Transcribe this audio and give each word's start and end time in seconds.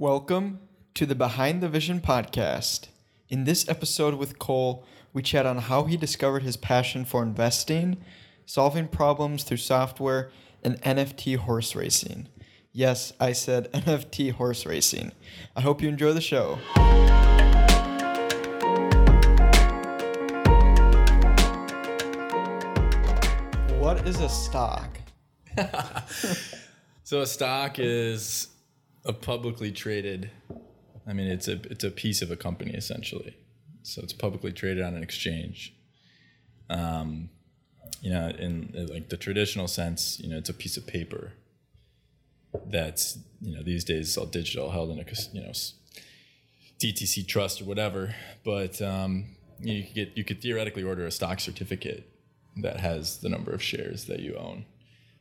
Welcome 0.00 0.60
to 0.94 1.04
the 1.04 1.14
Behind 1.14 1.62
the 1.62 1.68
Vision 1.68 2.00
podcast. 2.00 2.86
In 3.28 3.44
this 3.44 3.68
episode 3.68 4.14
with 4.14 4.38
Cole, 4.38 4.82
we 5.12 5.20
chat 5.20 5.44
on 5.44 5.58
how 5.58 5.84
he 5.84 5.98
discovered 5.98 6.42
his 6.42 6.56
passion 6.56 7.04
for 7.04 7.22
investing, 7.22 7.98
solving 8.46 8.88
problems 8.88 9.44
through 9.44 9.58
software, 9.58 10.30
and 10.64 10.80
NFT 10.80 11.36
horse 11.36 11.76
racing. 11.76 12.28
Yes, 12.72 13.12
I 13.20 13.32
said 13.32 13.70
NFT 13.74 14.32
horse 14.32 14.64
racing. 14.64 15.12
I 15.54 15.60
hope 15.60 15.82
you 15.82 15.90
enjoy 15.90 16.14
the 16.14 16.22
show. 16.22 16.54
What 23.78 24.08
is 24.08 24.18
a 24.20 24.30
stock? 24.30 24.98
So 27.10 27.22
a 27.22 27.26
stock 27.26 27.80
is 27.80 28.46
a 29.04 29.12
publicly 29.12 29.72
traded. 29.72 30.30
I 31.06 31.12
mean, 31.12 31.28
it's 31.28 31.48
a 31.48 31.60
it's 31.70 31.84
a 31.84 31.90
piece 31.90 32.22
of 32.22 32.30
a 32.30 32.36
company 32.36 32.72
essentially. 32.72 33.36
So 33.82 34.02
it's 34.02 34.12
publicly 34.12 34.52
traded 34.52 34.84
on 34.84 34.94
an 34.94 35.02
exchange. 35.02 35.74
Um, 36.68 37.30
you 38.00 38.10
know, 38.10 38.28
in 38.28 38.74
uh, 38.76 38.92
like 38.92 39.08
the 39.08 39.16
traditional 39.16 39.68
sense, 39.68 40.20
you 40.20 40.30
know, 40.30 40.38
it's 40.38 40.48
a 40.48 40.54
piece 40.54 40.76
of 40.76 40.86
paper. 40.86 41.32
That's 42.66 43.18
you 43.40 43.54
know 43.54 43.62
these 43.62 43.84
days 43.84 44.16
all 44.16 44.26
digital, 44.26 44.70
held 44.70 44.90
in 44.90 44.98
a 44.98 45.04
you 45.32 45.42
know 45.42 45.52
DTC 46.78 47.26
trust 47.26 47.60
or 47.60 47.64
whatever. 47.64 48.14
But 48.44 48.80
um, 48.82 49.36
you 49.60 49.84
could 49.84 49.94
get 49.94 50.16
you 50.16 50.24
could 50.24 50.42
theoretically 50.42 50.82
order 50.82 51.06
a 51.06 51.10
stock 51.10 51.40
certificate 51.40 52.06
that 52.56 52.80
has 52.80 53.18
the 53.18 53.28
number 53.28 53.52
of 53.52 53.62
shares 53.62 54.06
that 54.06 54.20
you 54.20 54.34
own 54.36 54.64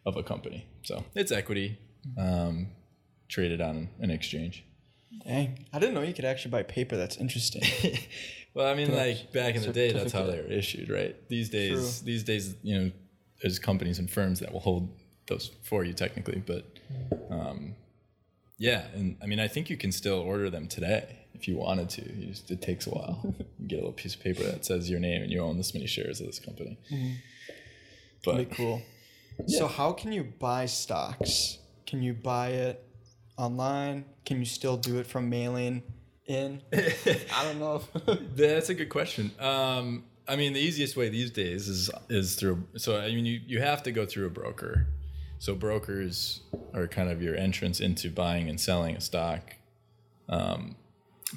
of 0.05 0.17
a 0.17 0.23
company. 0.23 0.65
So 0.83 1.05
it's 1.15 1.31
equity 1.31 1.77
um, 2.17 2.67
traded 3.29 3.61
on 3.61 3.89
an 3.99 4.11
exchange. 4.11 4.65
Dang, 5.25 5.65
I 5.71 5.79
didn't 5.79 5.95
know 5.95 6.01
you 6.01 6.13
could 6.13 6.25
actually 6.25 6.51
buy 6.51 6.63
paper. 6.63 6.97
That's 6.97 7.17
interesting. 7.17 7.63
Well, 8.53 8.67
I 8.67 8.73
mean, 8.73 8.93
like 8.93 9.31
back 9.31 9.55
in 9.55 9.61
the 9.61 9.71
day, 9.71 9.91
that's 9.91 10.11
how 10.11 10.23
they 10.23 10.37
were 10.37 10.47
issued, 10.47 10.89
right? 10.89 11.15
These 11.29 11.49
days, 11.49 11.99
True. 11.99 12.05
these 12.05 12.23
days, 12.23 12.55
you 12.63 12.77
know, 12.77 12.91
there's 13.41 13.59
companies 13.59 13.99
and 13.99 14.09
firms 14.09 14.39
that 14.39 14.51
will 14.51 14.59
hold 14.59 14.89
those 15.27 15.51
for 15.63 15.83
you 15.83 15.93
technically, 15.93 16.41
but 16.45 16.65
um, 17.29 17.75
yeah, 18.57 18.85
and 18.93 19.17
I 19.21 19.27
mean, 19.27 19.39
I 19.39 19.47
think 19.47 19.69
you 19.69 19.77
can 19.77 19.91
still 19.91 20.19
order 20.19 20.49
them 20.49 20.67
today 20.67 21.19
if 21.35 21.47
you 21.47 21.57
wanted 21.57 21.89
to. 21.91 22.01
You 22.01 22.27
just, 22.27 22.49
it 22.49 22.61
takes 22.61 22.87
a 22.87 22.89
while. 22.89 23.35
you 23.59 23.67
get 23.67 23.75
a 23.75 23.81
little 23.81 23.93
piece 23.93 24.15
of 24.15 24.21
paper 24.21 24.43
that 24.43 24.65
says 24.65 24.89
your 24.89 24.99
name 24.99 25.21
and 25.21 25.31
you 25.31 25.41
own 25.41 25.57
this 25.57 25.73
many 25.73 25.87
shares 25.87 26.19
of 26.19 26.27
this 26.27 26.39
company. 26.39 26.77
But 28.25 28.35
Pretty 28.35 28.55
cool. 28.55 28.81
So 29.47 29.67
how 29.67 29.93
can 29.93 30.11
you 30.11 30.23
buy 30.23 30.65
stocks? 30.65 31.59
Can 31.85 32.03
you 32.03 32.13
buy 32.13 32.49
it 32.49 32.83
online? 33.39 34.05
Can 34.25 34.37
you 34.37 34.45
still 34.45 34.77
do 34.77 34.99
it 34.99 35.07
from 35.07 35.29
mailing 35.29 35.81
in? 36.27 36.61
I 36.73 37.43
don't 37.43 37.59
know. 37.59 37.81
That's 38.35 38.69
a 38.69 38.75
good 38.75 38.89
question. 38.89 39.31
Um, 39.39 40.03
I 40.27 40.35
mean, 40.35 40.53
the 40.53 40.59
easiest 40.59 40.95
way 40.95 41.09
these 41.09 41.31
days 41.31 41.67
is 41.67 41.89
is 42.09 42.35
through. 42.35 42.63
So 42.77 42.99
I 42.99 43.07
mean, 43.07 43.25
you 43.25 43.39
you 43.47 43.61
have 43.61 43.81
to 43.83 43.91
go 43.91 44.05
through 44.05 44.27
a 44.27 44.29
broker. 44.29 44.87
So 45.39 45.55
brokers 45.55 46.41
are 46.73 46.85
kind 46.85 47.09
of 47.09 47.21
your 47.21 47.35
entrance 47.35 47.79
into 47.79 48.11
buying 48.11 48.49
and 48.49 48.59
selling 48.59 48.97
a 48.97 49.01
stock, 49.01 49.55
um, 50.27 50.75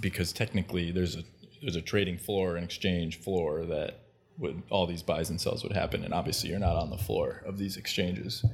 because 0.00 0.32
technically 0.32 0.90
there's 0.90 1.16
a 1.16 1.22
there's 1.62 1.76
a 1.76 1.80
trading 1.80 2.18
floor, 2.18 2.56
an 2.56 2.64
exchange 2.64 3.20
floor 3.20 3.64
that 3.64 4.00
would 4.38 4.62
all 4.70 4.86
these 4.86 5.02
buys 5.02 5.30
and 5.30 5.40
sells 5.40 5.62
would 5.62 5.72
happen, 5.72 6.04
and 6.04 6.12
obviously 6.12 6.50
you're 6.50 6.58
not 6.58 6.76
on 6.76 6.90
the 6.90 6.98
floor 6.98 7.42
of 7.46 7.58
these 7.58 7.76
exchanges. 7.76 8.44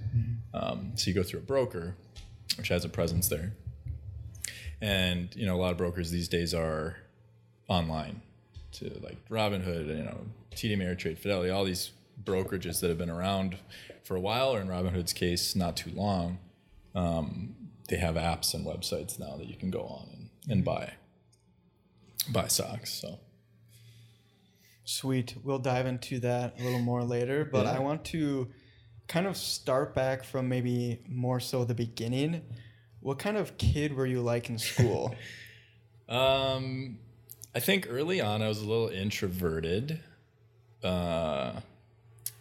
Um, 0.54 0.92
so 0.94 1.08
you 1.08 1.14
go 1.14 1.22
through 1.22 1.40
a 1.40 1.44
broker, 1.44 1.96
which 2.56 2.68
has 2.68 2.84
a 2.84 2.88
presence 2.88 3.28
there, 3.28 3.52
and 4.80 5.34
you 5.36 5.46
know 5.46 5.56
a 5.56 5.60
lot 5.60 5.72
of 5.72 5.78
brokers 5.78 6.10
these 6.10 6.28
days 6.28 6.54
are 6.54 6.96
online 7.68 8.22
to 8.72 8.90
like 9.02 9.18
Robinhood, 9.28 9.88
you 9.88 10.04
know, 10.04 10.20
TD 10.54 10.76
Ameritrade, 10.76 11.18
Fidelity, 11.18 11.50
all 11.50 11.64
these 11.64 11.90
brokerages 12.22 12.80
that 12.80 12.88
have 12.88 12.98
been 12.98 13.10
around 13.10 13.56
for 14.04 14.16
a 14.16 14.20
while, 14.20 14.54
or 14.54 14.60
in 14.60 14.68
Robinhood's 14.68 15.12
case, 15.12 15.54
not 15.56 15.76
too 15.76 15.90
long. 15.94 16.38
Um, 16.94 17.54
they 17.88 17.96
have 17.96 18.16
apps 18.16 18.54
and 18.54 18.66
websites 18.66 19.18
now 19.18 19.36
that 19.36 19.46
you 19.46 19.56
can 19.56 19.70
go 19.70 19.80
on 19.82 20.08
and, 20.12 20.28
and 20.50 20.64
buy 20.64 20.92
buy 22.30 22.48
stocks. 22.48 22.92
So 22.92 23.18
Sweet. 24.84 25.36
We'll 25.44 25.58
dive 25.58 25.86
into 25.86 26.18
that 26.20 26.58
a 26.58 26.62
little 26.64 26.78
more 26.80 27.04
later, 27.04 27.44
but 27.44 27.66
Yeah. 27.66 27.72
I 27.76 27.78
want 27.78 28.04
to 28.06 28.48
kind 29.08 29.26
of 29.26 29.36
start 29.36 29.94
back 29.94 30.22
from 30.22 30.48
maybe 30.48 31.00
more 31.08 31.40
so 31.40 31.64
the 31.64 31.74
beginning. 31.74 32.42
What 33.00 33.18
kind 33.18 33.36
of 33.36 33.58
kid 33.58 33.94
were 33.94 34.06
you 34.06 34.20
like 34.20 34.48
in 34.48 34.58
school? 34.58 35.14
Um, 36.08 37.00
I 37.54 37.60
think 37.60 37.86
early 37.90 38.22
on 38.22 38.40
I 38.40 38.48
was 38.48 38.62
a 38.62 38.64
little 38.64 38.88
introverted. 38.88 40.00
Uh, 40.82 41.60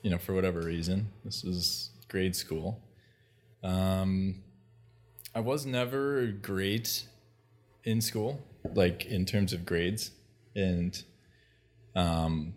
you 0.02 0.10
know, 0.10 0.18
for 0.18 0.34
whatever 0.34 0.62
reason. 0.62 1.10
This 1.26 1.44
was 1.44 1.90
grade 2.08 2.36
school. 2.36 2.82
Um, 3.64 4.44
I 5.36 5.42
was 5.42 5.66
never 5.66 6.28
great 6.28 7.08
in 7.84 8.00
school, 8.00 8.42
like 8.74 9.06
in 9.06 9.26
terms 9.26 9.54
of 9.54 9.66
grades, 9.66 10.12
and 10.56 11.04
um, 11.96 12.54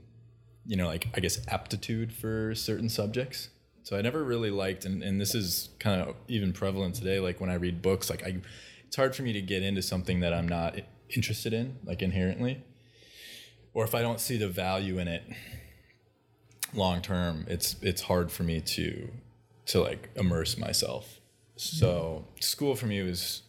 you 0.65 0.77
know, 0.77 0.87
like 0.87 1.09
I 1.15 1.21
guess 1.21 1.41
aptitude 1.49 2.13
for 2.13 2.55
certain 2.55 2.89
subjects. 2.89 3.49
So 3.91 3.97
I 3.97 4.03
never 4.03 4.23
really 4.23 4.53
liked, 4.53 4.85
and, 4.85 5.03
and 5.03 5.21
this 5.21 5.35
is 5.35 5.71
kind 5.81 6.01
of 6.01 6.15
even 6.29 6.53
prevalent 6.53 6.95
today. 6.95 7.19
Like 7.19 7.41
when 7.41 7.51
I 7.51 7.55
read 7.55 7.83
books, 7.83 8.09
like 8.09 8.25
I, 8.25 8.37
it's 8.87 8.95
hard 8.95 9.17
for 9.17 9.23
me 9.23 9.33
to 9.33 9.43
get 9.43 9.65
into 9.65 9.83
something 9.83 10.21
that 10.21 10.33
I'm 10.33 10.47
not 10.47 10.79
interested 11.09 11.53
in, 11.53 11.77
like 11.83 12.01
inherently, 12.01 12.63
or 13.75 13.83
if 13.83 13.93
I 13.93 14.01
don't 14.01 14.21
see 14.21 14.37
the 14.37 14.47
value 14.47 15.01
in 15.01 15.09
it 15.09 15.25
long 16.73 17.03
term, 17.03 17.45
it's 17.49 17.75
it's 17.83 18.03
hard 18.03 18.31
for 18.31 18.45
me 18.45 18.61
to 18.61 19.11
to 19.67 19.81
like 19.81 20.11
immerse 20.15 20.57
myself. 20.57 21.19
So 21.57 22.29
school 22.39 22.77
for 22.77 22.87
me 22.87 23.03
was 23.03 23.43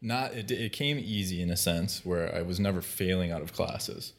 not 0.00 0.32
it, 0.32 0.50
it 0.50 0.72
came 0.72 0.98
easy 0.98 1.42
in 1.42 1.50
a 1.50 1.56
sense 1.58 2.02
where 2.02 2.34
I 2.34 2.40
was 2.40 2.58
never 2.58 2.80
failing 2.80 3.30
out 3.30 3.42
of 3.42 3.52
classes. 3.52 4.14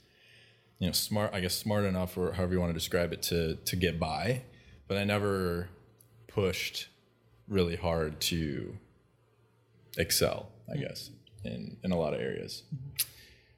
You 0.77 0.85
know, 0.85 0.93
smart 0.93 1.33
I 1.33 1.39
guess 1.39 1.55
smart 1.55 1.83
enough 1.83 2.15
or 2.15 2.33
however 2.33 2.53
you 2.53 2.59
want 2.59 2.69
to 2.69 2.79
describe 2.79 3.11
it 3.11 3.23
to 3.23 3.55
to 3.55 3.75
get 3.75 3.99
by, 3.99 4.43
but 4.87 4.97
I 4.97 5.03
never 5.03 5.69
pushed 6.27 6.89
really 7.47 7.75
hard 7.75 8.19
to 8.21 8.77
excel, 9.97 10.49
I 10.71 10.77
guess, 10.77 11.09
in 11.43 11.77
in 11.83 11.91
a 11.91 11.97
lot 11.97 12.13
of 12.13 12.19
areas. 12.19 12.63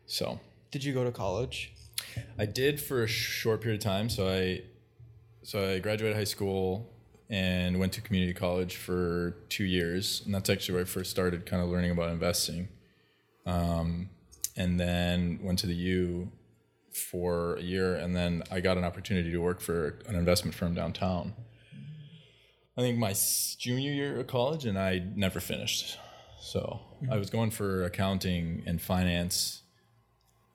So, 0.05 0.39
Did 0.71 0.83
you 0.83 0.93
go 0.93 1.03
to 1.03 1.11
college? 1.11 1.73
I 2.37 2.45
did 2.45 2.79
for 2.79 3.03
a 3.03 3.07
short 3.07 3.61
period 3.61 3.81
of 3.81 3.83
time. 3.83 4.09
So 4.09 4.27
I, 4.27 4.61
so 5.43 5.73
I 5.73 5.79
graduated 5.79 6.17
high 6.17 6.23
school 6.23 6.89
and 7.29 7.79
went 7.79 7.93
to 7.93 8.01
community 8.01 8.33
college 8.33 8.75
for 8.77 9.35
two 9.49 9.65
years, 9.65 10.21
and 10.25 10.33
that's 10.33 10.49
actually 10.49 10.75
where 10.75 10.83
I 10.83 10.85
first 10.85 11.11
started 11.11 11.45
kind 11.45 11.61
of 11.61 11.69
learning 11.69 11.91
about 11.91 12.09
investing. 12.11 12.69
Um, 13.45 14.09
and 14.55 14.79
then 14.79 15.39
went 15.41 15.59
to 15.59 15.67
the 15.67 15.75
U 15.75 16.31
for 16.91 17.55
a 17.55 17.61
year, 17.61 17.95
and 17.95 18.15
then 18.15 18.43
I 18.51 18.59
got 18.59 18.77
an 18.77 18.83
opportunity 18.83 19.31
to 19.31 19.37
work 19.39 19.61
for 19.61 19.99
an 20.07 20.15
investment 20.15 20.55
firm 20.55 20.73
downtown. 20.73 21.33
I 22.77 22.81
think 22.81 22.97
my 22.97 23.13
junior 23.57 23.91
year 23.91 24.19
of 24.19 24.27
college, 24.27 24.65
and 24.65 24.77
I 24.77 25.03
never 25.15 25.39
finished. 25.39 25.97
So 26.39 26.79
I 27.11 27.17
was 27.17 27.29
going 27.29 27.51
for 27.51 27.83
accounting 27.83 28.63
and 28.65 28.81
finance 28.81 29.63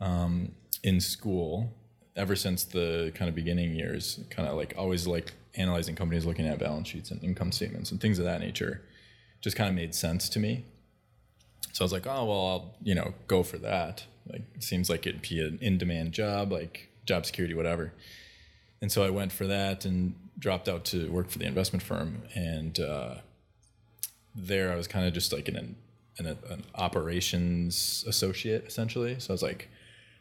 um, 0.00 0.53
in 0.82 1.00
school 1.00 1.72
ever 2.16 2.37
since 2.37 2.64
the 2.64 3.12
kind 3.14 3.28
of 3.28 3.34
beginning 3.34 3.75
years. 3.75 4.20
Kind 4.31 4.49
of 4.49 4.56
like 4.56 4.75
always 4.76 5.06
like 5.06 5.32
analyzing 5.54 5.94
companies, 5.97 6.25
looking 6.25 6.47
at 6.47 6.59
balance 6.59 6.88
sheets 6.88 7.10
and 7.10 7.22
income 7.22 7.53
statements 7.53 7.91
and 7.91 8.00
things 8.00 8.19
of 8.19 8.25
that 8.25 8.41
nature. 8.41 8.82
Just 9.41 9.56
kind 9.56 9.69
of 9.69 9.75
made 9.75 9.94
sense 9.94 10.28
to 10.31 10.38
me. 10.38 10.64
So 11.72 11.82
I 11.82 11.87
was 11.87 11.93
like, 11.93 12.06
oh 12.06 12.25
well, 12.25 12.47
I'll 12.47 12.75
you 12.82 12.94
know 12.94 13.14
go 13.26 13.43
for 13.43 13.58
that. 13.58 14.05
Like 14.26 14.42
it 14.54 14.62
seems 14.62 14.88
like 14.88 15.06
it'd 15.06 15.22
be 15.22 15.40
an 15.40 15.58
in-demand 15.60 16.12
job, 16.12 16.52
like 16.52 16.88
job 17.04 17.26
security, 17.26 17.54
whatever. 17.54 17.92
And 18.80 18.90
so 18.90 19.04
I 19.04 19.10
went 19.10 19.32
for 19.32 19.46
that 19.46 19.84
and 19.84 20.14
dropped 20.38 20.69
out 20.69 20.84
to 20.86 21.10
work 21.10 21.30
for 21.30 21.38
the 21.38 21.46
investment 21.46 21.82
firm. 21.82 22.22
And 22.34 22.78
uh, 22.80 23.16
there 24.34 24.72
I 24.72 24.76
was 24.76 24.88
kind 24.88 25.06
of 25.06 25.12
just 25.12 25.32
like 25.32 25.48
an, 25.48 25.76
an, 26.19 26.26
an 26.26 26.64
operations 26.74 28.04
associate 28.06 28.64
essentially. 28.66 29.19
So 29.20 29.32
I 29.32 29.34
was 29.34 29.42
like 29.42 29.69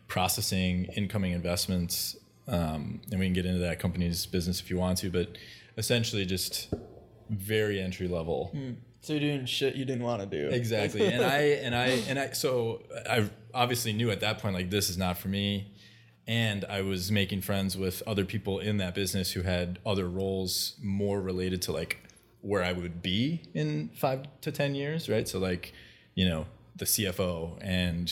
processing 0.07 0.85
incoming 0.95 1.31
investments. 1.31 2.17
Um, 2.47 3.01
and 3.11 3.19
we 3.19 3.25
can 3.27 3.33
get 3.33 3.45
into 3.45 3.59
that 3.59 3.79
company's 3.79 4.25
business 4.25 4.59
if 4.59 4.69
you 4.69 4.77
want 4.77 4.97
to, 4.99 5.09
but 5.09 5.37
essentially 5.77 6.25
just 6.25 6.73
very 7.29 7.79
entry 7.79 8.07
level. 8.07 8.51
So 9.01 9.13
you're 9.13 9.21
doing 9.21 9.45
shit 9.45 9.75
you 9.75 9.85
didn't 9.85 10.03
want 10.03 10.21
to 10.21 10.27
do. 10.27 10.49
Exactly. 10.53 11.07
And 11.07 11.23
I 11.23 11.37
and 11.37 11.73
I 11.73 11.87
and 12.07 12.19
I 12.19 12.31
so 12.31 12.83
I 13.09 13.29
obviously 13.53 13.93
knew 13.93 14.11
at 14.11 14.19
that 14.21 14.39
point 14.39 14.55
like 14.55 14.69
this 14.69 14.89
is 14.89 14.97
not 14.97 15.17
for 15.17 15.27
me. 15.27 15.71
And 16.27 16.65
I 16.65 16.81
was 16.81 17.11
making 17.11 17.41
friends 17.41 17.75
with 17.75 18.03
other 18.05 18.25
people 18.25 18.59
in 18.59 18.77
that 18.77 18.93
business 18.93 19.31
who 19.31 19.41
had 19.41 19.79
other 19.85 20.07
roles 20.07 20.75
more 20.81 21.19
related 21.19 21.61
to 21.63 21.71
like 21.71 22.03
where 22.41 22.63
I 22.63 22.73
would 22.73 23.01
be 23.01 23.41
in 23.53 23.89
five 23.95 24.25
to 24.41 24.51
ten 24.51 24.75
years, 24.75 25.09
right? 25.09 25.27
So 25.27 25.39
like, 25.39 25.73
you 26.15 26.27
know, 26.27 26.45
the 26.75 26.85
CFO 26.85 27.57
and 27.61 28.11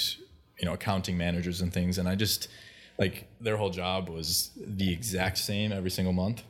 you 0.60 0.66
know 0.66 0.74
accounting 0.74 1.18
managers 1.18 1.62
and 1.62 1.74
things, 1.74 1.98
and 1.98 2.08
I 2.08 2.16
just 2.16 2.50
like 2.98 3.28
their 3.40 3.58
whole 3.58 3.70
job 3.70 4.10
was 4.10 4.52
the 4.58 4.92
exact 4.92 5.38
same 5.38 5.72
every 5.72 5.90
single 5.90 6.14
month. 6.14 6.44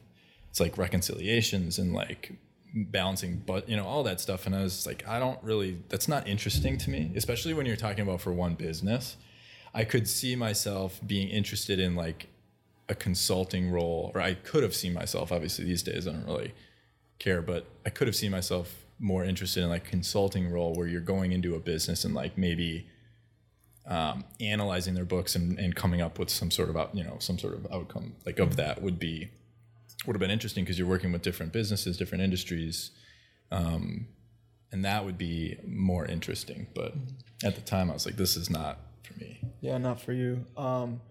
It's 0.49 0.59
like 0.59 0.77
reconciliations 0.77 1.77
and 1.77 1.93
like 1.93 2.33
balancing, 2.73 3.41
but 3.45 3.67
you 3.69 3.75
know 3.75 3.85
all 3.85 4.03
that 4.03 4.19
stuff, 4.21 4.45
and 4.45 4.55
I 4.55 4.63
was 4.63 4.85
like, 4.85 5.07
I 5.07 5.19
don't 5.19 5.41
really. 5.43 5.79
That's 5.89 6.07
not 6.07 6.27
interesting 6.27 6.77
to 6.79 6.89
me, 6.89 7.11
especially 7.15 7.53
when 7.53 7.65
you're 7.65 7.75
talking 7.75 8.01
about 8.01 8.21
for 8.21 8.33
one 8.33 8.55
business. 8.55 9.17
I 9.73 9.83
could 9.83 10.07
see 10.07 10.35
myself 10.35 10.99
being 11.05 11.29
interested 11.29 11.79
in 11.79 11.95
like 11.95 12.27
a 12.87 12.95
consulting 12.95 13.69
role, 13.69 14.11
or 14.13 14.21
I 14.21 14.33
could 14.33 14.63
have 14.63 14.75
seen 14.75 14.93
myself. 14.93 15.31
Obviously, 15.31 15.65
these 15.65 15.83
days 15.83 16.07
I 16.07 16.11
don't 16.11 16.25
really 16.25 16.53
care, 17.19 17.41
but 17.41 17.65
I 17.85 17.89
could 17.89 18.07
have 18.07 18.15
seen 18.15 18.31
myself 18.31 18.85
more 18.99 19.23
interested 19.23 19.63
in 19.63 19.69
like 19.69 19.85
consulting 19.85 20.51
role 20.51 20.73
where 20.73 20.87
you're 20.87 21.01
going 21.01 21.31
into 21.31 21.55
a 21.55 21.59
business 21.59 22.03
and 22.03 22.13
like 22.13 22.37
maybe 22.37 22.87
um, 23.87 24.23
analyzing 24.39 24.93
their 24.93 25.05
books 25.05 25.35
and, 25.35 25.57
and 25.57 25.75
coming 25.75 26.01
up 26.01 26.19
with 26.19 26.29
some 26.29 26.51
sort 26.51 26.69
of 26.69 26.77
out, 26.77 26.93
you 26.93 27.03
know 27.03 27.17
some 27.19 27.39
sort 27.39 27.53
of 27.53 27.65
outcome 27.71 28.13
like 28.25 28.39
of 28.39 28.55
that 28.57 28.81
would 28.81 28.99
be 28.99 29.29
would 30.09 30.15
have 30.15 30.21
been 30.21 30.31
interesting 30.31 30.63
because 30.63 30.79
you're 30.79 30.87
working 30.87 31.11
with 31.11 31.21
different 31.21 31.53
businesses, 31.53 31.95
different 31.95 32.23
industries, 32.23 32.89
um, 33.51 34.07
and 34.71 34.83
that 34.83 35.05
would 35.05 35.19
be 35.19 35.55
more 35.67 36.03
interesting. 36.03 36.65
But 36.73 36.95
at 37.43 37.53
the 37.53 37.61
time, 37.61 37.91
I 37.91 37.93
was 37.93 38.07
like, 38.07 38.15
this 38.15 38.35
is 38.35 38.49
not 38.49 38.79
for 39.03 39.13
me. 39.19 39.39
Yeah, 39.61 39.77
not 39.77 40.01
for 40.01 40.11
you. 40.11 40.45
Um, 40.57 41.01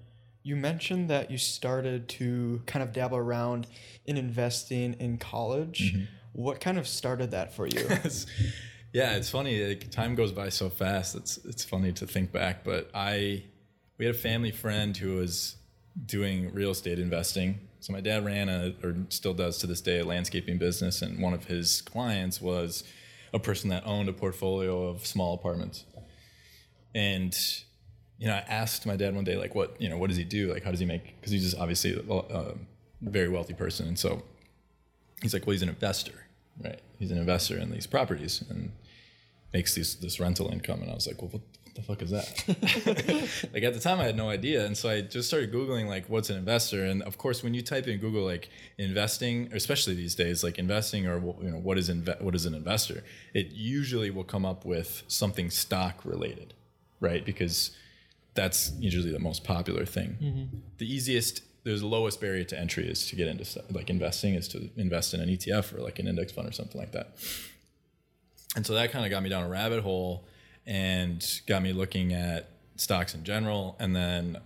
you 0.43 0.57
mentioned 0.57 1.11
that 1.11 1.31
you 1.31 1.39
started 1.39 2.09
to 2.09 2.61
kind 2.67 2.83
of 2.83 2.93
dabble 2.93 3.19
around 3.19 3.69
in 4.05 4.17
investing 4.17 4.95
in 4.95 5.17
college. 5.17 5.95
Mm-hmm. 5.95 6.05
What 6.33 6.61
kind 6.61 6.77
of 6.77 6.89
started 6.89 7.31
that 7.31 7.55
for 7.55 7.69
you? 7.69 7.87
yeah, 8.93 9.15
it's 9.15 9.31
funny. 9.31 9.65
Like, 9.65 9.93
time 9.93 10.17
goes 10.17 10.33
by 10.33 10.49
so 10.49 10.71
fast. 10.71 11.15
It's 11.15 11.37
it's 11.45 11.63
funny 11.63 11.93
to 11.93 12.07
think 12.09 12.33
back. 12.33 12.65
But 12.65 12.91
I, 12.93 13.45
we 13.97 14.07
had 14.07 14.17
a 14.17 14.19
family 14.19 14.51
friend 14.51 14.97
who 14.97 15.15
was 15.15 15.55
doing 16.05 16.53
real 16.53 16.73
estate 16.73 16.99
investing. 16.99 17.61
So 17.81 17.93
my 17.93 18.01
dad 18.01 18.25
ran 18.25 18.49
a, 18.49 18.75
or 18.83 18.95
still 19.09 19.35
does 19.35 19.59
to 19.59 19.67
this 19.67 19.81
day, 19.81 20.01
a 20.01 20.05
landscaping 20.05 20.59
business, 20.59 21.03
and 21.03 21.21
one 21.21 21.33
of 21.33 21.45
his 21.45 21.81
clients 21.83 22.41
was 22.41 22.85
a 23.33 23.39
person 23.39 23.71
that 23.71 23.87
owned 23.87 24.09
a 24.09 24.13
portfolio 24.13 24.89
of 24.89 25.07
small 25.07 25.35
apartments. 25.35 25.85
And 26.95 27.37
you 28.19 28.27
know, 28.27 28.35
I 28.35 28.45
asked 28.49 28.85
my 28.85 28.97
dad 28.97 29.15
one 29.15 29.25
day, 29.25 29.37
like, 29.37 29.55
what 29.55 29.81
you 29.81 29.89
know, 29.89 29.97
what 29.97 30.09
does 30.09 30.17
he 30.17 30.25
do? 30.25 30.53
Like, 30.53 30.65
how 30.65 30.71
does 30.71 30.81
he 30.81 30.87
make? 30.87 31.17
Because 31.21 31.31
he's 31.31 31.45
just 31.45 31.57
obviously 31.57 31.95
a, 31.95 32.15
a 32.15 32.55
very 33.01 33.29
wealthy 33.29 33.55
person, 33.55 33.87
and 33.87 33.99
so 33.99 34.23
he's 35.23 35.33
like, 35.33 35.47
well, 35.47 35.53
he's 35.53 35.63
an 35.63 35.69
investor, 35.69 36.27
right? 36.63 36.81
He's 36.99 37.13
an 37.13 37.19
investor 37.19 37.57
in 37.59 37.71
these 37.71 37.87
properties 37.87 38.43
and 38.51 38.73
makes 39.53 39.75
these 39.75 39.95
this 39.97 40.19
rental 40.19 40.51
income. 40.51 40.83
And 40.83 40.91
I 40.91 40.95
was 40.95 41.07
like, 41.07 41.23
well, 41.23 41.31
what 41.31 41.43
the 41.79 41.85
fuck 41.85 42.03
is 42.03 42.11
that? 42.11 43.51
like 43.55 43.63
at 43.63 43.73
the 43.73 43.79
time, 43.79 44.01
I 44.01 44.05
had 44.05 44.17
no 44.17 44.29
idea, 44.29 44.67
and 44.67 44.77
so 44.77 44.89
I 44.91 45.01
just 45.01 45.29
started 45.29 45.53
googling 45.53 45.87
like, 45.87 46.09
what's 46.09 46.29
an 46.29 46.37
investor? 46.37 46.85
And 46.85 47.03
of 47.05 47.19
course, 47.19 47.45
when 47.45 47.55
you 47.55 47.63
type 47.63 47.87
in 47.87 48.01
Google 48.01 48.25
like 48.25 48.49
investing, 48.79 49.49
especially 49.53 49.95
these 49.95 50.17
days, 50.17 50.43
like 50.43 50.59
investing 50.59 51.07
or 51.07 51.19
you 51.41 51.51
know 51.51 51.59
what 51.59 51.79
is 51.79 51.89
inve- 51.89 52.21
what 52.21 52.35
is 52.35 52.47
an 52.47 52.55
investor, 52.55 53.05
it 53.33 53.53
usually 53.53 54.11
will 54.11 54.25
come 54.25 54.45
up 54.45 54.65
with 54.65 55.05
something 55.07 55.51
stock 55.51 56.05
related, 56.05 56.53
right? 56.99 57.25
Because 57.25 57.71
that's 58.35 58.73
usually 58.81 59.13
the 59.13 59.21
most 59.21 59.45
popular 59.45 59.87
thing. 59.87 60.19
Mm-hmm. 60.21 60.57
The 60.79 60.93
easiest, 60.93 61.43
there's 61.63 61.81
the 61.81 61.87
lowest 61.87 62.21
barrier 62.21 62.45
to 62.45 62.59
entry 62.59 62.89
is 62.89 63.07
to 63.07 63.17
get 63.17 63.29
into 63.29 63.45
st- 63.45 63.73
like 63.73 63.89
investing 63.89 64.35
is 64.35 64.49
to 64.49 64.69
invest 64.77 65.15
in 65.15 65.21
an 65.21 65.29
ETF 65.29 65.77
or 65.77 65.81
like 65.81 66.01
an 66.01 66.09
index 66.09 66.33
fund 66.33 66.49
or 66.49 66.53
something 66.53 66.81
like 66.81 66.91
that. 66.91 67.17
And 68.57 68.67
so 68.67 68.75
that 68.75 68.91
kind 68.91 69.05
of 69.05 69.13
got 69.13 69.23
me 69.23 69.29
down 69.29 69.45
a 69.45 69.49
rabbit 69.49 69.85
hole 69.85 70.25
and 70.69 71.41
got 71.47 71.63
me 71.63 71.73
looking 71.73 72.13
at 72.13 72.51
stocks 72.77 73.15
in 73.15 73.25
general. 73.25 73.75
And 73.81 73.97
then, 73.97 74.37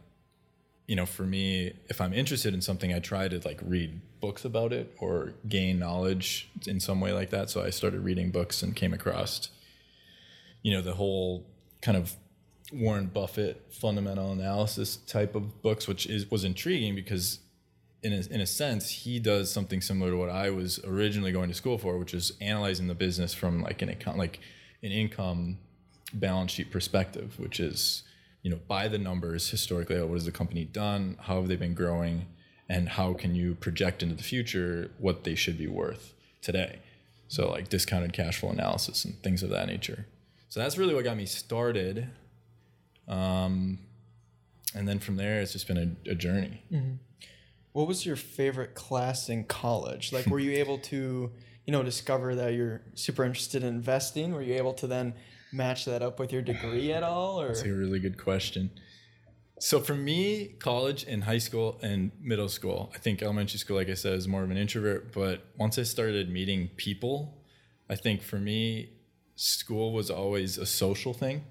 you 0.87 0.95
know, 0.95 1.05
for 1.05 1.25
me, 1.25 1.73
if 1.89 2.01
I'm 2.01 2.15
interested 2.15 2.55
in 2.55 2.63
something, 2.63 2.95
I 2.95 3.01
try 3.01 3.27
to 3.27 3.41
like 3.45 3.61
read 3.63 4.01
books 4.21 4.45
about 4.45 4.73
it 4.73 4.95
or 5.01 5.35
gain 5.49 5.81
knowledge 5.81 6.49
in 6.65 6.79
some 6.79 7.01
way 7.01 7.13
like 7.13 7.31
that. 7.31 7.51
So 7.51 7.65
I 7.65 7.71
started 7.71 8.03
reading 8.03 8.31
books 8.31 8.63
and 8.63 8.77
came 8.77 8.95
across, 8.95 9.49
you 10.63 10.73
know, 10.73 10.81
the 10.81 10.95
whole 10.95 11.45
kind 11.83 11.97
of 11.97 12.15
Warren 12.73 13.07
Buffett 13.07 13.61
fundamental 13.71 14.31
analysis 14.31 14.97
type 14.97 15.35
of 15.35 15.61
books, 15.61 15.89
which 15.89 16.07
is 16.07 16.31
was 16.31 16.45
intriguing 16.45 16.95
because 16.95 17.41
in 18.05 18.13
a, 18.13 18.23
in 18.33 18.41
a 18.41 18.47
sense 18.47 18.89
he 18.91 19.19
does 19.19 19.51
something 19.51 19.81
similar 19.81 20.13
to 20.13 20.17
what 20.17 20.31
I 20.31 20.51
was 20.51 20.79
originally 20.85 21.33
going 21.33 21.49
to 21.49 21.55
school 21.55 21.79
for, 21.79 21.99
which 21.99 22.15
is 22.15 22.33
analyzing 22.41 22.87
the 22.87 22.95
business 22.95 23.35
from 23.35 23.61
like 23.61 23.83
an 23.83 23.89
account 23.89 24.19
like 24.19 24.39
an 24.85 24.93
income 24.93 25.59
balance 26.12 26.53
sheet 26.53 26.70
perspective, 26.70 27.38
which 27.38 27.61
is 27.61 28.03
you 28.43 28.50
know 28.50 28.59
by 28.69 28.88
the 28.88 28.99
numbers 28.99 29.50
historically, 29.50 30.00
what 30.00 30.14
has 30.14 30.25
the 30.25 30.32
company 30.32 30.64
done, 30.64 31.17
how 31.23 31.37
have 31.37 31.49
they 31.49 31.56
been 31.56 31.75
growing, 31.75 32.26
and 32.69 32.88
how 32.88 33.12
can 33.12 33.35
you 33.35 33.55
project 33.55 34.03
into 34.03 34.14
the 34.14 34.23
future 34.23 34.91
what 34.99 35.25
they 35.25 35.35
should 35.35 35.59
be 35.59 35.67
worth 35.67 36.14
today. 36.41 36.79
So 37.29 37.50
like 37.50 37.69
discounted 37.69 38.12
cash 38.12 38.38
flow 38.38 38.50
analysis 38.50 39.05
and 39.05 39.20
things 39.23 39.43
of 39.43 39.50
that 39.50 39.67
nature. 39.67 40.06
So 40.49 40.61
that's 40.61 40.76
really 40.76 40.94
what 40.94 41.05
got 41.05 41.17
me 41.17 41.25
started. 41.25 42.09
Um, 43.09 43.79
and 44.75 44.87
then 44.87 44.99
from 44.99 45.17
there, 45.17 45.41
it's 45.41 45.53
just 45.53 45.67
been 45.67 45.97
a, 46.06 46.11
a 46.11 46.14
journey. 46.14 46.62
what 47.73 47.88
was 47.88 48.05
your 48.05 48.17
favorite 48.17 48.75
class 48.75 49.29
in 49.29 49.44
college? 49.44 50.12
Like, 50.12 50.26
were 50.26 50.38
you 50.38 50.53
able 50.59 50.79
to, 50.79 51.31
you 51.64 51.73
know, 51.73 51.82
discover 51.82 52.35
that 52.35 52.53
you're 52.53 52.82
super 52.94 53.25
interested 53.25 53.62
in 53.62 53.70
investing? 53.70 54.35
Were 54.35 54.43
you 54.43 54.55
able 54.55 54.75
to 54.75 54.87
then 54.87 55.14
match 55.52 55.84
that 55.84 56.02
up 56.02 56.19
with 56.19 56.32
your 56.32 56.43
degree 56.43 56.93
at 56.93 57.02
all? 57.02 57.40
Or 57.40 57.49
That's 57.49 57.62
a 57.62 57.72
really 57.72 58.00
good 58.00 58.19
question. 58.19 58.70
So 59.60 59.78
for 59.78 59.94
me, 59.94 60.56
college 60.58 61.04
and 61.06 61.22
high 61.22 61.38
school 61.38 61.78
and 61.82 62.10
middle 62.20 62.49
school, 62.49 62.90
I 62.94 62.99
think 62.99 63.22
elementary 63.22 63.58
school, 63.58 63.76
like 63.76 63.88
I 63.88 63.94
said, 63.94 64.14
is 64.14 64.26
more 64.26 64.43
of 64.43 64.50
an 64.50 64.56
introvert. 64.56 65.12
But 65.12 65.44
once 65.56 65.78
I 65.78 65.84
started 65.84 66.28
meeting 66.28 66.70
people, 66.76 67.38
I 67.88 67.94
think 67.94 68.22
for 68.22 68.40
me, 68.40 68.90
school 69.37 69.93
was 69.93 70.10
always 70.10 70.58
a 70.58 70.66
social 70.66 71.12
thing. 71.12 71.44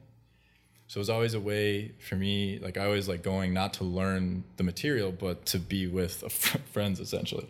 So 0.88 0.98
it 0.98 1.00
was 1.02 1.10
always 1.10 1.36
a 1.36 1.40
way 1.40 1.94
for 2.06 2.18
me, 2.18 2.60
like 2.60 2.76
I 2.78 2.84
always 2.84 3.08
like 3.08 3.24
going 3.24 3.54
not 3.54 3.76
to 3.76 3.86
learn 3.86 4.44
the 4.58 4.64
material, 4.64 5.14
but 5.14 5.46
to 5.46 5.60
be 5.60 5.88
with 5.88 6.30
friends 6.74 7.00
essentially. 7.00 7.48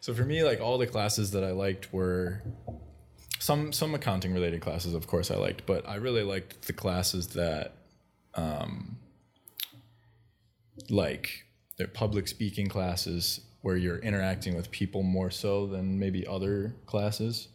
So 0.00 0.12
for 0.12 0.24
me, 0.24 0.42
like 0.42 0.60
all 0.60 0.76
the 0.76 0.86
classes 0.86 1.30
that 1.30 1.42
I 1.42 1.52
liked 1.52 1.90
were 1.90 2.42
some 3.42 3.72
some 3.72 3.92
accounting 3.92 4.32
related 4.32 4.60
classes, 4.60 4.94
of 4.94 5.08
course 5.08 5.28
I 5.30 5.34
liked, 5.34 5.66
but 5.66 5.86
I 5.88 5.96
really 5.96 6.22
liked 6.22 6.68
the 6.68 6.72
classes 6.72 7.26
that, 7.28 7.74
um, 8.34 8.98
like 10.88 11.44
they're 11.76 11.88
public 11.88 12.28
speaking 12.28 12.68
classes 12.68 13.40
where 13.62 13.76
you're 13.76 13.98
interacting 13.98 14.54
with 14.54 14.70
people 14.70 15.02
more 15.02 15.28
so 15.28 15.66
than 15.66 15.98
maybe 15.98 16.24
other 16.24 16.76
classes. 16.86 17.48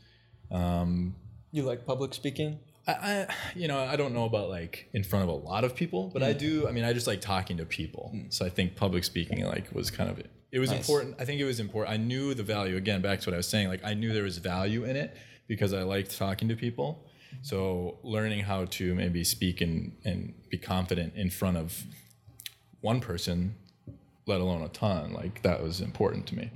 Um, 0.52 1.16
you 1.54 1.64
like 1.64 1.86
public 1.86 2.14
speaking? 2.14 2.60
I, 2.86 2.92
I, 2.92 3.28
you 3.56 3.70
know, 3.70 3.80
I 3.80 3.96
don't 3.96 4.14
know 4.14 4.26
about 4.26 4.50
like 4.50 4.90
in 4.92 5.06
front 5.06 5.24
of 5.24 5.30
a 5.30 5.38
lot 5.38 5.64
of 5.64 5.74
people, 5.74 6.10
but 6.14 6.22
I 6.22 6.34
mm. 6.34 6.38
do. 6.38 6.68
I 6.68 6.72
mean, 6.72 6.84
I 6.84 6.92
just 6.92 7.08
like 7.08 7.22
talking 7.22 7.56
to 7.58 7.66
people. 7.66 8.12
Mm. 8.14 8.34
So 8.34 8.46
I 8.46 8.50
think 8.50 8.76
public 8.76 9.06
speaking 9.06 9.46
like 9.46 9.74
was 9.74 9.90
kind 9.90 10.10
of 10.10 10.20
it. 10.20 10.30
It 10.52 10.60
was 10.60 10.70
Nice. 10.70 10.80
important. 10.80 11.16
I 11.18 11.24
think 11.24 11.40
it 11.40 11.46
was 11.46 11.62
important. 11.62 11.94
I 11.94 11.98
knew 11.98 12.34
the 12.34 12.44
value. 12.44 12.76
Again, 12.76 13.02
back 13.02 13.22
to 13.22 13.30
what 13.30 13.34
I 13.34 13.38
was 13.38 13.48
saying. 13.48 13.70
Like 13.70 13.86
I 13.86 13.94
knew 13.94 14.12
there 14.12 14.24
was 14.24 14.38
value 14.38 14.84
in 14.84 14.98
it 14.98 15.16
because 15.48 15.74
I 15.74 15.84
liked 15.84 16.18
talking 16.18 16.48
to 16.50 16.56
people. 16.56 17.06
So 17.42 18.00
learning 18.04 18.42
how 18.42 18.66
to 18.66 18.96
maybe 18.96 19.24
speak 19.24 19.62
and 19.62 19.96
and 20.06 20.34
be 20.50 20.58
confident 20.58 21.14
in 21.16 21.30
front 21.30 21.58
of 21.58 21.84
one 22.82 23.00
person, 23.00 23.56
let 24.26 24.40
alone 24.42 24.62
a 24.62 24.70
ton, 24.70 25.14
like 25.14 25.42
that 25.44 25.62
was 25.62 25.82
important 25.82 26.26
to 26.28 26.36
me. 26.36 26.52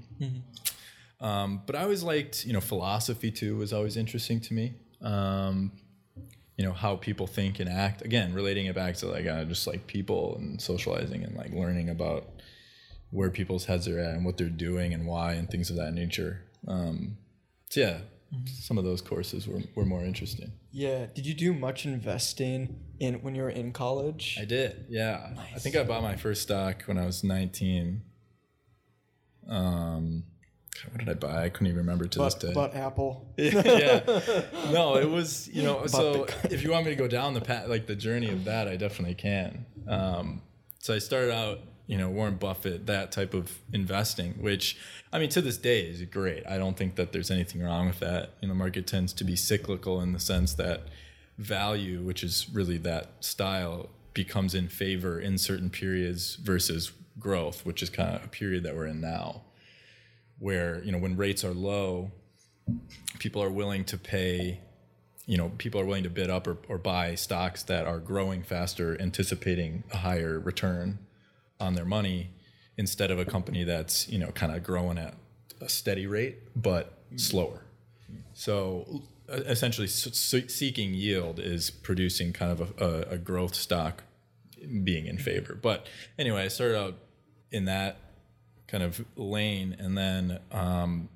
Um, 1.19 1.62
but 1.65 1.75
I 1.75 1.83
always 1.83 2.03
liked, 2.03 2.45
you 2.45 2.53
know, 2.53 2.62
philosophy 2.62 3.31
too 3.31 3.57
was 3.57 3.74
always 3.74 3.95
interesting 3.98 4.39
to 4.41 4.53
me. 4.53 4.74
Um, 5.01 5.71
you 6.57 6.65
know 6.65 6.74
how 6.74 6.95
people 6.95 7.27
think 7.27 7.60
and 7.60 7.69
act. 7.69 8.03
Again, 8.03 8.33
relating 8.33 8.67
it 8.67 8.75
back 8.75 8.95
to 8.98 9.07
like 9.07 9.25
uh, 9.25 9.45
just 9.45 9.65
like 9.67 9.88
people 9.88 10.36
and 10.38 10.62
socializing 10.62 11.24
and 11.24 11.36
like 11.36 11.51
learning 11.53 11.89
about 11.89 12.25
where 13.10 13.29
people's 13.29 13.65
heads 13.65 13.88
are 13.88 14.00
at 14.00 14.13
and 14.15 14.25
what 14.25 14.38
they're 14.38 14.50
doing 14.50 14.93
and 14.93 15.05
why 15.05 15.33
and 15.33 15.50
things 15.50 15.69
of 15.69 15.75
that 15.77 15.93
nature. 15.93 16.43
Um, 16.67 17.17
so 17.69 17.81
yeah, 17.81 17.98
some 18.45 18.77
of 18.77 18.83
those 18.83 19.01
courses 19.01 19.47
were, 19.47 19.61
were 19.75 19.85
more 19.85 20.03
interesting. 20.05 20.51
Yeah. 20.71 21.07
Did 21.13 21.25
you 21.25 21.33
do 21.33 21.53
much 21.53 21.85
investing 21.85 22.79
in 23.00 23.15
when 23.15 23.35
you 23.35 23.41
were 23.43 23.50
in 23.50 23.73
college? 23.73 24.38
I 24.39 24.45
did, 24.45 24.85
yeah. 24.89 25.31
Nice. 25.35 25.47
I 25.55 25.59
think 25.59 25.75
I 25.75 25.83
bought 25.83 26.01
my 26.03 26.15
first 26.15 26.41
stock 26.43 26.83
when 26.83 26.97
I 26.97 27.05
was 27.05 27.23
19. 27.23 28.01
Um, 29.50 30.23
what 30.89 31.00
did 31.00 31.09
I 31.09 31.13
buy? 31.13 31.43
I 31.43 31.50
couldn't 31.50 31.67
even 31.67 31.79
remember 31.79 32.07
to 32.07 32.17
But, 32.19 32.25
this 32.25 32.33
day. 32.35 32.53
but 32.53 32.73
Apple. 32.75 33.33
yeah. 33.38 34.00
No, 34.71 34.95
it 34.95 35.09
was, 35.09 35.50
you 35.50 35.63
know, 35.63 35.85
so 35.88 36.25
if 36.45 36.63
you 36.63 36.71
want 36.71 36.85
me 36.85 36.91
to 36.91 36.95
go 36.97 37.07
down 37.07 37.33
the 37.33 37.41
path, 37.41 37.67
like 37.67 37.85
the 37.88 37.95
journey 37.95 38.29
of 38.29 38.45
that, 38.45 38.67
I 38.67 38.77
definitely 38.77 39.15
can. 39.15 39.65
Um, 39.88 40.41
so 40.79 40.93
I 40.95 41.00
started 41.00 41.31
out, 41.33 41.59
you 41.91 41.98
know, 41.98 42.10
Warren 42.10 42.36
Buffett, 42.36 42.86
that 42.86 43.12
type 43.12 43.33
of 43.33 43.60
investing, 43.74 44.36
which 44.36 44.77
I 45.12 45.19
mean, 45.19 45.27
to 45.31 45.41
this 45.41 45.57
day 45.57 45.81
is 45.81 46.01
great. 46.03 46.48
I 46.48 46.57
don't 46.57 46.77
think 46.77 46.95
that 46.95 47.12
there's 47.12 47.29
anything 47.29 47.62
wrong 47.62 47.88
with 47.88 48.00
that. 48.00 48.29
You 48.39 48.48
know, 48.48 48.53
market 48.53 48.88
tends 48.88 49.12
to 49.12 49.25
be 49.25 49.36
cyclical 49.36 50.00
in 50.00 50.13
the 50.13 50.19
sense 50.19 50.53
that 50.53 50.83
value, 51.38 52.01
which 52.01 52.24
is 52.24 52.48
really 52.53 52.77
that 52.77 53.12
style, 53.19 53.89
becomes 54.13 54.55
in 54.55 54.69
favor 54.69 55.19
in 55.19 55.38
certain 55.38 55.69
periods 55.69 56.36
versus 56.36 56.93
growth, 57.19 57.65
which 57.65 57.83
is 57.83 57.89
kind 57.89 58.15
of 58.15 58.24
a 58.24 58.29
period 58.29 58.63
that 58.63 58.74
we're 58.74 58.88
in 58.88 59.01
now, 59.01 59.41
where 60.39 60.81
you 60.86 60.93
know 60.93 60.98
when 60.98 61.17
rates 61.17 61.43
are 61.43 61.53
low, 61.53 62.10
people 63.19 63.43
are 63.43 63.51
willing 63.51 63.83
to 63.83 63.98
pay. 63.98 64.62
You 65.25 65.38
know, 65.38 65.51
people 65.57 65.81
are 65.81 65.86
willing 65.86 66.03
to 66.03 66.10
bid 66.10 66.29
up 66.29 66.48
or, 66.48 66.57
or 66.69 66.77
buy 66.77 67.15
stocks 67.15 67.63
that 67.63 67.86
are 67.86 68.00
growing 68.00 68.43
faster, 68.43 69.00
anticipating 69.01 69.83
a 69.91 69.98
higher 69.98 70.39
return 70.39 70.98
on 71.62 71.75
their 71.75 71.86
money, 71.86 72.32
instead 72.77 73.12
of 73.12 73.20
a 73.20 73.25
company 73.25 73.63
that's 73.63 74.10
you 74.10 74.18
know 74.18 74.32
kind 74.32 74.56
of 74.56 74.63
growing 74.63 74.98
at 74.98 75.13
a 75.62 75.70
steady 75.70 76.08
rate 76.08 76.39
but 76.56 76.98
slower. 77.15 77.62
So 78.34 79.03
essentially, 79.30 79.88
seeking 79.88 80.94
yield 80.94 81.39
is 81.39 81.70
producing 81.70 82.34
kind 82.34 82.51
of 82.51 82.82
a, 82.82 82.86
a, 82.86 83.01
a 83.13 83.18
growth 83.18 83.56
stock 83.56 84.03
being 84.84 85.08
in 85.08 85.18
favor. 85.18 85.58
But 85.60 85.88
anyway, 86.18 86.44
I 86.44 86.48
started 86.48 86.77
out 86.77 86.96
in 87.51 87.65
that 87.65 87.98
kind 88.68 88.84
of 88.84 89.03
lane, 89.15 89.75
and 89.80 89.98
then 89.98 90.39
um, 90.51 91.10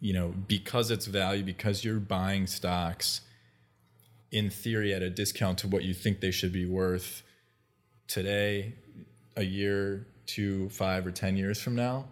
you 0.00 0.12
know 0.12 0.34
because 0.48 0.90
it's 0.90 1.06
value, 1.06 1.44
because 1.44 1.84
you're 1.84 2.00
buying 2.00 2.46
stocks 2.46 3.20
in 4.30 4.48
theory 4.48 4.94
at 4.94 5.02
a 5.02 5.10
discount 5.10 5.58
to 5.58 5.68
what 5.68 5.84
you 5.84 5.92
think 5.92 6.20
they 6.20 6.30
should 6.30 6.52
be 6.52 6.64
worth 6.64 7.22
today, 8.08 8.74
a 9.36 9.42
year, 9.42 10.06
two, 10.26 10.68
five, 10.70 11.06
or 11.06 11.10
ten 11.10 11.36
years 11.36 11.60
from 11.60 11.74
now, 11.74 12.06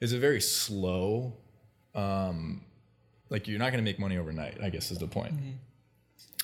is 0.00 0.12
a 0.12 0.18
very 0.18 0.40
slow. 0.40 1.34
Um, 1.94 2.64
like 3.30 3.48
you're 3.48 3.58
not 3.58 3.72
going 3.72 3.84
to 3.84 3.88
make 3.88 3.98
money 3.98 4.16
overnight. 4.16 4.58
I 4.62 4.70
guess 4.70 4.90
is 4.90 4.98
the 4.98 5.06
point. 5.06 5.34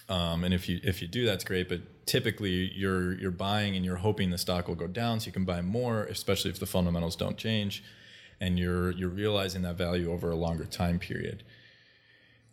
Um, 0.08 0.44
and 0.44 0.52
if 0.52 0.68
you 0.68 0.80
if 0.82 1.00
you 1.00 1.08
do, 1.08 1.24
that's 1.24 1.44
great. 1.44 1.68
But 1.68 2.06
typically, 2.06 2.70
you're 2.74 3.18
you're 3.18 3.30
buying 3.30 3.76
and 3.76 3.84
you're 3.84 3.96
hoping 3.96 4.30
the 4.30 4.38
stock 4.38 4.68
will 4.68 4.74
go 4.74 4.86
down, 4.86 5.20
so 5.20 5.26
you 5.26 5.32
can 5.32 5.44
buy 5.44 5.62
more, 5.62 6.04
especially 6.04 6.50
if 6.50 6.58
the 6.58 6.66
fundamentals 6.66 7.16
don't 7.16 7.36
change, 7.36 7.82
and 8.40 8.58
you're 8.58 8.90
you're 8.90 9.08
realizing 9.08 9.62
that 9.62 9.76
value 9.76 10.12
over 10.12 10.30
a 10.30 10.36
longer 10.36 10.64
time 10.64 10.98
period. 10.98 11.42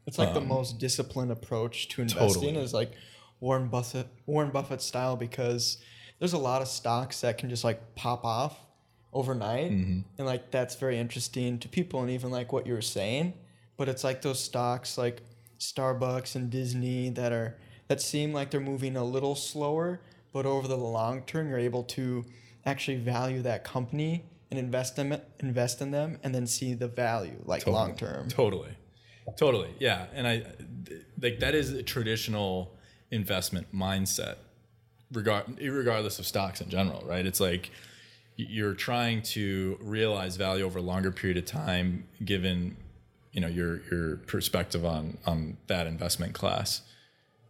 It's 0.07 0.17
like 0.17 0.33
the 0.33 0.41
most 0.41 0.79
disciplined 0.79 1.31
approach 1.31 1.87
to 1.89 2.01
investing 2.01 2.49
Totally. 2.49 2.63
is 2.63 2.73
like 2.73 2.93
Warren 3.39 3.67
Buffett 3.67 4.07
Warren 4.25 4.49
Buffett 4.49 4.81
style 4.81 5.15
because 5.15 5.77
there's 6.21 6.33
a 6.33 6.37
lot 6.37 6.61
of 6.61 6.67
stocks 6.67 7.21
that 7.21 7.39
can 7.39 7.49
just 7.49 7.63
like 7.63 7.95
pop 7.95 8.23
off 8.23 8.55
overnight. 9.11 9.71
Mm-hmm. 9.71 10.01
And 10.19 10.27
like 10.27 10.51
that's 10.51 10.75
very 10.75 10.99
interesting 10.99 11.57
to 11.59 11.67
people 11.67 11.99
and 12.01 12.11
even 12.11 12.29
like 12.29 12.53
what 12.53 12.67
you 12.67 12.73
were 12.73 12.81
saying. 12.81 13.33
But 13.75 13.89
it's 13.89 14.03
like 14.03 14.21
those 14.21 14.39
stocks 14.39 14.99
like 14.99 15.23
Starbucks 15.59 16.35
and 16.35 16.51
Disney 16.51 17.09
that 17.09 17.31
are 17.31 17.57
that 17.87 18.01
seem 18.01 18.33
like 18.33 18.51
they're 18.51 18.61
moving 18.61 18.95
a 18.95 19.03
little 19.03 19.35
slower 19.35 19.99
but 20.31 20.45
over 20.45 20.67
the 20.67 20.77
long 20.77 21.23
term 21.23 21.49
you're 21.49 21.59
able 21.59 21.83
to 21.83 22.23
actually 22.65 22.97
value 22.97 23.41
that 23.41 23.63
company 23.63 24.23
and 24.51 24.59
invest 24.59 24.95
them 24.95 25.17
invest 25.39 25.81
in 25.81 25.89
them 25.89 26.19
and 26.23 26.35
then 26.35 26.45
see 26.45 26.75
the 26.75 26.87
value 26.87 27.41
like 27.45 27.65
long 27.65 27.95
term. 27.95 28.29
Totally, 28.29 28.71
totally, 29.37 29.73
yeah. 29.79 30.05
And 30.13 30.27
I 30.27 30.45
like 31.19 31.39
that 31.39 31.55
is 31.55 31.71
a 31.73 31.81
traditional 31.81 32.77
investment 33.09 33.73
mindset, 33.73 34.35
regard 35.11 35.59
regardless 35.59 36.19
of 36.19 36.25
stocks 36.25 36.61
in 36.61 36.69
general, 36.69 37.03
right? 37.05 37.25
It's 37.25 37.39
like 37.39 37.71
you're 38.35 38.73
trying 38.73 39.21
to 39.21 39.77
realize 39.81 40.37
value 40.37 40.63
over 40.63 40.79
a 40.79 40.81
longer 40.81 41.11
period 41.11 41.37
of 41.37 41.45
time, 41.45 42.07
given 42.23 42.77
you 43.31 43.41
know 43.41 43.47
your 43.47 43.81
your 43.91 44.17
perspective 44.17 44.85
on 44.85 45.17
on 45.25 45.57
that 45.67 45.87
investment 45.87 46.33
class. 46.33 46.81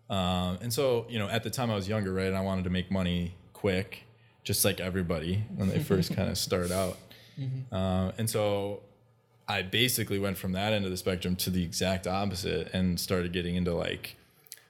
Um, 0.10 0.58
and 0.62 0.74
so, 0.74 1.06
you 1.10 1.18
know, 1.18 1.30
at 1.30 1.44
the 1.44 1.50
time 1.50 1.72
I 1.72 1.76
was 1.76 1.88
younger, 1.88 2.12
right, 2.14 2.28
and 2.28 2.36
I 2.36 2.42
wanted 2.42 2.66
to 2.66 2.70
make 2.70 2.92
money 2.92 3.34
quick, 3.54 4.04
just 4.44 4.66
like 4.66 4.82
everybody 4.82 5.46
when 5.56 5.70
they 5.70 5.80
first 5.80 6.14
kind 6.16 6.30
of 6.30 6.38
start 6.38 6.70
out. 6.70 6.98
Uh, 7.72 8.12
and 8.18 8.30
so 8.30 8.82
I 9.48 9.62
basically 9.62 10.20
went 10.20 10.38
from 10.38 10.52
that 10.52 10.74
end 10.74 10.84
of 10.84 10.92
the 10.92 10.98
spectrum 10.98 11.38
to 11.38 11.50
the 11.50 11.64
exact 11.64 12.08
opposite 12.08 12.74
and 12.74 13.00
started 13.00 13.32
getting 13.32 13.56
into 13.56 13.74
like 13.74 14.18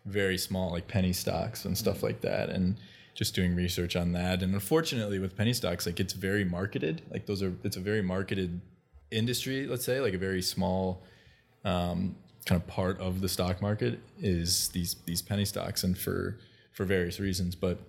very 0.05 0.37
small, 0.37 0.71
like 0.71 0.87
penny 0.87 1.13
stocks 1.13 1.65
and 1.65 1.77
stuff 1.77 2.03
like 2.03 2.21
that, 2.21 2.49
and 2.49 2.77
just 3.13 3.35
doing 3.35 3.55
research 3.55 3.95
on 3.95 4.13
that. 4.13 4.41
And 4.41 4.53
unfortunately, 4.53 5.19
with 5.19 5.35
penny 5.35 5.53
stocks, 5.53 5.85
like 5.85 5.99
it's 5.99 6.13
very 6.13 6.43
marketed. 6.43 7.01
Like 7.11 7.25
those 7.25 7.43
are, 7.43 7.53
it's 7.63 7.77
a 7.77 7.81
very 7.81 8.01
marketed 8.01 8.61
industry. 9.11 9.67
Let's 9.67 9.85
say, 9.85 9.99
like 9.99 10.13
a 10.13 10.17
very 10.17 10.41
small 10.41 11.03
um, 11.65 12.15
kind 12.45 12.59
of 12.59 12.67
part 12.67 12.99
of 12.99 13.21
the 13.21 13.29
stock 13.29 13.61
market 13.61 13.99
is 14.19 14.69
these 14.69 14.95
these 15.05 15.21
penny 15.21 15.45
stocks, 15.45 15.83
and 15.83 15.97
for 15.97 16.39
for 16.73 16.85
various 16.85 17.19
reasons, 17.19 17.55
but 17.55 17.79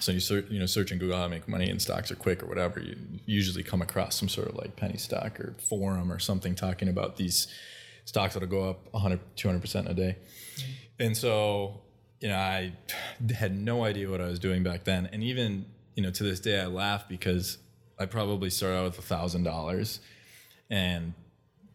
so 0.00 0.12
you 0.12 0.20
search, 0.20 0.46
you 0.50 0.58
know, 0.58 0.66
search 0.66 0.92
in 0.92 0.98
Google 0.98 1.16
how 1.16 1.24
to 1.24 1.28
make 1.30 1.48
money 1.48 1.70
in 1.70 1.78
stocks 1.78 2.10
or 2.10 2.16
quick 2.16 2.42
or 2.42 2.46
whatever, 2.46 2.80
you 2.80 2.96
usually 3.24 3.62
come 3.62 3.80
across 3.80 4.14
some 4.14 4.28
sort 4.28 4.48
of 4.48 4.56
like 4.56 4.76
penny 4.76 4.98
stock 4.98 5.40
or 5.40 5.54
forum 5.58 6.12
or 6.12 6.18
something 6.18 6.54
talking 6.54 6.88
about 6.88 7.16
these 7.16 7.48
stocks 8.04 8.34
that'll 8.34 8.48
go 8.48 8.68
up 8.68 8.92
100, 8.92 9.20
200% 9.36 9.80
in 9.80 9.86
a 9.86 9.94
day. 9.94 10.16
And 10.98 11.16
so, 11.16 11.82
you 12.20 12.28
know, 12.28 12.36
I 12.36 12.72
had 13.34 13.56
no 13.56 13.84
idea 13.84 14.10
what 14.10 14.20
I 14.20 14.26
was 14.26 14.38
doing 14.38 14.62
back 14.62 14.84
then. 14.84 15.08
And 15.12 15.22
even, 15.22 15.66
you 15.94 16.02
know, 16.02 16.10
to 16.10 16.22
this 16.22 16.40
day, 16.40 16.60
I 16.60 16.66
laugh 16.66 17.08
because 17.08 17.58
I 17.98 18.06
probably 18.06 18.50
started 18.50 18.78
out 18.78 18.84
with 18.84 18.98
a 18.98 19.02
thousand 19.02 19.44
dollars. 19.44 20.00
And 20.68 21.14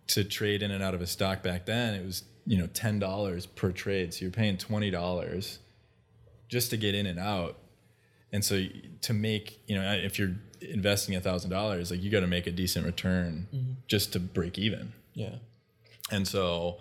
to 0.07 0.23
trade 0.23 0.61
in 0.61 0.71
and 0.71 0.83
out 0.83 0.93
of 0.93 1.01
a 1.01 1.07
stock 1.07 1.41
back 1.41 1.65
then, 1.65 1.93
it 1.95 2.05
was, 2.05 2.23
you 2.45 2.57
know, 2.57 2.67
$10 2.67 3.47
per 3.55 3.71
trade. 3.71 4.13
So 4.13 4.25
you're 4.25 4.31
paying 4.31 4.57
$20 4.57 5.57
just 6.51 6.69
to 6.69 6.77
get 6.77 6.93
in 6.93 7.05
and 7.05 7.17
out. 7.17 7.57
And 8.33 8.45
so 8.45 8.63
to 9.01 9.13
make 9.13 9.61
you 9.67 9.75
know 9.75 9.91
if 9.91 10.19
you're 10.19 10.35
investing 10.61 11.15
a 11.15 11.21
thousand 11.21 11.49
dollars 11.49 11.89
like 11.89 12.01
you 12.03 12.11
got 12.11 12.19
to 12.19 12.27
make 12.27 12.45
a 12.45 12.51
decent 12.51 12.85
return 12.85 13.47
mm-hmm. 13.53 13.71
just 13.87 14.13
to 14.13 14.19
break 14.19 14.59
even. 14.59 14.93
Yeah. 15.13 15.35
And 16.11 16.27
so 16.27 16.77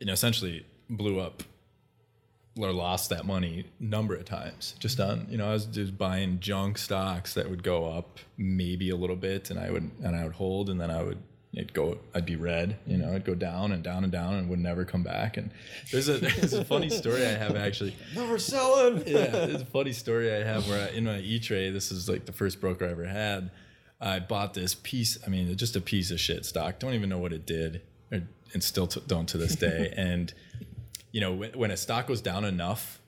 you 0.00 0.06
know 0.06 0.12
essentially 0.12 0.66
blew 0.88 1.20
up 1.20 1.42
or 2.58 2.72
lost 2.72 3.10
that 3.10 3.24
money 3.24 3.66
number 3.78 4.14
of 4.16 4.24
times 4.24 4.74
just 4.80 4.98
on 4.98 5.26
you 5.30 5.38
know 5.38 5.48
i 5.48 5.52
was 5.52 5.66
just 5.66 5.96
buying 5.96 6.40
junk 6.40 6.76
stocks 6.76 7.34
that 7.34 7.48
would 7.48 7.62
go 7.62 7.86
up 7.86 8.18
maybe 8.36 8.90
a 8.90 8.96
little 8.96 9.16
bit 9.16 9.50
and 9.50 9.60
i 9.60 9.70
would 9.70 9.90
and 10.02 10.16
i 10.16 10.24
would 10.24 10.32
hold 10.32 10.68
and 10.68 10.80
then 10.80 10.90
i 10.90 11.02
would 11.02 11.18
it'd 11.54 11.72
go 11.72 11.98
i'd 12.14 12.26
be 12.26 12.36
red 12.36 12.76
you 12.86 12.96
know 12.96 13.08
it'd 13.10 13.24
go 13.24 13.34
down 13.34 13.70
and 13.72 13.82
down 13.84 14.02
and 14.02 14.12
down 14.12 14.34
and 14.34 14.48
would 14.48 14.58
never 14.58 14.84
come 14.84 15.02
back 15.02 15.36
and 15.36 15.50
there's 15.92 16.08
a 16.08 16.18
there's 16.18 16.52
a 16.52 16.64
funny 16.64 16.90
story 16.90 17.24
i 17.24 17.30
have 17.30 17.54
actually 17.56 17.94
never 18.14 18.38
selling 18.38 18.78
yeah, 19.06 19.26
there's 19.26 19.62
a 19.62 19.66
funny 19.66 19.92
story 19.92 20.32
I 20.32 20.44
have 20.44 20.68
where 20.68 20.88
I, 20.88 20.90
in 20.90 21.04
my 21.04 21.18
E 21.18 21.38
Trade, 21.38 21.74
this 21.74 21.90
is 21.90 22.08
like 22.08 22.26
the 22.26 22.32
first 22.32 22.60
broker 22.60 22.86
I 22.86 22.90
ever 22.90 23.06
had. 23.06 23.50
I 24.00 24.20
bought 24.20 24.54
this 24.54 24.74
piece. 24.74 25.18
I 25.26 25.30
mean, 25.30 25.54
just 25.56 25.76
a 25.76 25.80
piece 25.80 26.10
of 26.10 26.20
shit 26.20 26.44
stock. 26.44 26.78
Don't 26.78 26.94
even 26.94 27.08
know 27.08 27.18
what 27.18 27.32
it 27.32 27.46
did, 27.46 27.82
or, 28.12 28.22
and 28.54 28.62
still 28.62 28.86
t- 28.86 29.02
don't 29.06 29.28
to 29.28 29.38
this 29.38 29.56
day. 29.56 29.92
and 29.96 30.32
you 31.12 31.20
know, 31.20 31.32
when, 31.32 31.52
when 31.52 31.70
a 31.70 31.76
stock 31.76 32.06
goes 32.06 32.20
down 32.20 32.44
enough 32.44 33.00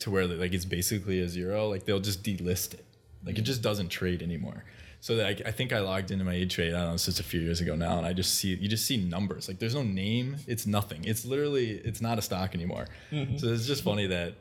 to 0.00 0.10
where 0.10 0.26
like 0.26 0.52
it's 0.52 0.64
basically 0.64 1.20
a 1.20 1.28
zero, 1.28 1.68
like 1.68 1.84
they'll 1.84 2.00
just 2.00 2.22
delist 2.22 2.74
it. 2.74 2.84
Like 3.24 3.38
it 3.38 3.42
just 3.42 3.62
doesn't 3.62 3.88
trade 3.88 4.22
anymore. 4.22 4.64
So 5.00 5.16
that 5.16 5.26
I, 5.26 5.48
I 5.48 5.50
think 5.50 5.72
I 5.72 5.80
logged 5.80 6.10
into 6.10 6.24
my 6.24 6.34
E 6.34 6.46
Trade. 6.46 6.72
I 6.72 6.78
don't 6.78 6.88
know, 6.88 6.94
it's 6.94 7.04
just 7.04 7.20
a 7.20 7.24
few 7.24 7.40
years 7.40 7.60
ago 7.60 7.74
now, 7.76 7.98
and 7.98 8.06
I 8.06 8.14
just 8.14 8.34
see 8.36 8.54
you 8.54 8.68
just 8.68 8.86
see 8.86 8.96
numbers. 8.96 9.48
Like 9.48 9.58
there's 9.58 9.74
no 9.74 9.82
name. 9.82 10.36
It's 10.46 10.66
nothing. 10.66 11.04
It's 11.04 11.24
literally 11.26 11.72
it's 11.72 12.00
not 12.00 12.18
a 12.18 12.22
stock 12.22 12.54
anymore. 12.54 12.86
Mm-hmm. 13.12 13.36
So 13.36 13.48
it's 13.48 13.66
just 13.66 13.82
funny 13.82 14.06
that 14.06 14.34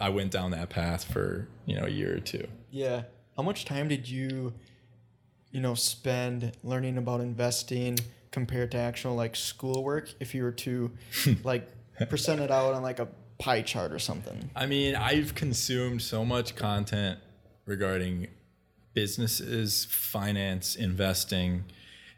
I 0.00 0.08
went 0.08 0.30
down 0.30 0.52
that 0.52 0.70
path 0.70 1.04
for 1.04 1.48
you 1.66 1.76
know 1.76 1.84
a 1.84 1.90
year 1.90 2.16
or 2.16 2.20
two. 2.20 2.46
Yeah. 2.70 3.02
How 3.36 3.42
much 3.42 3.64
time 3.64 3.88
did 3.88 4.08
you, 4.08 4.52
you 5.50 5.60
know, 5.60 5.74
spend 5.74 6.56
learning 6.62 6.98
about 6.98 7.20
investing 7.20 7.98
compared 8.30 8.70
to 8.72 8.78
actual 8.78 9.14
like 9.14 9.36
schoolwork? 9.36 10.12
If 10.20 10.34
you 10.34 10.44
were 10.44 10.52
to, 10.52 10.90
like, 11.44 11.68
it 12.00 12.50
out 12.50 12.74
on 12.74 12.82
like 12.82 12.98
a 12.98 13.08
pie 13.38 13.62
chart 13.62 13.92
or 13.92 13.98
something. 13.98 14.50
I 14.54 14.66
mean, 14.66 14.94
I've 14.94 15.34
consumed 15.34 16.02
so 16.02 16.24
much 16.24 16.56
content 16.56 17.18
regarding 17.66 18.28
businesses, 18.94 19.86
finance, 19.86 20.76
investing, 20.76 21.64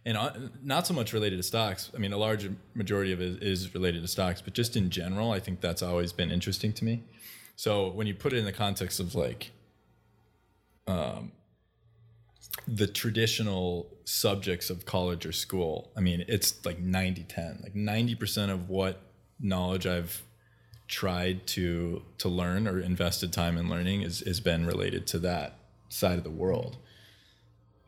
and 0.04 0.16
uh, 0.16 0.30
not 0.62 0.87
so 0.87 0.95
much 0.95 1.12
related 1.12 1.37
to 1.37 1.42
stocks. 1.42 1.90
I 1.95 1.99
mean, 1.99 2.12
a 2.12 2.16
large 2.16 2.49
majority 2.75 3.12
of 3.12 3.21
it 3.21 3.42
is 3.42 3.75
related 3.75 4.02
to 4.02 4.09
stocks, 4.09 4.40
but 4.40 4.54
just 4.54 4.76
in 4.76 4.90
general, 4.90 5.33
I 5.33 5.40
think 5.40 5.61
that's 5.61 5.83
always 5.83 6.12
been 6.12 6.30
interesting 6.30 6.73
to 6.75 6.85
me. 6.85 7.02
So 7.56 7.90
when 7.90 8.06
you 8.06 8.14
put 8.14 8.33
it 8.33 8.37
in 8.37 8.45
the 8.45 8.52
context 8.52 9.00
of 9.00 9.14
like 9.14 9.50
um, 10.87 11.33
the 12.68 12.87
traditional 12.87 13.88
subjects 14.04 14.71
of 14.71 14.85
college 14.85 15.26
or 15.26 15.33
school, 15.33 15.90
I 15.97 16.00
mean, 16.00 16.25
it's 16.28 16.64
like 16.64 16.78
90 16.78 17.25
10. 17.25 17.61
Like 17.62 17.75
90% 17.75 18.50
of 18.50 18.68
what 18.68 19.00
knowledge 19.40 19.87
I've 19.87 20.23
tried 20.88 21.47
to 21.49 22.02
to 22.19 22.28
learn 22.28 22.69
or 22.69 22.78
invested 22.81 23.33
time 23.33 23.59
in 23.59 23.69
learning 23.69 24.02
is 24.02 24.21
has 24.21 24.40
been 24.40 24.66
related 24.66 25.07
to 25.09 25.19
that 25.21 25.59
side 25.88 26.19
of 26.19 26.25
the 26.25 26.31
world. 26.31 26.78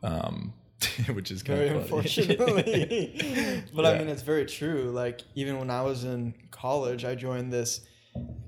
Um, 0.03 0.53
which 1.13 1.29
is 1.29 1.43
kind 1.43 1.59
Very 1.59 1.77
unfortunately. 1.77 3.63
but 3.75 3.85
I 3.85 3.97
mean, 3.97 4.07
it's 4.07 4.21
very 4.21 4.45
true. 4.45 4.91
Like, 4.91 5.21
even 5.35 5.57
when 5.59 5.69
I 5.69 5.81
was 5.81 6.05
in 6.05 6.33
college, 6.51 7.03
I 7.03 7.15
joined 7.15 7.51
this 7.51 7.81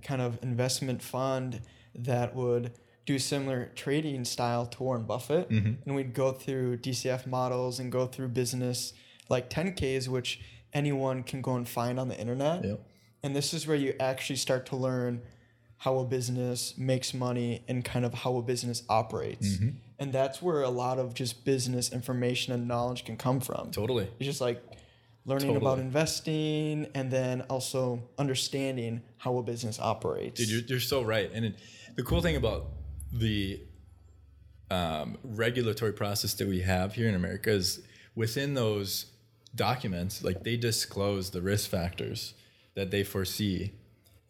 kind 0.02 0.22
of 0.22 0.40
investment 0.42 1.02
fund 1.04 1.62
that 1.94 2.34
would 2.34 2.72
do 3.06 3.20
similar 3.20 3.72
trading 3.76 4.24
style 4.24 4.66
to 4.66 4.84
Warren 4.84 5.04
Buffett, 5.04 5.50
Mm-hmm. 5.50 5.74
and 5.86 5.96
we'd 5.96 6.14
go 6.14 6.32
through 6.32 6.78
DCF 6.78 7.28
models 7.28 7.80
and 7.80 7.92
go 7.92 8.06
through 8.08 8.30
business 8.30 8.94
like 9.28 9.50
10Ks, 9.50 10.08
which 10.08 10.40
anyone 10.74 11.24
can 11.24 11.42
go 11.42 11.56
and 11.56 11.68
find 11.68 12.00
on 12.00 12.08
the 12.08 12.18
internet. 12.18 12.64
Yep. 12.64 12.80
And 13.24 13.36
this 13.36 13.54
is 13.54 13.68
where 13.68 13.78
you 13.78 13.94
actually 14.00 14.38
start 14.38 14.66
to 14.68 14.76
learn 14.76 15.22
how 15.78 15.98
a 15.98 16.06
business 16.06 16.78
makes 16.78 17.14
money 17.14 17.64
and 17.68 17.84
kind 17.84 18.06
of 18.06 18.14
how 18.14 18.38
a 18.38 18.42
business 18.42 18.84
operates. 18.88 19.48
Mm-hmm. 19.48 19.70
And 20.00 20.14
that's 20.14 20.42
where 20.42 20.62
a 20.62 20.70
lot 20.70 21.00
of 21.00 21.14
just 21.14 21.44
business 21.44 21.92
information 21.92 22.54
and 22.54 22.68
knowledge 22.68 23.04
can 23.04 23.18
come 23.18 23.40
from. 23.40 23.72
Totally. 23.72 24.08
It's 24.20 24.26
just 24.26 24.42
like 24.42 24.62
learning 25.26 25.56
about 25.56 25.80
investing 25.80 26.88
and 26.96 27.12
then 27.12 27.42
also 27.42 28.02
understanding 28.18 29.02
how 29.18 29.38
a 29.38 29.44
business 29.44 29.80
operates. 29.80 30.40
Dude, 30.40 30.50
you're, 30.50 30.62
you're 30.62 30.80
so 30.80 31.02
right. 31.04 31.32
And 31.34 31.46
it, 31.46 31.56
the 31.96 32.04
cool 32.04 32.22
thing 32.22 32.36
about 32.36 32.68
the 33.12 33.60
um, 34.70 35.18
regulatory 35.24 35.94
process 35.94 36.34
that 36.36 36.48
we 36.48 36.62
have 36.62 36.94
here 36.94 37.10
in 37.10 37.16
America 37.16 37.52
is 37.52 37.82
within 38.16 38.54
those 38.54 39.08
documents, 39.56 40.24
like 40.24 40.44
they 40.44 40.58
disclose 40.58 41.32
the 41.32 41.42
risk 41.42 41.70
factors 41.70 42.34
that 42.76 42.92
they 42.92 43.04
foresee. 43.04 43.74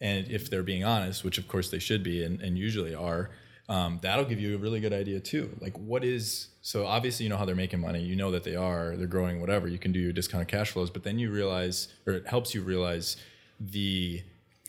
And 0.00 0.28
if 0.28 0.50
they're 0.50 0.62
being 0.62 0.84
honest, 0.84 1.24
which 1.24 1.38
of 1.38 1.46
course 1.46 1.70
they 1.70 1.78
should 1.78 2.02
be 2.02 2.24
and, 2.24 2.40
and 2.40 2.58
usually 2.58 2.94
are, 2.94 3.30
um, 3.68 4.00
that'll 4.02 4.24
give 4.24 4.40
you 4.40 4.56
a 4.56 4.58
really 4.58 4.80
good 4.80 4.92
idea 4.92 5.20
too. 5.20 5.56
Like, 5.60 5.78
what 5.78 6.04
is 6.04 6.48
so 6.62 6.86
obviously, 6.86 7.24
you 7.24 7.30
know 7.30 7.36
how 7.36 7.44
they're 7.44 7.56
making 7.56 7.80
money, 7.80 8.00
you 8.02 8.14
know 8.14 8.30
that 8.30 8.44
they 8.44 8.54
are, 8.54 8.96
they're 8.96 9.08
growing, 9.08 9.40
whatever. 9.40 9.66
You 9.66 9.78
can 9.78 9.90
do 9.90 9.98
your 9.98 10.12
discounted 10.12 10.48
cash 10.48 10.70
flows, 10.70 10.90
but 10.90 11.02
then 11.02 11.18
you 11.18 11.30
realize, 11.30 11.88
or 12.06 12.14
it 12.14 12.26
helps 12.28 12.54
you 12.54 12.62
realize 12.62 13.16
the 13.58 14.22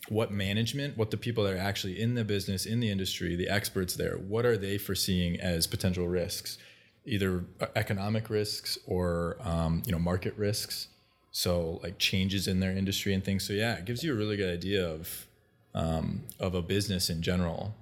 what 0.08 0.32
management, 0.32 0.98
what 0.98 1.10
the 1.10 1.16
people 1.16 1.44
that 1.44 1.54
are 1.54 1.58
actually 1.58 2.00
in 2.00 2.14
the 2.14 2.24
business, 2.24 2.66
in 2.66 2.80
the 2.80 2.90
industry, 2.90 3.36
the 3.36 3.48
experts 3.48 3.94
there, 3.94 4.16
what 4.16 4.44
are 4.44 4.58
they 4.58 4.76
foreseeing 4.76 5.40
as 5.40 5.66
potential 5.66 6.08
risks, 6.08 6.58
either 7.06 7.44
uh, 7.60 7.66
economic 7.76 8.28
risks 8.28 8.76
or 8.86 9.36
um, 9.40 9.82
you 9.86 9.92
know 9.92 9.98
market 9.98 10.36
risks. 10.36 10.88
So 11.36 11.80
like 11.82 11.98
changes 11.98 12.46
in 12.46 12.60
their 12.60 12.70
industry 12.70 13.12
and 13.12 13.22
things. 13.22 13.44
So 13.44 13.52
yeah, 13.52 13.74
it 13.74 13.86
gives 13.86 14.04
you 14.04 14.12
a 14.12 14.16
really 14.16 14.36
good 14.36 14.54
idea 14.54 14.88
of 14.88 15.26
um, 15.74 16.22
of 16.38 16.54
a 16.54 16.62
business 16.62 17.10
in 17.10 17.22
general 17.22 17.74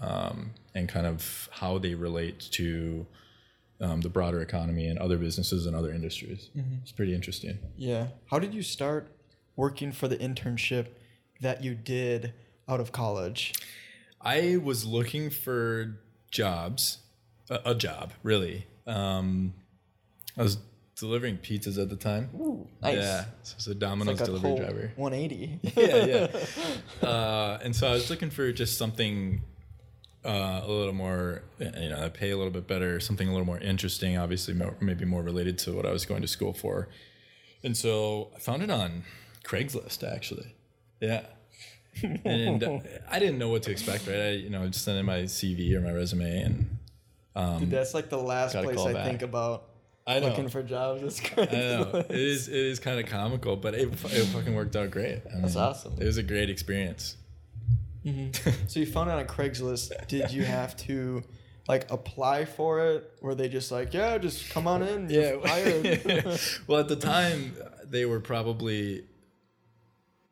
um, 0.00 0.52
and 0.74 0.88
kind 0.88 1.06
of 1.06 1.50
how 1.52 1.76
they 1.76 1.94
relate 1.94 2.40
to 2.52 3.06
um, 3.78 4.00
the 4.00 4.08
broader 4.08 4.40
economy 4.40 4.86
and 4.86 4.98
other 4.98 5.18
businesses 5.18 5.66
and 5.66 5.76
other 5.76 5.92
industries. 5.92 6.48
It's 6.82 6.92
pretty 6.92 7.14
interesting. 7.14 7.58
Yeah. 7.76 8.06
How 8.30 8.38
did 8.38 8.54
you 8.54 8.62
start 8.62 9.14
working 9.54 9.92
for 9.92 10.08
the 10.08 10.16
internship 10.16 10.86
that 11.42 11.62
you 11.62 11.74
did 11.74 12.32
out 12.66 12.80
of 12.80 12.90
college? 12.90 13.52
I 14.18 14.56
was 14.56 14.86
looking 14.86 15.28
for 15.28 15.98
jobs, 16.30 17.00
a, 17.50 17.60
a 17.66 17.74
job, 17.74 18.14
really. 18.22 18.66
Um, 18.86 19.52
I 20.38 20.42
was 20.42 20.56
delivering 20.98 21.38
pizzas 21.38 21.80
at 21.80 21.88
the 21.88 21.96
time. 21.96 22.30
Ooh, 22.34 22.68
nice. 22.82 22.96
Yeah, 22.96 23.24
so 23.42 23.54
I 23.54 23.56
was 23.56 23.66
a 23.68 23.74
Domino's 23.74 24.20
Like 24.20 24.28
a 24.28 24.32
delivery 24.32 24.56
driver. 24.56 24.92
180. 24.96 25.60
yeah, 25.76 26.28
yeah. 27.02 27.08
Uh, 27.08 27.58
and 27.62 27.74
so 27.74 27.88
I 27.88 27.92
was 27.92 28.10
looking 28.10 28.30
for 28.30 28.52
just 28.52 28.78
something 28.78 29.42
uh, 30.24 30.62
a 30.64 30.70
little 30.70 30.92
more, 30.92 31.42
you 31.58 31.88
know, 31.88 32.10
pay 32.10 32.30
a 32.30 32.36
little 32.36 32.52
bit 32.52 32.66
better, 32.66 33.00
something 33.00 33.28
a 33.28 33.30
little 33.30 33.46
more 33.46 33.58
interesting, 33.58 34.16
obviously, 34.16 34.54
more, 34.54 34.76
maybe 34.80 35.04
more 35.04 35.22
related 35.22 35.58
to 35.58 35.72
what 35.72 35.84
I 35.84 35.92
was 35.92 36.06
going 36.06 36.22
to 36.22 36.28
school 36.28 36.52
for. 36.52 36.88
And 37.62 37.76
so 37.76 38.30
I 38.34 38.38
found 38.38 38.62
it 38.62 38.70
on 38.70 39.04
Craigslist, 39.44 40.02
actually. 40.10 40.54
Yeah. 41.00 41.24
and 42.24 42.62
uh, 42.62 42.78
I 43.08 43.18
didn't 43.18 43.38
know 43.38 43.48
what 43.48 43.62
to 43.64 43.70
expect, 43.70 44.06
right? 44.06 44.16
I, 44.16 44.30
you 44.30 44.50
know, 44.50 44.66
just 44.66 44.84
sent 44.84 44.98
in 44.98 45.06
my 45.06 45.20
CV 45.22 45.74
or 45.74 45.80
my 45.80 45.92
resume, 45.92 46.42
and 46.42 46.78
Dude, 47.60 47.70
that's 47.70 47.94
like 47.94 48.10
the 48.10 48.18
last 48.18 48.54
place 48.54 48.78
I 48.78 48.92
back. 48.92 49.06
think 49.06 49.22
about 49.22 49.73
I 50.06 50.20
know. 50.20 50.28
looking 50.28 50.48
for 50.48 50.62
jobs. 50.62 51.02
It's 51.02 51.20
I 51.20 51.24
know 51.44 51.84
Craigslist. 51.86 52.10
it 52.10 52.16
is. 52.18 52.48
It 52.48 52.54
is 52.54 52.78
kind 52.78 53.00
of 53.00 53.06
comical, 53.06 53.56
but 53.56 53.74
it, 53.74 53.88
it 53.88 53.96
fucking 54.26 54.54
worked 54.54 54.76
out 54.76 54.90
great. 54.90 55.22
I 55.34 55.40
That's 55.40 55.54
mean, 55.54 55.64
awesome. 55.64 55.94
It 55.98 56.04
was 56.04 56.18
a 56.18 56.22
great 56.22 56.50
experience. 56.50 57.16
Mm-hmm. 58.04 58.50
So 58.68 58.80
you 58.80 58.86
found 58.86 59.10
it 59.10 59.14
on 59.14 59.24
Craigslist. 59.26 60.06
Did 60.08 60.30
you 60.30 60.44
have 60.44 60.76
to 60.78 61.22
like 61.68 61.90
apply 61.90 62.44
for 62.44 62.80
it? 62.80 63.10
Were 63.22 63.34
they 63.34 63.48
just 63.48 63.72
like, 63.72 63.94
yeah, 63.94 64.18
just 64.18 64.50
come 64.50 64.66
on 64.66 64.82
in, 64.82 65.08
you're 65.08 65.46
hired? 65.46 66.04
well, 66.66 66.80
at 66.80 66.88
the 66.88 66.96
time, 66.96 67.56
they 67.84 68.04
were 68.04 68.20
probably 68.20 69.04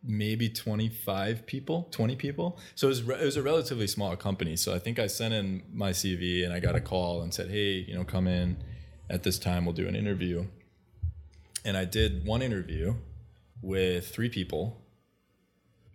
maybe 0.04 0.48
25 0.50 1.46
people, 1.46 1.88
20 1.92 2.16
people. 2.16 2.58
So 2.74 2.88
it 2.88 2.90
was, 2.90 3.02
re- 3.04 3.20
it 3.20 3.24
was 3.24 3.36
a 3.36 3.42
relatively 3.42 3.86
small 3.86 4.16
company. 4.16 4.56
So 4.56 4.74
I 4.74 4.78
think 4.78 4.98
I 4.98 5.06
sent 5.06 5.32
in 5.32 5.62
my 5.72 5.90
CV 5.92 6.44
and 6.44 6.52
I 6.52 6.60
got 6.60 6.74
a 6.74 6.80
call 6.80 7.22
and 7.22 7.32
said, 7.32 7.48
hey, 7.48 7.84
you 7.88 7.94
know, 7.94 8.04
come 8.04 8.26
in 8.26 8.56
at 9.12 9.22
this 9.22 9.38
time, 9.38 9.66
we'll 9.66 9.74
do 9.74 9.86
an 9.86 9.94
interview. 9.94 10.46
And 11.64 11.76
I 11.76 11.84
did 11.84 12.26
one 12.26 12.42
interview 12.42 12.94
with 13.60 14.08
three 14.08 14.30
people. 14.30 14.82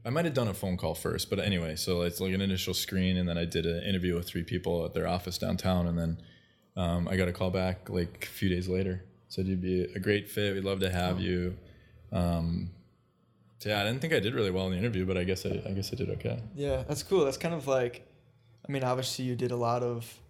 I 0.05 0.11
might 0.11 0.23
have 0.23 0.35
done 0.35 0.47
a 0.47 0.53
phone 0.53 0.77
call 0.77 0.93
first, 0.93 1.29
but 1.29 1.39
anyway, 1.39 1.75
so 1.75 2.03
it's 2.03 2.21
like 2.21 2.33
an 2.33 2.39
initial 2.39 2.73
screen, 2.73 3.17
and 3.17 3.27
then 3.27 3.37
I 3.37 3.43
did 3.43 3.65
an 3.65 3.83
interview 3.83 4.15
with 4.15 4.27
three 4.27 4.43
people 4.43 4.85
at 4.85 4.93
their 4.93 5.07
office 5.07 5.37
downtown, 5.37 5.87
and 5.87 5.97
then 5.97 6.21
um, 6.77 7.07
I 7.07 7.17
got 7.17 7.27
a 7.27 7.33
call 7.33 7.49
back 7.49 7.89
like 7.89 8.29
a 8.31 8.33
few 8.33 8.47
days 8.47 8.69
later. 8.69 9.03
Said 9.29 9.47
you'd 9.47 9.61
be 9.61 9.81
a 9.81 9.99
great 9.99 10.29
fit. 10.29 10.53
We'd 10.53 10.63
love 10.63 10.79
to 10.81 10.89
have 10.89 11.19
you. 11.19 11.57
Um, 12.13 12.69
so 13.59 13.69
yeah, 13.69 13.81
I 13.81 13.83
didn't 13.83 13.99
think 13.99 14.13
I 14.13 14.19
did 14.19 14.35
really 14.35 14.51
well 14.51 14.67
in 14.67 14.71
the 14.71 14.77
interview, 14.77 15.05
but 15.05 15.17
I 15.17 15.23
guess 15.23 15.45
I, 15.45 15.61
I 15.67 15.71
guess 15.71 15.91
I 15.91 15.95
did 15.95 16.09
okay. 16.11 16.39
yeah, 16.55 16.83
that's 16.87 17.03
cool. 17.03 17.25
That's 17.25 17.35
kind 17.35 17.55
of 17.55 17.67
like, 17.67 18.07
I 18.67 18.71
mean, 18.71 18.83
obviously 18.83 19.25
you 19.25 19.35
did 19.35 19.51
a 19.51 19.55
lot 19.55 19.81
of, 19.81 20.21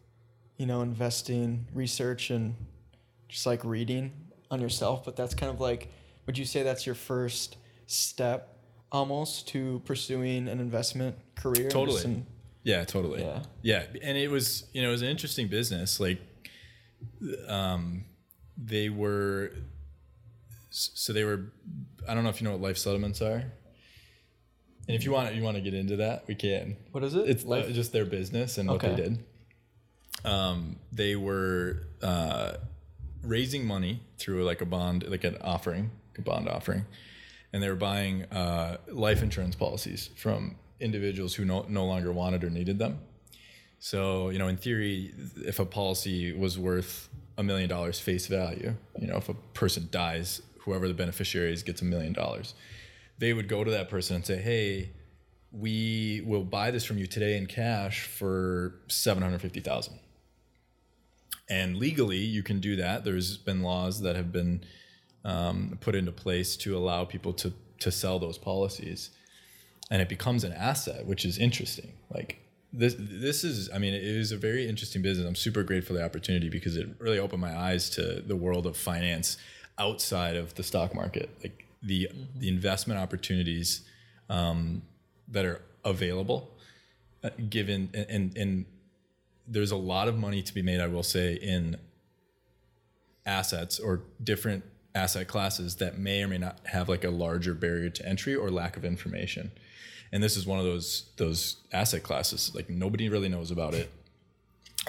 you 0.55 0.65
know, 0.65 0.81
investing, 0.81 1.67
research, 1.73 2.31
and 2.31 2.55
just 3.27 3.45
like 3.45 3.63
reading 3.63 4.11
on 4.51 4.61
yourself. 4.61 5.03
But 5.05 5.15
that's 5.15 5.33
kind 5.35 5.51
of 5.51 5.59
like, 5.59 5.89
would 6.25 6.37
you 6.37 6.45
say 6.45 6.63
that's 6.63 6.85
your 6.85 6.95
first 6.95 7.57
step 7.85 8.57
almost 8.91 9.47
to 9.49 9.81
pursuing 9.85 10.47
an 10.47 10.59
investment 10.59 11.15
career? 11.35 11.69
Totally. 11.69 12.03
In- 12.03 12.25
Yeah, 12.63 12.83
totally. 12.85 13.21
Yeah. 13.21 13.43
Yeah, 13.61 13.83
and 14.03 14.17
it 14.17 14.29
was 14.29 14.65
you 14.73 14.81
know 14.81 14.89
it 14.89 14.91
was 14.91 15.01
an 15.01 15.09
interesting 15.09 15.47
business. 15.47 15.99
Like, 15.99 16.19
um, 17.47 18.05
they 18.57 18.89
were. 18.89 19.51
So 20.69 21.13
they 21.13 21.23
were. 21.23 21.51
I 22.07 22.13
don't 22.13 22.23
know 22.23 22.29
if 22.29 22.39
you 22.41 22.45
know 22.45 22.51
what 22.51 22.61
life 22.61 22.77
settlements 22.77 23.21
are. 23.21 23.43
And 24.89 24.95
if 24.95 25.03
you 25.03 25.11
want, 25.11 25.35
you 25.35 25.43
want 25.43 25.55
to 25.57 25.61
get 25.61 25.73
into 25.73 25.97
that, 25.97 26.23
we 26.27 26.35
can. 26.35 26.77
what 26.91 27.03
is 27.03 27.13
it? 27.13 27.27
It's 27.29 27.43
Life- 27.43 27.65
uh, 27.69 27.71
just 27.73 27.91
their 27.91 28.05
business 28.05 28.57
and 28.57 28.69
what 28.69 28.79
they 28.79 28.95
did. 28.95 29.19
Um, 30.23 30.77
they 30.93 31.15
were 31.17 31.87
uh, 32.01 32.53
raising 33.27 33.65
money 33.65 34.01
through 34.17 34.43
like 34.43 34.61
a 34.61 34.65
bond, 34.65 35.03
like 35.07 35.23
an 35.23 35.37
offering, 35.41 35.91
a 36.17 36.21
bond 36.21 36.47
offering, 36.47 36.85
and 37.53 37.61
they 37.61 37.69
were 37.69 37.75
buying 37.75 38.23
uh, 38.25 38.77
life 38.87 39.21
insurance 39.21 39.55
policies 39.55 40.09
from 40.15 40.55
individuals 40.79 41.35
who 41.35 41.45
no, 41.45 41.65
no 41.67 41.85
longer 41.85 42.11
wanted 42.11 42.43
or 42.43 42.49
needed 42.49 42.79
them. 42.79 42.99
So, 43.79 44.29
you 44.29 44.39
know, 44.39 44.47
in 44.47 44.57
theory, 44.57 45.13
if 45.37 45.59
a 45.59 45.65
policy 45.65 46.33
was 46.33 46.57
worth 46.57 47.09
a 47.37 47.43
million 47.43 47.69
dollars 47.69 47.99
face 47.99 48.27
value, 48.27 48.73
you 48.99 49.07
know, 49.07 49.17
if 49.17 49.29
a 49.29 49.35
person 49.53 49.87
dies, 49.91 50.41
whoever 50.59 50.87
the 50.87 50.93
beneficiary 50.93 51.53
is 51.53 51.63
gets 51.63 51.81
a 51.81 51.85
million 51.85 52.13
dollars. 52.13 52.53
They 53.19 53.33
would 53.33 53.47
go 53.47 53.63
to 53.63 53.71
that 53.71 53.89
person 53.89 54.17
and 54.17 54.25
say, 54.25 54.37
"Hey, 54.37 54.91
we 55.51 56.21
will 56.25 56.43
buy 56.43 56.71
this 56.71 56.83
from 56.83 56.97
you 56.97 57.07
today 57.07 57.37
in 57.37 57.45
cash 57.47 58.03
for 58.03 58.75
750,000." 58.87 59.99
And 61.49 61.77
legally, 61.77 62.17
you 62.17 62.43
can 62.43 62.59
do 62.59 62.75
that. 62.75 63.05
There's 63.05 63.37
been 63.37 63.61
laws 63.61 64.01
that 64.01 64.15
have 64.15 64.31
been 64.31 64.63
um, 65.23 65.77
put 65.81 65.95
into 65.95 66.11
place 66.11 66.57
to 66.57 66.77
allow 66.77 67.05
people 67.05 67.33
to 67.33 67.53
to 67.79 67.91
sell 67.91 68.17
those 68.17 68.37
policies, 68.37 69.11
and 69.91 70.01
it 70.01 70.09
becomes 70.09 70.43
an 70.43 70.51
asset, 70.53 71.05
which 71.05 71.25
is 71.25 71.37
interesting. 71.37 71.93
Like 72.13 72.39
this, 72.73 72.95
this 72.97 73.43
is. 73.43 73.69
I 73.73 73.77
mean, 73.77 73.93
it 73.93 74.03
is 74.03 74.31
a 74.31 74.37
very 74.37 74.67
interesting 74.67 75.01
business. 75.01 75.27
I'm 75.27 75.35
super 75.35 75.63
grateful 75.63 75.95
for 75.95 75.99
the 75.99 76.05
opportunity 76.05 76.49
because 76.49 76.75
it 76.75 76.87
really 76.99 77.19
opened 77.19 77.41
my 77.41 77.55
eyes 77.55 77.89
to 77.91 78.21
the 78.21 78.35
world 78.35 78.65
of 78.65 78.75
finance 78.75 79.37
outside 79.77 80.35
of 80.35 80.55
the 80.55 80.63
stock 80.63 80.93
market, 80.93 81.29
like 81.41 81.65
the 81.81 82.09
the 82.35 82.49
investment 82.49 82.99
opportunities 82.99 83.81
um, 84.29 84.81
that 85.27 85.45
are 85.45 85.61
available, 85.85 86.51
uh, 87.23 87.29
given 87.49 87.89
and, 87.93 88.05
and 88.09 88.37
and 88.37 88.65
there's 89.47 89.71
a 89.71 89.77
lot 89.77 90.07
of 90.07 90.17
money 90.17 90.41
to 90.41 90.53
be 90.53 90.61
made. 90.61 90.79
I 90.79 90.87
will 90.87 91.03
say 91.03 91.33
in 91.33 91.77
assets 93.25 93.79
or 93.79 94.01
different 94.23 94.63
asset 94.95 95.27
classes 95.27 95.75
that 95.75 95.97
may 95.97 96.23
or 96.23 96.27
may 96.27 96.37
not 96.37 96.59
have 96.65 96.89
like 96.89 97.03
a 97.03 97.09
larger 97.09 97.53
barrier 97.53 97.89
to 97.89 98.05
entry 98.07 98.35
or 98.35 98.49
lack 98.49 98.77
of 98.77 98.83
information. 98.83 99.51
And 100.11 100.23
this 100.23 100.37
is 100.37 100.45
one 100.45 100.59
of 100.59 100.65
those 100.65 101.11
those 101.17 101.57
asset 101.71 102.03
classes 102.03 102.53
like 102.55 102.69
nobody 102.69 103.09
really 103.09 103.29
knows 103.29 103.51
about 103.51 103.73
it. 103.73 103.91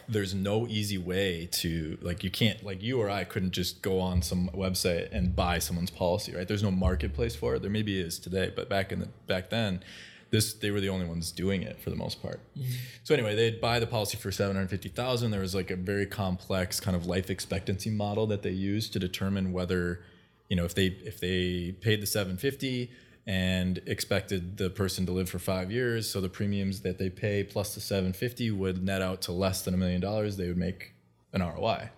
There's 0.09 0.33
no 0.33 0.67
easy 0.69 0.97
way 0.97 1.49
to 1.53 1.99
like 2.01 2.23
you 2.23 2.31
can't 2.31 2.63
like 2.65 2.83
you 2.83 3.01
or 3.01 3.11
I 3.11 3.25
couldn't 3.25 3.51
just 3.51 3.83
go 3.83 4.01
on 4.01 4.23
some 4.23 4.49
website 4.55 5.09
and 5.13 5.35
buy 5.35 5.59
someone's 5.59 5.91
policy, 5.91 6.35
right? 6.35 6.47
There's 6.47 6.63
no 6.63 6.71
marketplace 6.71 7.35
for 7.35 7.57
it. 7.57 7.63
There 7.63 7.71
maybe 7.71 8.01
is 8.01 8.19
today, 8.19 8.53
but 8.55 8.69
back 8.69 8.93
in 8.93 9.01
the 9.01 9.09
back 9.27 9.51
then 9.51 9.83
this 10.31 10.55
they 10.55 10.71
were 10.71 10.81
the 10.81 10.89
only 10.89 11.07
ones 11.07 11.33
doing 11.33 11.63
it 11.63 11.81
for 11.81 11.91
the 11.91 11.97
most 11.97 12.23
part. 12.23 12.41
Mm-hmm. 12.57 12.71
So 13.05 13.15
anyway, 13.15 13.35
they'd 13.35 13.61
buy 13.61 13.79
the 13.79 13.87
policy 13.87 14.17
for 14.17 14.31
seven 14.31 14.57
hundred 14.57 14.71
fifty 14.71 14.89
thousand. 14.89 15.31
There 15.31 15.41
was 15.41 15.55
like 15.55 15.71
a 15.71 15.77
very 15.77 16.07
complex 16.07 16.81
kind 16.81 16.97
of 16.97 17.07
life 17.07 17.31
expectancy 17.31 17.91
model 17.91 18.27
that 18.29 18.43
they 18.43 18.51
used 18.51 18.93
to 18.93 18.99
determine 18.99 19.53
whether, 19.53 20.01
you 20.49 20.57
know, 20.57 20.65
if 20.65 20.75
they 20.75 20.87
if 20.87 21.21
they 21.21 21.73
paid 21.81 22.03
the 22.03 22.07
seven 22.07 22.37
fifty 22.37 22.91
and 23.27 23.83
expected 23.87 24.57
the 24.57 24.71
person 24.71 25.05
to 25.07 25.13
live 25.13 25.29
for 25.29 25.39
five 25.39 25.71
years, 25.71 26.11
so 26.11 26.21
the 26.21 26.29
premiums 26.29 26.81
that 26.81 26.99
they 26.99 27.11
pay 27.11 27.45
plus 27.45 27.75
the 27.75 27.81
seven 27.81 28.13
fifty 28.13 28.51
would 28.51 28.83
net 28.83 29.03
out 29.03 29.23
to 29.23 29.33
less 29.33 29.63
than 29.63 29.75
a 29.75 29.77
million 29.77 30.01
dollars, 30.01 30.37
they 30.37 30.49
would 30.49 30.57
make 30.57 30.93
an 31.33 31.43
ROI. 31.43 31.91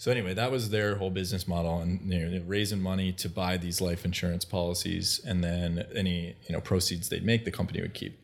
So 0.00 0.10
anyway, 0.10 0.32
that 0.32 0.50
was 0.50 0.70
their 0.70 0.94
whole 0.94 1.10
business 1.10 1.46
model, 1.46 1.80
and 1.80 2.10
you 2.10 2.26
know, 2.26 2.42
raising 2.46 2.80
money 2.80 3.12
to 3.12 3.28
buy 3.28 3.58
these 3.58 3.82
life 3.82 4.06
insurance 4.06 4.46
policies, 4.46 5.20
and 5.26 5.44
then 5.44 5.84
any 5.94 6.36
you 6.46 6.54
know 6.54 6.60
proceeds 6.62 7.10
they'd 7.10 7.22
make, 7.22 7.44
the 7.44 7.50
company 7.50 7.82
would 7.82 7.92
keep. 7.92 8.18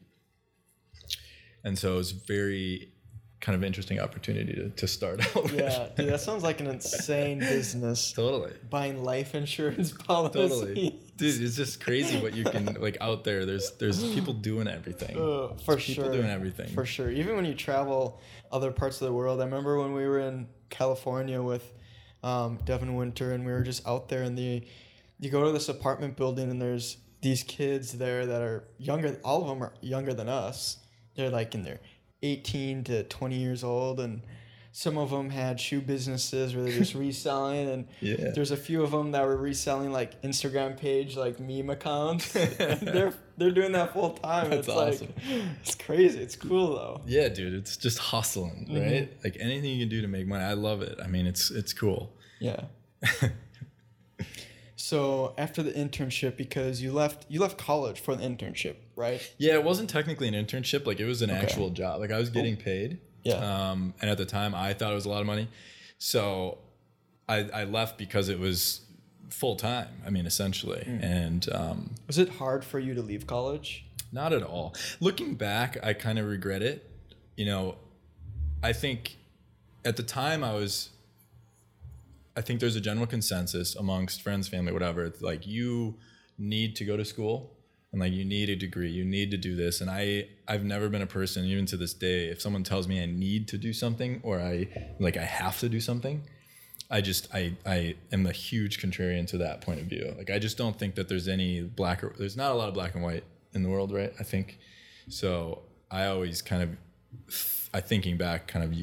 And 1.65 1.79
so 1.79 1.93
it 1.93 1.97
was 1.99 2.13
very 2.13 2.89
kind 3.43 3.55
of 3.55 3.63
interesting 3.63 4.01
opportunity 4.01 4.55
to, 4.55 4.71
to 4.71 4.89
start 4.89 5.21
out 5.37 5.43
with. 5.43 5.53
Yeah, 5.53 5.89
dude, 5.95 6.09
that 6.09 6.23
sounds 6.23 6.43
like 6.43 6.63
an 6.63 6.69
insane 6.69 7.41
business. 7.41 8.11
totally, 8.11 8.55
Buying 8.71 9.05
life 9.05 9.35
insurance 9.35 9.93
policies. 10.07 10.51
totally, 10.51 10.99
dude. 11.17 11.43
It's 11.43 11.57
just 11.57 11.81
crazy 11.81 12.19
what 12.19 12.35
you 12.35 12.45
can 12.45 12.75
like 12.81 12.97
out 13.01 13.25
there. 13.25 13.47
There's 13.47 13.73
there's 13.73 14.03
people 14.15 14.35
doing 14.35 14.69
everything. 14.69 15.17
Uh, 15.17 15.55
for 15.65 15.75
There's 15.75 15.87
people 15.87 16.05
sure. 16.05 16.13
doing 16.13 16.29
everything. 16.31 16.69
For 16.75 16.85
sure. 16.85 17.11
Even 17.11 17.37
when 17.37 17.45
you 17.45 17.55
travel 17.55 18.21
other 18.53 18.71
parts 18.71 19.01
of 19.01 19.07
the 19.07 19.13
world. 19.13 19.41
I 19.41 19.45
remember 19.45 19.79
when 19.79 19.93
we 19.93 20.07
were 20.07 20.21
in 20.21 20.49
California 20.71 21.43
with 21.43 21.73
um, 22.23 22.59
Devin 22.65 22.95
Winter 22.95 23.33
and 23.33 23.45
we 23.45 23.53
were 23.53 23.63
just 23.63 23.87
out 23.87 24.09
there 24.09 24.23
and 24.23 24.37
the 24.37 24.67
you 25.19 25.31
go 25.31 25.45
to 25.45 25.53
this 25.53 25.69
apartment 25.69 26.17
building 26.17 26.51
and 26.51 26.61
there's 26.61 26.99
these 27.23 27.43
kids 27.43 27.93
there 27.93 28.27
that 28.27 28.43
are 28.43 28.65
younger 28.79 29.19
all 29.25 29.43
of 29.43 29.49
them 29.49 29.63
are 29.63 29.73
younger 29.81 30.15
than 30.15 30.29
us. 30.29 30.79
They're 31.15 31.31
like 31.31 31.55
in 31.55 31.63
their 31.63 31.81
18 32.23 32.85
to 32.85 33.03
20 33.05 33.37
years 33.37 33.65
old 33.65 34.01
and 34.01 34.23
some 34.79 34.99
of 34.99 35.09
them 35.09 35.31
had 35.31 35.59
shoe 35.59 35.81
businesses 35.81 36.55
where 36.55 36.63
they're 36.63 36.79
just 36.79 36.95
reselling 37.07 37.67
and 37.67 37.89
Yeah. 38.01 38.33
there's 38.35 38.51
a 38.51 38.59
few 38.59 38.83
of 38.83 38.91
them 38.91 39.13
that 39.13 39.25
were 39.25 39.35
reselling 39.39 39.91
like 39.91 40.21
Instagram 40.21 40.77
page 40.77 41.17
like 41.17 41.41
meme 41.41 41.71
accounts. 41.71 42.31
they're 42.35 43.15
they're 43.39 43.53
doing 43.53 43.73
that 43.73 43.95
full 43.95 44.11
time. 44.11 44.51
That's 44.51 44.69
it's 44.69 44.77
awesome. 44.77 45.15
like 45.17 45.43
it's 45.63 45.75
crazy. 45.77 46.21
It's 46.21 46.37
cool 46.37 46.75
though. 46.75 47.01
Yeah, 47.07 47.31
dude, 47.31 47.55
it's 47.55 47.79
just 47.79 47.99
hustling, 47.99 48.67
Mm-hmm. 48.69 48.81
right? 48.83 49.13
Like 49.25 49.39
anything 49.41 49.71
you 49.71 49.81
can 49.81 49.89
do 49.89 50.03
to 50.03 50.09
make 50.09 50.27
money. 50.27 50.45
I 50.45 50.53
love 50.53 50.83
it. 50.83 50.99
I 51.03 51.07
mean, 51.07 51.27
it's 51.27 51.51
it's 51.51 51.73
cool. 51.73 52.13
Yeah. 52.39 52.65
so 54.77 55.35
after 55.39 55.63
the 55.63 55.73
internship, 55.73 56.37
because 56.37 56.83
you 56.83 56.93
left 56.93 57.25
you 57.31 57.41
left 57.41 57.57
college 57.57 57.99
for 57.99 58.15
the 58.15 58.23
internship, 58.25 58.75
right? 58.95 59.23
Yeah, 59.39 59.55
it 59.55 59.65
wasn't 59.65 59.89
technically 59.89 60.29
an 60.29 60.35
internship. 60.35 60.87
Like 60.87 61.01
it 61.01 61.07
was 61.07 61.23
an 61.23 61.31
Okay. 61.31 61.41
actual 61.41 61.71
job. 61.71 62.01
Like 62.01 62.11
I 62.11 62.19
was 62.19 62.29
getting 62.29 62.57
paid. 62.59 62.99
Yeah. 63.27 63.71
Um, 63.71 63.95
and 64.01 64.11
at 64.11 64.19
the 64.19 64.25
time, 64.27 64.55
I 64.55 64.73
thought 64.75 64.93
it 64.93 64.95
was 64.95 65.05
a 65.07 65.09
lot 65.11 65.21
of 65.21 65.27
money. 65.27 65.49
So 65.99 66.59
I, 67.29 67.49
I 67.53 67.65
left 67.65 67.99
because 67.99 68.29
it 68.29 68.39
was 68.39 68.83
full 69.31 69.57
time. 69.57 69.89
I 70.07 70.11
mean, 70.11 70.27
essentially, 70.27 70.85
Mm. 70.87 71.03
and 71.03 71.53
um, 71.53 71.95
Was 72.07 72.19
it 72.19 72.29
hard 72.29 72.65
for 72.65 72.79
you 72.79 72.95
to 72.95 73.03
leave 73.03 73.27
college? 73.27 73.83
not 74.13 74.33
at 74.33 74.43
all. 74.43 74.75
Looking 75.01 75.35
back, 75.35 75.77
I 75.83 75.93
kind 75.93 76.19
of 76.19 76.27
regret 76.27 76.63
it. 76.63 76.89
You 77.37 77.45
know, 77.45 77.75
I 78.63 78.73
think 78.73 79.17
at 79.85 79.97
the 79.97 80.03
time 80.03 80.43
I 80.45 80.55
was. 80.55 80.91
I 82.37 82.41
think 82.43 82.61
there's 82.61 82.77
a 82.77 82.81
general 82.81 83.07
consensus 83.07 83.75
amongst 83.75 84.23
friends, 84.23 84.47
family, 84.49 84.73
whatever. 84.73 85.05
It's 85.05 85.23
like 85.23 85.47
you 85.47 85.97
need 86.39 86.77
to 86.77 86.85
go 86.85 86.97
to 86.97 87.05
school 87.05 87.56
and 87.93 88.01
like 88.01 88.13
you 88.13 88.25
need 88.25 88.49
a 88.51 88.57
degree, 88.57 88.91
you 88.91 89.05
need 89.05 89.31
to 89.31 89.37
do 89.37 89.55
this. 89.55 89.81
And 89.81 89.91
I 89.91 90.29
I've 90.49 90.65
never 90.65 90.89
been 90.89 91.03
a 91.03 91.07
person, 91.07 91.45
even 91.45 91.67
to 91.67 91.77
this 91.77 91.95
day, 91.95 92.27
if 92.29 92.41
someone 92.41 92.65
tells 92.65 92.89
me 92.89 93.03
I 93.03 93.07
need 93.07 93.49
to 93.49 93.59
do 93.59 93.73
something 93.73 94.21
or 94.23 94.41
I 94.41 94.69
like 94.99 95.17
I 95.17 95.25
have 95.25 95.59
to 95.61 95.69
do 95.69 95.81
something, 95.81 96.23
I 96.91 97.01
just 97.01 97.33
I 97.35 97.57
I 97.65 97.97
am 98.13 98.27
a 98.27 98.33
huge 98.33 98.81
contrarian 98.81 99.27
to 99.29 99.39
that 99.39 99.61
point 99.61 99.81
of 99.81 99.87
view. 99.87 100.15
Like 100.17 100.31
I 100.31 100.39
just 100.39 100.59
don't 100.59 100.79
think 100.79 100.95
that 100.97 101.09
there's 101.09 101.29
any 101.29 101.63
black 101.63 102.05
or 102.05 102.15
there's 102.19 102.37
not 102.37 102.53
a 102.53 102.55
lot 102.55 102.69
of 102.69 102.75
black 102.75 102.95
and 102.95 103.03
white 103.03 103.25
in 103.55 103.63
the 103.63 103.69
world, 103.69 103.93
right? 103.93 104.13
I 104.21 104.23
think 104.23 104.59
so. 105.09 105.63
I 105.91 106.07
always 106.07 106.43
kind 106.43 106.63
of 106.63 106.77
I 107.73 107.81
thinking 107.81 108.17
back, 108.17 108.49
kind 108.49 108.65
of 108.65 108.75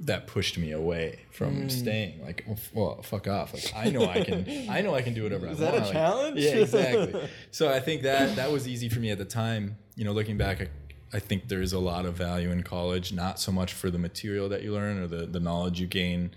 that 0.00 0.26
pushed 0.26 0.58
me 0.58 0.72
away 0.72 1.20
from 1.30 1.62
Mm. 1.68 1.70
staying. 1.70 2.22
Like, 2.22 2.44
well, 2.74 3.00
fuck 3.02 3.26
off. 3.28 3.54
Like 3.54 3.72
I 3.74 3.90
know 3.90 4.04
I 4.06 4.22
can 4.22 4.44
I 4.70 4.82
know 4.82 4.94
I 4.94 5.02
can 5.02 5.14
do 5.14 5.22
whatever 5.22 5.46
Is 5.48 5.58
I 5.60 5.64
that 5.64 5.72
want. 5.72 5.82
a 5.82 5.86
Like, 5.86 5.92
challenge? 5.94 6.38
yeah, 6.40 6.50
exactly. 6.56 7.28
So 7.50 7.72
I 7.72 7.80
think 7.80 8.02
that 8.02 8.36
that 8.36 8.52
was 8.52 8.68
easy 8.68 8.88
for 8.88 9.00
me 9.00 9.10
at 9.10 9.18
the 9.18 9.24
time. 9.24 9.78
You 9.94 10.04
know, 10.04 10.12
looking 10.12 10.36
back, 10.36 10.60
I, 10.60 10.68
I 11.14 11.18
think 11.20 11.48
there's 11.48 11.72
a 11.72 11.78
lot 11.78 12.04
of 12.04 12.14
value 12.14 12.50
in 12.50 12.62
college, 12.62 13.12
not 13.12 13.40
so 13.40 13.50
much 13.52 13.72
for 13.72 13.90
the 13.90 13.98
material 13.98 14.48
that 14.50 14.62
you 14.62 14.72
learn 14.74 14.98
or 14.98 15.06
the, 15.06 15.24
the 15.24 15.40
knowledge 15.40 15.80
you 15.80 15.86
gain 15.86 16.32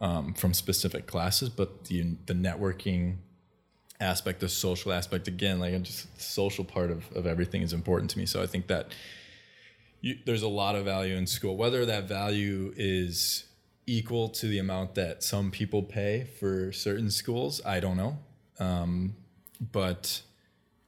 um, 0.00 0.32
from 0.32 0.54
specific 0.54 1.06
classes, 1.06 1.48
but 1.50 1.84
the 1.84 2.16
the 2.26 2.32
networking 2.34 3.16
aspect, 4.00 4.40
the 4.40 4.48
social 4.48 4.92
aspect. 4.92 5.28
Again, 5.28 5.60
like 5.60 5.80
just 5.82 6.14
the 6.16 6.22
social 6.22 6.64
part 6.64 6.90
of, 6.90 7.04
of 7.14 7.26
everything 7.26 7.60
is 7.62 7.72
important 7.74 8.10
to 8.12 8.18
me. 8.18 8.24
So 8.26 8.42
I 8.42 8.46
think 8.46 8.66
that 8.68 8.88
you, 10.04 10.18
there's 10.26 10.42
a 10.42 10.48
lot 10.48 10.76
of 10.76 10.84
value 10.84 11.16
in 11.16 11.26
school. 11.26 11.56
Whether 11.56 11.86
that 11.86 12.04
value 12.04 12.74
is 12.76 13.44
equal 13.86 14.28
to 14.28 14.46
the 14.46 14.58
amount 14.58 14.94
that 14.96 15.22
some 15.22 15.50
people 15.50 15.82
pay 15.82 16.24
for 16.38 16.72
certain 16.72 17.10
schools, 17.10 17.62
I 17.64 17.80
don't 17.80 17.96
know. 17.96 18.18
Um, 18.58 19.16
but 19.72 20.20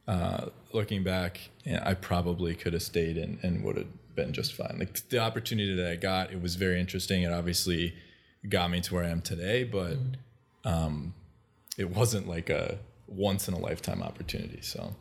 uh, 0.07 0.49
looking 0.71 1.03
back, 1.03 1.49
yeah, 1.63 1.81
I 1.83 1.95
probably 1.95 2.53
could 2.53 2.73
have 2.73 2.83
stayed 2.83 3.17
and, 3.17 3.39
and 3.41 3.63
would 3.63 3.77
have 3.77 4.15
been 4.15 4.33
just 4.33 4.53
fine. 4.53 4.77
Like 4.77 5.09
the 5.09 5.17
opportunity 5.17 5.75
that 5.75 5.91
I 5.91 5.95
got, 5.95 6.31
it 6.31 6.39
was 6.39 6.55
very 6.55 6.79
interesting. 6.79 7.23
It 7.23 7.33
obviously 7.33 7.95
got 8.47 8.69
me 8.69 8.81
to 8.81 8.93
where 8.93 9.03
I 9.03 9.09
am 9.09 9.21
today, 9.21 9.63
but 9.63 9.97
um, 10.63 11.15
it 11.75 11.89
wasn't 11.89 12.27
like 12.27 12.51
a 12.51 12.77
once 13.07 13.47
in 13.47 13.55
a 13.55 13.59
lifetime 13.59 14.03
opportunity. 14.03 14.61
So 14.61 14.93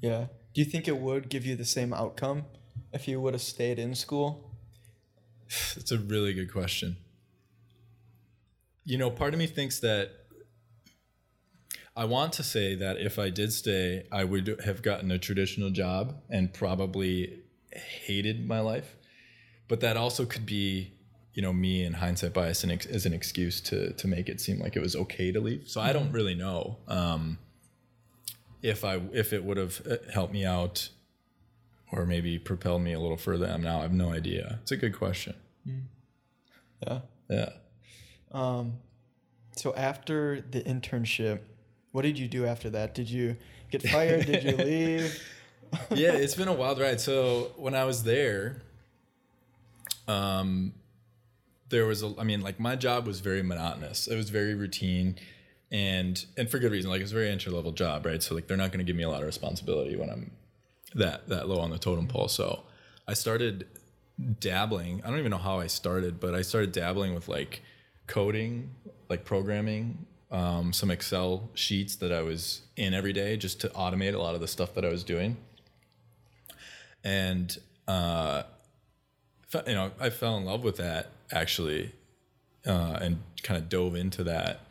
Yeah. 0.00 0.26
Do 0.58 0.64
you 0.64 0.68
think 0.68 0.88
it 0.88 0.98
would 0.98 1.28
give 1.28 1.46
you 1.46 1.54
the 1.54 1.64
same 1.64 1.94
outcome 1.94 2.46
if 2.92 3.06
you 3.06 3.20
would 3.20 3.32
have 3.32 3.42
stayed 3.42 3.78
in 3.78 3.94
school? 3.94 4.56
That's 5.76 5.92
a 5.92 5.98
really 5.98 6.34
good 6.34 6.52
question. 6.52 6.96
You 8.84 8.98
know, 8.98 9.08
part 9.08 9.34
of 9.34 9.38
me 9.38 9.46
thinks 9.46 9.78
that 9.78 10.10
I 11.96 12.06
want 12.06 12.32
to 12.32 12.42
say 12.42 12.74
that 12.74 12.96
if 12.96 13.20
I 13.20 13.30
did 13.30 13.52
stay, 13.52 14.08
I 14.10 14.24
would 14.24 14.60
have 14.64 14.82
gotten 14.82 15.12
a 15.12 15.18
traditional 15.20 15.70
job 15.70 16.16
and 16.28 16.52
probably 16.52 17.38
hated 17.70 18.44
my 18.44 18.58
life. 18.58 18.96
But 19.68 19.78
that 19.82 19.96
also 19.96 20.24
could 20.24 20.44
be, 20.44 20.92
you 21.34 21.40
know, 21.40 21.52
me 21.52 21.84
in 21.84 21.92
hindsight 21.92 22.34
bias 22.34 22.64
and 22.64 22.84
as 22.88 23.06
an 23.06 23.12
excuse 23.12 23.60
to 23.60 23.92
to 23.92 24.08
make 24.08 24.28
it 24.28 24.40
seem 24.40 24.58
like 24.58 24.74
it 24.74 24.80
was 24.80 24.96
okay 24.96 25.30
to 25.30 25.38
leave. 25.38 25.68
So 25.68 25.80
I 25.80 25.92
don't 25.92 26.10
really 26.10 26.34
know 26.34 26.78
um, 26.88 27.38
if 28.62 28.84
I 28.84 29.00
if 29.12 29.32
it 29.32 29.44
would 29.44 29.56
have 29.56 29.80
uh, 29.88 29.96
helped 30.12 30.32
me 30.32 30.44
out 30.44 30.88
or 31.92 32.04
maybe 32.04 32.38
propelled 32.38 32.82
me 32.82 32.92
a 32.92 33.00
little 33.00 33.16
further 33.16 33.46
I'm 33.46 33.62
now. 33.62 33.78
I 33.78 33.82
have 33.82 33.92
no 33.92 34.12
idea. 34.12 34.58
It's 34.62 34.72
a 34.72 34.76
good 34.76 34.96
question. 34.96 35.34
Yeah. 36.82 37.00
Yeah. 37.28 37.50
Um, 38.32 38.74
so 39.56 39.74
after 39.74 40.40
the 40.40 40.60
internship, 40.62 41.40
what 41.92 42.02
did 42.02 42.18
you 42.18 42.28
do 42.28 42.46
after 42.46 42.70
that? 42.70 42.94
Did 42.94 43.08
you 43.10 43.36
get 43.70 43.82
fired? 43.82 44.26
did 44.26 44.44
you 44.44 44.56
leave? 44.64 45.22
yeah, 45.90 46.12
it's 46.12 46.34
been 46.34 46.48
a 46.48 46.52
wild 46.52 46.78
ride. 46.78 47.00
So 47.00 47.52
when 47.56 47.74
I 47.74 47.84
was 47.84 48.04
there, 48.04 48.62
um, 50.06 50.74
there 51.68 51.86
was 51.86 52.02
a. 52.02 52.14
I 52.18 52.24
mean, 52.24 52.40
like 52.40 52.60
my 52.60 52.76
job 52.76 53.06
was 53.06 53.20
very 53.20 53.42
monotonous. 53.42 54.06
It 54.06 54.16
was 54.16 54.30
very 54.30 54.54
routine, 54.54 55.16
and 55.70 56.24
and 56.36 56.50
for 56.50 56.58
good 56.58 56.72
reason. 56.72 56.90
Like 56.90 57.00
it's 57.00 57.10
a 57.12 57.14
very 57.14 57.30
entry 57.30 57.52
level 57.52 57.72
job, 57.72 58.06
right? 58.06 58.22
So 58.22 58.34
like 58.34 58.46
they're 58.46 58.56
not 58.56 58.72
going 58.72 58.84
to 58.84 58.84
give 58.84 58.96
me 58.96 59.02
a 59.02 59.08
lot 59.08 59.20
of 59.20 59.26
responsibility 59.26 59.96
when 59.96 60.10
I'm 60.10 60.30
that 60.94 61.28
that 61.28 61.48
low 61.48 61.60
on 61.60 61.70
the 61.70 61.78
totem 61.78 62.08
pole. 62.08 62.28
So 62.28 62.62
I 63.06 63.14
started 63.14 63.66
dabbling. 64.40 65.02
I 65.04 65.10
don't 65.10 65.18
even 65.18 65.30
know 65.30 65.38
how 65.38 65.60
I 65.60 65.66
started, 65.66 66.20
but 66.20 66.34
I 66.34 66.42
started 66.42 66.72
dabbling 66.72 67.14
with 67.14 67.28
like 67.28 67.62
coding, 68.06 68.70
like 69.08 69.24
programming, 69.24 70.06
um, 70.30 70.72
some 70.72 70.90
Excel 70.90 71.50
sheets 71.54 71.96
that 71.96 72.12
I 72.12 72.22
was 72.22 72.62
in 72.76 72.94
every 72.94 73.12
day 73.12 73.36
just 73.36 73.60
to 73.62 73.68
automate 73.70 74.14
a 74.14 74.18
lot 74.18 74.34
of 74.34 74.40
the 74.40 74.48
stuff 74.48 74.74
that 74.74 74.84
I 74.84 74.88
was 74.88 75.04
doing. 75.04 75.36
And 77.04 77.56
uh, 77.86 78.42
you 79.66 79.74
know, 79.74 79.92
I 80.00 80.10
fell 80.10 80.36
in 80.36 80.44
love 80.44 80.64
with 80.64 80.76
that 80.76 81.10
actually, 81.30 81.92
uh, 82.66 82.98
and 83.00 83.22
kind 83.42 83.60
of 83.60 83.68
dove 83.68 83.94
into 83.94 84.24
that. 84.24 84.67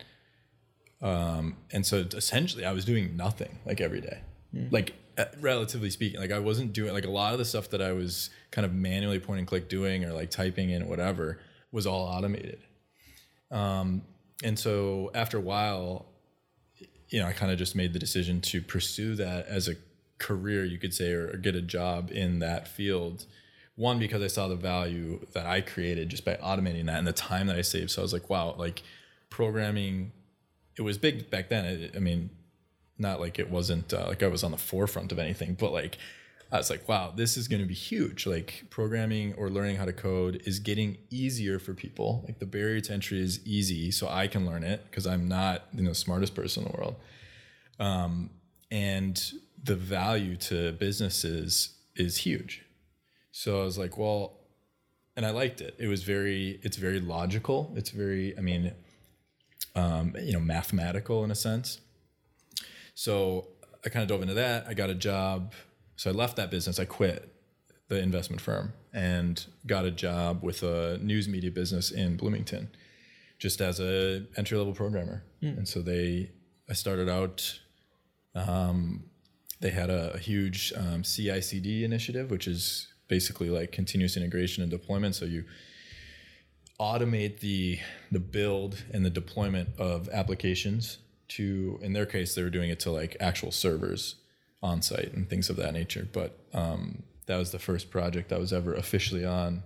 Um, 1.00 1.56
and 1.72 1.86
so 1.86 2.04
essentially, 2.12 2.64
I 2.64 2.72
was 2.72 2.84
doing 2.84 3.16
nothing 3.16 3.58
like 3.64 3.80
every 3.80 4.00
day, 4.00 4.20
like 4.70 4.94
uh, 5.16 5.26
relatively 5.40 5.90
speaking. 5.90 6.20
Like 6.20 6.32
I 6.32 6.38
wasn't 6.38 6.72
doing 6.72 6.92
like 6.92 7.04
a 7.04 7.10
lot 7.10 7.32
of 7.32 7.38
the 7.38 7.44
stuff 7.44 7.70
that 7.70 7.82
I 7.82 7.92
was 7.92 8.30
kind 8.50 8.64
of 8.64 8.74
manually 8.74 9.18
point 9.18 9.38
and 9.38 9.48
click 9.48 9.68
doing 9.68 10.04
or 10.04 10.12
like 10.12 10.30
typing 10.30 10.70
in 10.70 10.88
whatever 10.88 11.38
was 11.72 11.86
all 11.86 12.06
automated. 12.06 12.60
Um, 13.50 14.02
and 14.42 14.58
so 14.58 15.10
after 15.14 15.38
a 15.38 15.40
while, 15.40 16.06
you 17.08 17.20
know, 17.20 17.26
I 17.26 17.32
kind 17.32 17.50
of 17.50 17.58
just 17.58 17.74
made 17.74 17.92
the 17.92 17.98
decision 17.98 18.40
to 18.42 18.60
pursue 18.60 19.14
that 19.16 19.46
as 19.46 19.68
a 19.68 19.74
career, 20.18 20.64
you 20.64 20.78
could 20.78 20.94
say, 20.94 21.12
or, 21.12 21.30
or 21.32 21.36
get 21.36 21.54
a 21.54 21.62
job 21.62 22.10
in 22.10 22.40
that 22.40 22.68
field. 22.68 23.24
One, 23.76 23.98
because 23.98 24.22
I 24.22 24.26
saw 24.26 24.48
the 24.48 24.56
value 24.56 25.24
that 25.32 25.46
I 25.46 25.60
created 25.60 26.08
just 26.08 26.24
by 26.24 26.34
automating 26.34 26.86
that 26.86 26.98
and 26.98 27.06
the 27.06 27.12
time 27.12 27.46
that 27.46 27.56
I 27.56 27.62
saved. 27.62 27.90
So 27.90 28.02
I 28.02 28.04
was 28.04 28.12
like, 28.12 28.28
wow, 28.28 28.54
like 28.58 28.82
programming, 29.30 30.12
it 30.78 30.82
was 30.82 30.96
big 30.96 31.30
back 31.30 31.48
then. 31.48 31.90
I, 31.94 31.96
I 31.96 32.00
mean, 32.00 32.30
not 32.98 33.20
like 33.20 33.38
it 33.38 33.50
wasn't 33.50 33.92
uh, 33.92 34.06
like 34.06 34.22
I 34.22 34.28
was 34.28 34.44
on 34.44 34.50
the 34.50 34.56
forefront 34.56 35.12
of 35.12 35.18
anything, 35.18 35.56
but 35.58 35.72
like 35.72 35.98
I 36.50 36.56
was 36.56 36.70
like, 36.70 36.88
wow, 36.88 37.12
this 37.14 37.36
is 37.36 37.48
going 37.48 37.60
to 37.60 37.68
be 37.68 37.74
huge. 37.74 38.26
Like 38.26 38.64
programming 38.70 39.34
or 39.34 39.50
learning 39.50 39.76
how 39.76 39.84
to 39.84 39.92
code 39.92 40.42
is 40.46 40.58
getting 40.60 40.96
easier 41.10 41.58
for 41.58 41.74
people. 41.74 42.24
Like 42.26 42.38
the 42.38 42.46
barrier 42.46 42.80
to 42.80 42.92
entry 42.92 43.20
is 43.20 43.44
easy, 43.46 43.90
so 43.90 44.08
I 44.08 44.28
can 44.28 44.46
learn 44.46 44.64
it 44.64 44.84
because 44.90 45.06
I'm 45.06 45.28
not 45.28 45.64
you 45.74 45.82
know 45.82 45.90
the 45.90 45.94
smartest 45.94 46.34
person 46.34 46.64
in 46.64 46.72
the 46.72 46.78
world. 46.78 46.96
Um, 47.78 48.30
and 48.70 49.20
the 49.62 49.76
value 49.76 50.36
to 50.36 50.72
businesses 50.72 51.74
is 51.96 52.18
huge. 52.18 52.64
So 53.32 53.60
I 53.60 53.64
was 53.64 53.78
like, 53.78 53.96
well, 53.98 54.38
and 55.16 55.26
I 55.26 55.30
liked 55.30 55.60
it. 55.60 55.74
It 55.78 55.88
was 55.88 56.02
very, 56.04 56.60
it's 56.62 56.76
very 56.76 57.00
logical. 57.00 57.72
It's 57.76 57.90
very, 57.90 58.36
I 58.38 58.40
mean, 58.40 58.72
um, 59.78 60.14
you 60.20 60.32
know, 60.32 60.40
mathematical 60.40 61.24
in 61.24 61.30
a 61.30 61.34
sense. 61.34 61.80
So 62.94 63.48
I 63.84 63.88
kind 63.90 64.02
of 64.02 64.08
dove 64.08 64.22
into 64.22 64.34
that. 64.34 64.66
I 64.66 64.74
got 64.74 64.90
a 64.90 64.94
job. 64.94 65.52
So 65.96 66.10
I 66.10 66.12
left 66.12 66.36
that 66.36 66.50
business. 66.50 66.78
I 66.78 66.84
quit 66.84 67.32
the 67.88 67.98
investment 68.00 68.40
firm 68.40 68.72
and 68.92 69.44
got 69.66 69.84
a 69.84 69.90
job 69.90 70.42
with 70.42 70.62
a 70.62 70.98
news 70.98 71.28
media 71.28 71.50
business 71.50 71.90
in 71.90 72.16
Bloomington, 72.16 72.68
just 73.38 73.60
as 73.60 73.80
a 73.80 74.26
entry 74.36 74.58
level 74.58 74.74
programmer. 74.74 75.22
And 75.58 75.68
so 75.68 75.80
they, 75.80 76.30
I 76.68 76.74
started 76.74 77.08
out. 77.08 77.60
Um, 78.34 79.04
they 79.60 79.70
had 79.70 79.90
a, 79.90 80.12
a 80.14 80.18
huge 80.18 80.72
um, 80.76 81.02
CI/CD 81.02 81.84
initiative, 81.84 82.30
which 82.30 82.46
is 82.46 82.88
basically 83.08 83.50
like 83.50 83.72
continuous 83.72 84.16
integration 84.16 84.62
and 84.62 84.70
deployment. 84.70 85.14
So 85.14 85.24
you 85.24 85.44
automate 86.80 87.40
the 87.40 87.78
the 88.12 88.20
build 88.20 88.84
and 88.92 89.04
the 89.04 89.10
deployment 89.10 89.68
of 89.78 90.08
applications 90.10 90.98
to 91.28 91.78
in 91.82 91.92
their 91.92 92.06
case 92.06 92.34
they 92.34 92.42
were 92.42 92.50
doing 92.50 92.70
it 92.70 92.80
to 92.80 92.90
like 92.90 93.16
actual 93.20 93.50
servers 93.50 94.14
on 94.62 94.80
site 94.80 95.12
and 95.12 95.28
things 95.28 95.50
of 95.50 95.56
that 95.56 95.72
nature 95.72 96.06
but 96.12 96.38
um, 96.54 97.02
that 97.26 97.36
was 97.36 97.50
the 97.50 97.58
first 97.58 97.90
project 97.90 98.32
i 98.32 98.38
was 98.38 98.52
ever 98.52 98.74
officially 98.74 99.24
on 99.24 99.62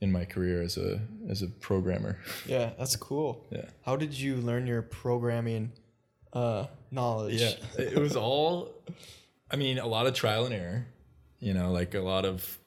in 0.00 0.12
my 0.12 0.24
career 0.24 0.62
as 0.62 0.76
a 0.76 1.00
as 1.28 1.42
a 1.42 1.48
programmer 1.48 2.16
Yeah, 2.46 2.70
that's 2.78 2.94
cool. 2.96 3.44
yeah 3.50 3.64
How 3.84 3.96
did 3.96 4.16
you 4.18 4.36
learn 4.36 4.66
your 4.66 4.82
programming 4.82 5.72
uh, 6.32 6.66
knowledge? 6.92 7.40
yeah 7.40 7.52
it 7.78 7.98
was 7.98 8.14
all 8.16 8.70
i 9.50 9.56
mean 9.56 9.78
a 9.78 9.86
lot 9.86 10.06
of 10.06 10.14
trial 10.14 10.44
and 10.44 10.54
error 10.54 10.86
you 11.40 11.52
know 11.52 11.72
like 11.72 11.94
a 11.94 12.00
lot 12.00 12.24
of 12.24 12.58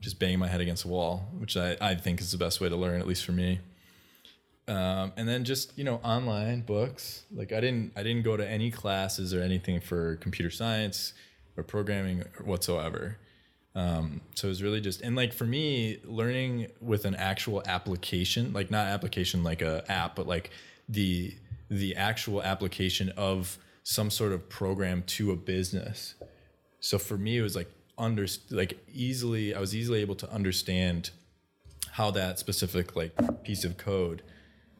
just 0.00 0.18
banging 0.18 0.38
my 0.38 0.48
head 0.48 0.60
against 0.60 0.84
a 0.84 0.88
wall 0.88 1.28
which 1.38 1.56
i, 1.56 1.76
I 1.80 1.94
think 1.94 2.20
is 2.20 2.30
the 2.30 2.38
best 2.38 2.60
way 2.60 2.68
to 2.68 2.76
learn 2.76 3.00
at 3.00 3.06
least 3.06 3.24
for 3.24 3.32
me. 3.32 3.60
Um, 4.68 5.12
and 5.16 5.26
then 5.26 5.44
just 5.44 5.76
you 5.78 5.84
know 5.84 5.96
online 6.04 6.60
books. 6.60 7.24
Like 7.34 7.52
i 7.52 7.60
didn't 7.60 7.92
i 7.96 8.02
didn't 8.02 8.22
go 8.22 8.36
to 8.36 8.46
any 8.46 8.70
classes 8.70 9.32
or 9.32 9.40
anything 9.40 9.80
for 9.80 10.16
computer 10.16 10.50
science 10.50 11.14
or 11.56 11.62
programming 11.62 12.24
whatsoever. 12.44 13.16
Um, 13.74 14.20
so 14.34 14.48
it 14.48 14.50
was 14.50 14.62
really 14.62 14.80
just 14.80 15.00
and 15.00 15.16
like 15.16 15.32
for 15.32 15.44
me 15.44 15.98
learning 16.04 16.68
with 16.80 17.04
an 17.06 17.14
actual 17.14 17.62
application 17.66 18.52
like 18.52 18.70
not 18.70 18.88
application 18.88 19.42
like 19.42 19.62
a 19.62 19.90
app 19.90 20.16
but 20.16 20.26
like 20.26 20.50
the 20.88 21.34
the 21.70 21.96
actual 21.96 22.42
application 22.42 23.10
of 23.16 23.56
some 23.84 24.10
sort 24.10 24.32
of 24.32 24.50
program 24.50 25.02
to 25.06 25.30
a 25.30 25.36
business. 25.36 26.14
So 26.80 26.98
for 26.98 27.16
me 27.16 27.38
it 27.38 27.42
was 27.42 27.56
like 27.56 27.70
under 27.98 28.26
like 28.50 28.78
easily 28.92 29.54
i 29.54 29.60
was 29.60 29.74
easily 29.74 30.00
able 30.00 30.14
to 30.14 30.30
understand 30.32 31.10
how 31.92 32.10
that 32.10 32.38
specific 32.38 32.94
like 32.96 33.12
piece 33.42 33.64
of 33.64 33.76
code 33.76 34.22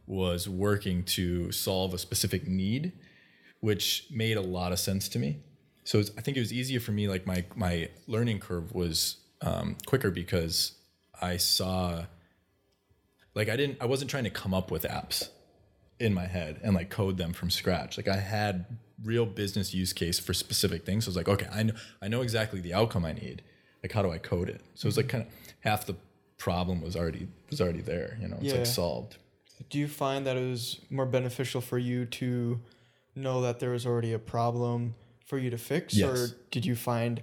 was 0.07 0.49
working 0.49 1.03
to 1.03 1.53
solve 1.53 1.93
a 1.93 1.99
specific 1.99 2.47
need 2.47 2.93
which 3.61 4.07
made 4.11 4.37
a 4.37 4.41
lot 4.41 4.73
of 4.73 4.79
sense 4.79 5.09
to 5.09 5.19
me. 5.19 5.39
So 5.85 5.99
it's, 5.99 6.11
i 6.19 6.21
think 6.21 6.37
it 6.37 6.41
was 6.41 6.53
easier 6.53 6.81
for 6.81 6.93
me 6.93 7.09
like 7.09 7.27
my 7.27 7.45
my 7.57 7.89
learning 8.07 8.41
curve 8.41 8.75
was 8.75 9.17
um, 9.41 9.77
quicker 9.87 10.11
because 10.11 10.73
i 11.21 11.37
saw 11.37 12.05
like 13.35 13.49
i 13.49 13.57
didn't 13.57 13.79
i 13.81 13.87
wasn't 13.87 14.11
trying 14.11 14.25
to 14.25 14.31
come 14.31 14.53
up 14.53 14.71
with 14.71 14.83
apps 14.83 15.31
in 15.99 16.13
my 16.13 16.27
head 16.27 16.61
and 16.63 16.75
like 16.75 16.91
code 16.91 17.17
them 17.17 17.33
from 17.33 17.51
scratch. 17.51 17.97
Like 17.97 18.09
i 18.09 18.17
had 18.17 18.67
real 19.05 19.27
business 19.27 19.73
use 19.75 19.93
case 19.93 20.19
for 20.19 20.35
specific 20.35 20.85
things 20.85 21.05
so 21.05 21.09
i 21.09 21.11
was 21.11 21.17
like 21.17 21.29
okay 21.29 21.47
i 21.53 21.63
know 21.63 21.75
i 22.03 22.09
know 22.09 22.21
exactly 22.23 22.61
the 22.61 22.75
outcome 22.75 23.05
i 23.05 23.13
need 23.13 23.43
like 23.83 23.93
how 23.93 24.03
do 24.03 24.11
i 24.11 24.19
code 24.19 24.49
it 24.49 24.61
so 24.75 24.87
it 24.87 24.89
was 24.89 24.97
like 24.97 25.07
mm-hmm. 25.07 25.19
kind 25.19 25.27
of 25.27 25.33
half 25.61 25.87
the 25.87 25.95
problem 26.37 26.81
was 26.81 26.97
already 26.97 27.29
was 27.51 27.61
already 27.61 27.81
there 27.81 28.19
you 28.21 28.29
know 28.29 28.37
it's 28.37 28.47
Yeah. 28.47 28.55
like 28.55 28.67
solved 28.67 29.17
Do 29.71 29.79
you 29.79 29.89
find 29.89 30.25
that 30.27 30.37
it 30.37 30.49
was 30.49 30.81
more 30.91 31.07
beneficial 31.07 31.61
for 31.61 31.79
you 31.79 32.07
to 32.07 32.61
know 33.15 33.41
that 33.43 33.59
there 33.59 33.71
was 33.71 33.85
already 33.87 34.13
a 34.13 34.19
problem 34.19 34.95
for 35.27 35.37
you 35.39 35.51
to 35.51 35.59
fix, 35.59 35.95
Yes. 35.95 36.09
or 36.09 36.37
did 36.51 36.65
you 36.65 36.77
find 36.77 37.23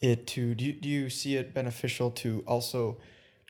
it 0.00 0.26
to 0.28 0.54
do? 0.54 0.64
You, 0.66 0.72
do 0.72 0.88
you 0.88 1.10
see 1.10 1.36
it 1.36 1.52
beneficial 1.52 2.10
to 2.22 2.42
also 2.46 2.98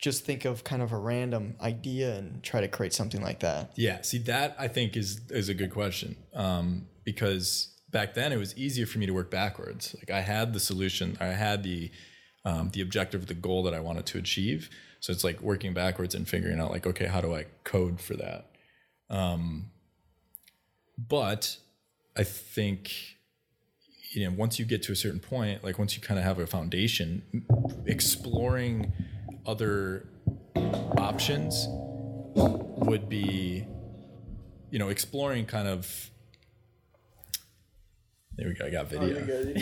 just 0.02 0.24
think 0.24 0.44
of 0.44 0.64
kind 0.64 0.82
of 0.82 0.92
a 0.92 0.98
random 0.98 1.54
idea 1.60 2.16
and 2.16 2.42
try 2.42 2.60
to 2.60 2.68
create 2.68 2.92
something 2.92 3.22
like 3.22 3.40
that? 3.40 3.72
Yeah, 3.76 4.02
see 4.02 4.18
that 4.18 4.56
I 4.58 4.68
think 4.68 4.96
is 4.96 5.20
is 5.30 5.48
a 5.48 5.54
good 5.54 5.70
question 5.70 6.16
um, 6.34 6.88
because 7.04 7.72
back 7.90 8.14
then 8.14 8.32
it 8.32 8.36
was 8.36 8.54
easier 8.58 8.84
for 8.84 8.98
me 8.98 9.06
to 9.06 9.12
work 9.12 9.30
backwards. 9.30 9.94
Like 9.98 10.10
I 10.10 10.20
had 10.20 10.52
the 10.52 10.60
solution, 10.60 11.16
I 11.20 11.26
had 11.26 11.62
the 11.62 11.90
um, 12.44 12.70
the 12.70 12.80
objective, 12.82 13.26
the 13.26 13.34
goal 13.34 13.62
that 13.62 13.74
I 13.74 13.80
wanted 13.80 14.04
to 14.06 14.18
achieve. 14.18 14.68
So 14.98 15.12
it's 15.12 15.22
like 15.22 15.40
working 15.40 15.72
backwards 15.72 16.16
and 16.16 16.28
figuring 16.28 16.58
out 16.58 16.72
like, 16.72 16.86
okay, 16.86 17.06
how 17.06 17.20
do 17.20 17.34
I 17.34 17.46
code 17.62 18.00
for 18.00 18.14
that? 18.14 18.50
Um, 19.08 19.70
but 20.98 21.56
I 22.16 22.24
think 22.24 22.92
you 24.10 24.28
know 24.28 24.34
once 24.36 24.58
you 24.58 24.64
get 24.64 24.82
to 24.82 24.92
a 24.92 24.96
certain 24.96 25.20
point, 25.20 25.62
like 25.62 25.78
once 25.78 25.94
you 25.94 26.02
kind 26.02 26.18
of 26.18 26.24
have 26.24 26.40
a 26.40 26.46
foundation, 26.48 27.22
exploring 27.86 28.92
other 29.46 30.08
options 30.96 31.66
would 32.34 33.08
be 33.08 33.66
you 34.70 34.78
know 34.78 34.88
exploring 34.88 35.44
kind 35.46 35.68
of 35.68 36.10
there 38.36 38.48
we 38.48 38.54
go 38.54 38.66
i 38.66 38.70
got 38.70 38.86
video. 38.86 39.54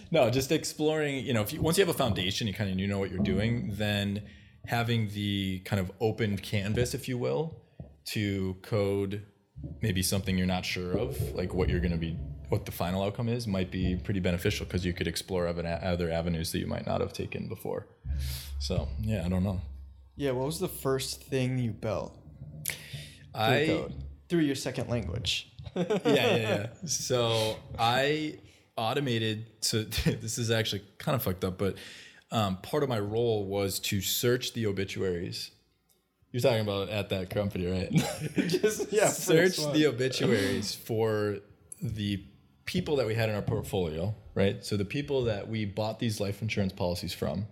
no 0.10 0.30
just 0.30 0.50
exploring 0.50 1.24
you 1.24 1.32
know 1.32 1.42
if 1.42 1.52
you 1.52 1.60
once 1.60 1.78
you 1.78 1.84
have 1.84 1.94
a 1.94 1.98
foundation 1.98 2.46
you 2.46 2.54
kind 2.54 2.70
of 2.70 2.78
you 2.78 2.86
know 2.86 2.98
what 2.98 3.10
you're 3.10 3.22
doing 3.22 3.72
then 3.74 4.22
having 4.66 5.08
the 5.10 5.60
kind 5.60 5.80
of 5.80 5.92
open 6.00 6.36
canvas 6.38 6.94
if 6.94 7.08
you 7.08 7.18
will 7.18 7.56
to 8.04 8.54
code 8.62 9.22
maybe 9.82 10.02
something 10.02 10.36
you're 10.38 10.46
not 10.46 10.64
sure 10.64 10.92
of 10.92 11.20
like 11.34 11.54
what 11.54 11.68
you're 11.68 11.80
going 11.80 11.92
to 11.92 11.98
be 11.98 12.16
what 12.48 12.66
the 12.66 12.72
final 12.72 13.02
outcome 13.02 13.28
is 13.28 13.46
might 13.46 13.70
be 13.70 13.96
pretty 13.96 14.20
beneficial 14.20 14.66
because 14.66 14.84
you 14.84 14.92
could 14.92 15.08
explore 15.08 15.46
other 15.46 16.10
avenues 16.10 16.52
that 16.52 16.58
you 16.58 16.66
might 16.66 16.86
not 16.86 17.00
have 17.00 17.12
taken 17.12 17.48
before 17.48 17.86
so 18.58 18.86
yeah 19.00 19.24
i 19.24 19.28
don't 19.28 19.42
know 19.44 19.60
Yeah. 20.16 20.32
What 20.32 20.46
was 20.46 20.60
the 20.60 20.68
first 20.68 21.22
thing 21.24 21.58
you 21.58 21.72
built 21.72 22.16
i 23.34 23.66
code 23.66 23.94
through 24.28 24.42
your 24.42 24.54
second 24.54 24.88
language? 24.88 25.50
yeah, 25.74 25.84
yeah, 26.04 26.36
yeah. 26.36 26.66
So 26.86 27.56
I 27.78 28.38
automated. 28.76 29.46
So 29.60 29.82
this 30.22 30.38
is 30.38 30.50
actually 30.50 30.82
kind 30.98 31.14
of 31.16 31.22
fucked 31.22 31.44
up, 31.44 31.58
but 31.58 31.76
um, 32.30 32.56
part 32.58 32.82
of 32.82 32.88
my 32.88 32.98
role 32.98 33.46
was 33.46 33.78
to 33.80 34.00
search 34.00 34.52
the 34.54 34.66
obituaries. 34.66 35.50
You're 36.34 36.40
talking 36.40 36.62
about 36.62 36.88
at 36.88 37.10
that 37.10 37.30
company, 37.30 37.64
right? 37.64 37.92
just 38.48 38.92
yeah. 38.92 39.06
search 39.08 39.56
the 39.72 39.86
obituaries 39.86 40.74
for 40.74 41.36
the 41.80 42.24
people 42.64 42.96
that 42.96 43.06
we 43.06 43.14
had 43.14 43.28
in 43.28 43.36
our 43.36 43.42
portfolio, 43.42 44.16
right? 44.34 44.64
So 44.64 44.76
the 44.76 44.84
people 44.84 45.22
that 45.26 45.48
we 45.48 45.64
bought 45.64 46.00
these 46.00 46.18
life 46.18 46.42
insurance 46.42 46.72
policies 46.72 47.14
from. 47.14 47.46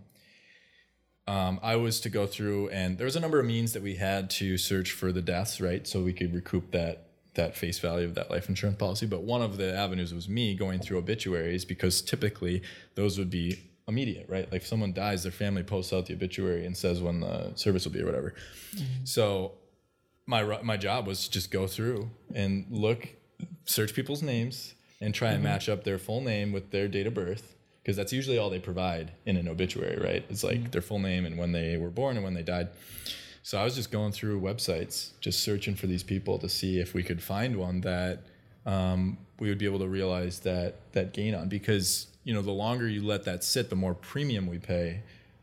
Um, 1.29 1.61
I 1.62 1.77
was 1.77 2.01
to 2.01 2.09
go 2.09 2.27
through, 2.27 2.71
and 2.71 2.99
there 2.99 3.05
was 3.05 3.14
a 3.14 3.21
number 3.21 3.38
of 3.38 3.47
means 3.47 3.73
that 3.75 3.85
we 3.85 3.95
had 3.95 4.29
to 4.31 4.59
search 4.59 4.90
for 4.90 5.12
the 5.12 5.23
deaths, 5.23 5.61
right? 5.61 5.87
So 5.87 6.03
we 6.03 6.12
could 6.12 6.35
recoup 6.35 6.73
that 6.73 7.07
that 7.35 7.57
face 7.57 7.79
value 7.79 8.09
of 8.09 8.16
that 8.16 8.33
life 8.33 8.49
insurance 8.49 8.79
policy. 8.79 9.07
But 9.07 9.23
one 9.23 9.42
of 9.42 9.59
the 9.59 9.73
avenues 9.73 10.12
was 10.12 10.29
me 10.29 10.57
going 10.57 10.81
through 10.81 10.99
obituaries 10.99 11.64
because 11.64 12.03
typically 12.03 12.62
those 12.97 13.16
would 13.16 13.31
be 13.31 13.61
immediate, 13.88 14.27
right? 14.29 14.51
Like 14.51 14.62
if 14.62 14.66
someone 14.66 14.92
dies, 14.92 15.23
their 15.23 15.33
family 15.33 15.62
posts 15.62 15.92
out 15.92 16.07
the 16.07 16.14
obituary 16.14 16.66
and 16.66 16.77
says 16.77 17.01
when 17.01 17.21
the 17.21 17.53
service 17.57 17.85
will 17.85 17.92
be 17.92 18.01
or 18.01 18.07
whatever. 18.07 18.35
Mm-hmm. 18.75 19.05
So 19.05 19.53
my 20.27 20.62
my 20.62 20.77
job 20.77 21.07
was 21.07 21.25
to 21.25 21.31
just 21.31 21.51
go 21.51 21.66
through 21.66 22.11
and 22.35 22.66
look, 22.71 23.09
search 23.64 23.92
people's 23.95 24.23
names, 24.23 24.75
and 25.01 25.12
try 25.12 25.29
and 25.29 25.38
mm-hmm. 25.38 25.53
match 25.53 25.68
up 25.68 25.85
their 25.85 25.99
full 25.99 26.21
name 26.21 26.53
with 26.53 26.71
their 26.71 26.87
date 26.87 27.09
of 27.09 27.14
birth, 27.14 27.57
because 27.83 27.97
that's 27.97 28.12
usually 28.12 28.38
all 28.38 28.51
they 28.51 28.61
provide 28.61 29.12
in 29.27 29.37
an 29.37 29.49
obituary, 29.49 30.01
right? 30.01 30.25
It's 30.31 30.45
like 30.45 30.59
mm-hmm. 30.59 30.71
their 30.71 30.83
full 30.83 31.01
name 31.01 31.27
and 31.27 31.37
when 31.37 31.51
they 31.51 31.77
were 31.77 31.90
born 31.90 32.16
and 32.16 32.25
when 32.25 32.35
they 32.35 32.45
died. 32.45 32.68
So 33.42 33.59
I 33.59 33.64
was 33.64 33.75
just 33.75 33.90
going 33.90 34.12
through 34.12 34.40
websites, 34.40 35.11
just 35.21 35.40
searching 35.40 35.75
for 35.75 35.88
these 35.88 36.05
people 36.05 36.38
to 36.38 36.49
see 36.49 36.79
if 36.79 36.95
we 36.95 37.03
could 37.03 37.21
find 37.21 37.57
one 37.57 37.81
that 37.81 38.21
um, 38.64 39.18
we 39.40 39.49
would 39.49 39.59
be 39.59 39.66
able 39.66 39.81
to 39.81 39.88
realize 39.88 40.38
that 40.40 40.92
that 40.92 41.12
gain 41.12 41.35
on, 41.35 41.49
because 41.49 42.07
you 42.24 42.35
know 42.35 42.42
the 42.42 42.52
longer 42.52 42.88
you 42.88 43.02
let 43.02 43.24
that 43.24 43.44
sit, 43.44 43.70
the 43.70 43.76
more 43.76 43.94
premium 43.94 44.46
we 44.46 44.58
pay, 44.58 45.02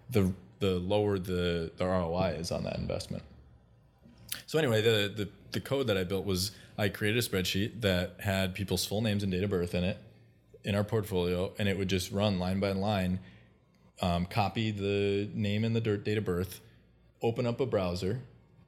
the 0.09 0.33
the 0.59 0.79
lower 0.79 1.17
the 1.19 1.71
the 1.77 1.85
ROI 1.85 2.35
is 2.39 2.51
on 2.51 2.63
that 2.63 2.77
investment. 2.77 3.23
So 4.45 4.59
anyway, 4.59 4.81
the 4.81 5.13
the 5.15 5.29
the 5.51 5.59
code 5.59 5.87
that 5.87 5.97
I 5.97 6.03
built 6.03 6.25
was 6.25 6.51
I 6.77 6.89
created 6.89 7.23
a 7.23 7.27
spreadsheet 7.27 7.81
that 7.81 8.15
had 8.19 8.53
people's 8.53 8.85
full 8.85 9.01
names 9.01 9.23
and 9.23 9.31
date 9.31 9.43
of 9.43 9.49
birth 9.49 9.75
in 9.75 9.83
it 9.83 9.97
in 10.63 10.75
our 10.75 10.83
portfolio, 10.83 11.51
and 11.57 11.67
it 11.67 11.77
would 11.77 11.89
just 11.89 12.11
run 12.11 12.39
line 12.39 12.59
by 12.59 12.71
line, 12.71 13.19
um, 14.01 14.25
copy 14.25 14.71
the 14.71 15.29
name 15.33 15.63
and 15.63 15.75
the 15.75 15.81
date 15.81 16.17
of 16.17 16.25
birth, 16.25 16.61
open 17.21 17.45
up 17.45 17.59
a 17.59 17.65
browser 17.65 18.21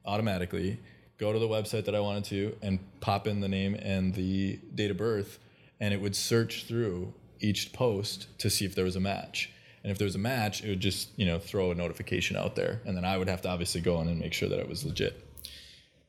automatically, 0.04 0.78
go 1.18 1.32
to 1.32 1.38
the 1.38 1.46
website 1.46 1.84
that 1.84 1.94
I 1.94 2.00
wanted 2.00 2.24
to, 2.24 2.56
and 2.62 2.78
pop 3.00 3.26
in 3.26 3.40
the 3.40 3.48
name 3.48 3.74
and 3.74 4.14
the 4.14 4.58
date 4.74 4.90
of 4.90 4.96
birth, 4.96 5.38
and 5.80 5.94
it 5.94 6.00
would 6.00 6.16
search 6.16 6.64
through 6.64 7.12
each 7.42 7.72
post 7.72 8.26
to 8.38 8.50
see 8.50 8.64
if 8.64 8.74
there 8.74 8.84
was 8.84 8.96
a 8.96 9.00
match. 9.00 9.50
And 9.82 9.90
if 9.90 9.98
there 9.98 10.06
was 10.06 10.14
a 10.14 10.18
match, 10.18 10.62
it 10.62 10.68
would 10.68 10.80
just 10.80 11.10
you 11.16 11.26
know 11.26 11.38
throw 11.38 11.70
a 11.70 11.74
notification 11.74 12.36
out 12.36 12.54
there, 12.54 12.80
and 12.84 12.96
then 12.96 13.04
I 13.04 13.18
would 13.18 13.28
have 13.28 13.42
to 13.42 13.48
obviously 13.48 13.80
go 13.80 14.00
in 14.00 14.08
and 14.08 14.20
make 14.20 14.32
sure 14.32 14.48
that 14.48 14.58
it 14.58 14.68
was 14.68 14.84
legit. 14.84 15.26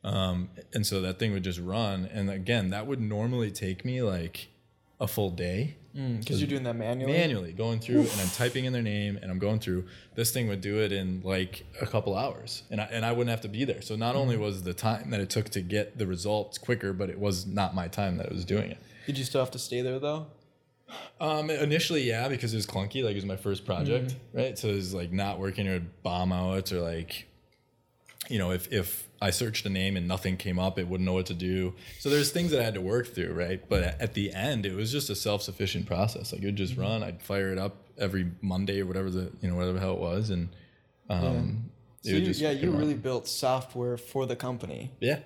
Um, 0.04 0.50
and 0.74 0.86
so 0.86 1.00
that 1.00 1.18
thing 1.18 1.32
would 1.32 1.44
just 1.44 1.58
run, 1.58 2.04
and 2.12 2.30
again, 2.30 2.70
that 2.70 2.86
would 2.86 3.00
normally 3.00 3.50
take 3.50 3.84
me 3.84 4.02
like 4.02 4.48
a 5.00 5.06
full 5.06 5.30
day. 5.30 5.76
Because 5.94 6.40
you're 6.40 6.48
doing 6.48 6.64
that 6.64 6.74
manually. 6.74 7.12
manually 7.12 7.52
going 7.52 7.78
through 7.78 8.00
and 8.00 8.20
I'm 8.20 8.28
typing 8.30 8.64
in 8.64 8.72
their 8.72 8.82
name 8.82 9.16
and 9.22 9.30
I'm 9.30 9.38
going 9.38 9.60
through. 9.60 9.84
This 10.16 10.32
thing 10.32 10.48
would 10.48 10.60
do 10.60 10.80
it 10.80 10.90
in 10.90 11.20
like 11.22 11.64
a 11.80 11.86
couple 11.86 12.16
hours. 12.16 12.64
And 12.68 12.80
I, 12.80 12.84
and 12.84 13.06
I 13.06 13.12
wouldn't 13.12 13.30
have 13.30 13.42
to 13.42 13.48
be 13.48 13.64
there. 13.64 13.80
So 13.80 13.94
not 13.94 14.16
only 14.16 14.36
was 14.36 14.64
the 14.64 14.74
time 14.74 15.10
that 15.10 15.20
it 15.20 15.30
took 15.30 15.50
to 15.50 15.60
get 15.60 15.96
the 15.96 16.06
results 16.06 16.58
quicker 16.58 16.92
but 16.92 17.10
it 17.10 17.18
was 17.20 17.46
not 17.46 17.76
my 17.76 17.86
time 17.86 18.16
that 18.16 18.28
I 18.28 18.34
was 18.34 18.44
doing 18.44 18.72
it. 18.72 18.78
Did 19.06 19.18
you 19.18 19.24
still 19.24 19.40
have 19.40 19.52
to 19.52 19.58
stay 19.58 19.82
there 19.82 20.00
though? 20.00 20.26
Um, 21.20 21.50
initially 21.50 22.02
yeah 22.02 22.28
because 22.28 22.52
it 22.52 22.56
was 22.56 22.66
clunky 22.66 23.02
like 23.04 23.12
it 23.12 23.16
was 23.16 23.24
my 23.24 23.36
first 23.36 23.64
project 23.64 24.16
right? 24.32 24.58
So 24.58 24.68
it 24.68 24.74
was 24.74 24.92
like 24.94 25.12
not 25.12 25.38
working 25.38 25.68
or 25.68 25.80
bomb 26.02 26.32
out 26.32 26.72
or 26.72 26.80
like 26.80 27.26
you 28.28 28.38
know 28.38 28.50
if 28.52 28.72
if 28.72 29.08
I 29.22 29.30
searched 29.30 29.64
a 29.66 29.70
name 29.70 29.96
and 29.96 30.06
nothing 30.08 30.36
came 30.36 30.58
up 30.58 30.78
it 30.78 30.88
wouldn't 30.88 31.06
know 31.06 31.12
what 31.14 31.26
to 31.26 31.34
do. 31.34 31.74
So 32.00 32.10
there's 32.10 32.30
things 32.30 32.50
that 32.50 32.60
I 32.60 32.64
had 32.64 32.74
to 32.74 32.80
work 32.80 33.14
through 33.14 33.32
right? 33.32 33.60
But 33.68 34.00
at 34.00 34.14
the 34.14 34.32
end 34.34 34.66
it 34.66 34.74
was 34.74 34.90
just 34.92 35.08
a 35.10 35.14
self-sufficient 35.14 35.86
process. 35.86 36.32
Like 36.32 36.42
it 36.42 36.46
would 36.46 36.56
just 36.56 36.76
run 36.76 37.02
I'd 37.02 37.22
fire 37.22 37.52
it 37.52 37.58
up 37.58 37.76
every 37.98 38.32
Monday 38.42 38.80
or 38.82 38.86
whatever 38.86 39.08
the 39.10 39.30
you 39.40 39.48
know 39.50 39.56
whatever 39.56 39.78
how 39.78 39.92
it 39.92 39.98
was 40.00 40.30
and 40.30 40.48
um 41.10 41.70
it 42.02 42.10
So 42.10 42.16
you, 42.16 42.24
just 42.24 42.40
yeah, 42.40 42.50
you 42.50 42.70
run. 42.70 42.80
really 42.80 42.94
built 42.94 43.28
software 43.28 43.96
for 43.96 44.26
the 44.26 44.36
company. 44.36 44.90
yeah 45.00 45.20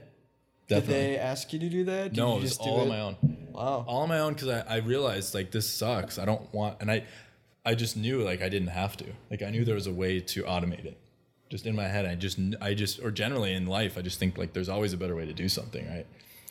Did 0.68 0.86
they 0.86 1.16
ask 1.16 1.52
you 1.52 1.58
to 1.60 1.68
do 1.68 1.84
that? 1.84 2.12
Did 2.12 2.18
no 2.18 2.32
you 2.32 2.38
it 2.38 2.42
was 2.42 2.50
just 2.50 2.62
do 2.62 2.68
all 2.70 2.80
on 2.80 2.88
my 2.88 3.00
own 3.00 3.16
Wow. 3.58 3.84
all 3.86 4.02
on 4.02 4.08
my 4.08 4.20
own 4.20 4.34
because 4.34 4.48
I, 4.48 4.60
I 4.68 4.76
realized 4.78 5.34
like 5.34 5.50
this 5.50 5.68
sucks. 5.68 6.18
I 6.18 6.24
don't 6.24 6.52
want, 6.54 6.76
and 6.80 6.90
I, 6.90 7.04
I 7.64 7.74
just 7.74 7.96
knew 7.96 8.22
like 8.22 8.42
I 8.42 8.48
didn't 8.48 8.68
have 8.68 8.96
to. 8.98 9.06
Like 9.30 9.42
I 9.42 9.50
knew 9.50 9.64
there 9.64 9.74
was 9.74 9.86
a 9.86 9.92
way 9.92 10.20
to 10.20 10.42
automate 10.44 10.84
it. 10.84 10.98
Just 11.50 11.66
in 11.66 11.74
my 11.74 11.88
head, 11.88 12.04
I 12.04 12.14
just, 12.14 12.38
I 12.60 12.74
just, 12.74 13.00
or 13.02 13.10
generally 13.10 13.54
in 13.54 13.66
life, 13.66 13.96
I 13.96 14.02
just 14.02 14.18
think 14.18 14.36
like 14.36 14.52
there's 14.52 14.68
always 14.68 14.92
a 14.92 14.98
better 14.98 15.16
way 15.16 15.24
to 15.24 15.32
do 15.32 15.48
something, 15.48 15.88
right? 15.88 16.06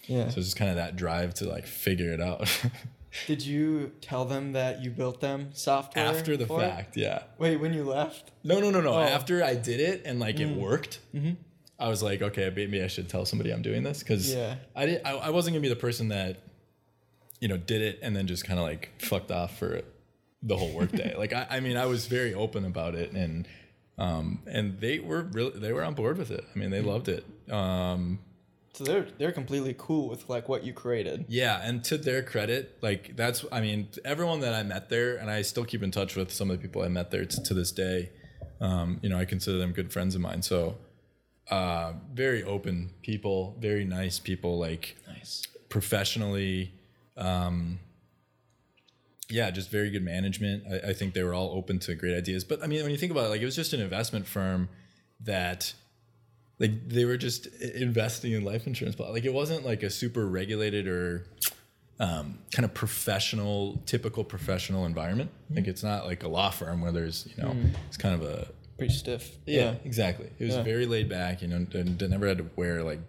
Yeah. 0.05 0.29
So 0.29 0.39
it's 0.39 0.47
just 0.47 0.57
kind 0.57 0.71
of 0.71 0.77
that 0.77 0.95
drive 0.95 1.33
to 1.35 1.47
like 1.47 1.67
figure 1.67 2.11
it 2.13 2.21
out 2.21 2.49
Did 3.25 3.45
you 3.45 3.91
tell 4.01 4.25
them 4.25 4.53
that 4.53 4.83
you 4.83 4.91
built 4.91 5.21
them 5.21 5.49
software 5.53 6.05
after 6.05 6.37
the 6.37 6.43
it? 6.43 6.59
fact. 6.59 6.97
Yeah. 6.97 7.23
Wait, 7.37 7.57
when 7.57 7.73
you 7.73 7.83
left? 7.83 8.31
No, 8.43 8.59
no, 8.59 8.69
no, 8.69 8.81
no. 8.81 8.93
Oh. 8.93 8.99
After 8.99 9.43
I 9.43 9.55
did 9.55 9.79
it 9.79 10.03
and 10.05 10.19
like 10.19 10.39
it 10.39 10.49
mm. 10.49 10.57
worked, 10.57 10.99
mm-hmm. 11.15 11.31
I 11.79 11.89
was 11.89 12.03
like, 12.03 12.21
okay, 12.21 12.51
maybe 12.55 12.81
I 12.81 12.87
should 12.87 13.09
tell 13.09 13.25
somebody 13.25 13.51
I'm 13.51 13.61
doing 13.61 13.83
this 13.83 13.99
because 13.99 14.33
Yeah. 14.33 14.55
I 14.75 14.85
did. 14.85 15.01
I, 15.05 15.11
I 15.11 15.29
wasn't 15.29 15.55
gonna 15.55 15.61
be 15.61 15.69
the 15.69 15.75
person 15.75 16.09
that, 16.09 16.37
you 17.39 17.47
know, 17.47 17.58
did 17.58 17.82
it 17.82 18.00
and 18.02 18.15
then 18.15 18.28
just 18.28 18.45
kind 18.45 18.60
of 18.60 18.65
like 18.65 18.91
fucked 19.00 19.32
off 19.32 19.58
for 19.58 19.82
the 20.43 20.58
whole 20.58 20.71
workday. 20.73 21.15
like 21.17 21.34
I, 21.34 21.47
I 21.50 21.60
mean, 21.60 21.78
I 21.78 21.86
was 21.86 22.08
very 22.08 22.34
open 22.34 22.65
about 22.65 22.95
it 22.95 23.12
and, 23.12 23.47
um, 23.97 24.41
and 24.47 24.80
they 24.80 25.00
were 25.00 25.23
really 25.23 25.60
they 25.60 25.73
were 25.73 25.84
on 25.84 25.93
board 25.95 26.17
with 26.17 26.32
it. 26.32 26.43
I 26.56 26.60
mean, 26.60 26.69
they 26.69 26.82
loved 26.82 27.10
it. 27.10 27.26
Um, 27.52 28.19
So 28.73 28.84
they're 28.84 29.08
they're 29.17 29.32
completely 29.32 29.73
cool 29.78 30.08
with 30.10 30.30
like 30.30 30.47
what 30.47 30.63
you 30.63 30.71
created. 30.73 31.26
yeah, 31.28 31.60
and 31.63 31.84
to 31.86 31.97
their 31.97 32.21
credit, 32.21 32.78
like 32.82 33.15
that's 33.15 33.43
I 33.52 33.60
mean, 33.62 33.88
everyone 34.06 34.41
that 34.41 34.54
I 34.54 34.62
met 34.62 34.89
there, 34.89 35.17
and 35.17 35.32
I 35.32 35.41
still 35.41 35.65
keep 35.65 35.82
in 35.82 35.89
touch 35.91 36.15
with 36.15 36.32
some 36.32 36.52
of 36.52 36.58
the 36.58 36.62
people 36.62 36.84
I 36.84 36.88
met 36.89 37.10
there 37.10 37.26
t- 37.26 37.41
to 37.43 37.54
this 37.56 37.71
day. 37.71 38.12
Um, 38.62 39.00
you 39.02 39.10
know, 39.10 39.17
I 39.17 39.26
consider 39.26 39.58
them 39.58 39.71
good 39.71 39.91
friends 39.91 40.13
of 40.15 40.21
mine. 40.21 40.41
So, 40.43 40.78
uh, 41.50 41.93
very 42.13 42.43
open 42.43 42.91
people, 43.02 43.56
very 43.60 43.84
nice 43.86 44.19
people, 44.19 44.60
like 44.60 44.95
Nice. 45.08 45.41
professionally. 45.69 46.71
Um, 47.17 47.80
yeah, 49.30 49.49
just 49.51 49.69
very 49.69 49.89
good 49.89 50.03
management. 50.03 50.63
I, 50.71 50.89
I 50.89 50.93
think 50.93 51.13
they 51.13 51.23
were 51.23 51.34
all 51.34 51.51
open 51.51 51.80
to 51.80 51.95
great 51.95 52.15
ideas. 52.15 52.43
But 52.43 52.63
I 52.63 52.67
mean, 52.67 52.82
when 52.84 52.91
you 52.91 52.97
think 52.97 53.12
about 53.12 53.25
it, 53.25 53.30
like 53.30 53.41
it 53.41 53.45
was 53.45 53.56
just 53.56 53.73
an 53.73 53.82
investment 53.82 54.25
firm 54.27 54.69
that 55.21 55.73
like 56.60 56.88
they 56.89 57.06
were 57.06 57.17
just 57.17 57.47
investing 57.62 58.32
in 58.34 58.43
life 58.43 58.65
insurance 58.67 58.97
like 58.99 59.25
it 59.25 59.34
wasn't 59.34 59.65
like 59.65 59.84
a 59.84 59.89
super 59.89 60.25
regulated 60.27 60.88
or 60.88 61.25
um, 61.99 62.39
kind 62.51 62.65
of 62.65 62.73
professional 62.73 63.82
typical 63.86 64.23
professional 64.23 64.86
environment 64.86 65.30
like 65.56 65.67
it's 65.67 65.84
not 65.84 66.06
like 66.06 66.21
a 66.23 66.27
law 66.27 66.49
firm 66.51 66.82
where 66.82 66.91
there's 66.91 67.27
you 67.36 67.43
know 67.43 67.56
it's 67.88 67.97
kind 67.97 68.13
of 68.15 68.21
a 68.27 68.47
Pretty 68.77 68.93
stiff. 68.93 69.36
yeah, 69.47 69.73
exactly 69.86 70.30
it 70.39 70.43
was 70.45 70.56
Yeah. 70.56 70.62
very 70.63 70.86
laid 70.86 71.10
back 71.10 71.41
you 71.41 71.47
know 71.47 71.56
and, 71.58 71.73
and 71.75 72.10
never 72.12 72.27
had 72.27 72.38
to 72.39 72.49
wear 72.56 72.84
like 72.84 72.99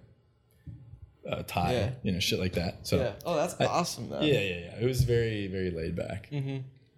a 1.28 1.42
tie 1.42 1.72
Yeah. 1.72 1.90
you 2.02 2.12
know 2.12 2.20
shit 2.20 2.38
like 2.40 2.54
that 2.54 2.86
so 2.86 2.96
Yeah. 2.96 3.12
Oh, 3.26 3.36
that's 3.36 3.54
awesome 3.60 4.08
then. 4.10 4.22
yeah 4.22 4.34
yeah 4.40 4.58
yeah 4.66 4.80
it 4.80 4.84
was 4.86 5.02
very 5.04 5.46
very 5.46 5.70
laid 5.70 5.94
back 5.96 6.28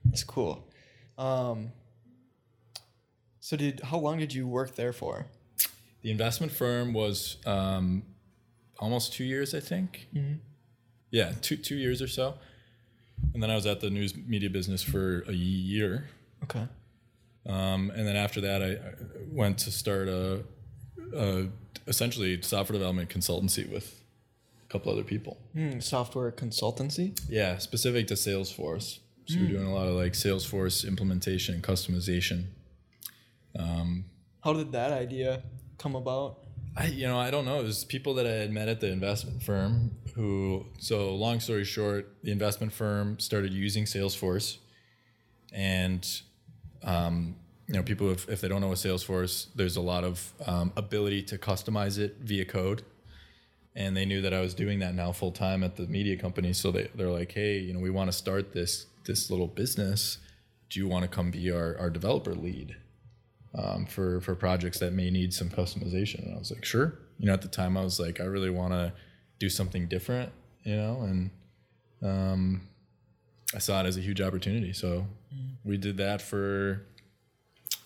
That's 0.05 0.25
cool. 0.25 0.67
Um 1.19 1.73
so 3.41 3.57
did 3.57 3.81
how 3.81 3.99
long 3.99 4.19
did 4.19 4.33
you 4.35 4.47
work 4.47 4.77
there 4.77 4.93
for? 4.93 5.27
The 6.03 6.11
investment 6.11 6.53
firm 6.53 6.93
was 6.93 7.37
um, 7.47 8.03
almost 8.79 9.13
two 9.13 9.25
years, 9.25 9.55
I 9.55 9.61
think. 9.61 10.09
Yeah, 11.11 11.33
two 11.43 11.57
two 11.57 11.77
years 11.77 12.01
or 12.01 12.07
so. 12.09 12.35
And 13.35 13.43
then 13.43 13.51
I 13.51 13.55
was 13.55 13.67
at 13.67 13.81
the 13.81 13.91
news 13.91 14.15
media 14.17 14.49
business 14.51 14.83
for 14.83 15.25
a 15.29 15.33
year. 15.33 16.09
Okay. 16.45 16.67
Um, 17.47 17.91
and 17.95 18.07
then 18.07 18.17
after 18.17 18.41
that, 18.43 18.63
I 18.63 18.73
I 18.73 18.95
went 19.31 19.59
to 19.59 19.71
start 19.71 20.09
a, 20.09 20.43
a 21.15 21.49
essentially 21.87 22.41
software 22.43 22.79
development 22.79 23.09
consultancy 23.11 23.71
with 23.71 24.00
couple 24.71 24.93
other 24.93 25.05
people. 25.05 25.37
Hmm, 25.53 25.81
software 25.81 26.33
consultancy? 26.33 27.19
Yeah, 27.29 27.59
specific 27.59 28.07
to 28.07 28.15
Salesforce. 28.15 29.01
So 29.27 29.39
we're 29.39 29.49
doing 29.49 29.67
a 29.67 29.75
lot 29.75 29.87
of 29.87 29.95
like 29.95 30.15
Salesforce 30.15 30.87
implementation 30.87 31.55
and 31.55 31.63
customization. 31.63 32.47
How 34.43 34.53
did 34.55 34.73
that 34.73 34.91
idea 34.91 35.43
come 35.79 35.95
about? 35.95 36.39
I 36.77 36.87
you 36.87 37.07
know 37.07 37.19
I 37.19 37.31
don't 37.31 37.45
know. 37.45 37.61
It 37.61 37.65
was 37.65 37.85
people 37.85 38.15
that 38.15 38.27
I 38.27 38.33
had 38.33 38.53
met 38.53 38.69
at 38.69 38.81
the 38.81 38.91
investment 38.91 39.43
firm 39.43 39.93
who. 40.15 40.67
So 40.79 41.15
long 41.15 41.41
story 41.41 41.65
short, 41.65 42.15
the 42.23 42.33
investment 42.33 42.73
firm 42.73 43.19
started 43.19 43.53
using 43.53 43.85
Salesforce, 43.85 44.59
and 45.53 46.07
um, 46.83 47.37
you 47.67 47.75
know 47.75 47.83
people 47.83 48.11
if, 48.11 48.29
if 48.29 48.41
they 48.41 48.49
don't 48.49 48.61
know 48.61 48.69
what 48.69 48.79
Salesforce, 48.79 49.49
there's 49.55 49.77
a 49.77 49.81
lot 49.81 50.05
of 50.05 50.33
um, 50.47 50.73
ability 50.77 51.23
to 51.25 51.39
customize 51.39 51.99
it 51.99 52.17
via 52.21 52.45
code. 52.45 52.83
And 53.77 53.97
they 53.97 54.05
knew 54.05 54.21
that 54.23 54.35
I 54.35 54.41
was 54.41 54.55
doing 54.55 54.81
that 54.81 54.95
now 54.95 55.13
full 55.13 55.33
time 55.33 55.63
at 55.63 55.77
the 55.77 55.87
media 55.87 56.17
company, 56.17 56.53
so 56.53 56.71
they 56.71 56.89
they're 56.95 57.11
like, 57.11 57.33
hey, 57.33 57.59
you 57.59 57.73
know, 57.73 57.81
we 57.81 57.91
want 57.91 58.11
to 58.11 58.17
start 58.17 58.53
this 58.53 58.87
this 59.05 59.31
little 59.31 59.47
business. 59.47 60.19
Do 60.69 60.81
you 60.81 60.89
want 60.89 61.03
to 61.03 61.09
come 61.09 61.31
be 61.31 61.51
our, 61.51 61.77
our 61.79 61.91
developer 61.91 62.35
lead? 62.35 62.77
um, 63.55 63.87
for 63.87 64.21
for 64.21 64.35
projects 64.35 64.79
that 64.79 64.93
may 64.93 65.11
need 65.11 65.35
some 65.35 65.49
customization. 65.49 66.25
And 66.25 66.35
I 66.35 66.39
was 66.39 66.51
like, 66.51 66.65
sure. 66.65 66.99
You 67.19 67.27
know, 67.27 67.33
at 67.33 67.43
the 67.43 67.49
time 67.49 67.77
I 67.77 67.83
was 67.83 68.01
like, 68.01 68.21
I 68.21 68.25
really 68.25 68.51
want 68.51 68.73
to 68.73 68.93
do 69.39 69.49
something 69.49 69.89
different. 69.89 70.33
You 70.65 70.77
know, 70.77 71.03
and 71.03 71.31
um, 72.03 72.69
I 73.55 73.59
saw 73.59 73.81
it 73.81 73.87
as 73.87 73.97
a 73.97 74.01
huge 74.01 74.21
opportunity. 74.21 74.73
So 74.73 75.07
we 75.65 75.77
did 75.77 75.97
that 75.97 76.23
for 76.23 76.87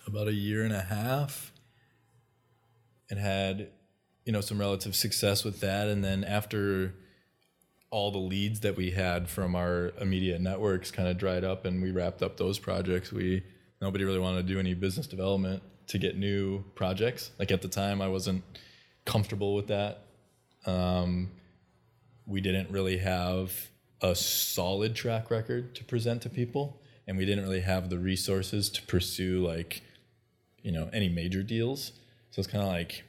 about 0.06 0.28
a 0.28 0.32
year 0.32 0.64
and 0.64 0.74
a 0.74 0.82
half, 0.82 1.52
and 3.10 3.18
had 3.18 3.68
you 4.24 4.32
know 4.32 4.40
some 4.40 4.58
relative 4.58 4.94
success 4.96 5.44
with 5.44 5.60
that. 5.60 5.88
And 5.88 6.02
then 6.02 6.24
after 6.24 6.94
all 7.90 8.10
the 8.10 8.18
leads 8.18 8.60
that 8.60 8.76
we 8.76 8.90
had 8.90 9.28
from 9.28 9.54
our 9.54 9.92
immediate 10.00 10.40
networks 10.40 10.90
kind 10.90 11.08
of 11.08 11.16
dried 11.16 11.44
up 11.44 11.64
and 11.64 11.80
we 11.80 11.92
wrapped 11.92 12.22
up 12.24 12.36
those 12.36 12.58
projects 12.58 13.12
we 13.12 13.40
nobody 13.80 14.02
really 14.02 14.18
wanted 14.18 14.44
to 14.44 14.52
do 14.52 14.58
any 14.58 14.74
business 14.74 15.06
development 15.06 15.62
to 15.86 15.96
get 15.96 16.18
new 16.18 16.64
projects. 16.74 17.30
Like 17.38 17.52
at 17.52 17.62
the 17.62 17.68
time 17.68 18.02
i 18.02 18.08
wasn't 18.08 18.42
comfortable 19.04 19.54
with 19.54 19.68
that. 19.68 20.06
Um, 20.66 21.30
we 22.26 22.40
didn't 22.40 22.70
really 22.70 22.98
have 22.98 23.52
a 24.00 24.14
solid 24.14 24.94
track 24.96 25.30
record 25.30 25.74
to 25.76 25.84
present 25.84 26.22
to 26.22 26.30
people 26.30 26.80
and 27.06 27.16
we 27.16 27.24
didn't 27.24 27.44
really 27.44 27.60
have 27.60 27.90
the 27.90 27.98
resources 27.98 28.70
to 28.70 28.82
pursue 28.82 29.46
like 29.46 29.82
you 30.62 30.72
know 30.72 30.88
any 30.92 31.08
major 31.08 31.42
deals. 31.42 31.92
So 32.30 32.40
it's 32.40 32.50
kind 32.50 32.64
of 32.64 32.70
like 32.70 33.04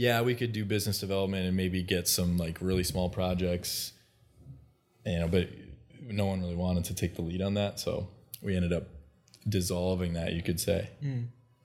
yeah 0.00 0.20
we 0.20 0.34
could 0.34 0.52
do 0.52 0.64
business 0.64 0.98
development 1.00 1.46
and 1.46 1.56
maybe 1.56 1.82
get 1.82 2.08
some 2.08 2.36
like 2.36 2.56
really 2.60 2.84
small 2.84 3.08
projects 3.08 3.92
you 5.04 5.18
know 5.18 5.28
but 5.28 5.48
no 6.02 6.26
one 6.26 6.40
really 6.40 6.56
wanted 6.56 6.84
to 6.84 6.94
take 6.94 7.14
the 7.16 7.22
lead 7.22 7.42
on 7.42 7.54
that 7.54 7.78
so 7.78 8.08
we 8.42 8.56
ended 8.56 8.72
up 8.72 8.84
dissolving 9.48 10.14
that, 10.14 10.32
you 10.32 10.42
could 10.42 10.60
say, 10.60 10.90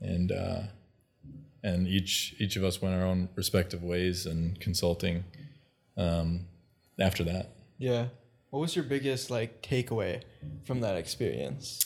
and 0.01 0.31
uh, 0.31 0.61
and 1.63 1.87
each 1.87 2.35
each 2.39 2.55
of 2.55 2.63
us 2.63 2.81
went 2.81 2.95
our 2.95 3.03
own 3.03 3.29
respective 3.35 3.83
ways 3.83 4.25
and 4.25 4.59
consulting 4.59 5.23
um, 5.97 6.45
after 6.99 7.23
that. 7.23 7.49
Yeah. 7.77 8.07
What 8.49 8.59
was 8.59 8.75
your 8.75 8.85
biggest 8.85 9.29
like 9.29 9.61
takeaway 9.61 10.21
from 10.65 10.81
that 10.81 10.95
experience? 10.95 11.85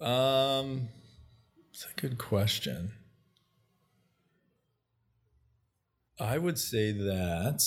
Um, 0.00 0.88
it's 1.72 1.86
a 1.86 2.00
good 2.00 2.18
question. 2.18 2.92
I 6.22 6.38
would 6.38 6.58
say 6.58 6.92
that. 6.92 7.62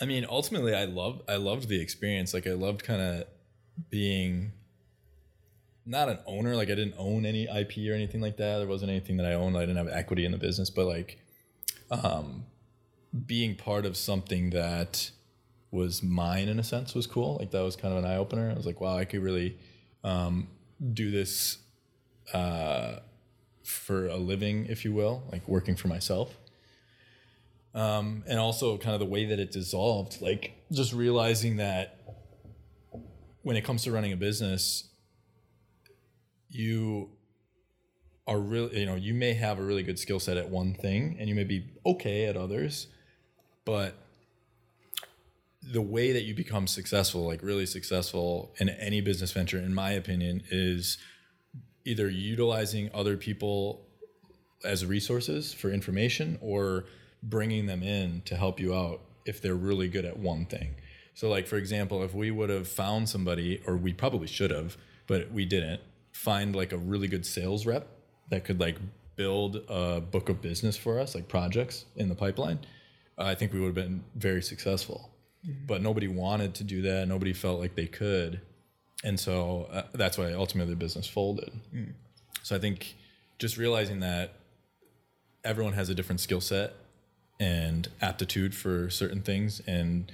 I 0.00 0.06
mean, 0.06 0.26
ultimately, 0.28 0.74
I 0.74 0.86
love 0.86 1.22
I 1.28 1.36
loved 1.36 1.68
the 1.68 1.80
experience. 1.80 2.32
Like, 2.32 2.46
I 2.46 2.54
loved 2.54 2.84
kind 2.84 3.02
of 3.02 3.24
being 3.90 4.52
not 5.84 6.08
an 6.08 6.18
owner. 6.26 6.56
Like, 6.56 6.70
I 6.70 6.74
didn't 6.74 6.94
own 6.96 7.26
any 7.26 7.44
IP 7.44 7.90
or 7.90 7.94
anything 7.94 8.22
like 8.22 8.38
that. 8.38 8.58
There 8.58 8.66
wasn't 8.66 8.90
anything 8.90 9.18
that 9.18 9.26
I 9.26 9.34
owned. 9.34 9.56
I 9.56 9.60
didn't 9.60 9.76
have 9.76 9.88
equity 9.88 10.24
in 10.24 10.32
the 10.32 10.38
business, 10.38 10.70
but 10.70 10.86
like, 10.86 11.18
um, 11.90 12.46
being 13.26 13.54
part 13.54 13.84
of 13.84 13.96
something 13.96 14.50
that 14.50 15.10
was 15.70 16.02
mine 16.02 16.48
in 16.48 16.58
a 16.58 16.64
sense 16.64 16.94
was 16.94 17.06
cool. 17.06 17.36
Like 17.38 17.50
that 17.50 17.60
was 17.60 17.76
kind 17.76 17.92
of 17.92 18.02
an 18.02 18.10
eye 18.10 18.16
opener. 18.16 18.50
I 18.50 18.54
was 18.54 18.64
like, 18.64 18.80
wow, 18.80 18.96
I 18.96 19.04
could 19.04 19.22
really 19.22 19.58
um, 20.02 20.48
do 20.94 21.10
this 21.10 21.58
uh, 22.32 22.96
for 23.64 24.06
a 24.06 24.16
living, 24.16 24.66
if 24.66 24.84
you 24.84 24.92
will, 24.92 25.22
like 25.30 25.46
working 25.48 25.76
for 25.76 25.88
myself. 25.88 26.36
Um, 27.74 28.22
and 28.26 28.38
also 28.38 28.76
kind 28.76 28.94
of 28.94 29.00
the 29.00 29.06
way 29.06 29.24
that 29.24 29.38
it 29.38 29.50
dissolved, 29.50 30.20
like 30.20 30.52
just 30.70 30.92
realizing 30.92 31.56
that 31.56 31.98
when 33.42 33.56
it 33.56 33.64
comes 33.64 33.84
to 33.84 33.92
running 33.92 34.12
a 34.12 34.16
business, 34.16 34.88
you 36.50 37.10
are 38.26 38.38
really, 38.38 38.80
you 38.80 38.86
know, 38.86 38.94
you 38.94 39.14
may 39.14 39.34
have 39.34 39.58
a 39.58 39.62
really 39.62 39.82
good 39.82 39.98
skill 39.98 40.20
set 40.20 40.36
at 40.36 40.48
one 40.48 40.74
thing 40.74 41.16
and 41.18 41.28
you 41.28 41.34
may 41.34 41.44
be 41.44 41.64
okay 41.84 42.26
at 42.26 42.36
others, 42.36 42.88
but 43.64 43.94
the 45.62 45.82
way 45.82 46.12
that 46.12 46.22
you 46.22 46.34
become 46.34 46.66
successful, 46.66 47.26
like 47.26 47.42
really 47.42 47.66
successful 47.66 48.52
in 48.58 48.68
any 48.68 49.00
business 49.00 49.32
venture, 49.32 49.58
in 49.58 49.74
my 49.74 49.92
opinion, 49.92 50.42
is 50.50 50.98
either 51.84 52.08
utilizing 52.08 52.90
other 52.94 53.16
people 53.16 53.86
as 54.64 54.86
resources 54.86 55.52
for 55.52 55.70
information 55.70 56.38
or 56.40 56.84
bringing 57.22 57.66
them 57.66 57.82
in 57.82 58.22
to 58.24 58.36
help 58.36 58.60
you 58.60 58.74
out 58.74 59.00
if 59.24 59.40
they're 59.40 59.54
really 59.54 59.88
good 59.88 60.04
at 60.04 60.18
one 60.18 60.46
thing. 60.46 60.74
So, 61.14 61.28
like, 61.28 61.46
for 61.46 61.56
example, 61.56 62.02
if 62.02 62.14
we 62.14 62.30
would 62.30 62.48
have 62.50 62.66
found 62.66 63.08
somebody, 63.08 63.60
or 63.66 63.76
we 63.76 63.92
probably 63.92 64.26
should 64.26 64.50
have, 64.50 64.76
but 65.06 65.30
we 65.30 65.44
didn't, 65.44 65.80
find 66.12 66.54
like 66.54 66.72
a 66.72 66.76
really 66.76 67.08
good 67.08 67.24
sales 67.24 67.64
rep 67.66 67.88
that 68.28 68.44
could 68.44 68.60
like 68.60 68.76
build 69.16 69.56
a 69.68 70.00
book 70.00 70.28
of 70.28 70.40
business 70.42 70.76
for 70.76 70.98
us, 70.98 71.14
like 71.14 71.28
projects 71.28 71.84
in 71.96 72.08
the 72.08 72.14
pipeline, 72.14 72.58
uh, 73.18 73.24
I 73.24 73.34
think 73.34 73.52
we 73.52 73.60
would 73.60 73.66
have 73.66 73.74
been 73.74 74.04
very 74.14 74.42
successful 74.42 75.12
mm-hmm. 75.46 75.66
but 75.66 75.82
nobody 75.82 76.08
wanted 76.08 76.54
to 76.56 76.64
do 76.64 76.82
that. 76.82 77.08
Nobody 77.08 77.32
felt 77.32 77.60
like 77.60 77.74
they 77.74 77.86
could, 77.86 78.40
and 79.02 79.18
so 79.18 79.68
uh, 79.72 79.82
that's 79.92 80.16
why 80.18 80.32
ultimately 80.32 80.72
the 80.72 80.78
business 80.78 81.06
folded. 81.06 81.52
So 82.42 82.56
I 82.56 82.58
think 82.58 82.94
just 83.38 83.56
realizing 83.56 84.00
that 84.00 84.34
everyone 85.44 85.72
has 85.74 85.88
a 85.88 85.94
different 85.94 86.20
skill 86.20 86.40
set 86.40 86.74
and 87.40 87.88
aptitude 88.00 88.54
for 88.54 88.88
certain 88.90 89.22
things, 89.22 89.60
and 89.66 90.10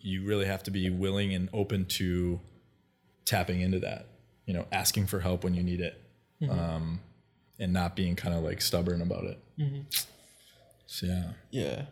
you 0.00 0.24
really 0.24 0.46
have 0.46 0.62
to 0.64 0.70
be 0.70 0.88
willing 0.90 1.34
and 1.34 1.48
open 1.52 1.84
to 1.86 2.40
tapping 3.24 3.60
into 3.60 3.78
that. 3.80 4.06
You 4.46 4.54
know, 4.54 4.66
asking 4.72 5.06
for 5.06 5.20
help 5.20 5.44
when 5.44 5.54
you 5.54 5.62
need 5.62 5.80
it, 5.80 6.00
um, 6.50 7.00
and 7.60 7.72
not 7.72 7.94
being 7.94 8.16
kind 8.16 8.34
of 8.34 8.42
like 8.42 8.60
stubborn 8.60 9.00
about 9.02 9.24
it. 9.24 9.38
So 10.86 11.06
yeah. 11.06 11.32
Yeah. 11.50 11.82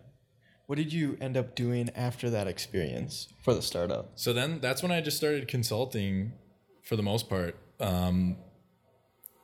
What 0.71 0.77
did 0.77 0.93
you 0.93 1.19
end 1.21 1.37
up 1.37 1.57
doing 1.57 1.91
after 1.97 2.31
that 2.31 2.47
experience 2.47 3.27
for 3.43 3.55
the 3.55 3.61
startup? 3.61 4.13
So 4.15 4.33
then 4.33 4.61
that's 4.61 4.85
when 4.85 4.93
I 4.93 5.01
just 5.01 5.17
started 5.17 5.49
consulting 5.49 6.31
for 6.85 6.95
the 6.95 7.03
most 7.03 7.29
part. 7.29 7.57
Um, 7.81 8.37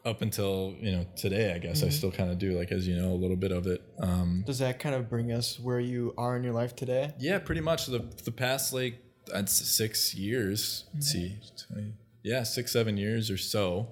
up 0.05 0.23
until, 0.23 0.77
you 0.79 0.93
know, 0.93 1.07
today, 1.17 1.53
I 1.53 1.59
guess 1.59 1.83
I 1.83 1.89
still 1.89 2.13
kind 2.13 2.31
of 2.31 2.39
do 2.39 2.57
like, 2.57 2.71
as 2.71 2.87
you 2.87 2.95
know, 2.95 3.09
a 3.09 3.19
little 3.19 3.35
bit 3.35 3.51
of 3.51 3.67
it. 3.67 3.83
Um, 3.99 4.45
Does 4.47 4.61
that 4.61 4.79
kind 4.79 4.95
of 4.95 5.11
bring 5.11 5.33
us 5.33 5.59
where 5.59 5.81
you 5.81 6.15
are 6.17 6.37
in 6.37 6.45
your 6.45 6.53
life 6.53 6.77
today? 6.77 7.13
yeah, 7.19 7.41
pretty 7.41 7.61
much 7.61 7.87
the, 7.87 8.09
the 8.25 8.31
past 8.31 8.73
like, 8.73 9.03
I'd 9.35 9.49
six 9.49 10.15
years, 10.15 10.85
let's 10.95 11.11
see, 11.11 11.41
20 11.73 11.93
yeah, 12.23 12.45
six, 12.45 12.71
seven 12.71 12.97
years 12.97 13.33
or 13.33 13.37
so, 13.37 13.89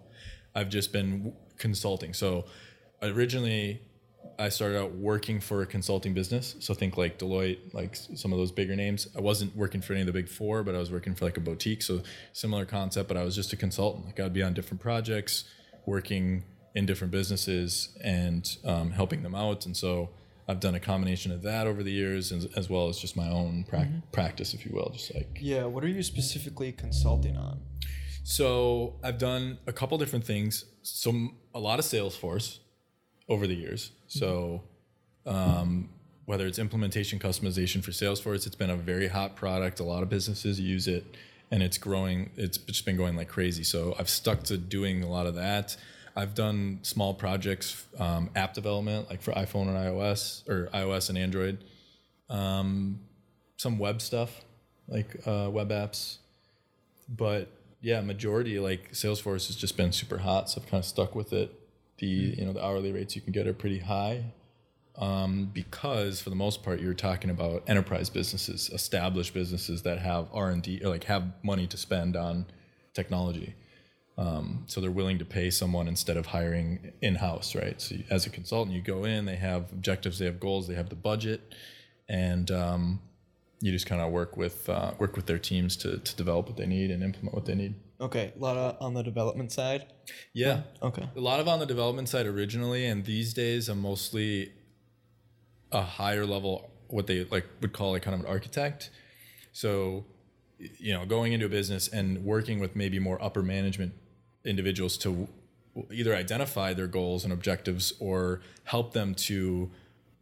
I've 0.54 0.68
just 0.68 0.92
been 0.92 1.18
w- 1.18 1.36
consulting. 1.58 2.14
So 2.14 2.44
originally 3.02 3.80
I 4.38 4.48
started 4.48 4.78
out 4.78 4.92
working 4.94 5.40
for 5.40 5.62
a 5.62 5.66
consulting 5.66 6.14
business. 6.14 6.56
So 6.60 6.74
think 6.74 6.96
like 6.96 7.18
Deloitte, 7.18 7.74
like 7.74 7.96
some 7.96 8.32
of 8.32 8.38
those 8.38 8.52
bigger 8.52 8.76
names. 8.76 9.08
I 9.16 9.20
wasn't 9.20 9.54
working 9.56 9.80
for 9.80 9.92
any 9.92 10.02
of 10.02 10.06
the 10.06 10.12
big 10.12 10.28
four, 10.28 10.62
but 10.62 10.74
I 10.74 10.78
was 10.78 10.90
working 10.90 11.14
for 11.14 11.24
like 11.24 11.36
a 11.36 11.40
boutique. 11.40 11.82
So 11.82 12.02
similar 12.32 12.64
concept, 12.64 13.08
but 13.08 13.16
I 13.16 13.24
was 13.24 13.34
just 13.34 13.52
a 13.52 13.56
consultant. 13.56 14.06
Like 14.06 14.20
I'd 14.20 14.32
be 14.32 14.42
on 14.42 14.54
different 14.54 14.80
projects, 14.80 15.44
working 15.86 16.44
in 16.74 16.86
different 16.86 17.12
businesses 17.12 17.96
and 18.02 18.56
um, 18.64 18.90
helping 18.90 19.22
them 19.22 19.34
out. 19.34 19.66
And 19.66 19.76
so 19.76 20.10
I've 20.48 20.60
done 20.60 20.74
a 20.74 20.80
combination 20.80 21.32
of 21.32 21.42
that 21.42 21.66
over 21.66 21.82
the 21.82 21.92
years, 21.92 22.32
as, 22.32 22.46
as 22.56 22.68
well 22.68 22.88
as 22.88 22.98
just 22.98 23.16
my 23.16 23.28
own 23.28 23.64
prac- 23.64 23.88
practice, 24.12 24.52
if 24.54 24.66
you 24.66 24.72
will, 24.74 24.90
just 24.92 25.14
like 25.14 25.38
Yeah. 25.40 25.64
What 25.64 25.84
are 25.84 25.88
you 25.88 26.02
specifically 26.02 26.72
consulting 26.72 27.36
on? 27.36 27.60
so 28.26 28.94
I've 29.02 29.18
done 29.18 29.58
a 29.66 29.72
couple 29.72 29.98
different 29.98 30.24
things. 30.24 30.64
Some 30.82 31.36
a 31.54 31.60
lot 31.60 31.78
of 31.78 31.84
Salesforce 31.84 32.58
over 33.28 33.46
the 33.46 33.54
years. 33.54 33.90
So 34.06 34.62
um, 35.26 35.88
whether 36.26 36.46
it's 36.46 36.58
implementation 36.58 37.18
customization 37.18 37.82
for 37.82 37.90
Salesforce, 37.90 38.46
it's 38.46 38.56
been 38.56 38.70
a 38.70 38.76
very 38.76 39.08
hot 39.08 39.36
product. 39.36 39.80
A 39.80 39.84
lot 39.84 40.02
of 40.02 40.08
businesses 40.08 40.60
use 40.60 40.88
it, 40.88 41.04
and 41.50 41.62
it's 41.62 41.78
growing. 41.78 42.30
It's 42.36 42.58
just 42.58 42.84
been 42.84 42.96
going 42.96 43.16
like 43.16 43.28
crazy. 43.28 43.64
So 43.64 43.94
I've 43.98 44.08
stuck 44.08 44.42
to 44.44 44.56
doing 44.56 45.02
a 45.02 45.08
lot 45.08 45.26
of 45.26 45.34
that. 45.36 45.76
I've 46.16 46.34
done 46.34 46.78
small 46.82 47.12
projects, 47.12 47.84
um, 47.98 48.30
app 48.36 48.54
development, 48.54 49.10
like 49.10 49.20
for 49.20 49.32
iPhone 49.32 49.66
and 49.68 49.76
iOS, 49.76 50.48
or 50.48 50.68
iOS 50.72 51.08
and 51.08 51.18
Android. 51.18 51.64
Um, 52.30 53.00
some 53.56 53.78
web 53.78 54.00
stuff, 54.00 54.40
like 54.88 55.16
uh, 55.26 55.48
web 55.50 55.70
apps 55.70 56.18
but 57.08 57.48
yeah, 57.80 58.00
majority 58.00 58.58
like 58.58 58.92
Salesforce 58.92 59.46
has 59.48 59.56
just 59.56 59.76
been 59.76 59.92
super 59.92 60.18
hot, 60.18 60.50
so 60.50 60.60
I've 60.60 60.68
kind 60.68 60.80
of 60.80 60.86
stuck 60.86 61.14
with 61.14 61.32
it. 61.32 61.52
The 61.98 62.06
you 62.06 62.44
know 62.44 62.52
the 62.52 62.64
hourly 62.64 62.92
rates 62.92 63.14
you 63.14 63.22
can 63.22 63.32
get 63.32 63.46
are 63.46 63.54
pretty 63.54 63.78
high, 63.78 64.24
um, 64.96 65.50
because 65.52 66.20
for 66.20 66.30
the 66.30 66.36
most 66.36 66.62
part 66.62 66.80
you're 66.80 66.94
talking 66.94 67.30
about 67.30 67.62
enterprise 67.68 68.10
businesses, 68.10 68.70
established 68.70 69.32
businesses 69.34 69.82
that 69.82 69.98
have 69.98 70.28
R 70.32 70.50
and 70.50 70.62
D 70.62 70.80
or 70.84 70.88
like 70.90 71.04
have 71.04 71.24
money 71.42 71.66
to 71.68 71.76
spend 71.76 72.16
on 72.16 72.46
technology. 72.94 73.54
Um, 74.16 74.62
so 74.66 74.80
they're 74.80 74.92
willing 74.92 75.18
to 75.18 75.24
pay 75.24 75.50
someone 75.50 75.88
instead 75.88 76.16
of 76.16 76.26
hiring 76.26 76.92
in 77.02 77.16
house, 77.16 77.56
right? 77.56 77.80
So 77.80 77.96
you- 77.96 78.04
as 78.10 78.26
a 78.26 78.30
consultant, 78.30 78.74
you 78.76 78.80
go 78.82 79.04
in, 79.04 79.24
they 79.24 79.34
have 79.36 79.72
objectives, 79.72 80.20
they 80.20 80.26
have 80.26 80.38
goals, 80.38 80.68
they 80.68 80.74
have 80.76 80.88
the 80.88 80.94
budget, 80.94 81.52
and 82.08 82.48
um, 82.52 83.00
you 83.60 83.72
just 83.72 83.86
kind 83.86 84.00
of 84.00 84.12
work 84.12 84.36
with 84.36 84.68
uh, 84.68 84.92
work 84.98 85.16
with 85.16 85.26
their 85.26 85.38
teams 85.38 85.76
to 85.78 85.98
to 85.98 86.16
develop 86.16 86.46
what 86.46 86.56
they 86.56 86.66
need 86.66 86.90
and 86.90 87.02
implement 87.02 87.34
what 87.34 87.46
they 87.46 87.54
need. 87.54 87.74
Okay. 88.04 88.32
A 88.36 88.38
lot 88.38 88.56
of, 88.56 88.76
on 88.80 88.92
the 88.92 89.02
development 89.02 89.50
side. 89.50 89.86
Yeah, 90.34 90.62
Okay. 90.82 91.08
a 91.16 91.20
lot 91.20 91.40
of 91.40 91.48
on 91.48 91.58
the 91.58 91.66
development 91.66 92.08
side 92.10 92.26
originally, 92.26 92.84
and 92.86 93.04
these 93.04 93.32
days 93.32 93.68
I'm 93.70 93.80
mostly 93.80 94.52
a 95.72 95.80
higher 95.80 96.26
level, 96.26 96.70
what 96.88 97.06
they 97.06 97.24
like 97.24 97.46
would 97.62 97.72
call 97.72 97.92
like 97.92 98.02
kind 98.02 98.14
of 98.14 98.20
an 98.20 98.26
architect. 98.26 98.90
So, 99.52 100.04
you 100.58 100.92
know, 100.92 101.06
going 101.06 101.32
into 101.32 101.46
a 101.46 101.48
business 101.48 101.88
and 101.88 102.24
working 102.24 102.60
with 102.60 102.76
maybe 102.76 102.98
more 102.98 103.20
upper 103.22 103.42
management 103.42 103.94
individuals 104.44 104.98
to 104.98 105.26
either 105.90 106.14
identify 106.14 106.74
their 106.74 106.86
goals 106.86 107.24
and 107.24 107.32
objectives 107.32 107.94
or 107.98 108.42
help 108.64 108.92
them 108.92 109.14
to 109.14 109.70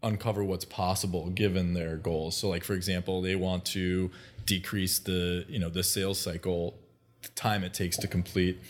uncover 0.05 0.45
what's 0.45 0.65
possible 0.65 1.31
given 1.31 1.75
their 1.75 1.97
goals. 1.97 2.37
So 2.37 2.49
like 2.49 2.63
for 2.63 2.75
example, 2.75 3.21
they 3.23 3.35
want 3.35 3.65
to 3.67 4.11
decrease 4.47 5.01
the, 5.01 5.45
you 5.49 5.59
know, 5.59 5.69
the 5.69 5.83
sales 5.83 6.21
cycle 6.21 6.79
time 7.35 7.65
it 7.65 7.75
takes 7.75 7.97
to 7.99 8.09
complete 8.09 8.61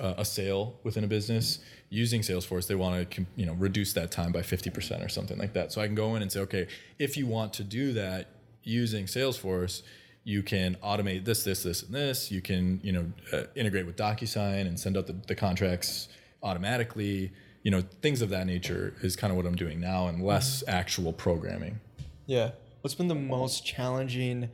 uh, 0.00 0.14
a 0.18 0.24
sale 0.24 0.78
within 0.82 1.04
a 1.04 1.06
business 1.06 1.60
using 1.92 2.22
Salesforce, 2.22 2.66
they 2.66 2.74
want 2.74 3.10
to 3.10 3.26
you 3.36 3.44
know 3.44 3.52
reduce 3.52 3.92
that 3.92 4.10
time 4.10 4.32
by 4.32 4.40
50% 4.40 5.04
or 5.04 5.08
something 5.08 5.38
like 5.38 5.52
that. 5.52 5.72
So 5.72 5.82
I 5.82 5.86
can 5.86 5.94
go 5.94 6.16
in 6.16 6.22
and 6.22 6.32
say, 6.32 6.40
okay, 6.40 6.66
if 6.98 7.16
you 7.16 7.26
want 7.26 7.52
to 7.54 7.64
do 7.64 7.92
that 7.92 8.28
using 8.64 9.04
Salesforce, 9.04 9.82
you 10.24 10.42
can 10.42 10.76
automate 10.76 11.24
this, 11.24 11.44
this, 11.44 11.62
this, 11.62 11.82
and 11.82 11.94
this. 11.94 12.30
You 12.30 12.40
can 12.40 12.80
you 12.82 12.92
know 12.92 13.12
uh, 13.32 13.44
integrate 13.54 13.86
with 13.86 13.96
DocuSign 13.96 14.66
and 14.66 14.80
send 14.80 14.96
out 14.96 15.06
the, 15.06 15.14
the 15.26 15.34
contracts 15.34 16.08
automatically. 16.42 17.30
You 17.62 17.70
know 17.70 17.82
things 18.00 18.22
of 18.22 18.30
that 18.30 18.46
nature 18.46 18.94
is 19.02 19.14
kind 19.14 19.30
of 19.30 19.36
what 19.36 19.44
I'm 19.44 19.56
doing 19.56 19.78
now, 19.78 20.08
and 20.08 20.24
less 20.24 20.64
actual 20.66 21.12
programming. 21.12 21.78
Yeah. 22.26 22.52
What's 22.80 22.94
been 22.94 23.08
the 23.08 23.14
most 23.14 23.64
challenging 23.64 24.48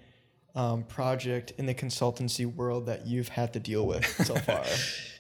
um, 0.58 0.82
project 0.82 1.52
in 1.56 1.66
the 1.66 1.74
consultancy 1.74 2.44
world 2.44 2.86
that 2.86 3.06
you've 3.06 3.28
had 3.28 3.52
to 3.52 3.60
deal 3.60 3.86
with 3.86 4.04
so 4.26 4.34
far? 4.48 4.64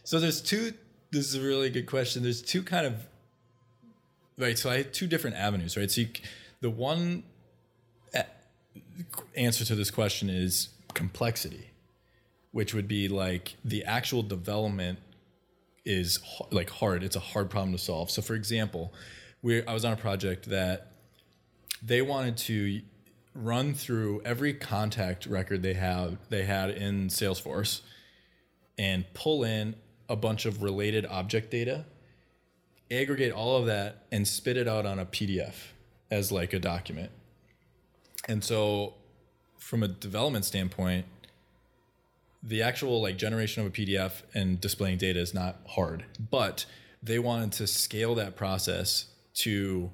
So 0.04 0.18
there's 0.18 0.42
two. 0.42 0.74
This 1.10 1.26
is 1.26 1.36
a 1.36 1.40
really 1.40 1.70
good 1.70 1.86
question. 1.86 2.22
There's 2.22 2.42
two 2.42 2.62
kind 2.62 2.86
of 2.86 3.06
right. 4.36 4.58
So 4.58 4.68
I 4.68 4.78
have 4.78 4.92
two 4.92 5.06
different 5.06 5.36
avenues, 5.36 5.76
right? 5.76 5.90
So 5.90 6.02
you, 6.02 6.08
the 6.60 6.70
one 6.70 7.22
answer 9.36 9.64
to 9.64 9.74
this 9.74 9.90
question 9.90 10.28
is 10.28 10.70
complexity, 10.94 11.70
which 12.52 12.74
would 12.74 12.88
be 12.88 13.08
like 13.08 13.56
the 13.64 13.84
actual 13.84 14.22
development 14.22 14.98
is 15.84 16.18
like 16.50 16.70
hard. 16.70 17.02
It's 17.02 17.16
a 17.16 17.20
hard 17.20 17.48
problem 17.50 17.72
to 17.72 17.78
solve. 17.78 18.10
So 18.10 18.22
for 18.22 18.34
example, 18.34 18.92
we 19.42 19.64
I 19.66 19.72
was 19.72 19.84
on 19.84 19.92
a 19.92 19.96
project 19.96 20.48
that 20.50 20.88
they 21.82 22.02
wanted 22.02 22.36
to 22.38 22.82
run 23.38 23.72
through 23.72 24.20
every 24.24 24.52
contact 24.52 25.26
record 25.26 25.62
they 25.62 25.74
have 25.74 26.18
they 26.28 26.44
had 26.44 26.70
in 26.70 27.08
Salesforce 27.08 27.82
and 28.76 29.04
pull 29.14 29.44
in 29.44 29.76
a 30.08 30.16
bunch 30.16 30.44
of 30.46 30.62
related 30.62 31.06
object 31.06 31.50
data, 31.50 31.84
aggregate 32.90 33.32
all 33.32 33.56
of 33.56 33.66
that, 33.66 34.06
and 34.10 34.26
spit 34.26 34.56
it 34.56 34.66
out 34.66 34.86
on 34.86 34.98
a 34.98 35.06
PDF 35.06 35.54
as 36.10 36.32
like 36.32 36.52
a 36.52 36.58
document. 36.58 37.10
And 38.26 38.42
so, 38.42 38.94
from 39.58 39.82
a 39.82 39.88
development 39.88 40.44
standpoint, 40.44 41.06
the 42.42 42.62
actual 42.62 43.02
like 43.02 43.18
generation 43.18 43.64
of 43.64 43.68
a 43.68 43.70
PDF 43.70 44.22
and 44.34 44.60
displaying 44.60 44.98
data 44.98 45.20
is 45.20 45.34
not 45.34 45.60
hard, 45.66 46.04
but 46.30 46.66
they 47.02 47.18
wanted 47.18 47.52
to 47.52 47.66
scale 47.66 48.14
that 48.16 48.36
process 48.36 49.06
to 49.34 49.90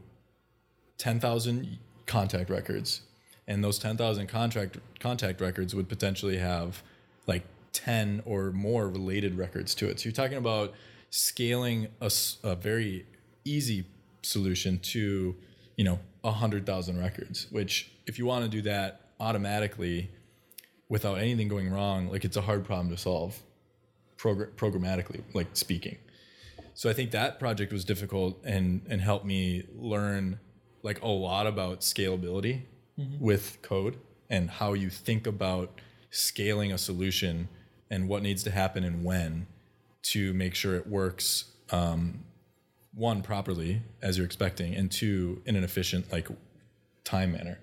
10,000 0.99 1.79
contact 2.07 2.49
records. 2.49 3.03
And 3.47 3.63
those 3.63 3.79
10,000 3.79 4.27
contract 4.27 4.79
contact 5.01 5.41
records 5.41 5.75
would 5.75 5.89
potentially 5.89 6.39
have 6.39 6.83
like 7.27 7.45
10 7.73 8.23
or 8.25 8.53
more 8.53 8.89
related 8.89 9.37
records 9.37 9.75
to 9.77 9.89
it. 9.89 10.01
So 10.01 10.05
you're 10.05 10.15
talking 10.15 10.39
about 10.39 10.73
scaling 11.11 11.89
a 12.01 12.57
very 12.57 13.07
easy 13.45 13.85
solution 14.23 14.79
to, 14.79 15.37
you 15.77 15.85
know, 15.85 16.01
100,000 16.23 16.99
records, 16.99 17.47
which 17.51 17.91
if 18.07 18.19
you 18.19 18.25
want 18.25 18.45
to 18.45 18.51
do 18.51 18.63
that 18.63 19.01
automatically 19.21 20.11
without 20.89 21.19
anything 21.19 21.49
going 21.49 21.71
wrong, 21.71 22.11
like 22.11 22.25
it's 22.25 22.37
a 22.37 22.43
hard 22.43 22.65
problem 22.65 22.89
to 22.91 22.97
solve 22.97 23.43
progr- 24.17 24.53
programmatically, 24.53 25.23
like 25.35 25.49
speaking. 25.53 25.99
So 26.75 26.91
I 26.91 26.93
think 26.93 27.13
that 27.13 27.39
project 27.39 27.73
was 27.73 27.85
difficult 27.85 28.41
and 28.45 28.83
and 28.89 29.01
helped 29.01 29.25
me 29.25 29.65
learn 29.77 30.41
like 30.83 31.01
a 31.03 31.09
lot 31.09 31.47
about 31.47 31.81
scalability 31.81 32.63
with 32.97 33.59
code 33.63 33.97
and 34.31 34.51
how 34.51 34.73
you 34.73 34.91
think 34.91 35.27
about 35.27 35.81
scaling 36.11 36.73
a 36.73 36.79
solution 36.79 37.49
and 37.91 38.09
what 38.09 38.23
needs 38.23 38.43
to 38.45 38.51
happen 38.51 38.85
and 38.85 39.05
when 39.05 39.47
to 40.03 40.33
make 40.35 40.55
sure 40.55 40.77
it 40.77 40.87
works 40.87 41.45
um, 41.71 42.25
one 42.95 43.23
properly 43.23 43.83
as 44.03 44.17
you're 44.17 44.27
expecting 44.27 44.75
and 44.75 44.91
two 44.91 45.43
in 45.47 45.57
an 45.57 45.65
efficient 45.65 46.11
like 46.13 46.29
time 47.03 47.33
manner. 47.33 47.59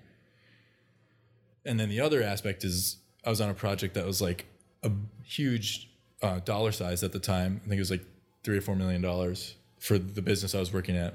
And 1.64 1.78
then 1.78 1.88
the 1.88 2.00
other 2.00 2.22
aspect 2.22 2.64
is 2.64 2.96
i 3.24 3.30
was 3.30 3.40
on 3.40 3.48
a 3.48 3.54
project 3.54 3.94
that 3.94 4.04
was 4.04 4.20
like 4.20 4.46
a 4.82 4.90
huge 5.24 5.88
uh, 6.22 6.40
dollar 6.40 6.72
size 6.72 7.02
at 7.02 7.12
the 7.12 7.18
time. 7.18 7.60
I 7.64 7.68
think 7.68 7.78
it 7.78 7.80
was 7.80 7.90
like 7.90 8.04
three 8.44 8.58
or 8.58 8.60
four 8.60 8.76
million 8.76 9.00
dollars 9.00 9.56
for 9.78 9.98
the 9.98 10.22
business 10.22 10.54
i 10.54 10.58
was 10.58 10.72
working 10.72 10.96
at. 10.96 11.14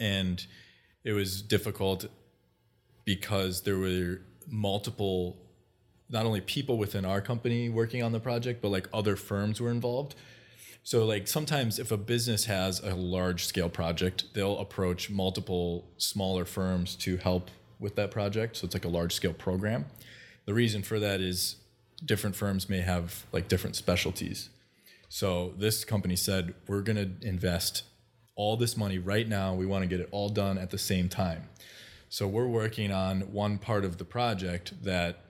And 0.00 0.44
it 1.04 1.12
was 1.12 1.40
difficult 1.40 2.06
because 3.06 3.62
there 3.62 3.78
were 3.78 4.20
multiple 4.46 5.38
not 6.10 6.26
only 6.26 6.40
people 6.40 6.76
within 6.76 7.04
our 7.04 7.20
company 7.20 7.68
working 7.68 8.02
on 8.02 8.12
the 8.12 8.20
project 8.20 8.60
but 8.60 8.68
like 8.68 8.86
other 8.92 9.16
firms 9.16 9.60
were 9.60 9.70
involved. 9.70 10.14
So 10.82 11.04
like 11.06 11.26
sometimes 11.26 11.78
if 11.78 11.90
a 11.90 11.96
business 11.96 12.44
has 12.44 12.80
a 12.80 12.94
large 12.94 13.46
scale 13.46 13.70
project 13.70 14.24
they'll 14.34 14.58
approach 14.58 15.08
multiple 15.08 15.88
smaller 15.96 16.44
firms 16.44 16.94
to 16.96 17.16
help 17.16 17.50
with 17.80 17.96
that 17.96 18.10
project. 18.10 18.58
So 18.58 18.66
it's 18.66 18.74
like 18.74 18.84
a 18.84 18.88
large 18.88 19.14
scale 19.14 19.32
program. 19.32 19.86
The 20.44 20.54
reason 20.54 20.82
for 20.82 21.00
that 21.00 21.20
is 21.20 21.56
different 22.04 22.36
firms 22.36 22.68
may 22.68 22.82
have 22.82 23.24
like 23.32 23.48
different 23.48 23.76
specialties. 23.76 24.50
So 25.08 25.54
this 25.56 25.84
company 25.84 26.16
said 26.16 26.54
we're 26.66 26.82
going 26.82 26.96
to 26.96 27.26
invest 27.26 27.84
all 28.34 28.56
this 28.56 28.76
money 28.76 28.98
right 28.98 29.26
now. 29.28 29.54
We 29.54 29.64
want 29.64 29.82
to 29.82 29.88
get 29.88 30.00
it 30.00 30.08
all 30.10 30.28
done 30.28 30.58
at 30.58 30.70
the 30.70 30.78
same 30.78 31.08
time 31.08 31.48
so 32.08 32.26
we're 32.26 32.46
working 32.46 32.92
on 32.92 33.20
one 33.32 33.58
part 33.58 33.84
of 33.84 33.98
the 33.98 34.04
project 34.04 34.72
that 34.84 35.20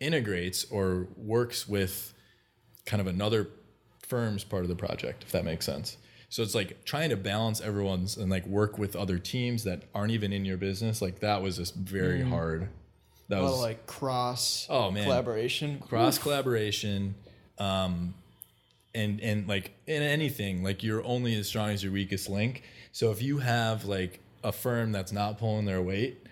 integrates 0.00 0.64
or 0.70 1.08
works 1.16 1.68
with 1.68 2.14
kind 2.86 3.00
of 3.00 3.06
another 3.06 3.48
firm's 4.06 4.44
part 4.44 4.62
of 4.62 4.68
the 4.68 4.76
project, 4.76 5.22
if 5.24 5.32
that 5.32 5.44
makes 5.44 5.66
sense. 5.66 5.96
So 6.30 6.42
it's 6.42 6.54
like 6.54 6.84
trying 6.84 7.10
to 7.10 7.16
balance 7.16 7.60
everyone's 7.60 8.16
and 8.16 8.30
like 8.30 8.46
work 8.46 8.78
with 8.78 8.94
other 8.96 9.18
teams 9.18 9.64
that 9.64 9.82
aren't 9.94 10.12
even 10.12 10.32
in 10.32 10.44
your 10.44 10.56
business. 10.58 11.00
Like 11.02 11.20
that 11.20 11.42
was 11.42 11.56
just 11.56 11.74
very 11.74 12.22
hard. 12.22 12.68
That 13.28 13.42
was 13.42 13.60
like 13.60 13.86
cross 13.86 14.66
Oh, 14.70 14.90
man. 14.90 15.04
collaboration. 15.04 15.78
cross 15.80 16.18
collaboration 16.18 17.14
um 17.58 18.14
and 18.94 19.20
and 19.20 19.46
like 19.48 19.72
in 19.86 20.02
anything 20.02 20.62
like 20.62 20.82
you're 20.82 21.04
only 21.04 21.34
as 21.34 21.48
strong 21.48 21.70
as 21.70 21.82
your 21.82 21.92
weakest 21.92 22.30
link 22.30 22.62
so 22.92 23.10
if 23.10 23.20
you 23.20 23.38
have 23.38 23.84
like 23.84 24.20
a 24.44 24.52
firm 24.52 24.92
that's 24.92 25.12
not 25.12 25.38
pulling 25.38 25.64
their 25.64 25.82
weight 25.82 26.26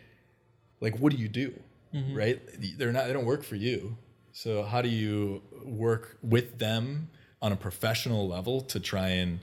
like 0.80 0.98
what 0.98 1.12
do 1.12 1.18
you 1.18 1.28
do 1.28 1.52
mm-hmm. 1.96 2.16
right? 2.16 2.40
They're 2.78 2.92
not 2.92 3.06
they 3.06 3.12
don't 3.12 3.24
work 3.24 3.42
for 3.42 3.56
you. 3.56 3.96
So 4.32 4.62
how 4.62 4.82
do 4.82 4.88
you 4.88 5.42
work 5.64 6.18
with 6.22 6.58
them 6.58 7.08
on 7.40 7.52
a 7.52 7.56
professional 7.56 8.28
level 8.28 8.60
to 8.62 8.80
try 8.80 9.08
and 9.08 9.40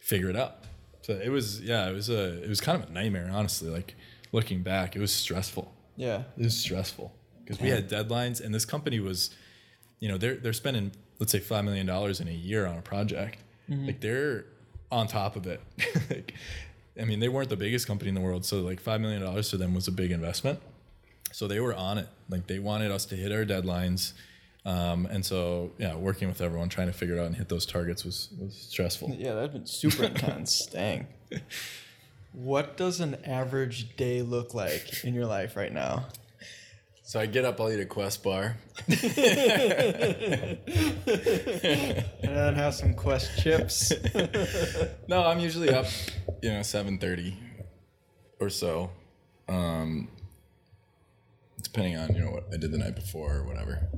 figure 0.00 0.30
it 0.30 0.36
out? 0.36 0.58
So 1.02 1.14
it 1.14 1.30
was 1.30 1.60
yeah 1.60 1.88
it 1.88 1.92
was 1.92 2.08
a 2.08 2.42
it 2.42 2.48
was 2.48 2.60
kind 2.60 2.82
of 2.82 2.88
a 2.88 2.92
nightmare 2.92 3.30
honestly 3.32 3.70
like 3.70 3.94
looking 4.32 4.62
back 4.62 4.96
it 4.96 5.00
was 5.00 5.12
stressful. 5.12 5.72
Yeah. 5.96 6.24
it 6.36 6.44
was 6.44 6.56
stressful 6.56 7.14
because 7.42 7.60
we 7.60 7.70
had 7.70 7.88
deadlines, 7.88 8.44
and 8.44 8.52
this 8.52 8.64
company 8.64 9.00
was, 9.00 9.30
you 10.00 10.08
know, 10.08 10.18
they're 10.18 10.34
they're 10.34 10.52
spending 10.52 10.92
let's 11.18 11.32
say 11.32 11.38
five 11.38 11.64
million 11.64 11.86
dollars 11.86 12.20
in 12.20 12.28
a 12.28 12.32
year 12.32 12.66
on 12.66 12.76
a 12.76 12.82
project. 12.82 13.38
Mm-hmm. 13.70 13.86
Like 13.86 14.00
they're 14.00 14.44
on 14.92 15.06
top 15.06 15.36
of 15.36 15.46
it. 15.46 15.60
like, 16.10 16.34
I 17.00 17.04
mean, 17.04 17.20
they 17.20 17.28
weren't 17.28 17.50
the 17.50 17.56
biggest 17.56 17.86
company 17.86 18.08
in 18.08 18.14
the 18.14 18.20
world, 18.20 18.44
so 18.44 18.60
like 18.60 18.80
five 18.80 19.00
million 19.00 19.22
dollars 19.22 19.50
to 19.50 19.56
them 19.56 19.74
was 19.74 19.88
a 19.88 19.92
big 19.92 20.10
investment. 20.10 20.60
So 21.32 21.46
they 21.46 21.60
were 21.60 21.74
on 21.74 21.98
it. 21.98 22.08
Like 22.28 22.46
they 22.46 22.58
wanted 22.58 22.90
us 22.90 23.04
to 23.06 23.16
hit 23.16 23.32
our 23.32 23.44
deadlines. 23.44 24.12
Um, 24.64 25.06
and 25.06 25.24
so, 25.24 25.70
yeah, 25.78 25.94
working 25.94 26.26
with 26.28 26.40
everyone, 26.40 26.68
trying 26.68 26.88
to 26.88 26.92
figure 26.92 27.16
it 27.16 27.20
out 27.20 27.26
and 27.26 27.36
hit 27.36 27.48
those 27.48 27.66
targets 27.66 28.04
was, 28.04 28.30
was 28.40 28.54
stressful. 28.54 29.14
Yeah, 29.16 29.34
that'd 29.34 29.52
been 29.52 29.66
super 29.66 30.04
intense. 30.04 30.66
Dang. 30.72 31.06
What 32.32 32.76
does 32.76 33.00
an 33.00 33.16
average 33.24 33.96
day 33.96 34.22
look 34.22 34.54
like 34.54 35.04
in 35.04 35.14
your 35.14 35.26
life 35.26 35.56
right 35.56 35.72
now? 35.72 36.06
So 37.06 37.20
I 37.20 37.26
get 37.26 37.44
up, 37.44 37.60
I'll 37.60 37.70
eat 37.70 37.78
a 37.78 37.86
Quest 37.86 38.24
bar. 38.24 38.56
And 38.88 38.98
then 42.34 42.54
have 42.56 42.74
some 42.74 42.94
Quest 42.94 43.40
chips. 43.40 43.92
No, 45.08 45.22
I'm 45.22 45.38
usually 45.38 45.70
up, 45.70 45.86
you 46.42 46.50
know, 46.50 46.62
seven 46.62 46.98
thirty 46.98 47.36
or 48.40 48.50
so, 48.50 48.90
um, 49.48 50.08
depending 51.62 51.96
on 51.96 52.12
you 52.12 52.22
know 52.22 52.32
what 52.32 52.48
I 52.52 52.56
did 52.56 52.72
the 52.72 52.78
night 52.78 52.96
before 52.96 53.36
or 53.36 53.44
whatever. 53.44 53.88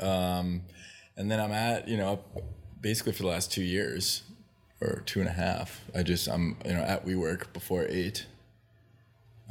Um, 0.00 0.62
and 1.16 1.30
then 1.30 1.38
I'm 1.38 1.52
at 1.52 1.86
you 1.86 1.96
know 1.96 2.24
basically 2.80 3.12
for 3.12 3.22
the 3.22 3.28
last 3.28 3.52
two 3.52 3.62
years 3.62 4.24
or 4.80 5.04
two 5.06 5.20
and 5.20 5.28
a 5.28 5.32
half. 5.32 5.80
I 5.94 6.02
just 6.02 6.26
I'm 6.26 6.56
you 6.64 6.74
know 6.74 6.82
at 6.82 7.06
WeWork 7.06 7.52
before 7.52 7.86
eight. 7.88 8.26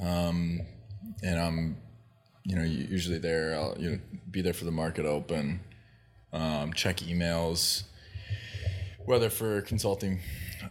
Um, 0.01 0.59
and 1.23 1.39
I'm 1.39 1.77
you 2.47 2.55
know 2.55 2.63
usually 2.63 3.19
there. 3.19 3.53
I'll 3.53 3.75
you 3.77 3.91
know 3.91 3.99
be 4.31 4.41
there 4.41 4.53
for 4.53 4.65
the 4.65 4.71
market 4.71 5.05
open. 5.05 5.59
Um, 6.33 6.73
check 6.73 6.97
emails 6.97 7.83
whether 9.07 9.29
for 9.29 9.61
consulting 9.61 10.19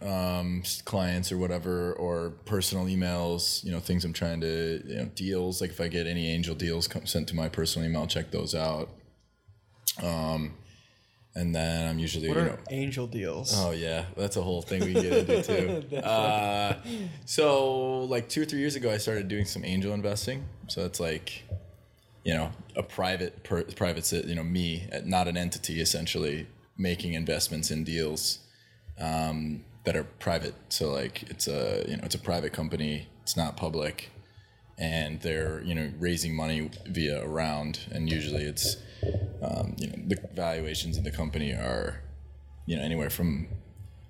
um, 0.03 0.61
clients 0.85 1.31
or 1.31 1.39
whatever, 1.39 1.93
or 1.93 2.29
personal 2.45 2.85
emails, 2.85 3.63
you 3.63 3.71
know, 3.71 3.79
things 3.79 4.05
I'm 4.05 4.13
trying 4.13 4.41
to, 4.41 4.83
you 4.85 4.95
know, 4.95 5.05
deals. 5.15 5.59
Like 5.59 5.71
if 5.71 5.81
I 5.81 5.87
get 5.87 6.05
any 6.05 6.29
angel 6.29 6.53
deals 6.53 6.87
come, 6.87 7.07
sent 7.07 7.27
to 7.29 7.35
my 7.35 7.49
personal 7.49 7.89
email, 7.89 8.01
I'll 8.01 8.07
check 8.07 8.29
those 8.29 8.53
out. 8.53 8.91
Um, 10.03 10.53
and 11.33 11.55
then 11.55 11.89
I'm 11.89 11.97
usually, 11.97 12.27
What 12.27 12.37
you 12.37 12.43
are 12.43 12.45
know, 12.49 12.57
angel 12.69 13.07
deals? 13.07 13.53
Oh 13.55 13.71
yeah, 13.71 14.05
that's 14.15 14.37
a 14.37 14.41
whole 14.43 14.61
thing 14.61 14.85
we 14.85 14.93
get 14.93 15.29
into 15.29 15.87
too. 15.89 15.97
uh, 15.97 16.77
so 17.25 18.01
like 18.03 18.29
two 18.29 18.43
or 18.43 18.45
three 18.45 18.59
years 18.59 18.75
ago, 18.75 18.91
I 18.91 18.97
started 18.97 19.27
doing 19.27 19.45
some 19.45 19.65
angel 19.65 19.93
investing. 19.95 20.45
So 20.67 20.85
it's 20.85 20.99
like, 20.99 21.43
you 22.27 22.33
know, 22.33 22.51
a 22.75 22.83
private 22.83 23.41
per, 23.45 23.63
private, 23.63 24.11
you 24.11 24.35
know, 24.35 24.43
me, 24.43 24.85
not 25.05 25.29
an 25.29 25.37
entity, 25.37 25.79
essentially 25.79 26.45
making 26.77 27.13
investments 27.13 27.71
in 27.71 27.85
deals 27.85 28.39
um, 28.99 29.63
that 29.85 29.95
are 29.95 30.03
private. 30.03 30.53
So 30.67 30.91
like 30.91 31.23
it's 31.31 31.47
a 31.47 31.85
you 31.87 31.95
know 31.95 32.03
it's 32.03 32.15
a 32.15 32.19
private 32.19 32.51
company. 32.51 33.07
It's 33.23 33.37
not 33.37 33.55
public. 33.55 34.09
and 34.77 35.21
they're 35.21 35.61
you 35.63 35.73
know 35.73 35.89
raising 35.99 36.35
money 36.35 36.69
via 36.85 37.23
a 37.23 37.27
round, 37.27 37.79
and 37.93 38.09
usually 38.09 38.43
it's 38.43 38.75
um, 39.41 39.75
you 39.77 39.87
know 39.87 39.97
the 40.11 40.17
valuations 40.33 40.97
in 40.97 41.05
the 41.05 41.11
company 41.11 41.53
are 41.53 42.01
you 42.65 42.75
know 42.75 42.83
anywhere 42.83 43.09
from 43.09 43.47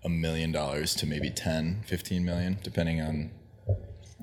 a 0.04 0.10
million 0.10 0.52
dollars 0.52 0.96
to 0.96 1.06
maybe 1.06 1.30
10 1.30 1.84
15 1.86 2.24
million 2.24 2.58
depending 2.64 3.02
on 3.02 3.32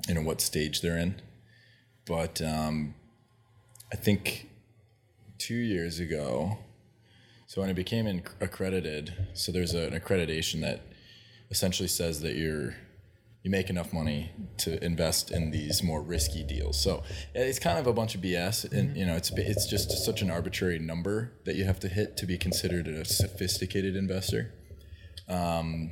you 0.07 0.15
know 0.15 0.21
what 0.21 0.41
stage 0.41 0.81
they're 0.81 0.97
in 0.97 1.21
but 2.05 2.41
um, 2.41 2.95
i 3.91 3.95
think 3.95 4.49
two 5.37 5.55
years 5.55 5.99
ago 5.99 6.57
so 7.47 7.61
when 7.61 7.69
I 7.69 7.73
became 7.73 8.07
in- 8.07 8.23
accredited 8.41 9.13
so 9.33 9.51
there's 9.51 9.73
a, 9.73 9.87
an 9.87 9.99
accreditation 9.99 10.61
that 10.61 10.81
essentially 11.51 11.87
says 11.87 12.21
that 12.21 12.35
you're 12.35 12.75
you 13.45 13.51
make 13.51 13.69
enough 13.69 13.93
money 13.93 14.31
to 14.57 14.83
invest 14.83 15.29
in 15.29 15.51
these 15.51 15.83
more 15.83 16.01
risky 16.01 16.41
deals. 16.41 16.81
So 16.81 17.03
it's 17.35 17.59
kind 17.59 17.77
of 17.77 17.85
a 17.85 17.93
bunch 17.93 18.15
of 18.15 18.21
BS, 18.21 18.71
and 18.71 18.97
you 18.97 19.05
know, 19.05 19.15
it's 19.15 19.29
it's 19.37 19.67
just 19.67 19.91
such 20.03 20.23
an 20.23 20.31
arbitrary 20.31 20.79
number 20.79 21.31
that 21.45 21.55
you 21.55 21.63
have 21.65 21.79
to 21.81 21.87
hit 21.87 22.17
to 22.17 22.25
be 22.25 22.39
considered 22.39 22.87
a 22.87 23.05
sophisticated 23.05 23.95
investor. 23.95 24.51
Um, 25.29 25.91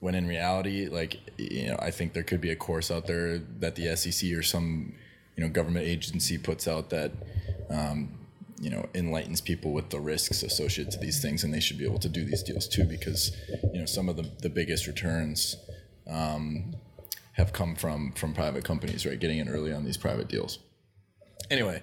when 0.00 0.14
in 0.14 0.26
reality, 0.26 0.88
like 0.88 1.20
you 1.36 1.66
know, 1.66 1.76
I 1.80 1.90
think 1.90 2.14
there 2.14 2.22
could 2.22 2.40
be 2.40 2.50
a 2.50 2.56
course 2.56 2.90
out 2.90 3.06
there 3.06 3.40
that 3.58 3.74
the 3.74 3.94
SEC 3.94 4.32
or 4.32 4.42
some 4.42 4.94
you 5.36 5.44
know 5.44 5.50
government 5.50 5.86
agency 5.86 6.38
puts 6.38 6.66
out 6.66 6.90
that. 6.90 7.12
Um, 7.70 8.10
you 8.58 8.70
know, 8.70 8.88
enlightens 8.94 9.42
people 9.42 9.72
with 9.72 9.90
the 9.90 10.00
risks 10.00 10.42
associated 10.42 10.90
to 10.92 10.98
these 10.98 11.20
things, 11.20 11.44
and 11.44 11.52
they 11.52 11.60
should 11.60 11.76
be 11.76 11.84
able 11.84 11.98
to 11.98 12.08
do 12.08 12.24
these 12.24 12.42
deals 12.42 12.66
too, 12.66 12.84
because 12.84 13.36
you 13.74 13.78
know 13.78 13.84
some 13.84 14.08
of 14.08 14.16
the, 14.16 14.30
the 14.40 14.48
biggest 14.48 14.86
returns 14.86 15.56
um, 16.08 16.74
have 17.32 17.52
come 17.52 17.76
from 17.76 18.12
from 18.12 18.32
private 18.32 18.64
companies, 18.64 19.04
right? 19.04 19.20
Getting 19.20 19.38
in 19.40 19.48
early 19.50 19.74
on 19.74 19.84
these 19.84 19.98
private 19.98 20.28
deals. 20.28 20.58
Anyway, 21.50 21.82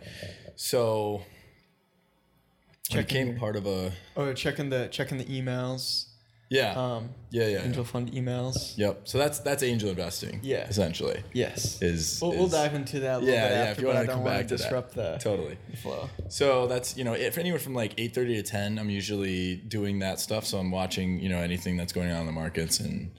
so 0.55 1.21
I 2.89 2.95
Checking 2.95 3.25
became 3.27 3.39
part 3.39 3.55
of 3.55 3.67
a 3.67 3.91
Oh, 4.17 4.33
checking 4.33 4.69
the 4.69 4.87
checking 4.87 5.19
the 5.19 5.25
emails. 5.25 6.07
Yeah 6.49 6.73
Um, 6.79 7.09
yeah 7.31 7.47
yeah 7.47 7.63
angel 7.63 7.83
fund 7.83 8.11
emails. 8.11 8.77
yep. 8.77 9.01
So 9.05 9.17
that's 9.17 9.39
that's 9.39 9.63
angel 9.63 9.89
investing. 9.89 10.39
Yeah. 10.43 10.67
essentially 10.67 11.23
Yes. 11.33 11.81
is 11.81 12.19
We'll, 12.21 12.31
we'll 12.31 12.47
dive 12.47 12.73
into 12.75 12.99
that 13.01 13.15
a 13.15 13.19
little 13.19 13.33
Yeah, 13.33 13.47
bit 13.47 13.55
yeah, 13.55 13.61
after, 13.63 13.71
if 13.71 13.81
you 13.81 13.89
I 13.91 13.93
don't 13.93 14.07
come 14.07 14.23
want 14.23 14.35
back 14.35 14.41
to 14.43 14.47
to 14.49 14.55
that. 14.55 14.63
disrupt 14.63 14.93
the 14.95 15.17
totally. 15.19 15.57
flow. 15.81 16.09
So 16.29 16.67
that's 16.67 16.95
you 16.97 17.03
know 17.03 17.13
if 17.13 17.37
anywhere 17.37 17.59
from 17.59 17.73
like 17.73 17.93
eight 17.97 18.13
thirty 18.13 18.35
to 18.35 18.43
ten, 18.43 18.77
I'm 18.77 18.89
usually 18.89 19.55
doing 19.55 19.99
that 19.99 20.19
stuff. 20.19 20.45
So 20.45 20.57
I'm 20.59 20.69
watching 20.71 21.19
you 21.19 21.29
know 21.29 21.39
anything 21.39 21.77
that's 21.77 21.93
going 21.93 22.11
on 22.11 22.21
in 22.21 22.25
the 22.27 22.31
markets 22.33 22.79
and 22.79 23.11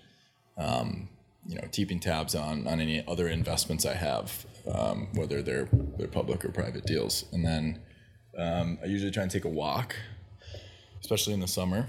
um, 0.57 1.09
you 1.47 1.57
know 1.57 1.67
keeping 1.73 1.99
tabs 2.01 2.35
on 2.35 2.67
on 2.69 2.81
any 2.81 3.05
other 3.09 3.29
investments 3.29 3.85
I 3.85 3.95
have, 3.95 4.47
um, 4.73 5.09
whether 5.15 5.43
they're 5.43 5.69
they're 5.99 6.09
public 6.09 6.45
or 6.45 6.51
private 6.51 6.85
deals. 6.87 7.25
And 7.33 7.45
then 7.45 7.81
um, 8.39 8.79
I 8.83 8.87
usually 8.87 9.11
try 9.11 9.23
and 9.25 9.31
take 9.33 9.45
a 9.45 9.49
walk, 9.49 9.97
especially 11.01 11.35
in 11.35 11.41
the 11.41 11.49
summer. 11.49 11.87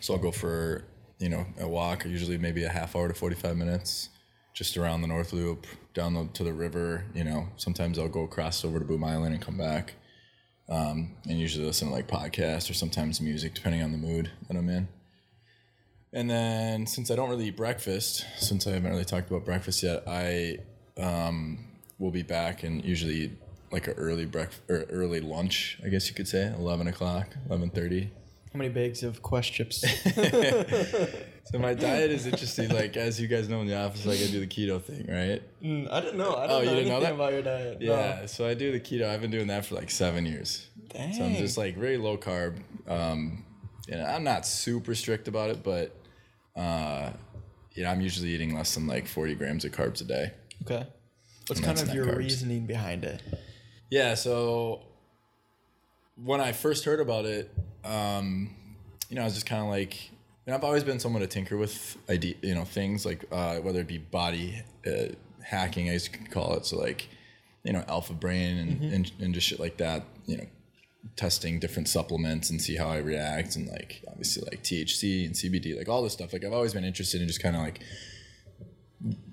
So 0.00 0.14
I'll 0.14 0.20
go 0.20 0.30
for 0.30 0.84
you 1.18 1.28
know 1.28 1.46
a 1.58 1.68
walk, 1.68 2.04
usually 2.04 2.38
maybe 2.38 2.64
a 2.64 2.68
half 2.68 2.96
hour 2.96 3.08
to 3.08 3.14
forty 3.14 3.36
five 3.36 3.56
minutes, 3.56 4.08
just 4.54 4.76
around 4.76 5.02
the 5.02 5.08
North 5.08 5.32
Loop, 5.32 5.66
down 5.94 6.14
the, 6.14 6.28
to 6.34 6.44
the 6.44 6.52
river. 6.52 7.04
You 7.14 7.24
know, 7.24 7.48
sometimes 7.56 7.98
I'll 7.98 8.08
go 8.08 8.24
across 8.24 8.64
over 8.64 8.78
to 8.78 8.84
Boom 8.84 9.04
Island 9.04 9.34
and 9.34 9.42
come 9.42 9.58
back, 9.58 9.94
um, 10.68 11.16
and 11.28 11.38
usually 11.38 11.66
listen 11.66 11.88
to 11.88 11.94
like 11.94 12.08
podcasts 12.08 12.70
or 12.70 12.74
sometimes 12.74 13.20
music, 13.20 13.54
depending 13.54 13.82
on 13.82 13.92
the 13.92 13.98
mood 13.98 14.30
that 14.48 14.56
I'm 14.56 14.68
in. 14.68 14.88
And 16.12 16.28
then 16.28 16.86
since 16.86 17.10
I 17.10 17.14
don't 17.14 17.30
really 17.30 17.46
eat 17.46 17.56
breakfast, 17.56 18.26
since 18.38 18.66
I 18.66 18.70
haven't 18.70 18.90
really 18.90 19.04
talked 19.04 19.30
about 19.30 19.44
breakfast 19.44 19.82
yet, 19.82 20.02
I 20.08 20.58
um, 20.98 21.66
will 22.00 22.10
be 22.10 22.22
back 22.24 22.64
and 22.64 22.84
usually 22.84 23.38
like 23.70 23.86
an 23.86 23.94
early 23.94 24.24
breakfast 24.26 24.62
or 24.68 24.86
early 24.90 25.20
lunch, 25.20 25.78
I 25.84 25.88
guess 25.88 26.08
you 26.08 26.14
could 26.14 26.26
say, 26.26 26.52
eleven 26.52 26.88
o'clock, 26.88 27.28
eleven 27.48 27.70
thirty. 27.70 28.10
How 28.52 28.58
many 28.58 28.68
bags 28.70 29.02
of 29.02 29.22
Quest 29.22 29.52
chips? 29.52 29.84
So 31.50 31.58
my 31.58 31.74
diet 31.74 32.12
is 32.12 32.26
interesting. 32.28 32.68
Like 32.68 32.96
as 32.96 33.20
you 33.20 33.26
guys 33.26 33.48
know 33.48 33.60
in 33.60 33.66
the 33.66 33.76
office, 33.76 34.06
like 34.06 34.20
I 34.20 34.26
do 34.28 34.38
the 34.38 34.46
keto 34.46 34.80
thing, 34.80 35.06
right? 35.08 35.42
Mm, 35.60 35.90
I 35.90 36.00
didn't 36.00 36.16
know. 36.16 36.34
I 36.34 36.44
Oh, 36.44 36.48
don't 36.48 36.60
you 36.60 36.66
know 36.70 36.74
didn't 36.76 36.88
know 36.90 37.00
that? 37.00 37.14
about 37.14 37.32
your 37.32 37.42
diet. 37.42 37.78
Yeah. 37.80 38.26
So 38.26 38.46
I 38.46 38.54
do 38.54 38.70
the 38.70 38.78
keto. 38.78 39.08
I've 39.08 39.20
been 39.20 39.32
doing 39.32 39.48
that 39.48 39.66
for 39.66 39.74
like 39.74 39.90
seven 39.90 40.26
years. 40.26 40.68
Dang. 40.90 41.12
So 41.12 41.24
I'm 41.24 41.34
just 41.34 41.58
like 41.58 41.76
very 41.76 41.96
low 41.98 42.16
carb. 42.16 42.58
Um, 42.86 43.44
and 43.88 44.00
I'm 44.00 44.22
not 44.22 44.46
super 44.46 44.94
strict 44.94 45.26
about 45.26 45.50
it, 45.50 45.64
but 45.64 45.96
uh, 46.54 47.10
you 47.72 47.82
know, 47.82 47.90
I'm 47.90 48.00
usually 48.00 48.28
eating 48.28 48.54
less 48.54 48.76
than 48.76 48.86
like 48.86 49.08
40 49.08 49.34
grams 49.34 49.64
of 49.64 49.72
carbs 49.72 50.00
a 50.02 50.04
day. 50.04 50.30
Okay. 50.62 50.86
What's 51.48 51.60
kind 51.60 51.80
of 51.80 51.92
your 51.92 52.06
carbs. 52.06 52.18
reasoning 52.18 52.66
behind 52.66 53.02
it? 53.02 53.22
Yeah. 53.90 54.14
So 54.14 54.82
when 56.14 56.40
I 56.40 56.52
first 56.52 56.84
heard 56.84 57.00
about 57.00 57.24
it, 57.24 57.52
um, 57.84 58.50
you 59.08 59.16
know, 59.16 59.22
I 59.22 59.24
was 59.24 59.34
just 59.34 59.46
kind 59.46 59.62
of 59.62 59.68
like, 59.68 60.10
and 60.46 60.54
I've 60.54 60.64
always 60.64 60.84
been 60.84 61.00
someone 61.00 61.22
to 61.22 61.28
tinker 61.28 61.56
with 61.56 61.96
idea, 62.08 62.34
you 62.42 62.54
know, 62.54 62.64
things 62.64 63.04
like 63.04 63.24
uh, 63.30 63.56
whether 63.56 63.80
it 63.80 63.86
be 63.86 63.98
body 63.98 64.62
uh, 64.86 65.14
hacking, 65.42 65.88
I 65.88 65.94
used 65.94 66.12
to 66.12 66.18
call 66.30 66.54
it. 66.54 66.66
So 66.66 66.78
like, 66.78 67.08
you 67.64 67.72
know, 67.72 67.84
alpha 67.88 68.14
brain 68.14 68.56
and, 68.56 68.92
and, 68.92 69.12
and 69.20 69.34
just 69.34 69.46
shit 69.46 69.60
like 69.60 69.76
that, 69.78 70.04
you 70.26 70.38
know, 70.38 70.46
testing 71.16 71.58
different 71.58 71.88
supplements 71.88 72.50
and 72.50 72.60
see 72.60 72.76
how 72.76 72.88
I 72.88 72.98
react 72.98 73.56
and 73.56 73.68
like 73.68 74.02
obviously 74.08 74.44
like 74.50 74.62
THC 74.62 75.26
and 75.26 75.34
CBD, 75.34 75.76
like 75.76 75.88
all 75.88 76.02
this 76.02 76.12
stuff. 76.12 76.32
Like 76.32 76.44
I've 76.44 76.52
always 76.52 76.74
been 76.74 76.84
interested 76.84 77.20
in 77.20 77.26
just 77.26 77.42
kind 77.42 77.56
of 77.56 77.62
like 77.62 77.80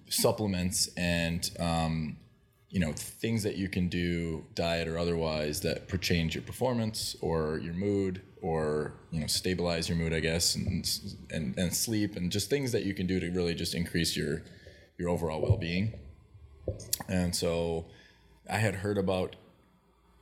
supplements 0.09 0.89
and 0.95 1.49
um, 1.59 2.17
you 2.69 2.79
know 2.79 2.91
things 2.93 3.43
that 3.43 3.55
you 3.55 3.69
can 3.69 3.87
do 3.87 4.45
diet 4.53 4.87
or 4.87 4.97
otherwise 4.97 5.61
that 5.61 5.87
change 6.01 6.35
your 6.35 6.41
performance 6.43 7.15
or 7.21 7.59
your 7.59 7.73
mood 7.73 8.21
or 8.41 8.93
you 9.09 9.21
know 9.21 9.27
stabilize 9.27 9.87
your 9.87 9.97
mood 9.97 10.13
i 10.13 10.19
guess 10.19 10.55
and 10.55 10.85
and, 11.31 11.57
and 11.57 11.73
sleep 11.73 12.15
and 12.15 12.31
just 12.31 12.49
things 12.49 12.71
that 12.71 12.83
you 12.83 12.93
can 12.93 13.07
do 13.07 13.19
to 13.19 13.29
really 13.31 13.55
just 13.55 13.73
increase 13.73 14.15
your 14.17 14.43
your 14.97 15.09
overall 15.09 15.41
well-being. 15.41 15.93
And 17.07 17.35
so 17.35 17.85
i 18.49 18.57
had 18.57 18.75
heard 18.75 18.97
about 18.97 19.35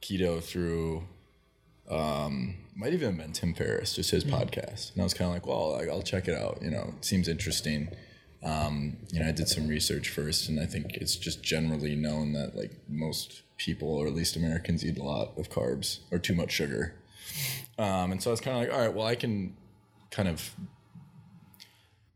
keto 0.01 0.43
through 0.43 1.03
um 1.89 2.55
might 2.75 2.93
even 2.93 3.09
have 3.09 3.17
been 3.17 3.31
tim 3.31 3.53
ferriss 3.53 3.95
just 3.95 4.11
his 4.11 4.23
podcast. 4.23 4.93
And 4.93 5.01
i 5.01 5.03
was 5.03 5.13
kind 5.13 5.29
of 5.29 5.33
like 5.33 5.47
well 5.47 5.81
i'll 5.91 6.01
check 6.03 6.27
it 6.27 6.35
out. 6.35 6.59
You 6.61 6.69
know 6.69 6.93
it 6.97 7.05
seems 7.05 7.27
interesting 7.27 7.89
um, 8.43 8.97
you 9.11 9.19
know, 9.19 9.27
I 9.27 9.31
did 9.31 9.47
some 9.47 9.67
research 9.67 10.09
first, 10.09 10.49
and 10.49 10.59
I 10.59 10.65
think 10.65 10.95
it's 10.95 11.15
just 11.15 11.43
generally 11.43 11.95
known 11.95 12.33
that 12.33 12.55
like 12.55 12.71
most 12.87 13.41
people, 13.57 13.89
or 13.89 14.07
at 14.07 14.13
least 14.13 14.35
Americans, 14.35 14.85
eat 14.85 14.97
a 14.97 15.03
lot 15.03 15.37
of 15.37 15.49
carbs 15.49 15.99
or 16.11 16.19
too 16.19 16.35
much 16.35 16.51
sugar. 16.51 16.95
Um, 17.77 18.11
and 18.11 18.21
so 18.21 18.29
I 18.29 18.33
was 18.33 18.41
kind 18.41 18.57
of 18.57 18.63
like, 18.63 18.73
all 18.73 18.85
right, 18.85 18.93
well, 18.93 19.07
I 19.07 19.15
can 19.15 19.55
kind 20.11 20.29
of. 20.29 20.53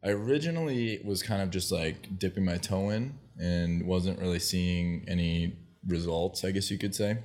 I 0.02 0.12
originally 0.12 1.02
was 1.04 1.22
kind 1.22 1.42
of 1.42 1.50
just 1.50 1.74
like 1.74 2.18
dipping 2.18 2.46
my 2.46 2.56
toe 2.56 2.90
in 2.90 3.16
and 3.38 3.86
wasn't 3.86 4.20
really 4.20 4.40
seeing 4.40 5.04
any 5.10 5.58
results, 5.86 6.46
I 6.46 6.52
guess 6.52 6.72
you 6.72 6.78
could 6.78 6.96
say. 6.96 7.18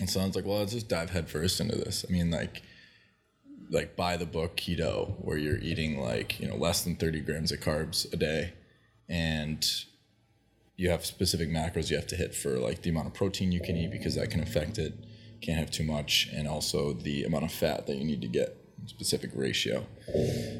And 0.00 0.08
so 0.08 0.20
I 0.20 0.26
was 0.26 0.36
like, 0.36 0.46
well, 0.46 0.60
let's 0.60 0.72
just 0.72 0.88
dive 0.88 1.10
headfirst 1.10 1.60
into 1.60 1.76
this. 1.76 2.06
I 2.08 2.12
mean, 2.12 2.30
like, 2.30 2.62
like 3.70 3.96
buy 3.96 4.16
the 4.16 4.26
book 4.26 4.56
keto 4.56 5.14
where 5.18 5.36
you're 5.36 5.58
eating 5.58 6.00
like 6.00 6.40
you 6.40 6.48
know 6.48 6.56
less 6.56 6.82
than 6.84 6.96
30 6.96 7.20
grams 7.20 7.52
of 7.52 7.60
carbs 7.60 8.10
a 8.12 8.16
day 8.16 8.52
and 9.08 9.84
you 10.78 10.90
have 10.90 11.04
specific 11.04 11.50
macros 11.50 11.90
you 11.90 11.96
have 11.96 12.06
to 12.06 12.16
hit 12.16 12.34
for 12.34 12.58
like 12.58 12.82
the 12.82 12.90
amount 12.90 13.08
of 13.08 13.12
protein 13.12 13.52
you 13.52 13.60
can 13.60 13.76
eat 13.76 13.90
because 13.90 14.14
that 14.14 14.30
can 14.30 14.40
affect 14.40 14.78
it. 14.78 14.94
Can't 15.42 15.58
have 15.58 15.70
too 15.70 15.82
much 15.82 16.28
and 16.32 16.46
also 16.46 16.92
the 16.92 17.24
amount 17.24 17.44
of 17.44 17.52
fat 17.52 17.86
that 17.88 17.96
you 17.96 18.04
need 18.04 18.22
to 18.22 18.28
get 18.28 18.56
specific 18.86 19.30
ratio. 19.34 19.84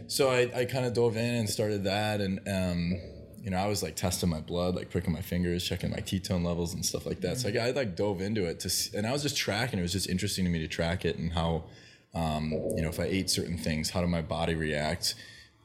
So 0.09 0.29
i, 0.29 0.51
I 0.55 0.65
kind 0.65 0.85
of 0.85 0.93
dove 0.93 1.17
in 1.17 1.35
and 1.37 1.49
started 1.49 1.85
that 1.85 2.21
and 2.21 2.41
um, 2.49 3.01
you 3.41 3.51
know 3.51 3.57
i 3.57 3.67
was 3.69 3.83
like 3.83 3.95
testing 3.95 4.29
my 4.29 4.41
blood 4.41 4.75
like 4.75 4.91
pricking 4.91 5.13
my 5.13 5.21
fingers 5.23 5.63
checking 5.65 5.91
my 5.91 5.99
ketone 5.99 6.45
levels 6.45 6.75
and 6.75 6.85
stuff 6.85 7.07
like 7.07 7.21
that. 7.21 7.39
So 7.39 7.49
I, 7.49 7.69
I 7.69 7.71
like 7.71 7.95
dove 7.95 8.21
into 8.21 8.45
it 8.45 8.59
to 8.61 8.69
see, 8.69 8.97
and 8.97 9.07
i 9.07 9.13
was 9.13 9.23
just 9.23 9.37
tracking. 9.37 9.79
It 9.79 9.83
was 9.83 9.93
just 9.93 10.09
interesting 10.09 10.45
to 10.45 10.51
me 10.51 10.59
to 10.59 10.69
track 10.69 11.05
it 11.05 11.17
and 11.17 11.33
how 11.33 11.65
um, 12.15 12.53
you 12.75 12.83
know 12.83 12.89
if 12.89 12.99
i 12.99 13.05
ate 13.05 13.29
certain 13.29 13.59
things 13.59 13.91
how 13.91 14.01
did 14.01 14.11
my 14.11 14.23
body 14.23 14.55
react? 14.55 15.15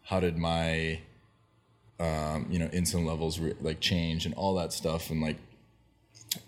How 0.04 0.20
did 0.20 0.38
my 0.38 1.00
um, 2.00 2.48
you 2.50 2.60
know 2.60 2.68
insulin 2.68 3.06
levels 3.06 3.40
re- 3.40 3.56
like 3.62 3.80
change 3.80 4.26
and 4.26 4.36
all 4.36 4.56
that 4.56 4.74
stuff 4.74 5.10
and 5.10 5.22
like 5.22 5.38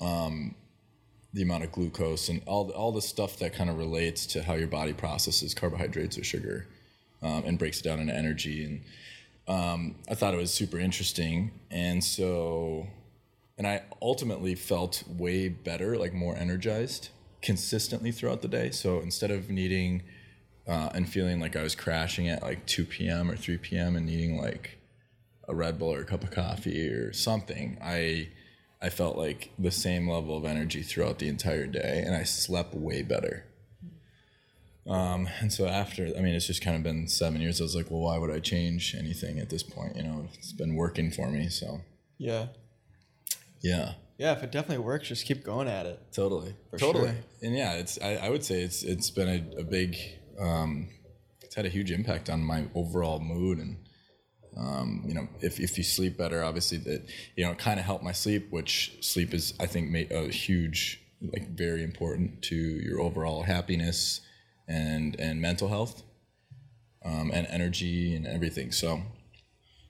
um, 0.01 0.55
the 1.33 1.41
amount 1.41 1.63
of 1.63 1.71
glucose 1.71 2.29
and 2.29 2.41
all 2.45 2.69
all 2.71 2.91
the 2.91 3.01
stuff 3.01 3.37
that 3.39 3.53
kind 3.53 3.69
of 3.69 3.77
relates 3.77 4.25
to 4.27 4.43
how 4.43 4.53
your 4.53 4.67
body 4.67 4.93
processes 4.93 5.53
carbohydrates 5.53 6.17
or 6.17 6.23
sugar 6.23 6.67
um, 7.21 7.43
and 7.45 7.57
breaks 7.57 7.79
it 7.79 7.83
down 7.83 7.99
into 7.99 8.13
energy 8.13 8.63
and 8.65 8.81
um, 9.47 9.95
I 10.09 10.15
thought 10.15 10.33
it 10.33 10.37
was 10.37 10.51
super 10.51 10.79
interesting. 10.79 11.51
And 11.69 12.03
so 12.03 12.87
and 13.57 13.65
I 13.67 13.83
ultimately 14.01 14.55
felt 14.55 15.03
way 15.07 15.47
better 15.49 15.97
like 15.97 16.13
more 16.13 16.35
energized 16.35 17.09
consistently 17.45 18.11
throughout 18.11 18.41
the 18.41 18.47
day 18.47 18.71
so 18.71 18.99
instead 18.99 19.31
of 19.31 19.49
needing 19.49 20.01
uh, 20.67 20.89
and 20.93 21.07
feeling 21.07 21.39
like 21.39 21.55
I 21.55 21.61
was 21.61 21.75
crashing 21.75 22.27
at 22.27 22.41
like 22.41 22.65
2 22.65 22.85
p.m. 22.85 23.29
or 23.29 23.35
3 23.35 23.57
p.m. 23.57 23.95
and 23.95 24.05
needing 24.05 24.37
like 24.37 24.79
a 25.47 25.53
Red 25.53 25.77
Bull 25.77 25.93
or 25.93 26.01
a 26.01 26.05
cup 26.05 26.23
of 26.23 26.31
coffee 26.31 26.87
or 26.89 27.13
something, 27.13 27.77
I 27.83 28.29
I 28.81 28.89
felt 28.89 29.17
like 29.17 29.51
the 29.57 29.71
same 29.71 30.09
level 30.09 30.35
of 30.37 30.45
energy 30.45 30.81
throughout 30.81 31.19
the 31.19 31.27
entire 31.27 31.67
day, 31.67 32.03
and 32.05 32.15
I 32.15 32.23
slept 32.23 32.73
way 32.73 33.03
better. 33.03 33.45
Um, 34.87 35.27
and 35.39 35.51
so 35.51 35.65
after, 35.67 36.05
I 36.17 36.21
mean, 36.21 36.35
it's 36.35 36.45
just 36.45 36.63
kind 36.63 36.77
of 36.77 36.83
been 36.83 37.07
seven 37.07 37.41
years. 37.41 37.59
I 37.59 37.63
was 37.63 37.75
like, 37.75 37.89
well, 37.89 38.01
why 38.01 38.17
would 38.19 38.29
I 38.29 38.39
change 38.39 38.95
anything 38.97 39.39
at 39.39 39.49
this 39.49 39.63
point? 39.63 39.95
You 39.95 40.03
know, 40.03 40.27
it's 40.33 40.51
been 40.51 40.75
working 40.75 41.09
for 41.09 41.29
me. 41.31 41.49
So 41.49 41.81
Yeah. 42.17 42.47
yeah, 43.61 43.93
Yeah, 44.17 44.31
if 44.31 44.43
it 44.43 44.51
definitely 44.51 44.83
works, 44.85 45.07
just 45.09 45.25
keep 45.25 45.43
going 45.43 45.67
at 45.67 45.85
it. 45.85 45.99
totally, 46.13 46.55
For 46.71 46.77
totally. 46.77 47.07
sure. 47.09 47.15
And 47.41 47.55
yeah, 47.55 47.73
it's 47.73 47.99
I, 48.01 48.15
I 48.15 48.29
would 48.29 48.43
say 48.45 48.61
it's 48.61 48.83
it's 48.83 49.09
been 49.09 49.27
a, 49.27 49.61
a 49.61 49.63
big, 49.63 49.97
um, 50.39 50.87
it's 51.41 51.55
had 51.55 51.65
a 51.65 51.69
huge 51.69 51.91
impact 51.91 52.29
on 52.29 52.41
my 52.43 52.65
overall 52.75 53.19
mood 53.19 53.59
and. 53.59 53.77
Um, 54.57 55.03
you 55.05 55.13
know, 55.13 55.27
if, 55.41 55.59
if 55.59 55.77
you 55.77 55.83
sleep 55.83 56.17
better, 56.17 56.41
obviously 56.41 56.77
that 56.77 57.03
you 57.35 57.43
know 57.43 57.51
it 57.51 57.57
kind 57.57 57.77
of 57.77 57.85
helped 57.85 58.05
my 58.05 58.13
sleep, 58.13 58.47
which 58.51 58.97
sleep 59.01 59.33
is 59.33 59.53
I 59.59 59.65
think 59.65 59.89
ma- 59.91 60.17
a 60.17 60.29
huge, 60.31 61.01
like 61.33 61.49
very 61.49 61.83
important 61.83 62.41
to 62.43 62.55
your 62.55 63.01
overall 63.01 63.43
happiness 63.43 64.21
and 64.65 65.19
and 65.19 65.41
mental 65.41 65.67
health, 65.67 66.03
um, 67.03 67.31
and 67.33 67.45
energy 67.47 68.15
and 68.15 68.25
everything. 68.25 68.71
So 68.71 69.01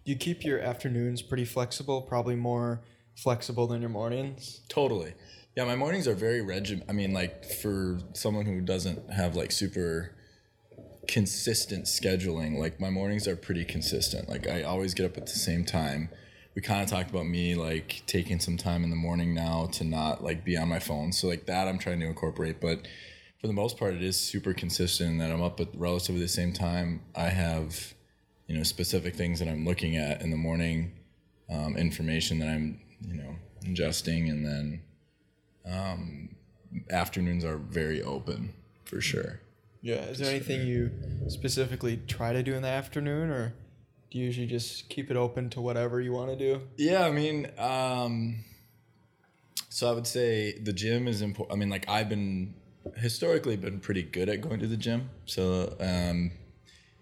You 0.04 0.16
keep 0.16 0.44
your 0.44 0.60
afternoons 0.60 1.22
pretty 1.22 1.46
flexible, 1.46 2.02
probably 2.02 2.36
more 2.36 2.82
flexible 3.16 3.68
than 3.68 3.82
your 3.82 3.90
mornings. 3.90 4.62
Totally. 4.68 5.14
Yeah, 5.56 5.64
my 5.64 5.76
mornings 5.76 6.08
are 6.08 6.16
very 6.16 6.42
regiment. 6.42 6.86
I 6.90 6.94
mean, 6.94 7.14
like 7.14 7.46
for 7.46 8.00
someone 8.14 8.46
who 8.46 8.60
doesn't 8.60 9.12
have 9.12 9.36
like 9.36 9.52
super 9.52 10.16
consistent 11.08 11.86
scheduling, 11.86 12.58
like 12.58 12.80
my 12.80 12.90
mornings 12.90 13.28
are 13.28 13.36
pretty 13.36 13.64
consistent. 13.64 14.28
Like 14.28 14.48
I 14.48 14.64
always 14.64 14.94
get 14.94 15.06
up 15.06 15.18
at 15.18 15.28
the 15.28 15.40
same 15.40 15.64
time. 15.64 16.10
We 16.56 16.62
kind 16.62 16.82
of 16.82 16.90
talked 16.90 17.10
about 17.10 17.26
me 17.26 17.56
like 17.56 18.04
taking 18.06 18.40
some 18.40 18.58
time 18.58 18.84
in 18.84 18.90
the 18.90 18.96
morning 18.96 19.34
now 19.34 19.68
to 19.74 19.84
not 19.84 20.24
like 20.24 20.44
be 20.44 20.58
on 20.58 20.68
my 20.68 20.80
phone. 20.80 21.12
So 21.12 21.28
like 21.28 21.46
that 21.46 21.68
I'm 21.68 21.80
trying 21.80 22.00
to 22.02 22.06
incorporate, 22.06 22.60
but 22.60 22.88
for 23.40 23.48
the 23.48 23.54
most 23.54 23.78
part 23.78 23.94
it 23.94 24.04
is 24.04 24.20
super 24.20 24.54
consistent 24.54 25.20
that 25.20 25.32
I'm 25.32 25.42
up 25.42 25.60
at 25.60 25.70
relatively 25.74 26.22
the 26.22 26.28
same 26.28 26.54
time. 26.54 27.02
I 27.16 27.30
have 27.30 27.94
you 28.48 28.58
know 28.58 28.64
specific 28.64 29.16
things 29.16 29.40
that 29.40 29.48
I'm 29.48 29.66
looking 29.66 29.96
at 29.96 30.22
in 30.22 30.32
the 30.32 30.38
morning, 30.38 30.94
um, 31.50 31.78
information 31.78 32.40
that 32.40 32.50
I'm 32.50 32.82
you 33.08 33.16
know 33.16 33.36
ingesting, 33.64 34.30
and 34.30 34.46
then 34.46 34.82
um, 35.66 36.36
afternoons 36.90 37.44
are 37.44 37.58
very 37.58 38.02
open 38.02 38.54
for 38.86 39.02
sure. 39.02 39.42
Yeah. 39.82 40.06
Is 40.06 40.18
there 40.18 40.30
anything 40.30 40.66
you 40.66 40.92
specifically 41.28 41.98
try 42.08 42.34
to 42.34 42.42
do 42.42 42.56
in 42.56 42.64
the 42.64 42.68
afternoon, 42.70 43.30
or 43.30 43.54
do 44.10 44.18
you 44.18 44.26
usually 44.26 44.48
just 44.48 44.90
keep 44.90 45.12
it 45.12 45.18
open 45.18 45.50
to 45.52 45.62
whatever 45.62 46.02
you 46.02 46.12
want 46.12 46.30
to 46.32 46.36
do? 46.36 46.62
Yeah, 46.78 47.06
I 47.06 47.12
mean, 47.12 47.52
um, 47.58 48.44
so 49.70 49.90
I 49.90 49.94
would 49.94 50.08
say 50.08 50.58
the 50.58 50.74
gym 50.74 51.08
is 51.08 51.22
important. 51.22 51.56
I 51.56 51.60
mean, 51.60 51.70
like 51.70 51.88
I've 51.88 52.10
been 52.10 52.56
historically 52.98 53.58
been 53.58 53.80
pretty 53.80 54.04
good 54.04 54.30
at 54.30 54.42
going 54.42 54.60
to 54.60 54.68
the 54.68 54.78
gym, 54.78 55.10
so 55.26 55.76
um, 55.80 56.32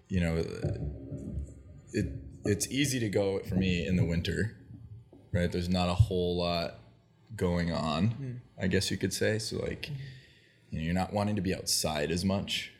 you 0.08 0.20
know, 0.20 0.44
it 1.92 2.06
it's 2.44 2.68
easy 2.68 3.00
to 3.00 3.08
go 3.08 3.38
for 3.40 3.54
me 3.54 3.86
in 3.86 3.96
the 3.96 4.04
winter, 4.04 4.56
right? 5.34 5.50
There's 5.50 5.68
not 5.68 5.88
a 5.88 5.94
whole 5.94 6.36
lot 6.36 6.78
going 7.36 7.72
on, 7.72 8.08
hmm. 8.08 8.32
I 8.58 8.68
guess 8.68 8.90
you 8.90 8.96
could 8.96 9.12
say. 9.12 9.38
So 9.38 9.58
like, 9.58 9.86
hmm. 9.86 9.94
you 10.70 10.78
know, 10.78 10.84
you're 10.84 10.94
not 10.94 11.12
wanting 11.12 11.36
to 11.36 11.42
be 11.42 11.54
outside 11.54 12.10
as 12.10 12.24
much 12.24 12.72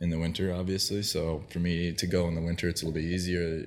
in 0.00 0.10
the 0.10 0.18
winter, 0.18 0.52
obviously. 0.52 1.02
So 1.02 1.44
for 1.50 1.58
me 1.58 1.92
to 1.92 2.06
go 2.06 2.26
in 2.28 2.34
the 2.34 2.40
winter, 2.40 2.68
it's 2.68 2.82
a 2.82 2.86
little 2.86 3.00
bit 3.00 3.08
easier. 3.08 3.66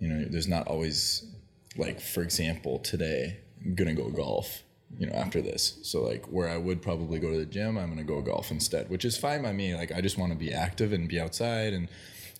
You 0.00 0.08
know, 0.08 0.24
there's 0.28 0.48
not 0.48 0.66
always 0.66 1.26
like, 1.76 2.00
for 2.00 2.22
example, 2.22 2.78
today 2.78 3.40
I'm 3.64 3.74
gonna 3.74 3.94
go 3.94 4.10
golf. 4.10 4.62
You 4.96 5.08
know, 5.08 5.14
after 5.14 5.42
this, 5.42 5.80
so 5.82 6.04
like 6.04 6.26
where 6.26 6.48
I 6.48 6.56
would 6.56 6.80
probably 6.80 7.18
go 7.18 7.32
to 7.32 7.38
the 7.38 7.46
gym, 7.46 7.76
I'm 7.76 7.88
gonna 7.88 8.04
go 8.04 8.20
golf 8.20 8.52
instead, 8.52 8.88
which 8.90 9.04
is 9.04 9.16
fine 9.16 9.42
by 9.42 9.52
me. 9.52 9.74
Like 9.74 9.90
I 9.90 10.00
just 10.00 10.18
want 10.18 10.30
to 10.30 10.38
be 10.38 10.52
active 10.52 10.92
and 10.92 11.08
be 11.08 11.18
outside 11.18 11.72
and 11.72 11.88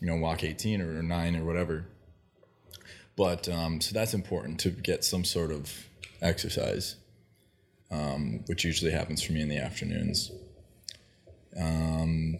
you 0.00 0.06
know 0.06 0.16
walk 0.16 0.44
18 0.44 0.80
or 0.80 1.02
9 1.02 1.36
or 1.36 1.44
whatever. 1.44 1.86
But 3.16 3.48
um, 3.48 3.80
so 3.80 3.94
that's 3.94 4.14
important 4.14 4.58
to 4.60 4.70
get 4.70 5.04
some 5.04 5.24
sort 5.24 5.52
of 5.52 5.72
exercise, 6.20 6.96
um, 7.90 8.42
which 8.46 8.64
usually 8.64 8.90
happens 8.90 9.22
for 9.22 9.32
me 9.32 9.40
in 9.40 9.48
the 9.48 9.58
afternoons. 9.58 10.32
Um, 11.56 12.38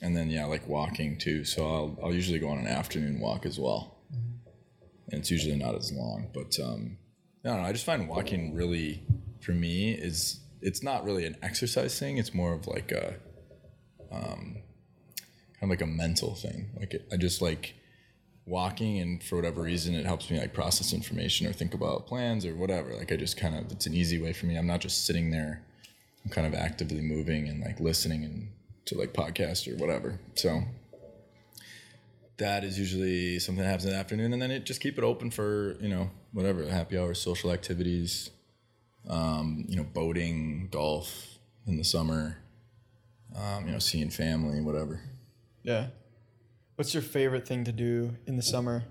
and 0.00 0.16
then 0.16 0.30
yeah, 0.30 0.46
like 0.46 0.66
walking 0.66 1.18
too. 1.18 1.44
So 1.44 1.66
I'll 1.66 1.98
I'll 2.02 2.14
usually 2.14 2.38
go 2.38 2.48
on 2.48 2.58
an 2.58 2.66
afternoon 2.66 3.20
walk 3.20 3.44
as 3.44 3.58
well, 3.58 3.98
and 5.10 5.20
it's 5.20 5.30
usually 5.30 5.56
not 5.56 5.74
as 5.74 5.92
long. 5.92 6.28
But 6.32 6.58
um, 6.58 6.96
I 7.44 7.48
don't 7.48 7.62
know. 7.62 7.68
I 7.68 7.72
just 7.72 7.84
find 7.84 8.08
walking 8.08 8.54
really, 8.54 9.02
for 9.40 9.52
me, 9.52 9.92
is 9.92 10.40
it's 10.62 10.82
not 10.82 11.04
really 11.04 11.26
an 11.26 11.36
exercise 11.42 11.98
thing. 11.98 12.16
It's 12.16 12.32
more 12.32 12.54
of 12.54 12.66
like 12.66 12.92
a, 12.92 13.16
um, 14.10 14.62
kind 15.60 15.62
of 15.64 15.68
like 15.68 15.82
a 15.82 15.86
mental 15.86 16.34
thing. 16.34 16.70
Like 16.78 16.94
it, 16.94 17.08
I 17.12 17.16
just 17.16 17.42
like 17.42 17.74
walking, 18.46 18.98
and 18.98 19.22
for 19.22 19.36
whatever 19.36 19.62
reason, 19.62 19.94
it 19.94 20.06
helps 20.06 20.30
me 20.30 20.38
like 20.38 20.52
process 20.52 20.92
information 20.92 21.46
or 21.46 21.52
think 21.52 21.74
about 21.74 22.06
plans 22.06 22.44
or 22.44 22.54
whatever. 22.54 22.94
Like 22.94 23.12
I 23.12 23.16
just 23.16 23.36
kind 23.36 23.56
of 23.56 23.70
it's 23.72 23.86
an 23.86 23.94
easy 23.94 24.20
way 24.20 24.32
for 24.32 24.46
me. 24.46 24.56
I'm 24.56 24.66
not 24.66 24.80
just 24.80 25.06
sitting 25.06 25.30
there. 25.30 25.62
I'm 26.24 26.30
kind 26.30 26.46
of 26.46 26.54
actively 26.54 27.00
moving 27.00 27.48
and 27.48 27.60
like 27.60 27.80
listening 27.80 28.24
and 28.24 28.48
to 28.86 28.98
like 28.98 29.12
podcasts 29.12 29.72
or 29.72 29.76
whatever. 29.76 30.18
So 30.34 30.62
that 32.38 32.64
is 32.64 32.78
usually 32.78 33.38
something 33.38 33.62
that 33.62 33.68
happens 33.68 33.84
in 33.86 33.90
the 33.90 33.96
afternoon, 33.96 34.32
and 34.32 34.42
then 34.42 34.50
it 34.50 34.64
just 34.64 34.80
keep 34.80 34.98
it 34.98 35.04
open 35.04 35.30
for 35.30 35.76
you 35.80 35.88
know 35.88 36.10
whatever 36.32 36.66
happy 36.66 36.98
hours, 36.98 37.20
social 37.20 37.52
activities, 37.52 38.30
um, 39.08 39.64
you 39.68 39.76
know, 39.76 39.84
boating, 39.84 40.68
golf 40.70 41.38
in 41.66 41.76
the 41.76 41.84
summer, 41.84 42.38
um, 43.36 43.66
you 43.66 43.72
know, 43.72 43.78
seeing 43.78 44.10
family, 44.10 44.60
whatever. 44.60 45.00
Yeah. 45.62 45.88
What's 46.76 46.94
your 46.94 47.02
favorite 47.02 47.46
thing 47.46 47.64
to 47.64 47.72
do 47.72 48.16
in 48.26 48.36
the 48.36 48.42
summer? 48.42 48.84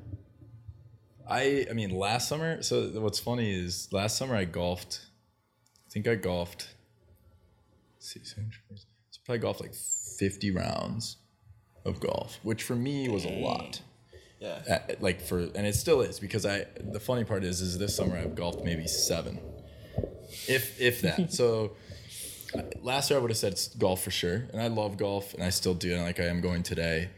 I 1.28 1.66
I 1.70 1.74
mean 1.74 1.92
last 1.92 2.28
summer. 2.28 2.62
So 2.62 2.84
what's 3.02 3.20
funny 3.20 3.52
is 3.52 3.88
last 3.92 4.18
summer 4.18 4.36
I 4.36 4.46
golfed. 4.46 5.02
I 5.88 5.90
think 5.90 6.08
I 6.08 6.16
golfed. 6.16 6.70
let's 7.96 8.14
see, 8.14 8.24
so 8.24 8.42
probably 9.26 9.40
golfed 9.40 9.62
like 9.62 9.74
fifty 9.74 10.52
rounds 10.52 11.18
of 11.86 12.00
golf, 12.00 12.40
which 12.44 12.64
for 12.64 12.76
me 12.76 13.10
was 13.10 13.26
a 13.26 13.30
lot. 13.30 13.82
Yeah. 14.40 14.62
Uh, 14.70 14.94
like 15.00 15.22
for 15.22 15.40
and 15.40 15.68
it 15.68 15.76
still 15.76 16.02
is 16.02 16.20
because 16.20 16.46
I. 16.46 16.66
The 16.80 17.00
funny 17.00 17.24
part 17.24 17.44
is, 17.44 17.62
is 17.62 17.78
this 17.78 17.96
summer 17.96 18.18
I've 18.18 18.36
golfed 18.36 18.64
maybe 18.64 18.88
seven, 18.88 19.40
if 20.48 20.80
if 20.82 21.02
that. 21.02 21.32
so 21.40 21.74
last 22.82 23.10
year 23.10 23.20
I 23.20 23.22
would 23.22 23.32
have 23.32 23.38
said 23.38 23.60
golf 23.78 24.04
for 24.04 24.12
sure, 24.12 24.48
and 24.52 24.62
I 24.62 24.68
love 24.68 24.98
golf, 24.98 25.34
and 25.34 25.44
I 25.44 25.50
still 25.50 25.76
do, 25.76 25.94
and 25.94 26.04
like 26.04 26.20
I 26.20 26.26
am 26.26 26.42
going 26.42 26.64
today. 26.64 27.10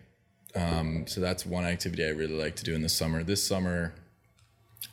Um, 0.56 1.08
so 1.08 1.20
that's 1.20 1.45
one 1.45 1.66
activity 1.66 2.06
I 2.06 2.10
really 2.10 2.38
like 2.38 2.56
to 2.58 2.64
do 2.64 2.76
in 2.76 2.82
the 2.82 2.89
summer. 2.89 3.24
This 3.24 3.43
summer, 3.43 3.93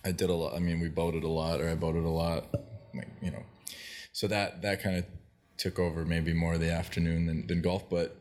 I 0.05 0.13
did 0.13 0.31
a 0.31 0.35
lot. 0.35 0.55
I 0.55 0.59
mean, 0.59 0.81
we 0.81 0.89
boated 0.89 1.25
a 1.25 1.29
lot, 1.29 1.61
or 1.61 1.69
I 1.69 1.75
boated 1.75 2.05
a 2.05 2.11
lot, 2.11 2.47
like 2.95 3.09
you 3.21 3.31
know. 3.31 3.43
So 4.13 4.27
that 4.29 4.63
that 4.63 4.83
kind 4.83 4.97
of 4.97 5.05
took 5.59 5.79
over 5.79 6.05
maybe 6.05 6.33
more 6.33 6.55
of 6.55 6.61
the 6.61 6.73
afternoon 6.73 7.27
than, 7.27 7.47
than 7.47 7.61
golf, 7.61 7.89
but 7.91 8.17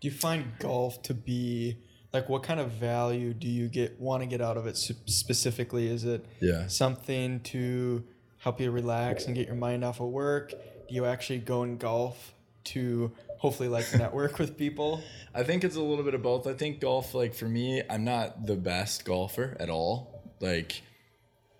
Do 0.00 0.08
you 0.08 0.12
find 0.12 0.52
golf 0.60 1.02
to 1.02 1.14
be 1.14 1.78
like 2.12 2.28
what 2.28 2.42
kind 2.42 2.60
of 2.60 2.70
value 2.72 3.34
do 3.34 3.48
you 3.48 3.68
get 3.68 4.00
want 4.00 4.22
to 4.22 4.26
get 4.26 4.40
out 4.40 4.56
of 4.56 4.66
it 4.66 4.76
specifically? 4.76 5.88
Is 5.88 6.04
it 6.04 6.24
yeah, 6.40 6.66
something 6.66 7.40
to 7.40 8.04
help 8.38 8.60
you 8.60 8.70
relax 8.70 9.26
and 9.26 9.34
get 9.34 9.46
your 9.46 9.56
mind 9.56 9.84
off 9.84 10.00
of 10.00 10.08
work? 10.08 10.50
Do 10.50 10.94
you 10.94 11.04
actually 11.04 11.40
go 11.40 11.62
and 11.62 11.78
golf 11.78 12.34
to 12.64 13.12
hopefully 13.38 13.68
like 13.68 13.86
network 13.94 14.38
with 14.38 14.56
people? 14.56 15.02
I 15.34 15.42
think 15.42 15.64
it's 15.64 15.76
a 15.76 15.80
little 15.80 16.04
bit 16.04 16.14
of 16.14 16.22
both. 16.22 16.46
I 16.46 16.54
think 16.54 16.80
golf, 16.80 17.14
like 17.14 17.34
for 17.34 17.46
me, 17.46 17.82
I'm 17.88 18.04
not 18.04 18.46
the 18.46 18.56
best 18.56 19.04
golfer 19.04 19.56
at 19.60 19.70
all. 19.70 20.22
Like, 20.40 20.82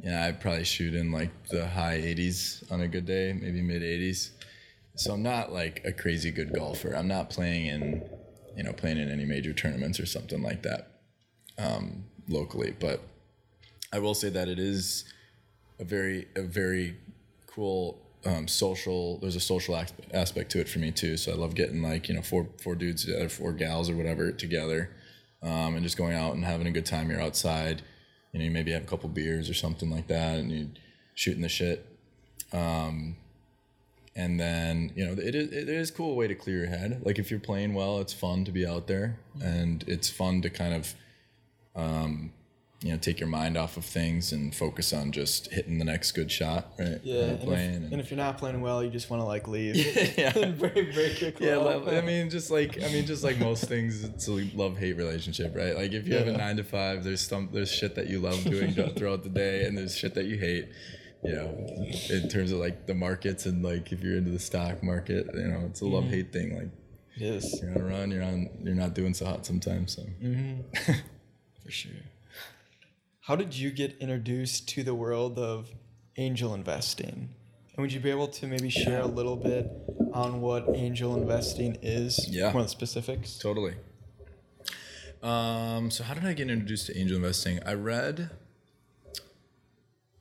yeah, 0.01 0.25
I 0.25 0.33
probably 0.33 0.65
shoot 0.65 0.95
in 0.95 1.13
like 1.13 1.49
the 1.49 1.67
high 1.67 1.99
80s 1.99 2.71
on 2.71 2.81
a 2.81 2.89
good 2.89 3.07
day, 3.07 3.33
maybe 3.33 3.63
mid 3.63 3.83
80s. 3.83 4.31
So 4.95 5.13
I'm 5.13 5.23
not 5.23 5.53
like 5.53 5.83
a 5.85 5.93
crazy 5.93 6.31
good 6.31 6.55
golfer. 6.55 6.95
I'm 6.95 7.09
not 7.09 7.29
playing 7.29 7.67
in, 7.67 8.09
you 8.57 8.63
know, 8.63 8.73
playing 8.73 8.99
in 8.99 9.11
any 9.11 9.27
major 9.27 9.53
tournaments 9.53 10.01
or 10.01 10.07
something 10.07 10.43
like 10.43 10.63
that 10.63 11.01
um, 11.59 12.05
locally. 12.29 12.75
But 12.79 13.03
I 13.93 13.99
will 13.99 14.15
say 14.15 14.31
that 14.31 14.49
it 14.49 14.59
is 14.59 15.05
a 15.79 15.85
very 15.85 16.29
a 16.35 16.43
very 16.43 16.97
cool 17.47 18.06
um, 18.27 18.49
social. 18.49 19.19
There's 19.19 19.37
a 19.37 19.41
social 19.41 19.83
aspect 20.13 20.51
to 20.53 20.61
it 20.61 20.69
for 20.69 20.79
me 20.79 20.91
too. 20.91 21.17
So 21.17 21.33
I 21.33 21.37
love 21.37 21.55
getting 21.55 21.83
like 21.83 22.09
you 22.09 22.15
know 22.15 22.23
four 22.23 22.49
four 22.63 22.75
dudes 22.75 23.09
or 23.09 23.29
four 23.29 23.53
gals 23.53 23.89
or 23.89 23.97
whatever 23.97 24.33
together, 24.33 24.91
um, 25.43 25.75
and 25.75 25.83
just 25.83 25.97
going 25.97 26.15
out 26.15 26.35
and 26.35 26.45
having 26.45 26.67
a 26.67 26.73
good 26.73 26.87
time. 26.87 27.11
You're 27.11 27.23
outside, 27.23 27.83
you 28.33 28.39
know, 28.39 28.45
you 28.45 28.51
maybe 28.51 28.73
have 28.73 28.83
a 28.83 28.87
couple 28.87 29.09
beers 29.09 29.49
or 29.49 29.55
something 29.55 29.91
like 29.91 30.09
that, 30.09 30.39
and 30.39 30.51
you 30.51 30.71
shooting 31.15 31.43
the 31.43 31.49
shit. 31.49 31.87
Um, 32.53 33.17
and 34.15 34.41
then 34.41 34.93
you 34.97 35.05
know 35.05 35.13
it 35.13 35.35
is 35.35 35.53
it 35.53 35.69
is 35.69 35.91
a 35.91 35.93
cool 35.93 36.17
way 36.17 36.27
to 36.27 36.35
clear 36.35 36.59
your 36.59 36.67
head. 36.69 37.03
Like 37.05 37.19
if 37.19 37.31
you're 37.31 37.41
playing 37.41 37.75
well, 37.75 38.01
it's 38.01 38.13
fun 38.13 38.45
to 38.47 38.53
be 38.53 38.67
out 38.67 38.87
there, 38.87 39.19
and 39.41 39.85
it's 39.87 40.11
fun 40.11 40.43
to 40.43 40.51
kind 40.51 40.75
of 40.75 40.95
you 42.83 42.93
know 42.93 42.99
take 42.99 43.19
your 43.19 43.29
mind 43.29 43.57
off 43.57 43.79
of 43.79 43.85
things 43.87 44.33
and 44.33 44.55
focus 44.55 44.93
on 44.93 45.11
just 45.11 45.51
hitting 45.51 45.79
the 45.79 45.85
next 45.85 46.13
good 46.13 46.31
shot, 46.31 46.73
right? 46.79 47.01
Yeah, 47.03 47.15
And 47.23 47.31
and 47.31 47.39
if, 47.41 47.45
playing 47.45 47.75
and 47.93 48.01
if 48.01 48.11
you're 48.11 48.19
not 48.19 48.37
playing 48.37 48.61
well, 48.61 48.85
you 48.85 48.91
just 48.91 49.09
want 49.09 49.23
to 49.23 49.25
like 49.25 49.49
leave. 49.49 49.77
yeah. 50.19 50.33
break, 50.59 50.93
break 50.95 51.21
your 51.21 51.31
Yeah, 51.41 51.55
club. 51.57 51.87
love, 51.87 51.89
I 51.89 52.03
mean, 52.03 52.29
just 52.29 52.51
like 52.51 52.83
I 52.83 52.89
mean, 52.89 53.07
just 53.07 53.25
like 53.25 53.39
most 53.39 53.65
things, 53.65 54.05
it's 54.05 54.29
a 54.29 54.33
love 54.55 54.77
hate 54.77 54.97
relationship, 54.97 55.57
right? 55.57 55.75
Like 55.75 55.93
if 55.93 56.07
you 56.07 56.17
have 56.17 56.29
a 56.29 56.37
nine 56.37 56.59
to 56.59 56.65
five, 56.65 57.03
there's 57.03 57.27
some 57.27 57.49
there's 57.53 57.73
shit 57.73 57.95
that 57.95 58.09
you 58.09 58.21
love 58.21 58.45
doing 58.45 58.75
throughout 58.75 59.23
the 59.23 59.31
day, 59.45 59.65
and 59.65 59.77
there's 59.77 59.97
shit 59.97 60.15
that 60.15 60.27
you 60.27 60.37
hate. 60.39 60.69
You 61.25 61.33
know, 61.33 61.49
in 62.11 62.29
terms 62.29 62.53
of 62.53 62.59
like 62.59 62.87
the 62.87 62.95
markets 62.95 63.47
and 63.47 63.65
like 63.65 63.91
if 63.91 64.03
you're 64.03 64.17
into 64.19 64.31
the 64.31 64.39
stock 64.39 64.83
market, 64.83 65.27
you 65.35 65.49
know, 65.49 65.65
it's 65.67 65.81
a 65.81 65.87
love 65.87 66.05
hate 66.05 66.31
thing. 66.33 66.57
Like 66.57 66.69
yes, 67.17 67.61
you're 67.61 67.71
on 67.73 67.81
a 67.81 67.85
run, 67.85 68.11
you're 68.11 68.23
on, 68.23 68.49
you're 68.63 68.75
not 68.75 68.95
doing 68.95 69.15
so 69.15 69.25
hot 69.25 69.47
sometimes. 69.47 69.97
So 69.97 70.03
mm-hmm. 70.23 70.61
for 71.65 71.71
sure. 71.71 71.93
How 73.27 73.35
did 73.35 73.59
you 73.59 73.73
get 73.73 73.97
introduced 73.99 74.69
to 74.69 74.85
the 74.85 74.95
world 74.95 75.37
of 75.37 75.69
angel 76.17 76.55
investing? 76.55 77.31
And 77.75 77.83
would 77.83 77.93
you 77.93 77.99
be 77.99 78.09
able 78.09 78.29
to 78.29 78.47
maybe 78.47 78.71
share 78.71 79.01
a 79.01 79.07
little 79.07 79.35
bit 79.35 79.69
on 80.13 80.41
what 80.41 80.69
angel 80.77 81.17
investing 81.21 81.77
is? 81.83 82.29
Yeah. 82.29 82.53
More 82.53 82.61
of 82.61 82.67
the 82.67 82.71
specifics. 82.71 83.37
Totally. 83.37 83.75
Um, 85.25 85.91
so 85.91 86.05
how 86.05 86.15
did 86.15 86.25
I 86.25 86.35
get 86.35 86.49
introduced 86.49 86.87
to 86.87 86.97
angel 86.97 87.17
investing? 87.17 87.59
I 87.67 87.73
read. 87.73 88.31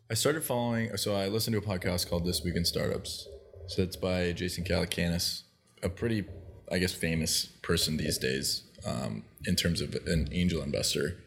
I 0.10 0.16
started 0.16 0.44
following. 0.44 0.98
So 0.98 1.14
I 1.14 1.28
listened 1.28 1.54
to 1.54 1.60
a 1.60 1.78
podcast 1.78 2.10
called 2.10 2.26
This 2.26 2.44
Week 2.44 2.56
in 2.56 2.66
Startups. 2.66 3.28
So 3.68 3.84
it's 3.84 3.96
by 3.96 4.32
Jason 4.32 4.64
Calacanis, 4.64 5.44
a 5.84 5.90
pretty, 5.90 6.26
I 6.72 6.80
guess, 6.80 6.94
famous 6.94 7.46
person 7.62 7.98
these 7.98 8.18
days 8.18 8.64
um, 8.84 9.26
in 9.46 9.56
terms 9.56 9.82
of 9.82 9.94
an 10.08 10.28
angel 10.32 10.64
investor. 10.64 11.18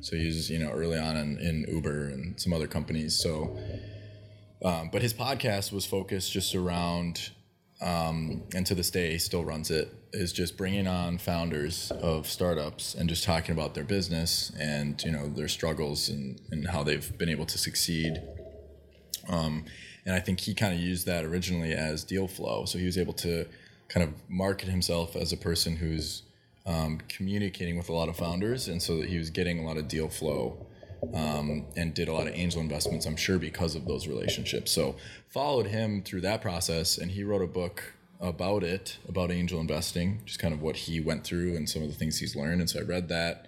So 0.00 0.16
he 0.16 0.26
was, 0.26 0.50
you 0.50 0.58
know 0.58 0.70
early 0.70 0.98
on 0.98 1.16
in, 1.16 1.38
in 1.38 1.66
Uber 1.68 2.08
and 2.08 2.40
some 2.40 2.52
other 2.52 2.66
companies. 2.66 3.14
So, 3.14 3.56
um, 4.62 4.90
but 4.92 5.02
his 5.02 5.14
podcast 5.14 5.72
was 5.72 5.86
focused 5.86 6.32
just 6.32 6.54
around 6.54 7.30
um, 7.80 8.42
and 8.54 8.64
to 8.66 8.74
this 8.74 8.90
day 8.90 9.12
he 9.12 9.18
still 9.18 9.44
runs 9.44 9.70
it 9.70 9.92
is 10.12 10.32
just 10.32 10.56
bringing 10.56 10.86
on 10.86 11.18
founders 11.18 11.90
of 11.90 12.26
startups 12.26 12.94
and 12.94 13.08
just 13.08 13.24
talking 13.24 13.52
about 13.52 13.74
their 13.74 13.84
business 13.84 14.50
and 14.58 15.02
you 15.04 15.10
know 15.10 15.28
their 15.28 15.48
struggles 15.48 16.08
and, 16.08 16.40
and 16.50 16.68
how 16.68 16.82
they've 16.82 17.16
been 17.18 17.28
able 17.28 17.44
to 17.44 17.58
succeed 17.58 18.22
um, 19.28 19.64
and 20.06 20.14
i 20.14 20.20
think 20.20 20.40
he 20.40 20.54
kind 20.54 20.72
of 20.72 20.80
used 20.80 21.06
that 21.06 21.24
originally 21.24 21.72
as 21.74 22.02
deal 22.02 22.26
flow 22.26 22.64
so 22.64 22.78
he 22.78 22.86
was 22.86 22.96
able 22.96 23.12
to 23.12 23.46
kind 23.88 24.02
of 24.02 24.14
market 24.28 24.68
himself 24.68 25.14
as 25.14 25.32
a 25.32 25.36
person 25.36 25.76
who's 25.76 26.22
um, 26.66 27.00
communicating 27.08 27.76
with 27.76 27.88
a 27.88 27.92
lot 27.92 28.08
of 28.08 28.16
founders 28.16 28.68
and 28.68 28.82
so 28.82 29.00
he 29.02 29.18
was 29.18 29.30
getting 29.30 29.60
a 29.60 29.66
lot 29.66 29.76
of 29.76 29.88
deal 29.88 30.08
flow 30.08 30.66
um, 31.14 31.66
and 31.76 31.94
did 31.94 32.08
a 32.08 32.12
lot 32.12 32.26
of 32.26 32.34
angel 32.34 32.60
investments, 32.60 33.06
I'm 33.06 33.16
sure, 33.16 33.38
because 33.38 33.74
of 33.74 33.86
those 33.86 34.06
relationships. 34.06 34.72
So 34.72 34.96
followed 35.28 35.66
him 35.66 36.02
through 36.02 36.22
that 36.22 36.42
process, 36.42 36.98
and 36.98 37.10
he 37.10 37.24
wrote 37.24 37.42
a 37.42 37.46
book 37.46 37.92
about 38.20 38.62
it, 38.62 38.98
about 39.08 39.30
angel 39.30 39.60
investing, 39.60 40.22
just 40.24 40.38
kind 40.38 40.54
of 40.54 40.62
what 40.62 40.76
he 40.76 41.00
went 41.00 41.24
through 41.24 41.56
and 41.56 41.68
some 41.68 41.82
of 41.82 41.88
the 41.88 41.94
things 41.94 42.18
he's 42.18 42.34
learned. 42.34 42.60
And 42.60 42.70
so 42.70 42.80
I 42.80 42.82
read 42.82 43.08
that 43.08 43.46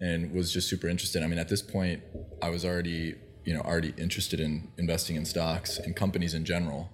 and 0.00 0.32
was 0.32 0.52
just 0.52 0.68
super 0.68 0.88
interested. 0.88 1.22
I 1.22 1.26
mean, 1.26 1.38
at 1.38 1.48
this 1.48 1.62
point, 1.62 2.02
I 2.42 2.50
was 2.50 2.64
already, 2.64 3.14
you 3.44 3.54
know, 3.54 3.60
already 3.60 3.94
interested 3.96 4.40
in 4.40 4.68
investing 4.76 5.16
in 5.16 5.24
stocks 5.24 5.78
and 5.78 5.96
companies 5.96 6.34
in 6.34 6.44
general, 6.44 6.90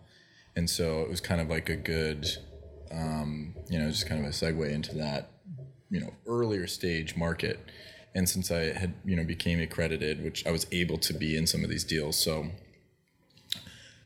and 0.55 0.69
so 0.69 1.01
it 1.01 1.09
was 1.09 1.21
kind 1.21 1.41
of 1.41 1.49
like 1.49 1.69
a 1.69 1.77
good, 1.77 2.27
um, 2.91 3.55
you 3.69 3.79
know, 3.79 3.89
just 3.91 4.07
kind 4.09 4.21
of 4.25 4.27
a 4.27 4.33
segue 4.33 4.71
into 4.71 4.97
that, 4.97 5.31
you 5.91 6.01
know, 6.01 6.13
earlier 6.27 6.67
stage 6.67 7.17
market. 7.17 7.71
And 8.15 8.29
since 8.29 8.51
I 8.51 8.73
had 8.73 8.95
you 9.05 9.17
know 9.17 9.25
became 9.25 9.61
accredited, 9.61 10.25
which 10.25 10.47
I 10.47 10.51
was 10.51 10.67
able 10.73 10.99
to 10.99 11.13
be 11.13 11.37
in 11.37 11.47
some 11.47 11.63
of 11.63 11.71
these 11.71 11.85
deals, 11.85 12.17
so 12.17 12.49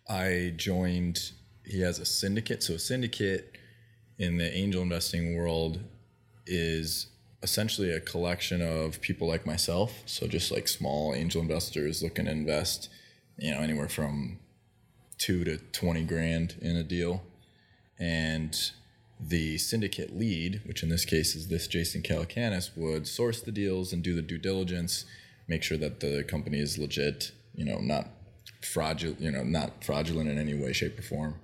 I 0.08 0.52
joined. 0.56 1.32
He 1.64 1.80
has 1.82 2.00
a 2.00 2.04
syndicate, 2.04 2.62
so 2.62 2.74
a 2.74 2.78
syndicate 2.78 3.56
in 4.18 4.36
the 4.36 4.52
angel 4.52 4.82
investing 4.82 5.36
world 5.36 5.80
is 6.46 7.06
essentially 7.42 7.90
a 7.90 8.00
collection 8.00 8.60
of 8.60 9.00
people 9.00 9.28
like 9.28 9.46
myself, 9.46 10.02
so 10.06 10.26
just 10.26 10.50
like 10.50 10.68
small 10.68 11.14
angel 11.14 11.40
investors 11.40 12.02
looking 12.02 12.24
to 12.26 12.30
invest, 12.30 12.88
you 13.38 13.52
know, 13.52 13.60
anywhere 13.60 13.88
from 13.88 14.38
two 15.18 15.44
to 15.44 15.56
twenty 15.56 16.02
grand 16.02 16.56
in 16.60 16.76
a 16.76 16.82
deal, 16.82 17.22
and 17.98 18.72
the 19.28 19.56
syndicate 19.58 20.16
lead, 20.16 20.60
which 20.64 20.82
in 20.82 20.88
this 20.88 21.04
case 21.04 21.34
is 21.34 21.48
this 21.48 21.68
Jason 21.68 22.02
Calacanis, 22.02 22.76
would 22.76 23.06
source 23.06 23.40
the 23.40 23.52
deals 23.52 23.92
and 23.92 24.02
do 24.02 24.14
the 24.14 24.22
due 24.22 24.38
diligence, 24.38 25.04
make 25.46 25.62
sure 25.62 25.78
that 25.78 26.00
the 26.00 26.24
company 26.24 26.58
is 26.58 26.76
legit, 26.78 27.32
you 27.54 27.64
know, 27.64 27.78
not 27.78 28.08
fraudulent, 28.64 29.20
you 29.20 29.30
know, 29.30 29.44
not 29.44 29.84
fraudulent 29.84 30.28
in 30.28 30.38
any 30.38 30.54
way, 30.54 30.72
shape, 30.72 30.98
or 30.98 31.02
form, 31.02 31.36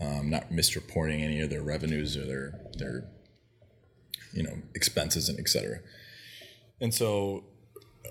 um, 0.00 0.28
not 0.28 0.50
misreporting 0.50 1.22
any 1.22 1.40
of 1.40 1.48
their 1.48 1.62
revenues 1.62 2.16
or 2.16 2.26
their 2.26 2.60
their, 2.74 3.08
you 4.32 4.42
know, 4.42 4.58
expenses 4.74 5.28
and 5.28 5.38
etc. 5.38 5.80
And 6.80 6.92
so 6.92 7.44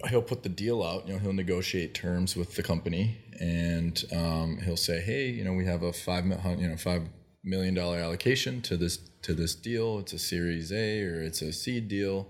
he'll 0.09 0.23
put 0.23 0.41
the 0.41 0.49
deal 0.49 0.81
out. 0.81 1.07
You 1.07 1.13
know, 1.13 1.19
he'll 1.19 1.33
negotiate 1.33 1.93
terms 1.93 2.35
with 2.35 2.55
the 2.55 2.63
company, 2.63 3.19
and 3.39 4.03
um, 4.11 4.57
he'll 4.65 4.77
say, 4.77 4.99
"Hey, 5.01 5.29
you 5.29 5.43
know, 5.43 5.53
we 5.53 5.65
have 5.65 5.83
a 5.83 5.93
five, 5.93 6.25
you 6.25 6.67
know, 6.67 6.77
five 6.77 7.03
million 7.45 7.73
dollar 7.73 7.99
allocation 7.99 8.61
to 8.63 8.75
this 8.75 8.97
to 9.21 9.33
this 9.33 9.55
deal. 9.55 9.99
It's 9.99 10.13
a 10.13 10.19
Series 10.19 10.71
A 10.71 11.03
or 11.03 11.21
it's 11.21 11.41
a 11.41 11.53
seed 11.53 11.87
deal, 11.87 12.27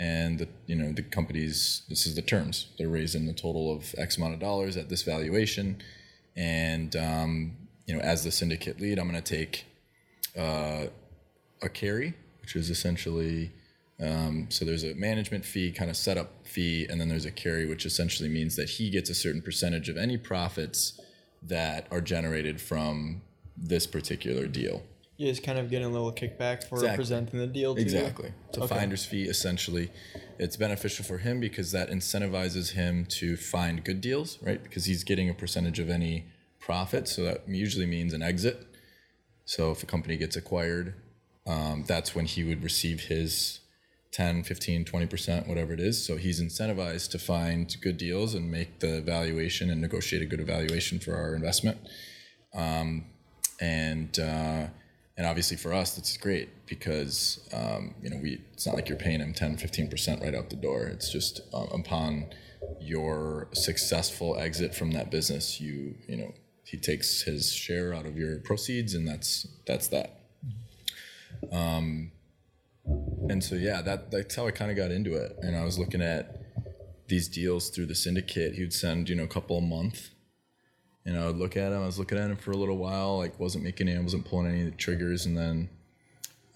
and 0.00 0.38
the, 0.38 0.48
you 0.66 0.74
know 0.74 0.92
the 0.92 1.02
company's 1.02 1.82
this 1.88 2.06
is 2.06 2.14
the 2.14 2.22
terms. 2.22 2.68
They're 2.78 2.88
raising 2.88 3.28
a 3.28 3.34
total 3.34 3.72
of 3.74 3.94
X 3.98 4.16
amount 4.16 4.34
of 4.34 4.40
dollars 4.40 4.76
at 4.76 4.88
this 4.88 5.02
valuation, 5.02 5.82
and 6.34 6.96
um, 6.96 7.56
you 7.86 7.94
know 7.94 8.00
as 8.00 8.24
the 8.24 8.30
syndicate 8.30 8.80
lead, 8.80 8.98
I'm 8.98 9.08
going 9.08 9.22
to 9.22 9.36
take 9.36 9.66
uh, 10.36 10.86
a 11.62 11.68
carry, 11.68 12.14
which 12.40 12.56
is 12.56 12.70
essentially 12.70 13.52
um, 14.00 14.46
so 14.48 14.64
there's 14.64 14.84
a 14.84 14.94
management 14.94 15.44
fee, 15.44 15.70
kind 15.70 15.90
of 15.90 15.96
setup 15.96 16.46
fee, 16.46 16.86
and 16.88 17.00
then 17.00 17.08
there's 17.08 17.24
a 17.24 17.30
carry, 17.30 17.66
which 17.66 17.86
essentially 17.86 18.28
means 18.28 18.56
that 18.56 18.70
he 18.70 18.90
gets 18.90 19.08
a 19.08 19.14
certain 19.14 19.40
percentage 19.40 19.88
of 19.88 19.96
any 19.96 20.16
profits 20.16 21.00
that 21.42 21.86
are 21.90 22.00
generated 22.00 22.60
from 22.60 23.22
this 23.56 23.86
particular 23.86 24.46
deal. 24.46 24.82
You 25.16 25.28
just 25.30 25.44
kind 25.44 25.58
of 25.58 25.70
getting 25.70 25.86
a 25.86 25.90
little 25.90 26.12
kickback 26.12 26.64
for 26.64 26.76
Exactly. 26.76 26.96
presenting 26.96 27.38
the 27.38 27.46
deal 27.46 27.74
to 27.74 27.80
you. 27.80 27.84
Exactly. 27.84 28.32
It's 28.48 28.58
a 28.58 28.62
Okay. 28.64 28.74
finder's 28.74 29.04
fee, 29.04 29.24
essentially. 29.24 29.90
It's 30.40 30.56
beneficial 30.56 31.04
for 31.04 31.18
him 31.18 31.38
because 31.38 31.70
that 31.70 31.88
incentivizes 31.88 32.72
him 32.72 33.06
to 33.20 33.36
find 33.36 33.84
good 33.84 34.00
deals, 34.00 34.38
right? 34.42 34.60
Because 34.60 34.86
he's 34.86 35.04
getting 35.04 35.28
a 35.30 35.34
percentage 35.34 35.78
of 35.78 35.88
any 35.88 36.24
profit. 36.58 37.06
So 37.06 37.22
that 37.24 37.48
usually 37.48 37.86
means 37.86 38.12
an 38.12 38.22
exit. 38.22 38.66
So 39.44 39.70
if 39.70 39.82
a 39.84 39.86
company 39.86 40.16
gets 40.16 40.34
acquired, 40.34 40.94
um, 41.46 41.84
that's 41.86 42.14
when 42.14 42.24
he 42.24 42.42
would 42.42 42.64
receive 42.64 43.02
his 43.02 43.60
10, 44.10 44.42
15, 44.42 44.84
20%, 44.84 45.46
whatever 45.46 45.72
it 45.72 45.80
is. 45.80 46.04
So 46.04 46.16
he's 46.16 46.40
incentivized 46.42 47.10
to 47.10 47.18
find 47.20 47.76
good 47.80 47.98
deals 47.98 48.34
and 48.34 48.50
make 48.50 48.80
the 48.80 49.00
valuation 49.00 49.70
and 49.70 49.80
negotiate 49.80 50.22
a 50.22 50.26
good 50.26 50.40
evaluation 50.40 50.98
for 50.98 51.14
our 51.14 51.34
investment 51.36 51.78
and 53.60 54.18
uh, 54.18 54.66
and 55.16 55.26
obviously 55.26 55.56
for 55.56 55.72
us 55.72 55.94
that's 55.94 56.16
great 56.16 56.66
because 56.66 57.46
um, 57.52 57.94
you 58.02 58.10
know 58.10 58.16
we 58.16 58.40
it's 58.52 58.66
not 58.66 58.74
like 58.74 58.88
you're 58.88 58.98
paying 58.98 59.20
him 59.20 59.32
10 59.32 59.56
15% 59.56 60.22
right 60.22 60.34
out 60.34 60.50
the 60.50 60.56
door. 60.56 60.86
It's 60.86 61.10
just 61.10 61.40
um, 61.52 61.68
upon 61.72 62.26
your 62.80 63.48
successful 63.52 64.38
exit 64.38 64.74
from 64.74 64.92
that 64.92 65.10
business 65.10 65.60
you 65.60 65.94
you 66.08 66.16
know 66.16 66.32
he 66.64 66.78
takes 66.78 67.22
his 67.22 67.52
share 67.52 67.92
out 67.92 68.06
of 68.06 68.16
your 68.16 68.38
proceeds 68.38 68.94
and 68.94 69.06
that's 69.06 69.46
that's 69.66 69.88
that. 69.88 70.20
Um, 71.52 72.10
and 73.28 73.42
so 73.42 73.54
yeah 73.54 73.82
that 73.82 74.10
that's 74.10 74.34
how 74.34 74.46
I 74.46 74.50
kind 74.50 74.70
of 74.70 74.76
got 74.76 74.90
into 74.90 75.14
it. 75.14 75.36
And 75.42 75.56
I 75.56 75.64
was 75.64 75.78
looking 75.78 76.02
at 76.02 76.40
these 77.06 77.28
deals 77.28 77.68
through 77.68 77.86
the 77.86 77.94
syndicate. 77.94 78.54
He 78.54 78.62
would 78.62 78.72
send 78.72 79.08
you 79.08 79.14
know 79.14 79.24
a 79.24 79.28
couple 79.28 79.58
a 79.58 79.62
month 79.62 80.08
and 81.06 81.18
I 81.18 81.26
would 81.26 81.36
look 81.36 81.56
at 81.56 81.72
him. 81.72 81.82
I 81.82 81.86
was 81.86 81.98
looking 81.98 82.18
at 82.18 82.30
him 82.30 82.36
for 82.36 82.52
a 82.52 82.56
little 82.56 82.78
while, 82.78 83.18
like 83.18 83.38
wasn't 83.38 83.64
making 83.64 83.88
any, 83.88 84.02
wasn't 84.02 84.24
pulling 84.24 84.46
any 84.46 84.60
of 84.60 84.66
the 84.66 84.76
triggers, 84.76 85.26
and 85.26 85.36
then, 85.36 85.68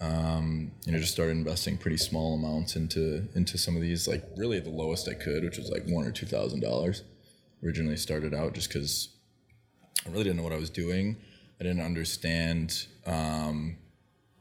um, 0.01 0.72
you 0.84 0.92
know, 0.92 0.99
just 0.99 1.12
started 1.12 1.32
investing 1.32 1.76
pretty 1.76 1.96
small 1.96 2.34
amounts 2.34 2.76
into 2.76 3.28
into 3.34 3.59
some 3.59 3.76
of 3.76 3.82
these, 3.82 4.09
like 4.09 4.24
really 4.36 4.61
the 4.61 4.70
lowest 4.70 5.09
I 5.09 5.14
could, 5.14 5.44
which 5.44 5.59
was 5.59 5.70
like 5.70 5.84
one 5.86 6.07
or 6.07 6.12
two 6.12 6.26
thousand 6.26 6.61
dollars. 6.61 7.03
Originally 7.64 7.96
started 7.96 8.34
out 8.34 8.55
just 8.55 8.68
because 8.68 9.09
I 10.07 10.11
really 10.11 10.22
didn't 10.22 10.36
know 10.36 10.44
what 10.44 10.53
I 10.53 10.59
was 10.59 10.70
doing. 10.70 11.16
I 11.61 11.64
didn't 11.64 11.80
understand, 11.84 12.86
um, 13.05 13.76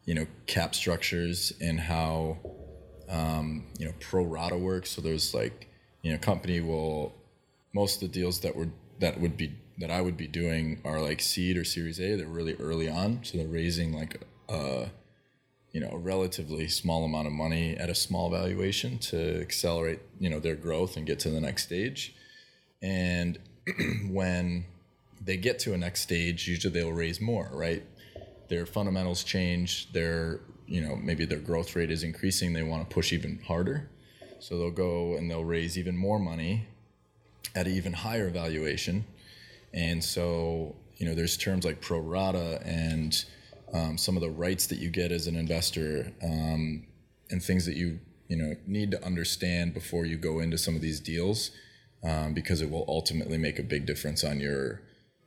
you 0.05 0.13
know, 0.13 0.27
cap 0.45 0.75
structures 0.75 1.51
and 1.59 1.79
how, 1.79 2.37
um, 3.09 3.65
you 3.79 3.87
know, 3.87 3.93
pro 3.99 4.23
rata 4.23 4.55
works. 4.55 4.91
So 4.91 5.01
there's 5.01 5.33
like, 5.33 5.67
you 6.03 6.11
know, 6.11 6.19
company 6.19 6.61
will 6.61 7.15
most 7.73 7.95
of 7.95 8.11
the 8.11 8.19
deals 8.19 8.39
that 8.41 8.55
were 8.55 8.69
that 8.99 9.19
would 9.19 9.35
be 9.35 9.51
that 9.77 9.91
I 9.91 10.01
would 10.01 10.17
be 10.17 10.27
doing 10.27 10.81
are 10.83 11.01
like 11.01 11.21
seed 11.21 11.57
or 11.57 11.63
Series 11.63 11.99
A. 11.99 12.15
They're 12.15 12.27
really 12.27 12.55
early 12.55 12.89
on, 12.89 13.19
so 13.23 13.37
they're 13.37 13.47
raising 13.47 13.93
like 13.93 14.21
uh, 14.49 14.85
you 15.71 15.79
know 15.79 15.89
a 15.89 15.97
relatively 15.97 16.67
small 16.67 17.05
amount 17.05 17.27
of 17.27 17.33
money 17.33 17.75
at 17.77 17.89
a 17.89 17.95
small 17.95 18.29
valuation 18.29 18.97
to 18.99 19.39
accelerate 19.39 19.99
you 20.19 20.29
know 20.29 20.39
their 20.39 20.55
growth 20.55 20.97
and 20.97 21.05
get 21.05 21.19
to 21.19 21.29
the 21.29 21.41
next 21.41 21.63
stage. 21.63 22.15
And 22.81 23.39
when 24.09 24.65
they 25.23 25.37
get 25.37 25.59
to 25.59 25.73
a 25.73 25.77
next 25.77 26.01
stage 26.01 26.47
usually 26.47 26.73
they'll 26.73 26.93
raise 26.93 27.21
more 27.21 27.49
right? 27.53 27.83
Their 28.49 28.65
fundamentals 28.65 29.23
change 29.23 29.91
their 29.93 30.41
you 30.65 30.81
know 30.81 30.95
maybe 30.95 31.25
their 31.25 31.39
growth 31.39 31.75
rate 31.75 31.91
is 31.91 32.03
increasing 32.03 32.53
they 32.53 32.63
want 32.63 32.87
to 32.87 32.93
push 32.93 33.13
even 33.13 33.39
harder. 33.45 33.89
So 34.39 34.57
they'll 34.57 34.71
go 34.71 35.15
and 35.15 35.29
they'll 35.29 35.43
raise 35.43 35.77
even 35.77 35.97
more 35.97 36.19
money 36.19 36.67
at 37.55 37.65
an 37.67 37.73
even 37.73 37.93
higher 37.93 38.29
valuation 38.29 39.05
and 39.77 40.03
so 40.03 40.75
you 40.97 41.05
know 41.05 41.13
there's 41.13 41.37
terms 41.37 41.63
like 41.63 41.79
pro 41.81 41.99
rata 41.99 42.59
and 42.65 43.25
um, 43.73 43.97
some 43.97 44.15
of 44.15 44.21
the 44.21 44.29
rights 44.29 44.67
that 44.67 44.79
you 44.79 44.89
get 44.89 45.11
as 45.11 45.27
an 45.27 45.35
investor 45.35 46.11
um, 46.23 46.87
and 47.29 47.43
things 47.43 47.65
that 47.65 47.75
you 47.75 47.99
you 48.27 48.35
know 48.35 48.55
need 48.65 48.91
to 48.91 49.05
understand 49.05 49.73
before 49.73 50.05
you 50.05 50.17
go 50.17 50.39
into 50.39 50.57
some 50.57 50.75
of 50.75 50.81
these 50.81 50.99
deals 50.99 51.51
um, 52.03 52.33
because 52.33 52.61
it 52.61 52.69
will 52.69 52.85
ultimately 52.87 53.37
make 53.37 53.59
a 53.59 53.63
big 53.63 53.85
difference 53.85 54.23
on 54.23 54.39
your 54.39 54.81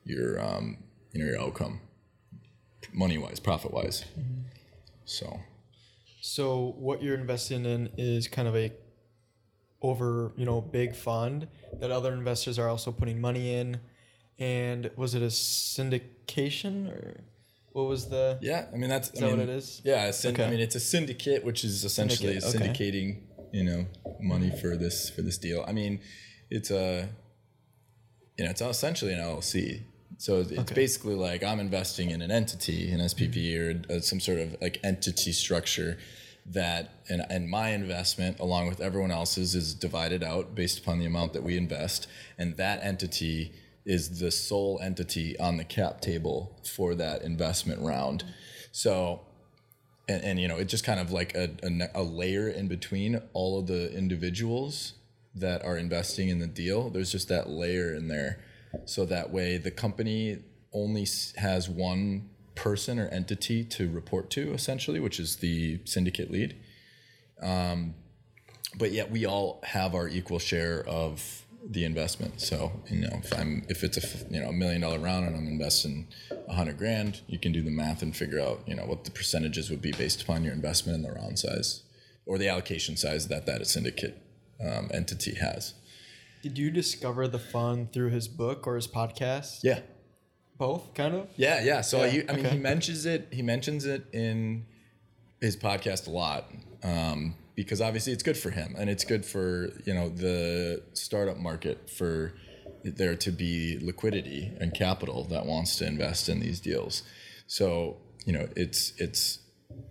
your 0.05 0.41
um, 0.43 0.79
you 1.13 1.23
know 1.23 1.31
your 1.31 1.41
outcome 1.41 1.81
money 2.93 3.17
wise 3.17 3.39
profit 3.39 3.73
wise 3.73 4.05
so. 5.05 5.41
So 6.23 6.75
what 6.79 7.03
you're 7.03 7.17
investing 7.17 7.65
in 7.65 7.91
is 7.99 8.29
kind 8.29 8.47
of 8.47 8.55
a 8.55 8.73
over, 9.83 10.33
you 10.37 10.45
know, 10.45 10.61
big 10.61 10.95
fund 10.95 11.49
that 11.81 11.91
other 11.91 12.13
investors 12.13 12.59
are 12.59 12.69
also 12.69 12.93
putting 12.93 13.21
money 13.21 13.55
in. 13.55 13.81
And 14.41 14.91
was 14.97 15.15
it 15.15 15.23
a 15.23 15.27
syndication 15.27 16.91
or 16.91 17.21
what 17.73 17.87
was 17.87 18.09
the 18.09 18.39
yeah 18.41 18.67
i 18.73 18.77
mean 18.77 18.91
that's 18.91 19.11
Is 19.11 19.23
I 19.23 19.27
that 19.27 19.31
what 19.37 19.41
it 19.41 19.49
is? 19.49 19.81
yeah 19.85 20.11
syn- 20.11 20.41
i 20.41 20.51
mean 20.51 20.61
it's 20.61 20.75
a 20.75 20.81
syndicate 20.81 21.45
which 21.45 21.63
is 21.65 21.85
essentially 21.85 22.41
Syndicate, 22.41 22.63
okay. 22.75 22.91
syndicating 22.91 23.21
you 23.53 23.65
know 23.65 23.87
money 24.21 24.51
for 24.61 24.77
this 24.77 25.09
for 25.11 25.23
this 25.23 25.39
deal 25.39 25.65
i 25.69 25.73
mean 25.73 26.01
it's 26.51 26.71
a 26.71 27.09
you 28.37 28.45
know 28.45 28.51
it's 28.51 28.61
essentially 28.63 29.13
an 29.13 29.21
llc 29.21 29.83
so 30.19 30.41
it's 30.41 30.53
Okay. 30.53 30.75
basically 30.75 31.15
like 31.15 31.43
i'm 31.45 31.61
investing 31.61 32.11
in 32.11 32.23
an 32.23 32.31
entity 32.31 32.91
an 32.93 33.01
spv 33.01 33.37
or 33.89 33.95
uh, 33.95 34.01
some 34.01 34.19
sort 34.21 34.39
of 34.39 34.57
like 34.61 34.81
entity 34.83 35.33
structure 35.33 35.97
that 36.47 36.91
and, 37.09 37.25
and 37.31 37.49
my 37.49 37.69
investment 37.71 38.41
along 38.41 38.67
with 38.69 38.81
everyone 38.81 39.11
else's 39.13 39.55
is 39.55 39.75
divided 39.75 40.23
out 40.25 40.55
based 40.55 40.79
upon 40.81 40.99
the 40.99 41.07
amount 41.07 41.33
that 41.35 41.43
we 41.43 41.57
invest 41.57 42.07
and 42.39 42.57
that 42.57 42.83
entity 42.83 43.53
is 43.91 44.21
the 44.21 44.31
sole 44.31 44.79
entity 44.81 45.37
on 45.41 45.57
the 45.57 45.65
cap 45.65 46.01
table 46.01 46.57
for 46.65 46.95
that 46.95 47.23
investment 47.23 47.81
round. 47.81 48.23
So 48.71 49.23
and, 50.09 50.23
and 50.23 50.41
you 50.41 50.47
know 50.47 50.59
it's 50.59 50.71
just 50.71 50.85
kind 50.85 51.01
of 51.01 51.11
like 51.11 51.35
a, 51.35 51.51
a, 51.65 52.01
a 52.01 52.03
layer 52.05 52.49
in 52.49 52.69
between 52.69 53.21
all 53.33 53.59
of 53.59 53.67
the 53.67 53.93
individuals 53.93 54.93
that 55.35 55.65
are 55.65 55.77
investing 55.77 56.29
in 56.29 56.39
the 56.39 56.47
deal. 56.47 56.89
There's 56.89 57.11
just 57.11 57.29
that 57.31 57.49
layer 57.49 57.93
in 57.93 58.07
there. 58.07 58.39
So 58.85 59.05
that 59.07 59.31
way 59.33 59.57
the 59.57 59.73
company 59.73 60.39
only 60.73 61.09
has 61.39 61.69
one 61.69 62.31
person 62.55 63.01
or 63.01 63.09
entity 63.09 63.65
to 63.65 63.91
report 63.91 64.31
to 64.31 64.53
essentially 64.53 65.01
which 65.01 65.19
is 65.19 65.37
the 65.37 65.81
syndicate 65.85 66.31
lead. 66.31 66.57
Um, 67.43 67.95
but 68.79 68.93
yet 68.93 69.11
we 69.11 69.27
all 69.27 69.61
have 69.65 69.97
our 69.97 70.07
equal 70.07 70.39
share 70.39 70.87
of 70.87 71.40
the 71.69 71.85
investment 71.85 72.41
so 72.41 72.73
you 72.89 73.01
know 73.01 73.21
if 73.23 73.37
i'm 73.39 73.65
if 73.69 73.85
it's 73.85 73.99
a 73.99 74.33
you 74.33 74.41
know 74.41 74.49
a 74.49 74.53
million 74.53 74.81
dollar 74.81 74.99
round 74.99 75.27
and 75.27 75.37
i'm 75.37 75.47
investing 75.47 76.09
a 76.49 76.55
hundred 76.55 76.79
grand 76.79 77.21
you 77.27 77.39
can 77.39 77.53
do 77.53 77.63
the 77.63 77.71
math 77.71 78.03
and 78.03 78.17
figure 78.17 78.41
out 78.41 78.61
you 78.67 78.75
know 78.75 78.85
what 78.87 79.05
the 79.05 79.11
percentages 79.11 79.69
would 79.71 79.83
be 79.83 79.93
based 79.93 80.23
upon 80.23 80.43
your 80.43 80.55
investment 80.55 80.97
in 80.97 81.03
the 81.03 81.13
round 81.13 81.39
size 81.39 81.83
or 82.27 82.39
the 82.39 82.49
allocation 82.49 82.97
size 82.97 83.29
that 83.29 83.45
that 83.47 83.67
syndicate 83.67 84.23
um, 84.61 84.91
entity 84.93 85.35
has 85.35 85.75
Did 86.43 86.57
you 86.59 86.71
discover 86.71 87.29
the 87.29 87.39
fund 87.39 87.93
through 87.93 88.11
his 88.11 88.29
book 88.29 88.67
or 88.67 88.77
his 88.77 88.89
podcast? 88.89 89.61
yeah 89.63 89.81
Both, 90.57 90.93
kind 90.95 91.15
of? 91.15 91.29
Yeah, 91.37 91.63
yeah. 91.65 91.81
So 91.81 92.05
Yeah, 92.05 92.13
you, 92.13 92.25
I 92.29 92.33
mean, 92.37 92.47
okay. 92.47 92.57
he 92.57 92.61
mentions 92.61 93.07
it. 93.07 93.29
He 93.33 93.41
mentions 93.43 93.87
it 93.87 94.05
in 94.13 94.67
his 95.41 95.57
podcast 95.57 96.07
a 96.07 96.11
lot 96.11 96.51
um, 96.83 97.35
because 97.55 97.81
obviously 97.81 98.13
it's 98.13 98.23
good 98.23 98.37
for 98.37 98.51
him 98.51 98.75
and 98.79 98.89
it's 98.89 99.05
good 99.05 99.25
for 99.25 99.71
you 99.85 99.95
know 99.95 100.09
the 100.09 100.83
startup 100.95 101.37
market 101.37 101.91
for 101.91 102.35
there 102.85 103.15
to 103.15 103.31
be 103.31 103.79
liquidity 103.81 104.53
and 104.59 104.73
capital 104.75 105.25
that 105.25 105.45
wants 105.45 105.77
to 105.77 105.87
invest 105.87 106.29
in 106.29 106.41
these 106.41 106.61
deals. 106.61 107.03
So 107.47 107.99
you 108.25 108.33
know, 108.33 108.49
it's 108.57 108.93
it's 108.99 109.41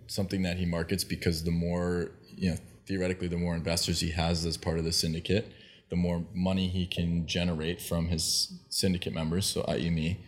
something 0.06 0.42
that 0.42 0.56
he 0.56 0.66
markets 0.66 1.04
because 1.04 1.44
the 1.44 1.50
more 1.50 2.10
you 2.36 2.50
know 2.50 2.56
theoretically 2.86 3.28
the 3.28 3.36
more 3.36 3.54
investors 3.54 4.00
he 4.00 4.10
has 4.10 4.44
as 4.44 4.56
part 4.56 4.78
of 4.78 4.84
the 4.84 4.92
syndicate 4.92 5.52
the 5.90 5.96
more 5.96 6.24
money 6.34 6.68
he 6.68 6.86
can 6.86 7.26
generate 7.26 7.80
from 7.80 8.08
his 8.08 8.60
syndicate 8.68 9.12
members 9.12 9.46
so 9.46 9.64
i.e 9.68 9.90
me 9.90 10.18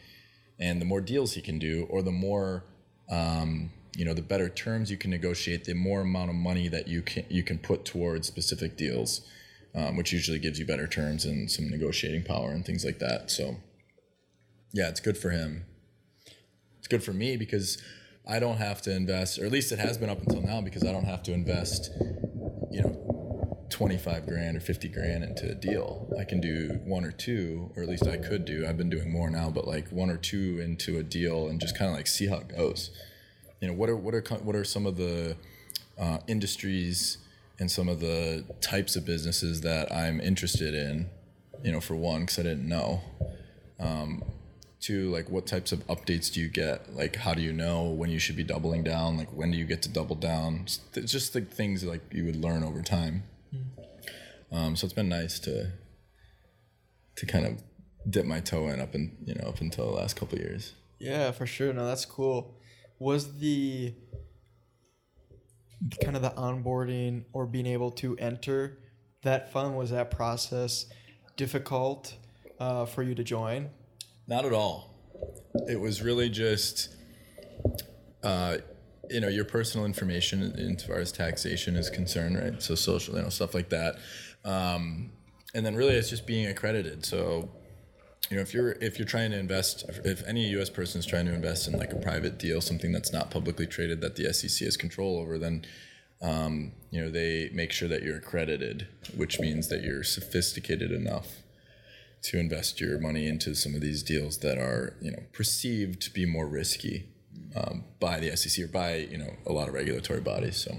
and 0.59 0.81
the 0.81 0.85
more 0.85 1.01
deals 1.01 1.35
he 1.35 1.41
can 1.41 1.59
do 1.59 1.87
or 1.91 2.03
the 2.03 2.13
more 2.13 2.65
um, 3.11 3.71
you 3.97 4.05
know 4.05 4.15
the 4.15 4.23
better 4.23 4.49
terms 4.49 4.91
you 4.91 4.97
can 4.97 5.11
negotiate 5.11 5.65
the 5.65 5.75
more 5.75 6.01
amount 6.01 6.31
of 6.31 6.37
money 6.37 6.69
that 6.69 6.89
you 6.89 7.03
can 7.03 7.25
you 7.29 7.43
can 7.43 7.59
put 7.59 7.85
towards 7.85 8.27
specific 8.27 8.77
deals 8.77 9.23
um, 9.75 9.97
which 9.97 10.13
usually 10.13 10.39
gives 10.39 10.59
you 10.59 10.67
better 10.67 10.87
terms 10.87 11.25
and 11.25 11.51
some 11.51 11.69
negotiating 11.69 12.23
power 12.25 12.51
and 12.51 12.65
things 12.65 12.85
like 12.85 12.99
that 12.99 13.31
so 13.31 13.57
yeah 14.73 14.89
it's 14.89 15.01
good 15.01 15.17
for 15.17 15.31
him 15.31 15.65
it's 16.79 16.89
good 16.89 17.03
for 17.03 17.13
me 17.13 17.37
because 17.37 17.81
I 18.27 18.39
don't 18.39 18.59
have 18.59 18.83
to 18.83 18.95
invest, 18.95 19.39
or 19.39 19.47
at 19.47 19.53
least 19.53 19.73
it 19.73 19.79
has 19.79 19.99
been 19.99 20.09
up 20.09 20.21
until 20.21 20.43
now, 20.43 20.61
because 20.61 20.85
I 20.85 20.93
don't 20.93 21.05
have 21.05 21.23
to 21.25 21.33
invest, 21.33 21.91
you 22.71 22.83
know, 22.83 23.67
25 23.71 24.27
grand 24.27 24.57
or 24.57 24.61
50 24.61 24.89
grand 24.89 25.25
into 25.25 25.51
a 25.51 25.55
deal. 25.55 26.09
I 26.19 26.25
can 26.25 26.41
do 26.41 26.81
one 26.85 27.05
or 27.05 27.11
two, 27.11 27.73
or 27.77 27.83
at 27.83 27.89
least 27.89 28.07
I 28.07 28.19
could 28.19 28.45
do. 28.45 28.67
I've 28.67 28.77
been 28.77 28.91
doing 28.91 29.11
more 29.11 29.29
now, 29.29 29.51
but 29.51 29.67
like 29.67 29.89
one 29.89 30.09
or 30.09 30.17
two 30.17 30.61
into 30.63 30.99
a 30.99 31.03
deal 31.03 31.49
and 31.49 31.61
just 31.61 31.77
kind 31.77 31.91
of 31.91 31.97
like 31.97 32.07
see 32.07 32.29
how 32.29 32.37
it 32.37 32.49
goes. 32.49 32.91
You 33.63 33.69
know, 33.69 33.75
what 33.75 33.89
are 33.89 33.97
what 33.97 34.15
are 34.15 34.23
what 34.43 34.57
are 34.57 34.65
some 34.65 34.87
of 34.87 34.97
the 34.97 35.37
uh, 35.97 36.19
industries 36.27 37.19
and 37.61 37.71
some 37.71 37.89
of 37.89 38.01
the 38.01 38.45
types 38.61 38.97
of 38.97 39.07
businesses 39.07 39.61
that 39.61 39.93
I'm 39.93 40.21
interested 40.21 40.75
in? 40.75 41.09
You 41.63 41.71
know, 41.71 41.81
for 41.81 41.95
one, 41.95 42.23
because 42.23 42.41
I 42.41 42.43
didn't 42.43 42.69
know 42.69 43.01
to 44.83 45.11
like 45.11 45.31
what 45.31 45.47
types 45.47 45.71
of 45.71 45.87
updates 45.87 46.33
do 46.33 46.41
you 46.41 46.49
get 46.49 46.95
like 46.95 47.15
how 47.15 47.35
do 47.35 47.41
you 47.41 47.53
know 47.53 47.85
when 47.85 48.11
you 48.11 48.19
should 48.19 48.35
be 48.37 48.43
doubling 48.43 48.83
down 48.83 49.17
like 49.17 49.29
when 49.29 49.51
do 49.53 49.57
you 49.57 49.65
get 49.65 49.81
to 49.81 49.89
double 49.89 50.17
down 50.17 50.63
Just- 50.65 50.97
it's 50.97 51.13
just 51.13 51.35
like 51.37 51.49
things 51.51 51.85
like 51.85 52.01
you 52.13 52.25
would 52.25 52.37
learn 52.37 52.65
over 52.65 52.83
time 52.83 53.23
um, 54.51 54.75
so 54.75 54.85
it's 54.85 54.93
been 54.93 55.09
nice 55.09 55.39
to 55.41 55.71
to 57.15 57.27
kind 57.27 57.47
of 57.47 57.63
dip 58.11 58.27
my 58.27 58.41
toe 58.41 58.67
in 58.69 58.81
up 58.81 58.95
and 58.95 59.17
you 59.25 59.35
know 59.35 59.47
up 59.47 59.61
until 59.61 59.87
the 59.87 59.93
last 59.93 60.17
couple 60.17 60.37
of 60.39 60.45
years 60.45 60.73
Yeah, 60.99 61.31
for 61.33 61.47
sure. 61.47 61.73
No, 61.73 61.87
that's 61.87 62.05
cool. 62.05 62.55
Was 63.03 63.37
the 63.39 63.95
kind 66.05 66.15
of 66.15 66.23
the 66.23 66.31
onboarding 66.31 67.25
or 67.33 67.47
being 67.47 67.67
able 67.67 67.91
to 67.91 68.17
enter 68.19 68.79
that 69.23 69.53
fund 69.53 69.77
was 69.77 69.91
that 69.91 70.13
process 70.13 70.87
difficult 71.37 72.15
uh, 72.61 72.85
for 72.85 73.03
you 73.03 73.17
to 73.17 73.25
join? 73.25 73.71
Not 74.29 74.45
at 74.45 74.53
all. 74.53 74.95
It 75.69 75.81
was 75.81 76.01
really 76.01 76.29
just, 76.29 76.95
uh, 78.23 78.59
you 79.11 79.19
know, 79.19 79.27
your 79.27 79.47
personal 79.47 79.85
information 79.85 80.55
as 80.57 80.85
far 80.85 80.99
as 80.99 81.11
taxation 81.11 81.75
is 81.75 81.91
concerned, 81.91 82.39
right? 82.39 82.63
So 82.63 82.77
social, 82.77 83.17
you 83.17 83.23
know, 83.23 83.31
stuff 83.31 83.53
like 83.53 83.71
that. 83.71 83.97
Um, 84.45 85.11
and 85.57 85.67
then 85.67 85.75
really, 85.75 85.95
it's 85.95 86.09
just 86.09 86.25
being 86.25 86.47
accredited. 86.47 87.05
So, 87.05 87.51
you 88.33 88.39
know, 88.39 88.43
if 88.43 88.55
you're 88.55 88.73
if 88.81 88.99
you're 88.99 89.07
trying 89.07 89.31
to 89.33 89.39
invest, 89.39 89.85
if 90.07 90.27
any 90.27 90.49
U.S. 90.53 90.71
person 90.71 91.01
is 91.01 91.05
trying 91.05 91.27
to 91.27 91.35
invest 91.35 91.69
in 91.69 91.79
like 91.79 91.93
a 91.93 91.97
private 91.97 92.39
deal, 92.39 92.63
something 92.63 92.91
that's 92.91 93.13
not 93.13 93.31
publicly 93.31 93.67
traded 93.67 94.01
that 94.01 94.17
the 94.17 94.33
SEC 94.33 94.65
has 94.65 94.75
control 94.75 95.19
over, 95.19 95.37
then 95.37 95.67
um, 96.23 96.73
you 96.91 97.03
know 97.03 97.11
they 97.11 97.51
make 97.53 97.73
sure 97.73 97.89
that 97.89 98.03
you're 98.03 98.17
accredited, 98.17 98.89
which 99.15 99.39
means 99.39 99.69
that 99.69 99.83
you're 99.83 100.03
sophisticated 100.03 100.93
enough 100.93 101.43
to 102.23 102.39
invest 102.39 102.81
your 102.81 102.99
money 102.99 103.29
into 103.29 103.55
some 103.55 103.75
of 103.75 103.83
these 103.83 104.03
deals 104.03 104.39
that 104.39 104.57
are 104.57 104.97
you 105.03 105.11
know 105.11 105.25
perceived 105.35 106.01
to 106.01 106.11
be 106.11 106.25
more 106.25 106.47
risky 106.47 107.11
um, 107.55 107.85
by 108.01 108.19
the 108.19 108.35
SEC 108.35 108.65
or 108.65 108.69
by 108.69 108.95
you 108.95 109.19
know 109.19 109.35
a 109.47 109.53
lot 109.53 109.69
of 109.69 109.75
regulatory 109.75 110.23
bodies. 110.23 110.57
So 110.57 110.77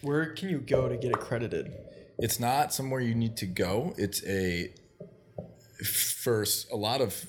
Where 0.00 0.26
can 0.26 0.48
you 0.48 0.58
go 0.58 0.88
to 0.88 0.96
get 0.96 1.12
accredited? 1.12 1.74
it's 2.18 2.38
not 2.38 2.72
somewhere 2.72 3.00
you 3.00 3.16
need 3.16 3.36
to 3.38 3.46
go. 3.46 3.94
It's 3.98 4.24
a 4.24 4.72
first 5.84 6.70
a 6.72 6.76
lot 6.76 7.00
of 7.00 7.24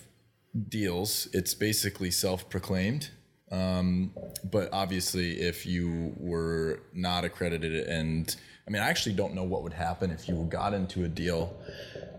deals. 0.69 1.27
It's 1.33 1.53
basically 1.53 2.11
self-proclaimed. 2.11 3.09
Um, 3.51 4.13
but 4.43 4.69
obviously, 4.73 5.39
if 5.39 5.65
you 5.65 6.13
were 6.17 6.79
not 6.93 7.23
accredited, 7.23 7.87
and 7.87 8.35
I 8.67 8.71
mean, 8.71 8.81
I 8.81 8.89
actually 8.89 9.13
don't 9.15 9.35
know 9.35 9.43
what 9.43 9.61
would 9.63 9.73
happen 9.73 10.09
if 10.09 10.27
you 10.27 10.35
got 10.49 10.73
into 10.73 11.03
a 11.03 11.07
deal 11.07 11.55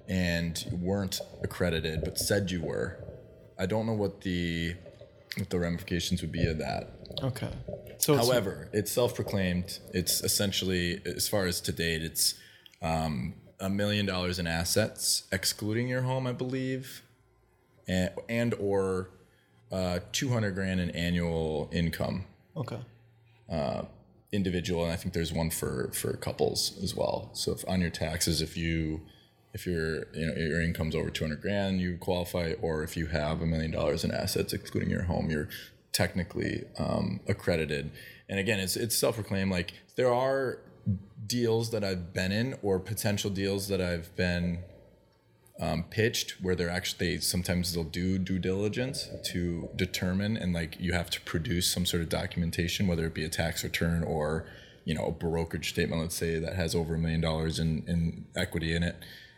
and 0.09 0.65
weren't 0.81 1.21
accredited, 1.43 2.05
but 2.05 2.17
said 2.19 2.51
you 2.51 2.63
were. 2.63 3.03
I 3.59 3.67
don't 3.67 3.87
know 3.87 3.95
what 3.95 4.21
the 4.21 4.75
what 5.37 5.51
the 5.51 5.59
ramifications 5.59 6.23
would 6.23 6.33
be 6.33 6.47
of 6.47 6.59
that. 6.59 6.91
Okay. 7.23 7.51
So 7.99 8.15
it's- 8.15 8.27
However, 8.29 8.69
it's 8.73 8.91
self-proclaimed. 8.93 9.81
It's 9.93 10.23
essentially, 10.23 11.03
as 11.05 11.29
far 11.29 11.47
as 11.47 11.61
to 11.63 11.73
date, 11.73 12.03
it's 12.03 12.35
um, 12.83 13.35
a 13.61 13.71
million 13.71 14.07
dollars 14.07 14.39
in 14.39 14.47
assets, 14.47 15.25
excluding 15.33 15.89
your 15.89 16.03
home, 16.03 16.27
I 16.27 16.33
believe, 16.33 17.03
and 17.89 18.11
and 18.29 18.55
or 18.55 19.11
uh, 19.73 20.01
two 20.13 20.29
hundred 20.29 20.55
grand 20.55 20.81
in 20.81 20.91
annual 20.91 21.69
income, 21.73 22.25
okay. 22.57 22.79
individual, 24.33 24.85
and 24.85 24.93
I 24.93 24.97
think 24.97 25.15
there's 25.15 25.33
one 25.33 25.51
for 25.51 25.91
for 25.93 26.13
couples 26.17 26.79
as 26.83 26.95
well. 26.95 27.31
So 27.33 27.53
if 27.53 27.69
on 27.69 27.81
your 27.81 27.91
taxes, 27.91 28.43
if 28.43 28.57
you 28.57 29.03
if 29.55 29.67
your 29.67 30.07
you 30.15 30.27
know 30.27 30.35
your 30.35 30.61
income's 30.61 30.95
over 30.95 31.11
two 31.11 31.25
hundred 31.25 31.41
grand, 31.41 31.81
you 31.81 31.97
qualify, 31.97 32.53
or 32.61 32.83
if 32.83 32.97
you 32.97 33.07
have 33.07 33.41
a 33.41 33.47
million 33.47 33.71
dollars 33.71 34.05
in 34.05 34.11
assets, 34.11 34.53
excluding 34.53 34.91
your 34.91 35.05
home, 35.05 35.31
you're 35.31 35.49
technically 35.93 36.65
um, 36.79 37.21
accredited. 37.27 37.91
And 38.29 38.39
again, 38.39 38.61
it's 38.61 38.77
it's 38.77 38.97
self-proclaimed. 38.97 39.51
Like 39.51 39.73
there 39.97 40.13
are 40.13 40.59
deals 41.27 41.71
that 41.71 41.83
I've 41.83 42.13
been 42.13 42.33
in, 42.33 42.57
or 42.63 42.79
potential 42.79 43.31
deals 43.31 43.69
that 43.69 43.81
I've 43.81 44.15
been 44.17 44.61
um, 45.59 45.85
pitched 45.85 46.43
where 46.43 46.55
they're 46.55 46.71
actually 46.71 47.17
they, 47.17 47.21
sometimes 47.21 47.73
they'll 47.73 47.85
do 47.85 48.19
due 48.19 48.39
diligence 48.39 49.09
to 49.25 49.71
determine 49.75 50.37
and 50.37 50.53
like 50.53 50.79
you 50.79 50.93
have 50.93 51.09
to 51.11 51.21
produce 51.23 51.73
some 51.73 51.87
sort 51.87 52.03
of 52.03 52.11
documentation 52.11 52.87
whether 52.87 53.07
it 53.07 53.15
be 53.15 53.25
a 53.25 53.29
tax 53.31 53.65
return 53.65 54.05
or 54.05 54.45
you 54.85 54.95
know 54.95 55.07
a 55.07 55.11
brokerage 55.11 55.71
statement 55.71 56.03
let's 56.03 56.15
say 56.15 56.39
that 56.39 56.55
has 56.55 56.75
over 56.75 56.95
a 56.95 56.99
million 56.99 57.23
dollars 57.23 57.59
in, 57.59 57.83
in 57.87 58.27
equity 58.37 58.75
in 58.75 58.83
it 58.83 58.97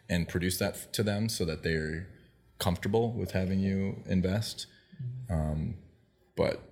and 0.09 0.28
produce 0.28 0.59
that 0.59 0.92
to 0.92 1.03
them 1.03 1.28
so 1.28 1.44
that 1.44 1.62
they're 1.62 2.09
comfortable 2.59 3.12
with 3.12 3.32
having 3.32 3.61
you 3.61 4.03
invest. 4.07 4.66
Um, 5.30 5.74
but 6.36 6.62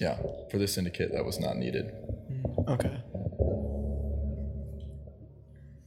yeah 0.00 0.16
for 0.50 0.58
this 0.58 0.74
syndicate 0.74 1.12
that 1.12 1.24
was 1.24 1.40
not 1.40 1.56
needed. 1.56 1.92
Okay. 2.68 3.02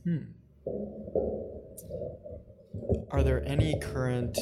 Hmm. 0.04 0.18
Are 3.12 3.24
there 3.24 3.44
any 3.46 3.80
current 3.80 4.38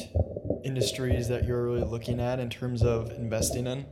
industries 0.64 1.28
that 1.28 1.44
you're 1.44 1.64
really 1.64 1.84
looking 1.84 2.20
at 2.20 2.38
in 2.40 2.50
terms 2.50 2.82
of 2.82 3.10
investing 3.10 3.66
in? 3.66 3.86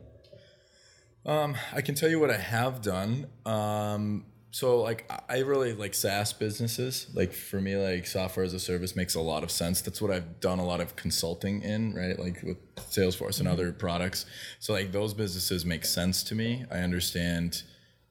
Um, 1.27 1.57
I 1.75 1.81
can 1.83 1.95
tell 1.95 2.09
you 2.09 2.21
what 2.21 2.31
I 2.31 2.37
have 2.37 2.81
done. 2.81 3.27
Um, 3.45 4.27
so 4.51 4.81
like 4.81 5.11
I- 5.29 5.41
really 5.41 5.75
like 5.75 5.95
SaaS 5.95 6.33
businesses. 6.33 7.09
Like 7.15 7.33
for 7.33 7.61
me, 7.61 7.77
like 7.77 8.07
software 8.07 8.47
as 8.47 8.55
a 8.55 8.61
service 8.61 8.97
makes 8.97 9.15
a 9.15 9.21
lot 9.21 9.43
of 9.43 9.51
sense. 9.51 9.81
That's 9.83 10.01
what 10.01 10.11
I've 10.11 10.41
done 10.41 10.59
a 10.59 10.65
lot 10.65 10.81
of 10.81 10.97
consulting 10.97 11.63
in, 11.63 11.95
right? 11.95 12.19
Like 12.19 12.43
with 12.43 12.75
Salesforce 12.77 13.41
and 13.41 13.49
other 13.49 13.73
products. 13.73 14.25
So 14.59 14.73
like 14.73 14.91
those 14.93 15.13
businesses 15.13 15.67
make 15.67 15.85
sense 15.85 16.23
to 16.25 16.35
me. 16.35 16.65
I 16.71 16.79
understand, 16.79 17.63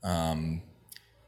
um, 0.03 0.62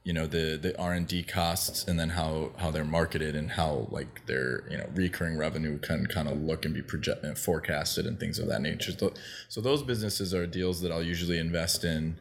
you 0.04 0.14
know, 0.14 0.26
the 0.26 0.58
the 0.62 0.78
R 0.80 0.94
and 0.94 1.08
D 1.08 1.24
costs 1.24 1.86
and 1.88 2.00
then 2.00 2.10
how 2.10 2.52
how 2.58 2.72
they're 2.72 2.86
marketed 2.86 3.36
and 3.36 3.52
how 3.52 3.88
like 3.92 4.26
their 4.26 4.64
you 4.72 4.78
know 4.78 4.90
recurring 4.94 5.38
revenue 5.38 5.78
can 5.78 6.06
kind 6.08 6.28
of 6.28 6.42
look 6.42 6.66
and 6.66 6.74
be 6.74 6.82
projected 6.82 7.26
and 7.26 7.38
forecasted 7.38 8.06
and 8.06 8.20
things 8.20 8.40
of 8.40 8.48
that 8.48 8.62
nature. 8.62 8.92
So, 8.92 9.14
so 9.50 9.62
those 9.62 9.84
businesses 9.84 10.34
are 10.34 10.48
deals 10.48 10.82
that 10.82 10.92
I'll 10.92 11.04
usually 11.04 11.38
invest 11.38 11.84
in 11.84 12.18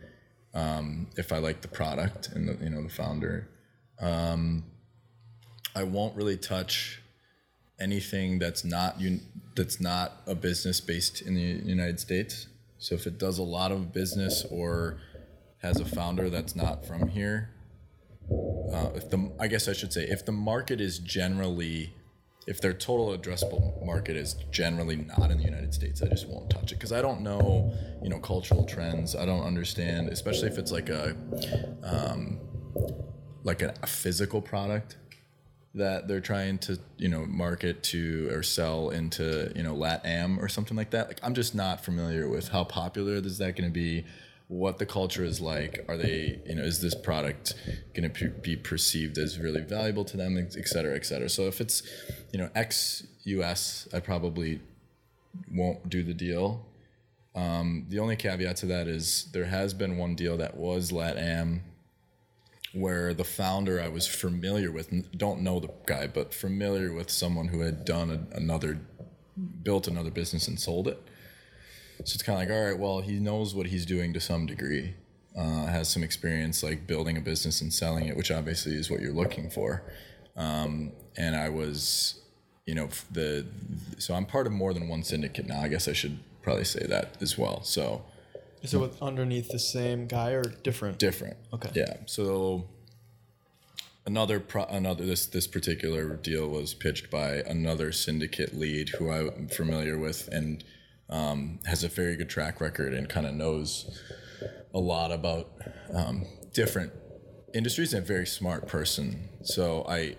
um, 0.55 1.07
if 1.17 1.33
I 1.33 1.39
like 1.39 1.61
the 1.61 1.69
product 1.69 2.29
and 2.29 2.49
the 2.49 2.65
you 2.65 2.71
know 2.71 2.83
the 2.83 2.89
founder. 2.89 3.49
Um, 4.01 4.65
I 5.75 5.85
won't 5.85 6.17
really 6.17 6.37
touch 6.37 7.01
anything 7.81 8.39
that's 8.39 8.65
not 8.65 8.99
un- 8.99 9.23
that's 9.55 9.81
not 9.81 10.23
a 10.27 10.35
business 10.35 10.81
based 10.81 11.23
in 11.23 11.35
the 11.35 11.41
United 11.41 12.01
States. 12.01 12.49
So 12.79 12.95
if 12.95 13.07
it 13.07 13.19
does 13.19 13.39
a 13.39 13.43
lot 13.43 13.73
of 13.73 13.93
business 13.93 14.45
or 14.51 14.99
has 15.63 15.81
a 15.81 15.85
founder 15.85 16.31
that's 16.31 16.55
not 16.55 16.87
from 16.87 17.09
here, 17.09 17.51
uh, 18.31 18.91
if 18.95 19.11
the 19.11 19.33
I 19.41 19.49
guess 19.49 19.69
I 19.69 19.73
should 19.73 19.93
say 19.93 20.05
if 20.05 20.25
the 20.25 20.33
market 20.33 20.81
is 20.81 20.99
generally 20.99 21.95
if 22.49 22.63
their 22.63 22.73
total 22.73 23.17
addressable 23.17 23.85
market 23.85 24.17
is 24.17 24.33
generally 24.51 24.97
not 24.97 25.31
in 25.31 25.37
the 25.37 25.45
United 25.45 25.75
States, 25.75 26.01
I 26.01 26.07
just 26.09 26.27
won't 26.27 26.49
touch 26.49 26.73
it 26.73 26.77
because 26.77 26.93
I 26.93 27.03
don't 27.03 27.21
know, 27.21 27.75
you 28.03 28.09
know, 28.09 28.19
cultural 28.19 28.65
trends. 28.65 29.15
I 29.15 29.27
don't 29.27 29.43
understand, 29.43 30.09
especially 30.09 30.49
if 30.49 30.57
it's 30.57 30.73
like 30.73 30.89
a, 30.89 31.15
um, 31.83 32.41
like 33.45 33.61
a, 33.61 33.75
a 33.83 33.87
physical 33.87 34.41
product 34.41 34.97
that 35.75 36.09
they're 36.09 36.23
trying 36.23 36.57
to, 36.61 36.79
you 36.97 37.09
know, 37.11 37.27
market 37.27 37.83
to 37.83 38.31
or 38.33 38.43
sell 38.43 38.89
into, 38.91 39.53
you 39.55 39.63
know, 39.63 39.77
LatAm 39.77 40.39
or 40.43 40.49
something 40.49 40.77
like 40.77 40.89
that. 40.93 41.09
Like 41.09 41.21
I'm 41.23 41.35
just 41.35 41.55
not 41.55 41.85
familiar 41.85 42.31
with 42.31 42.49
how 42.49 42.65
popular 42.65 43.17
is 43.17 43.37
that 43.37 43.57
going 43.57 43.69
to 43.69 43.75
be, 43.75 44.07
what 44.49 44.79
the 44.79 44.87
culture 44.87 45.25
is 45.25 45.41
like. 45.41 45.85
Are 45.89 45.97
they, 45.97 46.41
you 46.47 46.55
know, 46.55 46.63
is 46.63 46.81
this 46.81 46.95
product 46.95 47.55
going 47.95 48.11
to 48.11 48.29
be 48.29 48.57
perceived 48.57 49.19
as 49.19 49.39
really 49.39 49.61
valuable 49.61 50.05
to 50.07 50.17
them, 50.17 50.39
et 50.39 50.69
cetera, 50.69 50.97
et 50.97 51.05
cetera. 51.05 51.29
So 51.29 51.43
if 51.45 51.61
it's, 51.61 51.83
you 52.33 52.39
know, 52.39 52.51
ex 52.55 53.07
US, 53.25 53.87
I 53.93 54.01
probably 54.01 54.61
won't 55.53 55.89
do 55.89 56.03
the 56.03 56.15
deal. 56.15 56.67
Um, 57.35 57.87
the 57.89 57.99
only 57.99 58.17
caveat 58.17 58.57
to 58.57 58.67
that 58.67 58.89
is 58.89 59.29
there 59.33 59.45
has 59.45 59.75
been 59.75 59.99
one 59.99 60.15
deal 60.15 60.37
that 60.39 60.57
was 60.57 60.91
LatAm 60.91 61.61
where 62.73 63.15
the 63.15 63.25
founder 63.25 63.81
I 63.81 63.89
was 63.89 64.07
familiar 64.07 64.71
with, 64.71 65.17
don't 65.17 65.43
know 65.43 65.61
the 65.61 65.71
guy, 65.87 66.07
but 66.07 66.35
familiar 66.35 66.93
with 66.93 67.11
someone 67.11 67.49
who 67.49 67.61
had 67.61 67.85
done 67.85 68.11
a, 68.11 68.37
another, 68.37 68.81
built 69.63 69.89
another 69.89 70.11
business 70.11 70.49
and 70.49 70.59
sold 70.59 70.89
it. 70.89 71.03
So 72.05 72.15
it's 72.15 72.23
kind 72.23 72.41
of 72.41 72.49
like, 72.49 72.57
all 72.57 72.65
right, 72.65 72.79
well, 72.79 73.01
he 73.01 73.19
knows 73.19 73.55
what 73.55 73.67
he's 73.67 73.85
doing 73.85 74.13
to 74.15 74.21
some 74.21 74.47
degree, 74.47 74.95
uh, 75.37 75.67
has 75.67 75.89
some 75.89 76.03
experience 76.03 76.63
like 76.63 76.87
building 76.87 77.17
a 77.17 77.21
business 77.21 77.61
and 77.61 77.73
selling 77.73 78.07
it, 78.07 78.17
which 78.17 78.31
obviously 78.31 78.75
is 78.75 78.91
what 78.91 79.01
you're 79.01 79.13
looking 79.13 79.51
for. 79.51 79.83
Um, 80.37 80.93
and 81.17 81.35
I 81.35 81.49
was, 81.49 82.21
you 82.67 82.75
know, 82.75 82.89
the 83.11 83.47
so 83.99 84.15
I'm 84.15 84.25
part 84.27 84.47
of 84.47 84.53
more 84.53 84.73
than 84.73 84.89
one 84.89 85.03
syndicate 85.03 85.47
now. 85.47 85.61
I 85.61 85.69
guess 85.69 85.89
I 85.89 85.93
should 85.93 86.19
probably 86.43 86.65
say 86.65 86.87
that 86.87 87.17
as 87.21 87.37
well. 87.37 87.63
So 87.65 88.05
Is 88.63 88.73
it 88.73 88.79
with 88.79 89.03
underneath 89.03 89.49
the 89.49 89.59
same 89.59 90.07
guy 90.07 90.31
or 90.31 90.43
different? 90.45 90.99
different. 90.99 91.37
Okay. 91.53 91.71
Yeah. 91.75 91.95
So 92.07 92.67
another 94.07 94.39
pro- 94.39 94.65
another 94.67 95.05
this 95.05 95.27
this 95.27 95.47
particular 95.49 96.15
deal 96.17 96.49
was 96.49 96.75
pitched 96.75 97.11
by 97.11 97.37
another 97.47 97.91
syndicate 97.91 98.55
lead 98.57 98.91
who 98.91 99.11
I'm 99.11 99.49
familiar 99.49 99.99
with 99.99 100.29
and 100.29 100.63
um, 101.09 101.61
has 101.67 101.85
a 101.85 101.89
very 101.89 102.17
good 102.17 102.29
track 102.29 102.61
record 102.61 102.93
and 102.93 103.09
kind 103.09 103.27
of 103.27 103.35
knows 103.35 104.03
a 104.75 104.79
lot 104.79 105.11
about 105.11 105.51
um, 105.95 106.27
different 106.53 106.93
industries 107.55 107.95
and 107.95 108.03
a 108.03 108.07
very 108.07 108.27
smart 108.27 108.67
person. 108.67 109.29
So 109.43 109.85
I 109.89 110.17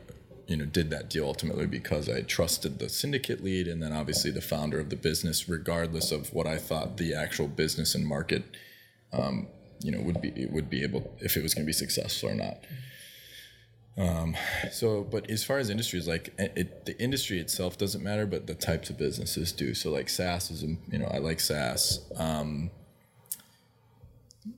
you 0.47 0.57
know 0.57 0.65
did 0.65 0.89
that 0.89 1.09
deal 1.09 1.26
ultimately 1.26 1.68
because 1.68 2.09
I 2.09 2.22
trusted 2.22 2.80
the 2.80 2.89
syndicate 2.89 3.43
lead 3.43 3.68
and 3.68 3.84
then 3.84 3.93
obviously 3.93 4.31
the 4.31 4.41
founder 4.41 4.80
of 4.80 4.89
the 4.89 4.95
business 4.95 5.47
regardless 5.47 6.11
of 6.11 6.34
what 6.34 6.47
I 6.47 6.57
thought 6.57 6.97
the 6.97 7.14
actual 7.14 7.47
business 7.47 7.93
and 7.93 8.05
market 8.05 8.43
um, 9.14 9.47
you 9.84 9.91
know 9.91 10.01
would 10.01 10.22
be 10.22 10.47
would 10.49 10.69
be 10.69 10.81
able 10.84 11.15
if 11.19 11.38
it 11.38 11.43
was 11.43 11.53
going 11.53 11.65
to 11.65 11.68
be 11.68 11.73
successful 11.73 12.30
or 12.30 12.35
not. 12.35 12.57
Um, 13.99 14.38
so, 14.71 15.03
but 15.03 15.30
as 15.30 15.43
far 15.43 15.57
as 15.57 15.69
industries, 15.69 16.07
like 16.07 16.34
it, 16.39 16.53
it, 16.55 16.85
the 16.85 16.99
industry 17.01 17.38
itself 17.39 17.77
doesn't 17.77 18.01
matter, 18.01 18.26
but 18.26 18.47
the 18.47 18.55
types 18.55 18.89
of 18.89 18.97
businesses 18.97 19.51
do. 19.51 19.73
So, 19.73 19.91
like 19.91 20.07
SaaS 20.07 20.49
is, 20.49 20.63
you 20.63 20.97
know, 20.97 21.07
I 21.13 21.17
like 21.17 21.41
SaaS. 21.41 21.99
Um, 22.15 22.71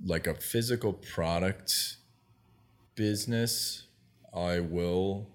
like 0.06 0.28
a 0.28 0.36
physical 0.36 0.94
product 0.94 1.98
business, 2.96 3.88
I 4.34 4.60
will 4.60 5.28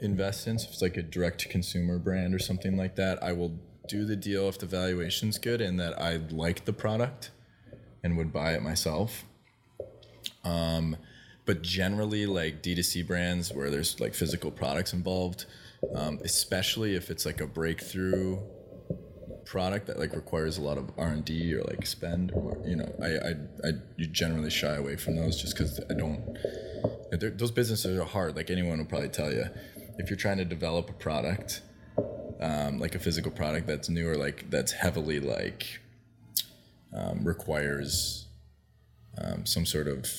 invest 0.00 0.46
in. 0.46 0.58
So 0.58 0.66
if 0.66 0.72
it's 0.74 0.82
like 0.82 0.96
a 0.96 1.02
direct 1.02 1.40
to 1.40 1.48
consumer 1.48 1.98
brand 1.98 2.34
or 2.34 2.38
something 2.38 2.76
like 2.76 2.94
that, 2.96 3.22
I 3.22 3.32
will 3.32 3.58
do 3.88 4.04
the 4.04 4.16
deal 4.16 4.48
if 4.48 4.58
the 4.58 4.66
valuation's 4.66 5.38
good 5.38 5.60
and 5.60 5.78
that 5.80 6.00
I 6.00 6.16
like 6.30 6.64
the 6.64 6.72
product 6.72 7.30
and 8.02 8.16
would 8.16 8.32
buy 8.32 8.52
it 8.52 8.62
myself. 8.62 9.24
Um, 10.44 10.96
but 11.46 11.62
generally, 11.62 12.26
like 12.26 12.62
D2C 12.62 13.06
brands 13.06 13.52
where 13.52 13.70
there's 13.70 14.00
like 14.00 14.14
physical 14.14 14.50
products 14.50 14.92
involved, 14.92 15.46
um, 15.94 16.18
especially 16.24 16.94
if 16.94 17.10
it's 17.10 17.26
like 17.26 17.40
a 17.40 17.46
breakthrough 17.46 18.38
product 19.44 19.86
that 19.86 19.98
like 19.98 20.14
requires 20.14 20.56
a 20.56 20.62
lot 20.62 20.78
of 20.78 20.90
r&d 20.96 21.54
or 21.54 21.62
like 21.64 21.84
spend 21.86 22.32
or 22.32 22.56
you 22.64 22.76
know 22.76 22.90
i 23.02 23.06
i, 23.06 23.68
I 23.68 23.72
you 23.96 24.06
generally 24.06 24.48
shy 24.50 24.74
away 24.74 24.96
from 24.96 25.16
those 25.16 25.40
just 25.40 25.54
because 25.54 25.80
i 25.90 25.94
don't 25.94 26.22
those 27.12 27.50
businesses 27.50 27.98
are 27.98 28.04
hard 28.04 28.36
like 28.36 28.50
anyone 28.50 28.78
will 28.78 28.86
probably 28.86 29.10
tell 29.10 29.30
you 29.30 29.44
if 29.98 30.08
you're 30.08 30.16
trying 30.16 30.38
to 30.38 30.44
develop 30.44 30.88
a 30.88 30.94
product 30.94 31.60
um, 32.40 32.78
like 32.78 32.94
a 32.94 32.98
physical 32.98 33.30
product 33.30 33.66
that's 33.66 33.88
new 33.88 34.08
or 34.08 34.16
like 34.16 34.50
that's 34.50 34.72
heavily 34.72 35.20
like 35.20 35.80
um, 36.94 37.24
requires 37.24 38.26
um, 39.18 39.46
some 39.46 39.64
sort 39.64 39.88
of 39.88 40.10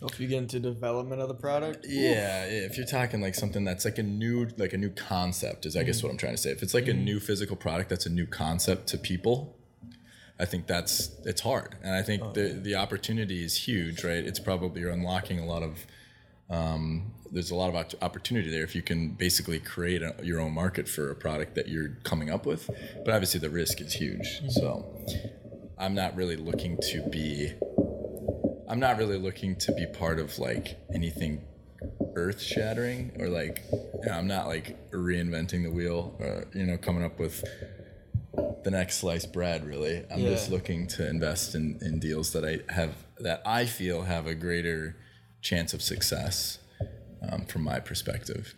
If 0.00 0.20
you 0.20 0.28
get 0.28 0.38
into 0.38 0.60
development 0.60 1.20
of 1.20 1.28
the 1.28 1.34
product, 1.34 1.84
Yeah, 1.88 2.44
if 2.44 2.76
you're 2.76 2.86
talking 2.86 3.20
like 3.20 3.34
something 3.34 3.64
that's 3.64 3.84
like 3.84 3.98
a 3.98 4.02
new 4.02 4.48
like 4.56 4.72
a 4.72 4.78
new 4.78 4.90
concept 4.90 5.66
is 5.66 5.76
I 5.76 5.82
guess 5.82 6.02
what 6.02 6.10
I'm 6.10 6.18
trying 6.18 6.34
to 6.34 6.38
say. 6.38 6.50
If 6.50 6.62
it's 6.62 6.74
like 6.74 6.86
a 6.88 6.94
new 6.94 7.18
physical 7.18 7.56
product 7.56 7.90
that's 7.90 8.06
a 8.06 8.10
new 8.10 8.26
concept 8.26 8.86
to 8.88 8.98
people, 8.98 9.56
I 10.38 10.44
think 10.44 10.68
that's 10.68 11.10
it's 11.24 11.40
hard, 11.40 11.76
and 11.82 11.94
I 11.94 12.02
think 12.02 12.34
the 12.34 12.48
the 12.62 12.76
opportunity 12.76 13.44
is 13.44 13.56
huge, 13.56 14.04
right? 14.04 14.24
It's 14.24 14.38
probably 14.38 14.82
you're 14.82 14.92
unlocking 14.92 15.40
a 15.40 15.46
lot 15.46 15.64
of 15.64 15.84
um, 16.48 17.12
there's 17.30 17.50
a 17.50 17.56
lot 17.56 17.74
of 17.74 17.94
opportunity 18.00 18.50
there 18.50 18.62
if 18.62 18.74
you 18.74 18.82
can 18.82 19.10
basically 19.10 19.58
create 19.58 20.02
a, 20.02 20.14
your 20.22 20.40
own 20.40 20.52
market 20.52 20.88
for 20.88 21.10
a 21.10 21.14
product 21.14 21.56
that 21.56 21.68
you're 21.68 21.90
coming 22.04 22.30
up 22.30 22.46
with. 22.46 22.70
But 23.04 23.14
obviously, 23.14 23.40
the 23.40 23.50
risk 23.50 23.80
is 23.80 23.92
huge. 23.92 24.42
So 24.48 24.86
I'm 25.76 25.94
not 25.94 26.14
really 26.14 26.36
looking 26.36 26.78
to 26.90 27.02
be. 27.10 27.52
I'm 28.68 28.80
not 28.80 28.98
really 28.98 29.18
looking 29.18 29.56
to 29.56 29.72
be 29.72 29.86
part 29.86 30.18
of 30.18 30.38
like 30.38 30.78
anything 30.94 31.42
earth 32.14 32.40
shattering 32.40 33.12
or 33.18 33.28
like 33.28 33.64
you 33.72 34.06
know, 34.06 34.12
I'm 34.12 34.26
not 34.26 34.46
like 34.46 34.90
reinventing 34.90 35.62
the 35.62 35.70
wheel 35.70 36.16
or 36.20 36.46
you 36.54 36.66
know 36.66 36.76
coming 36.76 37.04
up 37.04 37.18
with 37.18 37.42
the 38.64 38.70
next 38.70 38.98
sliced 38.98 39.32
bread 39.32 39.64
really. 39.64 40.04
I'm 40.10 40.20
just 40.20 40.50
looking 40.50 40.86
to 40.88 41.08
invest 41.08 41.54
in, 41.54 41.78
in 41.80 41.98
deals 41.98 42.32
that 42.32 42.44
i 42.44 42.72
have 42.72 42.94
that 43.20 43.42
i 43.46 43.64
feel 43.64 44.02
have 44.02 44.26
a 44.26 44.34
greater 44.34 44.96
chance 45.40 45.72
of 45.72 45.82
success 45.82 46.58
um, 47.30 47.46
from 47.46 47.62
my 47.62 47.80
perspective. 47.80 48.54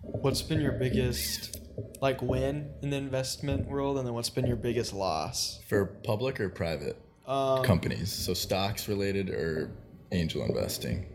What's 0.00 0.42
been 0.42 0.60
your 0.60 0.72
biggest 0.72 1.60
like 2.00 2.22
win 2.22 2.70
in 2.82 2.90
the 2.90 2.96
investment 2.96 3.68
world, 3.68 3.98
and 3.98 4.06
then 4.06 4.14
what's 4.14 4.30
been 4.30 4.46
your 4.46 4.56
biggest 4.56 4.92
loss? 4.92 5.60
for 5.68 5.86
public 5.86 6.40
or 6.40 6.48
private 6.48 6.96
Um, 7.26 7.64
companies 7.64 8.12
so 8.12 8.34
stocks 8.34 8.88
related 8.88 9.30
or 9.30 9.70
angel 10.12 10.44
investing 10.44 11.06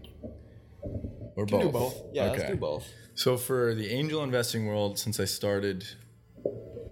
or 1.36 1.46
can 1.46 1.58
both 1.58 1.62
do 1.62 1.72
both. 1.72 2.02
Yeah, 2.14 2.32
let's 2.32 2.44
do 2.44 2.56
both. 2.56 2.88
So 3.16 3.38
for 3.38 3.74
the 3.74 3.90
angel 3.90 4.24
investing 4.24 4.66
world, 4.66 5.00
since 5.00 5.20
I 5.20 5.26
started 5.26 5.86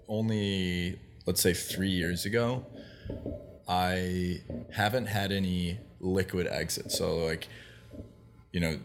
only 0.08 0.98
let's 1.26 1.40
say 1.40 1.54
three 1.54 1.90
years 1.90 2.24
ago, 2.24 2.64
I 3.68 4.42
haven't 4.72 5.06
had 5.06 5.32
any 5.32 5.78
liquid 6.00 6.46
exit. 6.46 6.90
So 6.90 7.18
like, 7.18 7.48
you 8.52 8.60
know, 8.60 8.78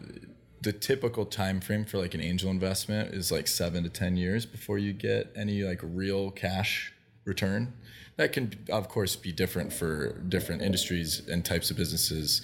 the 0.62 0.72
typical 0.72 1.26
time 1.26 1.60
frame 1.60 1.84
for 1.84 1.98
like 1.98 2.14
an 2.14 2.20
angel 2.20 2.50
investment 2.50 3.14
is 3.14 3.32
like 3.32 3.46
seven 3.48 3.82
to 3.84 3.88
ten 3.88 4.16
years 4.16 4.46
before 4.46 4.78
you 4.78 4.92
get 4.92 5.32
any 5.36 5.62
like 5.62 5.80
real 5.82 6.30
cash 6.30 6.92
return. 7.24 7.72
That 8.16 8.32
can 8.32 8.52
of 8.70 8.88
course 8.88 9.14
be 9.16 9.32
different 9.32 9.72
for 9.72 10.18
different 10.20 10.62
industries 10.62 11.26
and 11.28 11.44
types 11.44 11.70
of 11.70 11.76
businesses, 11.76 12.42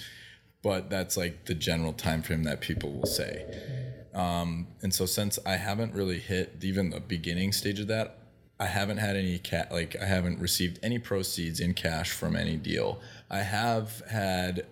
but 0.62 0.90
that's 0.90 1.16
like 1.16 1.46
the 1.46 1.54
general 1.54 1.92
time 1.92 2.22
frame 2.22 2.44
that 2.44 2.60
people 2.60 2.92
will 2.92 3.06
say. 3.06 3.46
Um, 4.14 4.66
and 4.82 4.92
so 4.92 5.06
since 5.06 5.38
I 5.46 5.56
haven't 5.56 5.94
really 5.94 6.18
hit 6.18 6.56
even 6.60 6.90
the 6.90 7.00
beginning 7.00 7.52
stage 7.52 7.80
of 7.80 7.86
that, 7.88 8.18
I 8.60 8.66
haven't 8.66 8.98
had 8.98 9.16
any 9.16 9.38
cat 9.38 9.72
like 9.72 9.96
I 10.00 10.04
haven't 10.04 10.38
received 10.38 10.78
any 10.82 10.98
proceeds 10.98 11.58
in 11.58 11.74
cash 11.74 12.10
from 12.10 12.36
any 12.36 12.56
deal. 12.56 13.00
I 13.30 13.38
have 13.38 14.02
had 14.10 14.66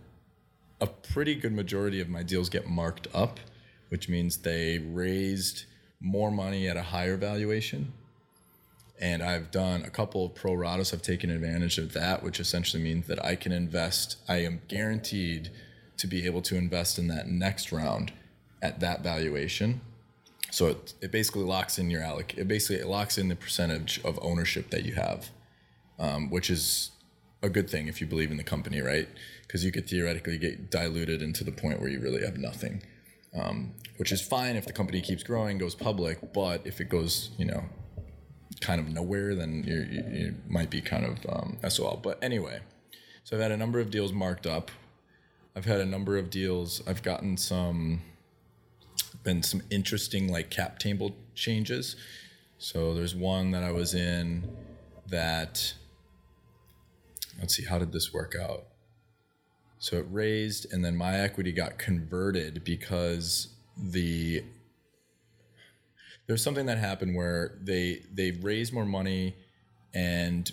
a 0.81 0.87
pretty 0.87 1.35
good 1.35 1.53
majority 1.53 2.01
of 2.01 2.09
my 2.09 2.23
deals 2.23 2.49
get 2.49 2.69
marked 2.69 3.09
up, 3.15 3.41
which 3.89 4.09
means 4.09 4.39
they 4.39 4.79
raised 4.79 5.65
more 6.01 6.31
money 6.31 6.69
at 6.69 6.77
a 6.77 6.83
higher 6.83 7.17
valuation. 7.17 7.93
And 9.01 9.23
I've 9.23 9.51
done 9.51 9.83
a 9.83 9.91
couple 9.91 10.27
of 10.27 10.35
pro 10.35 10.53
ratas. 10.53 10.93
I've 10.93 11.01
taken 11.01 11.31
advantage 11.31 11.79
of 11.79 11.95
that, 11.95 12.23
which 12.23 12.39
essentially 12.39 12.83
means 12.83 13.07
that 13.07 13.25
I 13.25 13.35
can 13.35 13.51
invest. 13.51 14.19
I 14.29 14.37
am 14.45 14.61
guaranteed 14.69 15.51
to 15.97 16.07
be 16.07 16.27
able 16.27 16.43
to 16.43 16.57
invest 16.57 16.99
in 16.99 17.09
that 17.09 17.27
next 17.27 17.73
round 17.73 18.13
at 18.63 18.81
that 18.81 19.03
valuation. 19.03 19.81
So 20.51 20.67
it, 20.67 20.95
it 21.01 21.13
basically 21.13 21.45
locks 21.45 21.79
in 21.79 21.91
your 21.91 22.03
alloc. 22.03 22.37
It 22.37 22.47
basically 22.47 22.77
it 22.77 22.89
locks 22.89 23.17
in 23.17 23.29
the 23.29 23.37
percentage 23.37 24.01
of 24.05 24.19
ownership 24.21 24.71
that 24.71 24.85
you 24.85 24.95
have, 24.95 25.31
um, 25.99 26.31
which 26.31 26.51
is 26.51 26.91
a 27.43 27.49
good 27.49 27.71
thing 27.71 27.87
if 27.87 28.01
you 28.01 28.07
believe 28.07 28.31
in 28.31 28.37
the 28.37 28.45
company, 28.45 28.81
right? 28.81 29.09
Because 29.47 29.65
you 29.65 29.73
could 29.73 29.89
theoretically 29.89 30.37
get 30.37 30.71
diluted 30.71 31.23
into 31.23 31.45
the 31.45 31.53
point 31.53 31.81
where 31.81 31.89
you 31.89 32.01
really 32.01 32.23
have 32.23 32.37
nothing, 32.37 32.83
um, 33.35 33.73
which 33.97 34.13
is 34.13 34.21
fine 34.21 34.57
if 34.57 34.67
the 34.67 34.73
company 34.73 35.01
keeps 35.01 35.23
growing, 35.23 35.57
goes 35.57 35.75
public. 35.75 36.35
But 36.35 36.67
if 36.67 36.81
it 36.81 36.89
goes, 36.91 37.31
you 37.39 37.47
know, 37.47 37.65
kind 38.61 38.81
of 38.81 38.89
nowhere, 38.89 39.35
then 39.35 39.65
you, 39.67 39.87
you 40.11 40.35
might 40.49 40.71
be 40.71 40.81
kind 40.81 41.05
of 41.05 41.19
um, 41.29 41.59
SOL. 41.69 42.01
But 42.03 42.23
anyway, 42.23 42.61
so 43.25 43.37
I've 43.37 43.43
had 43.43 43.53
a 43.53 43.57
number 43.57 43.81
of 43.81 43.91
deals 43.91 44.13
marked 44.13 44.47
up. 44.47 44.71
I've 45.57 45.65
had 45.65 45.81
a 45.81 45.87
number 45.87 46.17
of 46.17 46.31
deals. 46.31 46.83
I've 46.87 47.03
gotten 47.03 47.37
some, 47.37 48.03
been 49.25 49.43
some 49.43 49.63
interesting 49.71 50.31
like 50.31 50.51
cap 50.51 50.79
table 50.79 51.17
changes. 51.35 51.97
So 52.59 52.95
there's 52.95 53.15
one 53.15 53.51
that 53.53 53.63
I 53.63 53.73
was 53.73 53.95
in 53.95 54.49
that, 55.09 55.75
let's 57.39 57.57
see, 57.57 57.65
how 57.65 57.79
did 57.79 57.93
this 57.93 58.13
work 58.13 58.35
out? 58.41 58.65
So 59.79 59.97
it 59.97 60.07
raised, 60.11 60.71
and 60.73 60.85
then 60.85 60.95
my 60.95 61.19
equity 61.19 61.53
got 61.53 61.79
converted 61.79 62.63
because 62.65 63.49
the 63.77 64.45
there's 66.27 66.43
something 66.43 66.67
that 66.67 66.79
happened 66.79 67.15
where 67.15 67.59
they 67.61 68.03
they 68.13 68.31
raised 68.31 68.73
more 68.73 68.85
money 68.85 69.35
and 69.93 70.53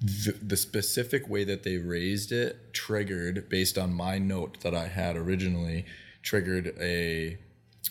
the, 0.00 0.32
the 0.42 0.56
specific 0.56 1.28
way 1.28 1.44
that 1.44 1.62
they 1.62 1.78
raised 1.78 2.32
it 2.32 2.72
triggered 2.72 3.48
based 3.48 3.78
on 3.78 3.92
my 3.92 4.18
note 4.18 4.60
that 4.60 4.74
I 4.74 4.86
had 4.86 5.16
originally 5.16 5.86
triggered 6.22 6.74
a 6.80 7.38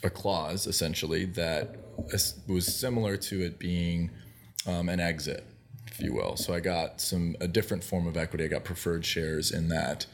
a 0.04 0.10
clause 0.10 0.68
essentially 0.68 1.26
that 1.26 1.76
was 2.48 2.76
similar 2.76 3.18
to 3.18 3.42
it 3.42 3.58
being 3.58 4.12
um, 4.68 4.90
an 4.90 5.00
exit 5.00 5.44
if 5.88 6.02
you 6.02 6.14
will. 6.14 6.36
So 6.36 6.54
I 6.54 6.60
got 6.60 7.02
some 7.02 7.36
a 7.40 7.48
different 7.48 7.84
form 7.84 8.08
of 8.08 8.18
equity. 8.18 8.44
I 8.44 8.48
got 8.48 8.64
preferred 8.64 9.06
shares 9.06 9.52
in 9.52 9.70
that 9.70 10.06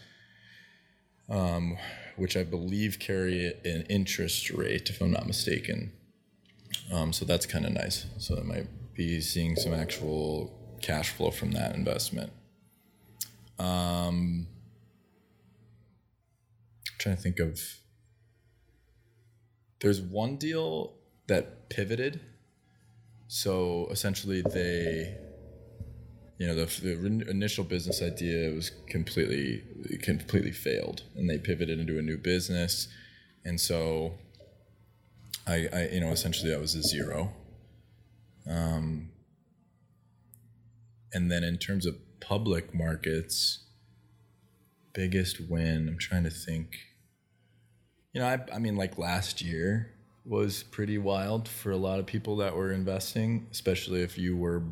um, 1.29 1.77
which 2.15 2.37
I 2.37 2.43
believe 2.43 2.99
carry 2.99 3.47
an 3.65 3.85
interest 3.89 4.49
rate 4.51 4.89
if 4.89 5.01
I'm 5.01 5.11
not 5.11 5.27
mistaken 5.27 5.91
um, 6.91 7.13
so 7.13 7.25
that's 7.25 7.45
kind 7.45 7.65
of 7.65 7.71
nice. 7.71 8.05
So 8.17 8.37
I 8.37 8.43
might 8.43 8.67
be 8.93 9.21
seeing 9.21 9.55
some 9.55 9.73
actual 9.73 10.77
cash 10.81 11.09
flow 11.09 11.31
from 11.31 11.51
that 11.51 11.75
investment. 11.75 12.31
Um, 13.59 14.47
trying 16.99 17.15
to 17.15 17.21
think 17.21 17.39
of. 17.39 17.59
There's 19.79 20.01
one 20.01 20.37
deal 20.37 20.93
that 21.27 21.69
pivoted. 21.69 22.21
So 23.27 23.87
essentially, 23.91 24.41
they, 24.41 25.17
you 26.37 26.47
know, 26.47 26.55
the, 26.55 26.65
the 26.65 27.29
initial 27.29 27.63
business 27.63 28.01
idea 28.01 28.51
was 28.51 28.71
completely 28.87 29.63
completely 30.01 30.51
failed, 30.51 31.03
and 31.15 31.29
they 31.29 31.37
pivoted 31.37 31.79
into 31.79 31.97
a 31.97 32.01
new 32.01 32.17
business, 32.17 32.87
and 33.43 33.59
so 33.59 34.13
I, 35.47 35.67
I 35.73 35.89
you 35.91 35.99
know 35.99 36.09
essentially 36.09 36.49
that 36.51 36.59
was 36.59 36.75
a 36.75 36.83
zero. 36.83 37.33
Um, 38.49 39.09
and 41.13 41.31
then 41.31 41.43
in 41.43 41.57
terms 41.57 41.85
of 41.85 41.95
public 42.19 42.73
markets 42.73 43.59
biggest 44.93 45.39
win 45.49 45.87
i'm 45.87 45.97
trying 45.97 46.23
to 46.23 46.29
think 46.29 46.77
you 48.13 48.21
know 48.21 48.27
I, 48.27 48.39
I 48.53 48.59
mean 48.59 48.75
like 48.75 48.97
last 48.97 49.41
year 49.41 49.91
was 50.25 50.63
pretty 50.63 50.97
wild 50.97 51.47
for 51.47 51.71
a 51.71 51.77
lot 51.77 51.99
of 51.99 52.05
people 52.05 52.37
that 52.37 52.55
were 52.55 52.71
investing 52.71 53.47
especially 53.51 54.01
if 54.01 54.17
you 54.17 54.37
were 54.37 54.63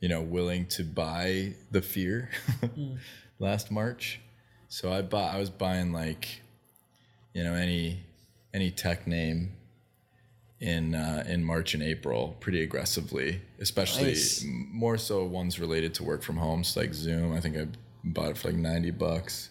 you 0.00 0.08
know 0.08 0.22
willing 0.22 0.66
to 0.66 0.84
buy 0.84 1.54
the 1.70 1.82
fear 1.82 2.30
last 3.38 3.70
march. 3.70 4.20
So 4.68 4.92
i 4.92 5.02
bought 5.02 5.34
i 5.34 5.38
was 5.38 5.50
buying 5.50 5.92
like 5.92 6.42
you 7.32 7.42
know 7.44 7.54
any 7.54 8.04
any 8.52 8.70
tech 8.70 9.06
name 9.06 9.56
in 10.64 10.94
uh, 10.94 11.24
in 11.28 11.44
March 11.44 11.74
and 11.74 11.82
April 11.82 12.36
pretty 12.40 12.62
aggressively, 12.62 13.42
especially 13.60 14.08
Nice. 14.08 14.44
more 14.46 14.96
so 14.96 15.24
ones 15.24 15.60
related 15.60 15.92
to 15.94 16.04
work 16.04 16.22
from 16.22 16.36
home, 16.38 16.64
so 16.64 16.80
like 16.80 16.94
Zoom. 16.94 17.34
I 17.34 17.40
think 17.40 17.56
I 17.56 17.66
bought 18.02 18.30
it 18.30 18.38
for 18.38 18.48
like 18.48 18.56
ninety 18.56 18.90
bucks. 18.90 19.50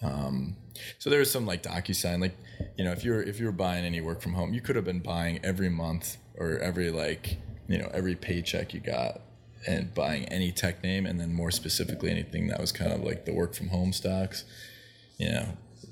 Um, 0.00 0.56
so 0.98 1.10
there 1.10 1.18
was 1.18 1.30
some 1.30 1.44
like 1.46 1.62
DocuSign, 1.62 2.20
like 2.20 2.34
you 2.78 2.84
know, 2.84 2.92
if 2.92 3.04
you're 3.04 3.22
if 3.22 3.38
you 3.38 3.46
were 3.46 3.52
buying 3.52 3.84
any 3.84 4.00
work 4.00 4.22
from 4.22 4.32
home, 4.32 4.54
you 4.54 4.62
could 4.62 4.74
have 4.74 4.86
been 4.86 5.00
buying 5.00 5.38
every 5.44 5.68
month 5.68 6.16
or 6.38 6.58
every 6.58 6.90
like 6.90 7.36
you 7.68 7.78
know 7.78 7.90
every 7.92 8.16
paycheck 8.16 8.72
you 8.72 8.80
got 8.80 9.20
and 9.66 9.94
buying 9.94 10.24
any 10.24 10.50
tech 10.50 10.82
name, 10.82 11.04
and 11.04 11.20
then 11.20 11.34
more 11.34 11.50
specifically 11.50 12.10
anything 12.10 12.48
that 12.48 12.58
was 12.58 12.72
kind 12.72 12.90
of 12.90 13.04
like 13.04 13.26
the 13.26 13.34
work 13.34 13.54
from 13.54 13.68
home 13.68 13.92
stocks. 13.92 14.44
You 15.18 15.30
know, 15.30 15.46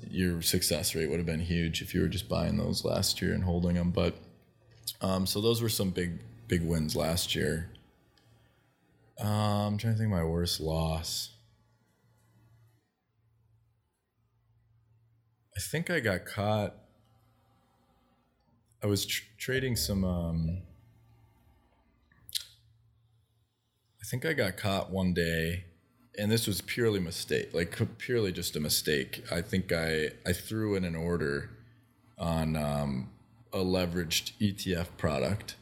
your 0.09 0.41
success 0.41 0.95
rate 0.95 1.09
would 1.11 1.19
have 1.19 1.27
been 1.27 1.41
huge 1.41 1.83
if 1.83 1.93
you 1.93 2.01
were 2.01 2.07
just 2.07 2.27
buying 2.27 2.57
those 2.57 2.83
last 2.83 3.21
year 3.21 3.33
and 3.33 3.43
holding 3.43 3.75
them. 3.75 3.91
But 3.91 4.15
um, 4.99 5.25
so 5.25 5.39
those 5.41 5.61
were 5.61 5.69
some 5.69 5.89
big 5.91 6.19
big 6.47 6.63
wins 6.63 6.95
last 6.95 7.35
year. 7.35 7.69
Um, 9.19 9.27
I'm 9.27 9.77
trying 9.77 9.93
to 9.93 9.99
think 9.99 10.11
my 10.11 10.23
worst 10.23 10.59
loss. 10.59 11.29
I 15.55 15.59
think 15.59 15.89
I 15.89 15.99
got 15.99 16.25
caught. 16.25 16.75
I 18.83 18.87
was 18.87 19.05
tr- 19.05 19.23
trading 19.37 19.75
some. 19.75 20.03
Um, 20.03 20.61
I 24.01 24.05
think 24.09 24.25
I 24.25 24.33
got 24.33 24.57
caught 24.57 24.89
one 24.89 25.13
day 25.13 25.65
and 26.17 26.31
this 26.31 26.47
was 26.47 26.61
purely 26.61 26.99
mistake, 26.99 27.53
like 27.53 27.79
purely 27.97 28.31
just 28.31 28.55
a 28.55 28.59
mistake. 28.59 29.23
I 29.31 29.41
think 29.41 29.71
I 29.71 30.09
I 30.25 30.33
threw 30.33 30.75
in 30.75 30.83
an 30.83 30.95
order 30.95 31.51
on 32.17 32.55
um, 32.55 33.10
a 33.53 33.59
leveraged 33.59 34.31
ETF 34.39 34.87
product 34.97 35.55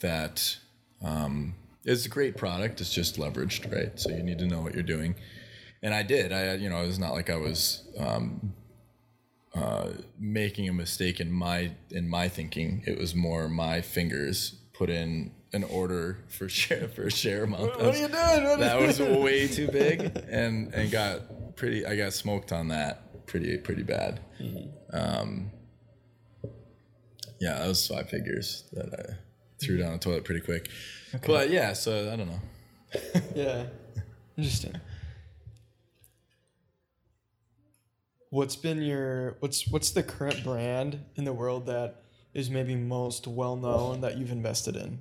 that 0.00 0.56
um, 1.02 1.54
is 1.84 2.06
a 2.06 2.08
great 2.08 2.36
product. 2.36 2.80
It's 2.80 2.92
just 2.92 3.16
leveraged, 3.16 3.72
right? 3.72 3.98
So 3.98 4.10
you 4.10 4.22
need 4.22 4.38
to 4.38 4.46
know 4.46 4.60
what 4.60 4.74
you're 4.74 4.82
doing. 4.82 5.14
And 5.82 5.94
I 5.94 6.02
did. 6.02 6.32
I, 6.32 6.54
you 6.54 6.68
know, 6.68 6.82
it 6.82 6.86
was 6.86 6.98
not 6.98 7.12
like 7.12 7.30
I 7.30 7.36
was 7.36 7.84
um, 7.98 8.54
uh, 9.54 9.90
making 10.18 10.68
a 10.68 10.72
mistake 10.72 11.20
in 11.20 11.30
my 11.30 11.72
in 11.90 12.08
my 12.08 12.28
thinking. 12.28 12.82
It 12.86 12.98
was 12.98 13.14
more 13.14 13.48
my 13.48 13.80
fingers 13.80 14.56
put 14.72 14.90
in 14.90 15.32
an 15.52 15.64
order 15.64 16.24
for 16.28 16.48
share 16.60 16.88
for 16.88 17.08
share 17.10 17.44
amount. 17.44 17.62
What, 17.62 17.80
what 17.80 17.94
are 17.94 17.98
you 17.98 18.08
doing? 18.08 18.44
What 18.44 18.58
that 18.58 18.80
was 18.80 19.00
way 19.00 19.46
too 19.58 19.68
big, 19.68 20.00
and 20.28 20.74
and 20.74 20.90
got 20.90 21.56
pretty. 21.56 21.86
I 21.86 21.96
got 21.96 22.12
smoked 22.12 22.52
on 22.52 22.68
that 22.68 23.26
pretty 23.26 23.56
pretty 23.58 23.82
bad. 23.82 24.20
Mm-hmm. 24.40 24.96
Um, 24.96 25.50
yeah, 27.40 27.58
that 27.58 27.68
was 27.68 27.86
five 27.86 28.08
figures 28.08 28.64
that 28.72 28.92
I 28.92 29.14
threw 29.58 29.78
down 29.78 29.92
the 29.92 29.98
toilet 29.98 30.24
pretty 30.24 30.40
quick. 30.40 30.68
Okay. 31.14 31.26
But 31.26 31.50
yeah, 31.50 31.72
so 31.72 32.12
I 32.12 32.16
don't 32.16 32.28
know. 32.28 32.40
yeah, 33.34 33.64
interesting. 34.36 34.74
What's 38.30 38.56
been 38.56 38.82
your 38.82 39.36
what's 39.40 39.68
what's 39.68 39.90
the 39.90 40.02
current 40.02 40.42
brand 40.44 40.98
in 41.14 41.24
the 41.24 41.32
world 41.32 41.66
that 41.66 42.02
is 42.34 42.50
maybe 42.50 42.74
most 42.74 43.26
well 43.26 43.56
known 43.56 44.00
that 44.02 44.18
you've 44.18 44.32
invested 44.32 44.76
in? 44.76 44.98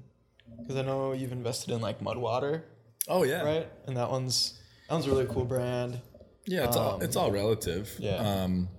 Because 0.57 0.77
I 0.77 0.83
know 0.83 1.11
you've 1.13 1.31
invested 1.31 1.73
in 1.73 1.81
like 1.81 1.99
Mudwater. 1.99 2.61
Oh 3.07 3.23
yeah, 3.23 3.43
right. 3.43 3.67
And 3.87 3.97
that 3.97 4.09
one's 4.09 4.59
that 4.87 4.95
one's 4.95 5.07
a 5.07 5.09
really 5.09 5.25
cool 5.25 5.45
brand. 5.45 5.99
Yeah, 6.45 6.65
it's 6.65 6.77
um, 6.77 6.83
all 6.83 7.01
it's 7.01 7.15
all 7.15 7.31
relative. 7.31 7.93
Yeah. 7.99 8.15
Um, 8.17 8.69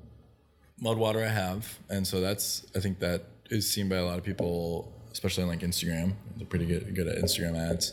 Mudwater 0.83 1.25
I 1.25 1.31
have, 1.31 1.79
and 1.89 2.07
so 2.07 2.21
that's 2.21 2.67
I 2.75 2.81
think 2.81 2.99
that 3.01 3.25
is 3.51 3.71
seen 3.71 3.89
by 3.89 3.97
a 3.97 4.05
lot 4.05 4.19
of 4.19 4.25
people, 4.25 4.93
especially 5.13 5.45
on 5.45 5.49
like 5.49 5.61
Instagram. 5.61 6.15
They're 6.37 6.47
pretty 6.47 6.67
good 6.67 6.95
good 6.95 7.09
at 7.09 7.19
Instagram 7.19 7.57
ads. 7.57 7.93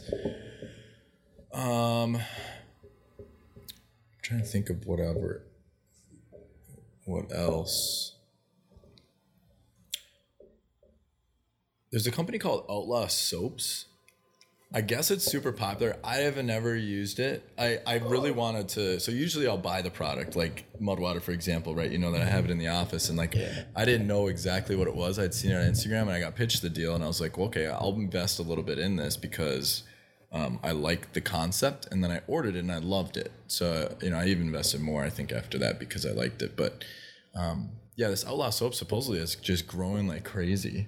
Um, 1.53 2.15
I'm 2.15 2.23
trying 4.21 4.41
to 4.41 4.45
think 4.45 4.69
of 4.69 4.85
whatever. 4.85 5.43
What 7.05 7.31
else? 7.31 8.15
There's 11.91 12.07
a 12.07 12.11
company 12.11 12.39
called 12.39 12.65
Outlaw 12.69 13.07
Soaps 13.07 13.85
I 14.75 14.81
guess 14.81 15.11
it's 15.11 15.23
super 15.23 15.51
popular. 15.51 15.97
I 16.03 16.17
have 16.17 16.43
never 16.43 16.75
used 16.75 17.19
it. 17.19 17.47
I, 17.59 17.79
I 17.85 17.97
really 17.99 18.31
wanted 18.31 18.69
to. 18.69 18.99
So 18.99 19.11
usually 19.11 19.47
I'll 19.47 19.55
buy 19.55 19.83
the 19.83 19.91
product, 19.91 20.35
like 20.35 20.65
Mudwater, 20.81 21.21
for 21.21 21.31
example, 21.31 21.75
right? 21.75 21.91
You 21.91 21.99
know 21.99 22.11
that 22.11 22.21
I 22.21 22.25
have 22.25 22.45
it 22.45 22.51
in 22.51 22.57
the 22.57 22.69
office, 22.69 23.09
and 23.09 23.17
like 23.17 23.35
yeah. 23.35 23.65
I 23.75 23.85
didn't 23.85 24.07
know 24.07 24.27
exactly 24.27 24.75
what 24.75 24.87
it 24.87 24.95
was. 24.95 25.19
I'd 25.19 25.35
seen 25.35 25.51
it 25.51 25.55
on 25.55 25.71
Instagram, 25.71 26.03
and 26.03 26.11
I 26.11 26.19
got 26.19 26.35
pitched 26.35 26.63
the 26.63 26.71
deal, 26.71 26.95
and 26.95 27.03
I 27.03 27.07
was 27.07 27.21
like, 27.21 27.37
well, 27.37 27.47
okay, 27.47 27.67
I'll 27.67 27.93
invest 27.93 28.39
a 28.39 28.41
little 28.41 28.63
bit 28.63 28.79
in 28.79 28.95
this 28.95 29.15
because 29.15 29.83
um, 30.31 30.59
I 30.63 30.71
like 30.71 31.13
the 31.13 31.21
concept, 31.21 31.87
and 31.91 32.03
then 32.03 32.09
I 32.09 32.21
ordered 32.25 32.55
it 32.55 32.59
and 32.59 32.71
I 32.71 32.79
loved 32.79 33.15
it. 33.15 33.31
So 33.45 33.95
you 34.01 34.09
know, 34.09 34.17
I 34.17 34.25
even 34.25 34.47
invested 34.47 34.81
more, 34.81 35.03
I 35.03 35.09
think, 35.11 35.31
after 35.31 35.59
that 35.59 35.77
because 35.79 36.03
I 36.03 36.11
liked 36.11 36.41
it. 36.41 36.55
But 36.55 36.83
um, 37.35 37.69
yeah, 37.95 38.09
this 38.09 38.25
Outlaw 38.25 38.49
soap 38.49 38.73
supposedly 38.73 39.19
is 39.19 39.35
just 39.35 39.67
growing 39.67 40.07
like 40.07 40.23
crazy. 40.23 40.87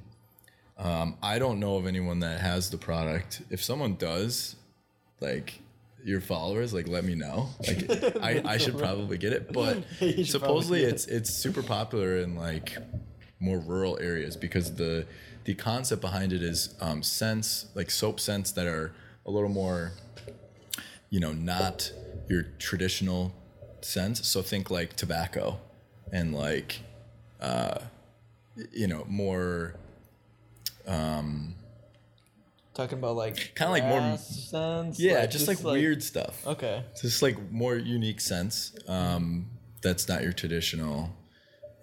Um, 0.77 1.17
I 1.23 1.39
don't 1.39 1.59
know 1.59 1.77
of 1.77 1.87
anyone 1.87 2.19
that 2.19 2.41
has 2.41 2.69
the 2.69 2.77
product. 2.77 3.41
If 3.49 3.63
someone 3.63 3.95
does, 3.95 4.55
like 5.21 5.59
your 6.03 6.21
followers, 6.21 6.73
like 6.73 6.87
let 6.87 7.03
me 7.03 7.15
know. 7.15 7.49
Like 7.67 7.89
I, 8.21 8.41
I 8.45 8.57
should 8.57 8.77
probably 8.77 9.17
get 9.17 9.33
it. 9.33 9.51
But 9.51 9.83
supposedly 10.25 10.83
it's 10.83 11.05
it's 11.07 11.33
super 11.33 11.63
popular 11.63 12.17
in 12.17 12.35
like 12.35 12.77
more 13.39 13.59
rural 13.59 13.97
areas 13.99 14.35
because 14.35 14.75
the 14.75 15.05
the 15.45 15.53
concept 15.53 16.01
behind 16.01 16.33
it 16.33 16.43
is 16.43 16.75
um, 16.81 17.03
scents 17.03 17.67
like 17.75 17.89
soap 17.89 18.19
scents 18.19 18.51
that 18.53 18.67
are 18.67 18.93
a 19.25 19.31
little 19.31 19.49
more, 19.49 19.93
you 21.09 21.19
know, 21.19 21.31
not 21.31 21.91
your 22.27 22.43
traditional 22.59 23.33
scents. 23.81 24.27
So 24.27 24.41
think 24.41 24.69
like 24.69 24.95
tobacco 24.95 25.59
and 26.11 26.33
like, 26.33 26.81
uh, 27.39 27.79
you 28.71 28.87
know, 28.87 29.05
more 29.07 29.75
um, 30.87 31.55
Talking 32.73 32.97
about 32.97 33.15
like 33.15 33.55
kind 33.55 33.69
of 33.69 33.71
like 33.71 33.85
more 33.85 34.17
sense. 34.17 34.99
yeah, 34.99 35.19
like, 35.19 35.31
just, 35.31 35.45
just, 35.45 35.47
like, 35.47 35.63
like 35.63 35.79
weird 35.79 36.03
stuff. 36.03 36.45
Okay, 36.45 36.83
just 37.01 37.21
like 37.21 37.51
more 37.51 37.77
unique 37.77 38.19
scents. 38.19 38.75
Um, 38.87 39.45
that's 39.81 40.09
not 40.09 40.23
your 40.23 40.33
traditional, 40.33 41.09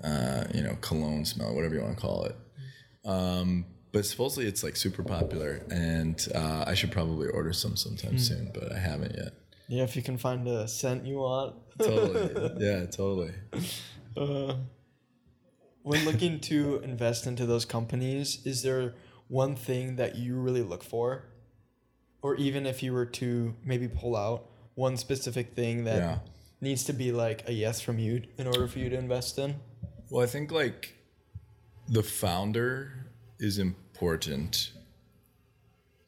uh, 0.05 0.45
you 0.53 0.63
know, 0.63 0.77
cologne 0.83 1.25
smell, 1.25 1.55
whatever 1.55 1.77
you 1.77 1.81
want 1.81 1.97
to 1.97 2.01
call 2.01 2.25
it. 2.25 2.37
Um, 3.07 3.65
but 3.93 4.05
supposedly 4.05 4.47
it's 4.47 4.63
like 4.63 4.77
super 4.77 5.03
popular, 5.03 5.63
and 5.71 6.29
uh, 6.35 6.65
I 6.67 6.75
should 6.75 6.93
probably 6.93 7.29
order 7.29 7.55
some 7.55 7.75
sometime 7.75 8.17
mm. 8.17 8.21
soon, 8.21 8.51
but 8.53 8.71
I 8.73 8.79
haven't 8.79 9.15
yet. 9.17 9.33
Yeah, 9.69 9.85
if 9.85 9.97
you 9.97 10.03
can 10.03 10.19
find 10.19 10.47
a 10.47 10.69
scent 10.69 11.07
you 11.07 11.17
want. 11.17 11.55
totally. 11.79 12.53
Yeah, 12.67 12.85
totally. 12.85 13.33
Uh, 14.15 14.57
when 15.83 16.05
looking 16.05 16.41
to 16.41 16.81
invest 16.85 17.27
into 17.27 17.47
those 17.47 17.65
companies, 17.65 18.45
is 18.45 18.63
there 18.63 18.95
one 19.29 19.57
thing 19.57 19.97
that 19.97 20.17
you 20.17 20.37
really 20.37 20.63
look 20.63 20.85
for? 20.85 21.25
Or 22.23 22.37
even 22.37 22.67
if 22.67 22.83
you 22.83 22.93
were 22.93 23.07
to 23.07 23.55
maybe 23.65 23.89
pull 23.89 24.17
out 24.17 24.47
one 24.75 24.97
specific 24.97 25.55
thing 25.55 25.85
that 25.85 25.97
yeah. 25.97 26.19
needs 26.61 26.85
to 26.85 26.93
be 26.93 27.11
like 27.11 27.49
a 27.49 27.53
yes 27.53 27.81
from 27.81 27.99
you 27.99 28.23
in 28.39 28.47
order 28.47 28.69
for 28.69 28.79
you 28.79 28.89
to 28.91 28.97
invest 28.97 29.39
in? 29.39 29.57
Well, 30.09 30.23
I 30.23 30.27
think 30.27 30.53
like 30.53 30.95
the 31.89 32.03
founder 32.03 33.11
is 33.41 33.59
important. 33.59 34.71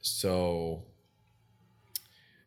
So, 0.00 0.84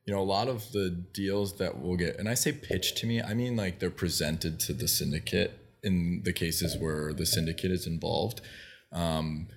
you 0.05 0.13
know, 0.13 0.21
a 0.21 0.23
lot 0.23 0.47
of 0.47 0.71
the 0.71 0.89
deals 0.89 1.57
that 1.57 1.77
we'll 1.77 1.97
get, 1.97 2.17
and 2.17 2.29
I 2.29 2.35
say 2.35 2.53
pitch 2.53 2.95
to 3.01 3.07
me, 3.07 3.21
I 3.21 3.33
mean 3.33 3.57
like 3.57 3.79
they're 3.79 3.89
presented 3.89 4.59
to 4.61 4.73
the 4.73 4.87
syndicate 4.87 5.66
in 5.83 6.21
the 6.23 6.33
cases 6.33 6.77
where 6.77 7.13
the 7.13 7.25
syndicate 7.25 7.71
is 7.71 7.87
involved, 7.87 8.41
um, 8.91 9.47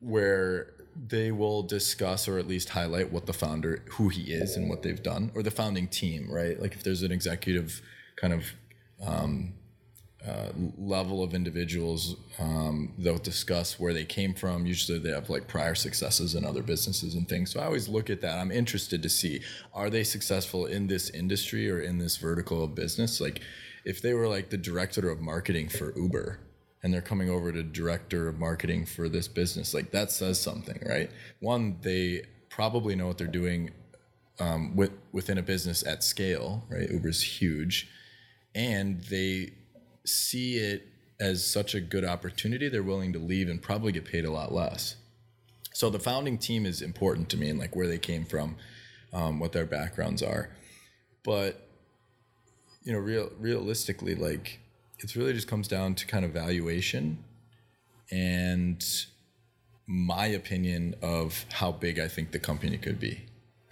where 0.00 0.74
they 0.94 1.32
will 1.32 1.62
discuss 1.62 2.28
or 2.28 2.38
at 2.38 2.46
least 2.46 2.70
highlight 2.70 3.12
what 3.12 3.26
the 3.26 3.32
founder, 3.32 3.82
who 3.92 4.08
he 4.08 4.32
is 4.32 4.56
and 4.56 4.68
what 4.68 4.82
they've 4.82 5.02
done, 5.02 5.30
or 5.34 5.42
the 5.42 5.50
founding 5.50 5.88
team, 5.88 6.30
right? 6.30 6.60
Like 6.60 6.74
if 6.74 6.82
there's 6.82 7.02
an 7.02 7.12
executive 7.12 7.80
kind 8.16 8.32
of 8.32 8.44
um, 9.04 9.54
uh, 10.26 10.50
level 10.78 11.22
of 11.22 11.34
individuals, 11.34 12.16
um, 12.38 12.92
they'll 12.98 13.18
discuss 13.18 13.80
where 13.80 13.92
they 13.92 14.04
came 14.04 14.34
from. 14.34 14.66
Usually 14.66 14.98
they 14.98 15.10
have 15.10 15.30
like 15.30 15.48
prior 15.48 15.74
successes 15.74 16.34
in 16.34 16.44
other 16.44 16.62
businesses 16.62 17.14
and 17.14 17.28
things. 17.28 17.50
So 17.50 17.60
I 17.60 17.64
always 17.64 17.88
look 17.88 18.10
at 18.10 18.20
that. 18.20 18.38
I'm 18.38 18.52
interested 18.52 19.02
to 19.02 19.08
see 19.08 19.40
are 19.74 19.90
they 19.90 20.04
successful 20.04 20.66
in 20.66 20.86
this 20.86 21.10
industry 21.10 21.70
or 21.70 21.80
in 21.80 21.98
this 21.98 22.18
vertical 22.18 22.62
of 22.62 22.74
business? 22.74 23.20
Like, 23.20 23.40
if 23.84 24.02
they 24.02 24.14
were 24.14 24.28
like 24.28 24.50
the 24.50 24.56
director 24.56 25.10
of 25.10 25.20
marketing 25.20 25.68
for 25.68 25.92
Uber 25.96 26.40
and 26.82 26.92
they're 26.92 27.00
coming 27.00 27.30
over 27.30 27.52
to 27.52 27.62
director 27.62 28.28
of 28.28 28.38
marketing 28.38 28.86
for 28.86 29.08
this 29.08 29.28
business, 29.28 29.74
like 29.74 29.90
that 29.92 30.10
says 30.10 30.40
something, 30.40 30.80
right? 30.88 31.10
One, 31.40 31.78
they 31.82 32.22
probably 32.48 32.96
know 32.96 33.06
what 33.06 33.18
they're 33.18 33.26
doing 33.26 33.70
um, 34.40 34.74
with, 34.76 34.92
within 35.12 35.38
a 35.38 35.42
business 35.42 35.86
at 35.86 36.02
scale, 36.02 36.64
right? 36.68 36.90
Uber's 36.90 37.22
huge, 37.22 37.88
and 38.54 39.00
they 39.04 39.52
see 40.04 40.56
it 40.56 40.88
as 41.20 41.46
such 41.46 41.74
a 41.74 41.80
good 41.80 42.04
opportunity, 42.04 42.68
they're 42.68 42.82
willing 42.82 43.12
to 43.12 43.18
leave 43.18 43.48
and 43.48 43.62
probably 43.62 43.92
get 43.92 44.04
paid 44.04 44.24
a 44.24 44.30
lot 44.30 44.52
less. 44.52 44.96
So 45.72 45.88
the 45.88 46.00
founding 46.00 46.36
team 46.36 46.66
is 46.66 46.82
important 46.82 47.28
to 47.30 47.36
me 47.36 47.48
and 47.48 47.58
like 47.58 47.76
where 47.76 47.86
they 47.86 47.98
came 47.98 48.24
from, 48.24 48.56
um, 49.12 49.38
what 49.38 49.52
their 49.52 49.64
backgrounds 49.64 50.22
are. 50.22 50.50
But 51.22 51.61
you 52.84 52.92
know, 52.92 52.98
real 52.98 53.30
realistically, 53.38 54.14
like 54.14 54.60
it 54.98 55.16
really 55.16 55.32
just 55.32 55.48
comes 55.48 55.68
down 55.68 55.94
to 55.96 56.06
kind 56.06 56.24
of 56.24 56.30
valuation 56.30 57.24
and 58.10 58.84
my 59.86 60.26
opinion 60.26 60.94
of 61.02 61.44
how 61.52 61.72
big 61.72 61.98
I 61.98 62.08
think 62.08 62.30
the 62.30 62.38
company 62.38 62.78
could 62.78 63.00
be, 63.00 63.24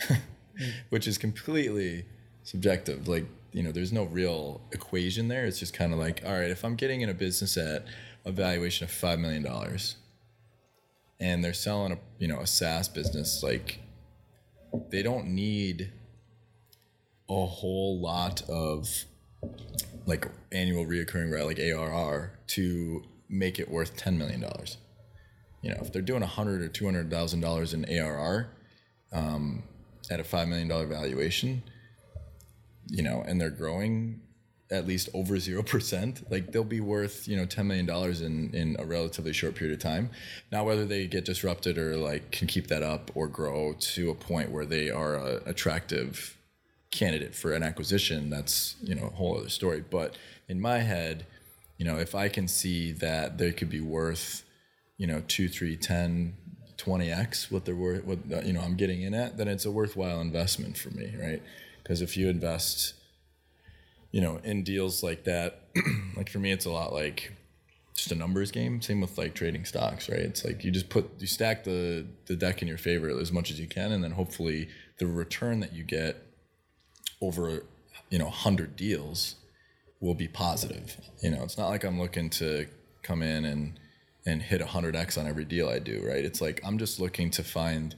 which 0.88 1.06
is 1.06 1.18
completely 1.18 2.04
subjective. 2.42 3.06
Like, 3.06 3.26
you 3.52 3.62
know, 3.62 3.70
there's 3.70 3.92
no 3.92 4.04
real 4.04 4.60
equation 4.72 5.28
there. 5.28 5.44
It's 5.44 5.58
just 5.58 5.74
kind 5.74 5.92
of 5.92 5.98
like, 5.98 6.22
all 6.26 6.32
right, 6.32 6.50
if 6.50 6.64
I'm 6.64 6.74
getting 6.74 7.02
in 7.02 7.08
a 7.08 7.14
business 7.14 7.56
at 7.56 7.84
a 8.24 8.32
valuation 8.32 8.84
of 8.84 8.90
$5 8.90 9.18
million 9.18 9.46
and 11.20 11.44
they're 11.44 11.52
selling 11.52 11.92
a, 11.92 11.98
you 12.18 12.28
know, 12.28 12.40
a 12.40 12.46
SaaS 12.46 12.88
business, 12.88 13.42
like 13.42 13.80
they 14.90 15.02
don't 15.02 15.26
need 15.26 15.92
a 17.30 17.46
whole 17.46 18.00
lot 18.00 18.42
of 18.48 19.04
like 20.06 20.26
annual 20.50 20.84
reoccurring 20.84 21.32
right 21.32 21.44
like 21.44 21.60
ARR 21.60 22.32
to 22.48 23.02
make 23.28 23.58
it 23.60 23.70
worth 23.70 23.96
ten 23.96 24.18
million 24.18 24.40
dollars. 24.40 24.76
You 25.62 25.70
know, 25.70 25.78
if 25.80 25.92
they're 25.92 26.02
doing 26.02 26.22
a 26.22 26.26
hundred 26.26 26.62
or 26.62 26.68
two 26.68 26.84
hundred 26.84 27.10
thousand 27.10 27.40
dollars 27.40 27.72
in 27.72 27.84
ARR 27.84 28.50
um, 29.12 29.62
at 30.10 30.18
a 30.18 30.24
five 30.24 30.48
million 30.48 30.68
dollar 30.68 30.86
valuation, 30.86 31.62
you 32.88 33.02
know, 33.02 33.22
and 33.26 33.40
they're 33.40 33.50
growing 33.50 34.20
at 34.72 34.86
least 34.86 35.08
over 35.14 35.34
0%, 35.34 36.30
like 36.30 36.52
they'll 36.52 36.62
be 36.62 36.80
worth, 36.80 37.26
you 37.26 37.36
know, 37.36 37.44
$10 37.44 37.66
million 37.66 37.90
in, 38.22 38.54
in 38.54 38.76
a 38.78 38.84
relatively 38.84 39.32
short 39.32 39.56
period 39.56 39.74
of 39.74 39.82
time. 39.82 40.08
Now, 40.52 40.62
whether 40.62 40.86
they 40.86 41.08
get 41.08 41.24
disrupted 41.24 41.76
or 41.76 41.96
like 41.96 42.30
can 42.30 42.46
keep 42.46 42.68
that 42.68 42.84
up 42.84 43.10
or 43.16 43.26
grow 43.26 43.74
to 43.80 44.10
a 44.10 44.14
point 44.14 44.52
where 44.52 44.64
they 44.64 44.88
are 44.88 45.16
a 45.16 45.40
attractive 45.44 46.36
candidate 46.90 47.34
for 47.34 47.52
an 47.52 47.62
acquisition, 47.62 48.30
that's, 48.30 48.76
you 48.82 48.94
know, 48.94 49.06
a 49.06 49.16
whole 49.16 49.38
other 49.38 49.48
story. 49.48 49.82
But 49.88 50.16
in 50.48 50.60
my 50.60 50.78
head, 50.78 51.26
you 51.78 51.86
know, 51.86 51.96
if 51.96 52.14
I 52.14 52.28
can 52.28 52.48
see 52.48 52.92
that 52.92 53.38
they 53.38 53.52
could 53.52 53.70
be 53.70 53.80
worth, 53.80 54.44
you 54.98 55.06
know, 55.06 55.22
two, 55.26 55.48
three, 55.48 55.76
10, 55.76 56.36
20x 56.76 57.50
what 57.50 57.64
they're 57.64 57.74
worth, 57.74 58.04
what, 58.04 58.18
uh, 58.32 58.40
you 58.40 58.52
know, 58.52 58.60
I'm 58.60 58.76
getting 58.76 59.02
in 59.02 59.14
at, 59.14 59.36
then 59.36 59.48
it's 59.48 59.64
a 59.64 59.70
worthwhile 59.70 60.20
investment 60.20 60.76
for 60.76 60.90
me, 60.90 61.14
right? 61.20 61.42
Because 61.82 62.02
if 62.02 62.16
you 62.16 62.28
invest, 62.28 62.94
you 64.10 64.20
know, 64.20 64.40
in 64.42 64.62
deals 64.62 65.02
like 65.02 65.24
that, 65.24 65.68
like 66.16 66.28
for 66.28 66.38
me, 66.38 66.52
it's 66.52 66.66
a 66.66 66.70
lot 66.70 66.92
like 66.92 67.32
just 67.94 68.12
a 68.12 68.14
numbers 68.14 68.50
game. 68.50 68.80
Same 68.80 69.00
with 69.00 69.16
like 69.16 69.34
trading 69.34 69.64
stocks, 69.64 70.08
right? 70.08 70.20
It's 70.20 70.44
like 70.44 70.64
you 70.64 70.70
just 70.70 70.88
put 70.88 71.10
you 71.18 71.26
stack 71.26 71.64
the 71.64 72.06
the 72.26 72.36
deck 72.36 72.62
in 72.62 72.68
your 72.68 72.78
favor 72.78 73.08
as 73.08 73.30
much 73.30 73.50
as 73.50 73.60
you 73.60 73.68
can, 73.68 73.92
and 73.92 74.02
then 74.02 74.12
hopefully 74.12 74.68
the 74.98 75.06
return 75.06 75.60
that 75.60 75.72
you 75.72 75.84
get 75.84 76.29
over 77.20 77.64
you 78.08 78.18
know 78.18 78.30
hundred 78.30 78.76
deals 78.76 79.36
will 80.00 80.14
be 80.14 80.28
positive. 80.28 80.96
You 81.22 81.30
know, 81.30 81.42
it's 81.42 81.58
not 81.58 81.68
like 81.68 81.84
I'm 81.84 82.00
looking 82.00 82.30
to 82.30 82.66
come 83.02 83.22
in 83.22 83.44
and 83.44 83.78
and 84.26 84.42
hit 84.42 84.60
100x 84.60 85.18
on 85.18 85.26
every 85.26 85.46
deal 85.46 85.68
I 85.68 85.78
do, 85.78 86.02
right? 86.06 86.24
It's 86.24 86.40
like 86.40 86.60
I'm 86.64 86.78
just 86.78 87.00
looking 87.00 87.30
to 87.30 87.42
find 87.42 87.94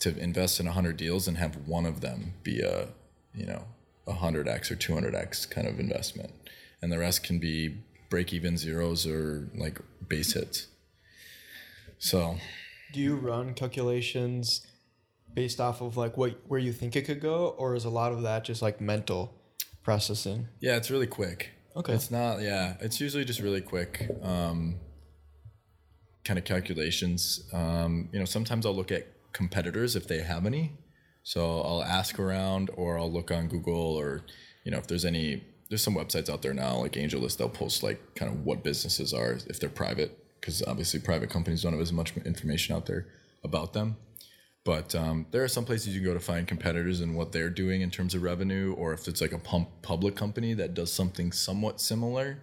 to 0.00 0.16
invest 0.16 0.60
in 0.60 0.66
100 0.66 0.96
deals 0.96 1.26
and 1.26 1.36
have 1.38 1.56
one 1.66 1.84
of 1.84 2.00
them 2.00 2.34
be 2.44 2.60
a, 2.60 2.88
you 3.34 3.44
know, 3.44 3.64
100x 4.06 4.70
or 4.70 4.76
200x 4.76 5.50
kind 5.50 5.66
of 5.66 5.80
investment. 5.80 6.32
And 6.80 6.92
the 6.92 6.98
rest 6.98 7.24
can 7.24 7.40
be 7.40 7.78
break 8.08 8.32
even 8.32 8.56
zeros 8.56 9.06
or 9.06 9.48
like 9.56 9.80
base 10.06 10.34
hits. 10.34 10.68
So, 11.98 12.38
do 12.92 13.00
you 13.00 13.16
run 13.16 13.54
calculations 13.54 14.64
based 15.38 15.60
off 15.60 15.80
of 15.80 15.96
like 15.96 16.16
what 16.16 16.32
where 16.48 16.58
you 16.58 16.72
think 16.72 16.96
it 16.96 17.02
could 17.02 17.20
go 17.20 17.54
or 17.58 17.76
is 17.76 17.84
a 17.84 17.90
lot 17.90 18.10
of 18.10 18.22
that 18.22 18.42
just 18.44 18.60
like 18.60 18.80
mental 18.80 19.32
processing? 19.84 20.48
Yeah, 20.58 20.76
it's 20.76 20.90
really 20.90 21.06
quick. 21.06 21.50
Okay. 21.76 21.92
It's 21.92 22.10
not 22.10 22.40
yeah, 22.40 22.76
it's 22.80 23.00
usually 23.00 23.24
just 23.24 23.40
really 23.40 23.60
quick. 23.60 24.10
Um, 24.20 24.80
kind 26.24 26.38
of 26.38 26.44
calculations. 26.44 27.48
Um, 27.52 28.08
you 28.12 28.18
know, 28.18 28.24
sometimes 28.24 28.66
I'll 28.66 28.74
look 28.74 28.90
at 28.90 29.06
competitors 29.32 29.94
if 29.94 30.08
they 30.08 30.20
have 30.22 30.44
any. 30.44 30.72
So 31.22 31.60
I'll 31.60 31.84
ask 31.84 32.18
around 32.18 32.70
or 32.74 32.98
I'll 32.98 33.12
look 33.12 33.30
on 33.30 33.46
Google 33.48 33.96
or, 33.96 34.22
you 34.64 34.72
know, 34.72 34.78
if 34.78 34.88
there's 34.88 35.04
any, 35.04 35.44
there's 35.68 35.82
some 35.82 35.94
websites 35.94 36.28
out 36.28 36.42
there 36.42 36.54
now 36.54 36.78
like 36.78 36.92
AngelList, 36.92 37.36
they'll 37.36 37.48
post 37.48 37.82
like 37.82 38.00
kind 38.14 38.32
of 38.32 38.44
what 38.44 38.64
businesses 38.64 39.14
are 39.14 39.38
if 39.46 39.60
they're 39.60 39.70
private, 39.70 40.10
because 40.40 40.62
obviously 40.64 40.98
private 40.98 41.30
companies 41.30 41.62
don't 41.62 41.72
have 41.72 41.80
as 41.80 41.92
much 41.92 42.16
information 42.16 42.74
out 42.74 42.86
there 42.86 43.06
about 43.44 43.72
them. 43.72 43.96
But 44.68 44.94
um, 44.94 45.24
there 45.30 45.42
are 45.42 45.48
some 45.48 45.64
places 45.64 45.94
you 45.94 46.02
can 46.02 46.10
go 46.10 46.12
to 46.12 46.20
find 46.20 46.46
competitors 46.46 47.00
and 47.00 47.16
what 47.16 47.32
they're 47.32 47.48
doing 47.48 47.80
in 47.80 47.90
terms 47.90 48.14
of 48.14 48.22
revenue, 48.22 48.74
or 48.76 48.92
if 48.92 49.08
it's 49.08 49.22
like 49.22 49.32
a 49.32 49.38
pump 49.38 49.70
public 49.80 50.14
company 50.14 50.52
that 50.52 50.74
does 50.74 50.92
something 50.92 51.32
somewhat 51.32 51.80
similar, 51.80 52.42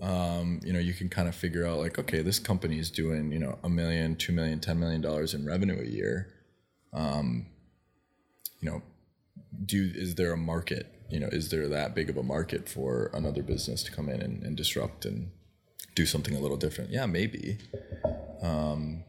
um, 0.00 0.60
you 0.62 0.72
know, 0.72 0.78
you 0.78 0.94
can 0.94 1.08
kind 1.08 1.26
of 1.26 1.34
figure 1.34 1.66
out 1.66 1.78
like, 1.78 1.98
okay, 1.98 2.22
this 2.22 2.38
company 2.38 2.78
is 2.78 2.92
doing, 2.92 3.32
you 3.32 3.40
know, 3.40 3.58
a 3.64 3.68
million, 3.68 4.14
two 4.14 4.32
million, 4.32 4.60
ten 4.60 4.78
million 4.78 5.00
dollars 5.00 5.34
in 5.34 5.44
revenue 5.44 5.80
a 5.80 5.84
year. 5.84 6.32
Um, 6.92 7.46
you 8.60 8.70
know, 8.70 8.82
do 9.66 9.90
is 9.96 10.14
there 10.14 10.32
a 10.32 10.36
market? 10.36 10.86
You 11.10 11.18
know, 11.18 11.28
is 11.32 11.48
there 11.48 11.66
that 11.66 11.92
big 11.92 12.08
of 12.08 12.16
a 12.16 12.22
market 12.22 12.68
for 12.68 13.10
another 13.12 13.42
business 13.42 13.82
to 13.82 13.90
come 13.90 14.08
in 14.08 14.22
and, 14.22 14.44
and 14.44 14.56
disrupt 14.56 15.04
and 15.04 15.32
do 15.96 16.06
something 16.06 16.36
a 16.36 16.38
little 16.38 16.56
different? 16.56 16.90
Yeah, 16.90 17.06
maybe. 17.06 17.58
Um, 18.42 19.02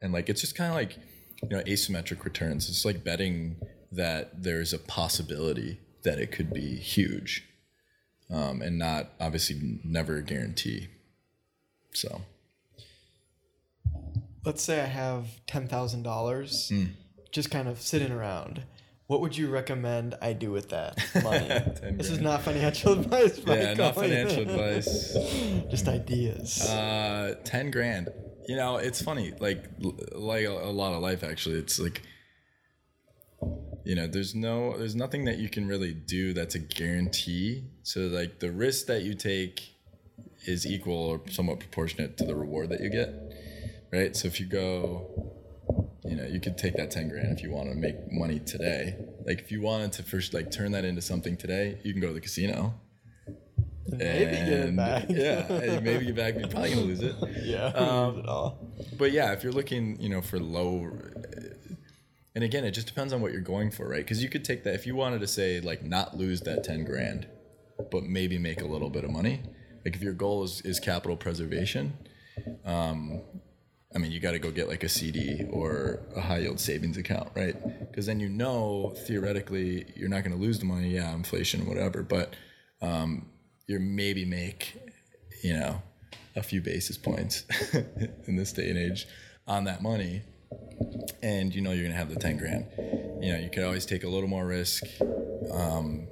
and 0.00 0.14
like 0.14 0.30
it's 0.30 0.40
just 0.40 0.54
kind 0.54 0.70
of 0.70 0.76
like 0.76 0.96
you 1.42 1.48
know 1.48 1.62
asymmetric 1.64 2.24
returns. 2.24 2.68
It's 2.68 2.84
like 2.84 3.04
betting 3.04 3.56
that 3.92 4.42
there's 4.42 4.72
a 4.72 4.78
possibility 4.78 5.78
that 6.04 6.18
it 6.18 6.32
could 6.32 6.52
be 6.52 6.76
huge, 6.76 7.44
um, 8.30 8.62
and 8.62 8.78
not 8.78 9.10
obviously 9.20 9.80
never 9.84 10.16
a 10.16 10.22
guarantee. 10.22 10.88
So 11.92 12.22
let's 14.44 14.62
say 14.62 14.80
I 14.80 14.86
have 14.86 15.26
ten 15.46 15.66
thousand 15.68 16.02
dollars 16.02 16.68
Hmm. 16.68 16.84
just 17.32 17.50
kind 17.50 17.68
of 17.68 17.80
sitting 17.80 18.12
around. 18.12 18.62
What 19.08 19.20
would 19.20 19.36
you 19.36 19.48
recommend 19.48 20.16
I 20.20 20.32
do 20.32 20.50
with 20.50 20.70
that 20.70 20.98
money? 21.22 21.46
this 21.96 22.10
is 22.10 22.20
not 22.20 22.42
financial 22.42 22.92
advice. 23.00 23.40
yeah, 23.46 23.74
not 23.74 23.94
financial 23.94 24.42
advice. 24.42 25.12
just 25.70 25.86
ideas. 25.88 26.60
Uh, 26.68 27.36
ten 27.44 27.70
grand. 27.70 28.08
You 28.48 28.56
know, 28.56 28.76
it's 28.76 29.02
funny. 29.02 29.32
Like, 29.38 29.64
like 30.12 30.44
a, 30.44 30.52
a 30.52 30.70
lot 30.70 30.92
of 30.94 31.02
life. 31.02 31.24
Actually, 31.24 31.58
it's 31.58 31.80
like, 31.80 32.02
you 33.84 33.94
know, 33.94 34.06
there's 34.06 34.34
no, 34.34 34.76
there's 34.78 34.94
nothing 34.94 35.24
that 35.24 35.38
you 35.38 35.48
can 35.48 35.66
really 35.66 35.92
do 35.94 36.32
that's 36.32 36.54
a 36.54 36.60
guarantee. 36.60 37.64
So, 37.82 38.02
like, 38.02 38.38
the 38.38 38.50
risk 38.50 38.86
that 38.86 39.02
you 39.02 39.14
take 39.14 39.74
is 40.46 40.66
equal 40.66 40.96
or 40.96 41.20
somewhat 41.30 41.58
proportionate 41.58 42.16
to 42.18 42.24
the 42.24 42.36
reward 42.36 42.68
that 42.70 42.80
you 42.80 42.90
get, 42.90 43.14
right? 43.92 44.14
So, 44.16 44.28
if 44.28 44.38
you 44.38 44.46
go, 44.46 45.32
you 46.04 46.14
know, 46.14 46.24
you 46.24 46.40
could 46.40 46.56
take 46.56 46.76
that 46.76 46.92
ten 46.92 47.08
grand 47.08 47.36
if 47.36 47.42
you 47.42 47.50
want 47.50 47.68
to 47.70 47.74
make 47.74 47.96
money 48.12 48.38
today. 48.38 48.96
Like, 49.26 49.40
if 49.40 49.50
you 49.50 49.60
wanted 49.60 49.92
to 49.94 50.04
first 50.04 50.34
like 50.34 50.52
turn 50.52 50.70
that 50.72 50.84
into 50.84 51.02
something 51.02 51.36
today, 51.36 51.78
you 51.82 51.92
can 51.92 52.00
go 52.00 52.08
to 52.08 52.14
the 52.14 52.20
casino. 52.20 52.74
Maybe 53.88 54.30
get 54.32 54.48
it 54.48 54.68
And, 54.68 54.76
back. 54.76 55.06
yeah, 55.08 55.80
maybe 55.82 56.06
get 56.06 56.16
back. 56.16 56.34
You're 56.36 56.48
probably 56.48 56.70
gonna 56.70 56.82
lose 56.82 57.00
it. 57.02 57.14
yeah. 57.44 57.66
Um, 57.66 58.14
lose 58.16 58.24
it 58.24 58.28
all. 58.28 58.58
But 58.98 59.12
yeah, 59.12 59.32
if 59.32 59.42
you're 59.42 59.52
looking, 59.52 60.00
you 60.00 60.08
know, 60.08 60.20
for 60.22 60.38
low, 60.38 60.90
and 62.34 62.44
again, 62.44 62.64
it 62.64 62.72
just 62.72 62.86
depends 62.86 63.12
on 63.12 63.20
what 63.20 63.32
you're 63.32 63.40
going 63.40 63.70
for, 63.70 63.88
right? 63.88 64.04
Because 64.04 64.22
you 64.22 64.28
could 64.28 64.44
take 64.44 64.64
that 64.64 64.74
if 64.74 64.86
you 64.86 64.94
wanted 64.94 65.20
to 65.20 65.26
say 65.26 65.60
like 65.60 65.84
not 65.84 66.16
lose 66.16 66.40
that 66.42 66.64
ten 66.64 66.84
grand, 66.84 67.26
but 67.90 68.02
maybe 68.04 68.38
make 68.38 68.60
a 68.60 68.66
little 68.66 68.90
bit 68.90 69.04
of 69.04 69.10
money. 69.10 69.40
Like 69.84 69.94
if 69.94 70.02
your 70.02 70.14
goal 70.14 70.42
is 70.44 70.60
is 70.62 70.80
capital 70.80 71.16
preservation, 71.16 71.96
um, 72.64 73.22
I 73.94 73.98
mean, 73.98 74.10
you 74.12 74.20
got 74.20 74.32
to 74.32 74.38
go 74.38 74.50
get 74.50 74.68
like 74.68 74.82
a 74.82 74.88
CD 74.88 75.44
or 75.48 76.00
a 76.14 76.20
high 76.20 76.38
yield 76.40 76.60
savings 76.60 76.96
account, 76.98 77.30
right? 77.34 77.56
Because 77.88 78.04
then 78.04 78.20
you 78.20 78.28
know 78.28 78.94
theoretically 79.06 79.86
you're 79.94 80.08
not 80.08 80.22
going 80.24 80.36
to 80.36 80.42
lose 80.42 80.58
the 80.58 80.66
money. 80.66 80.90
Yeah, 80.90 81.14
inflation, 81.14 81.66
whatever, 81.66 82.02
but 82.02 82.34
um, 82.82 83.26
you 83.66 83.78
maybe 83.80 84.24
make, 84.24 84.76
you 85.42 85.54
know, 85.54 85.82
a 86.36 86.42
few 86.42 86.60
basis 86.60 86.96
points 86.96 87.44
in 88.26 88.36
this 88.36 88.52
day 88.52 88.68
and 88.68 88.78
age 88.78 89.06
on 89.46 89.64
that 89.64 89.82
money, 89.82 90.22
and 91.22 91.54
you 91.54 91.60
know 91.60 91.72
you're 91.72 91.88
to 91.88 91.94
have 91.94 92.10
the 92.10 92.20
ten 92.20 92.36
grand. 92.36 92.66
You 93.22 93.32
know, 93.32 93.38
you 93.38 93.50
could 93.50 93.64
always 93.64 93.86
take 93.86 94.04
a 94.04 94.08
little 94.08 94.28
more 94.28 94.46
risk. 94.46 94.84
Um, 95.52 96.06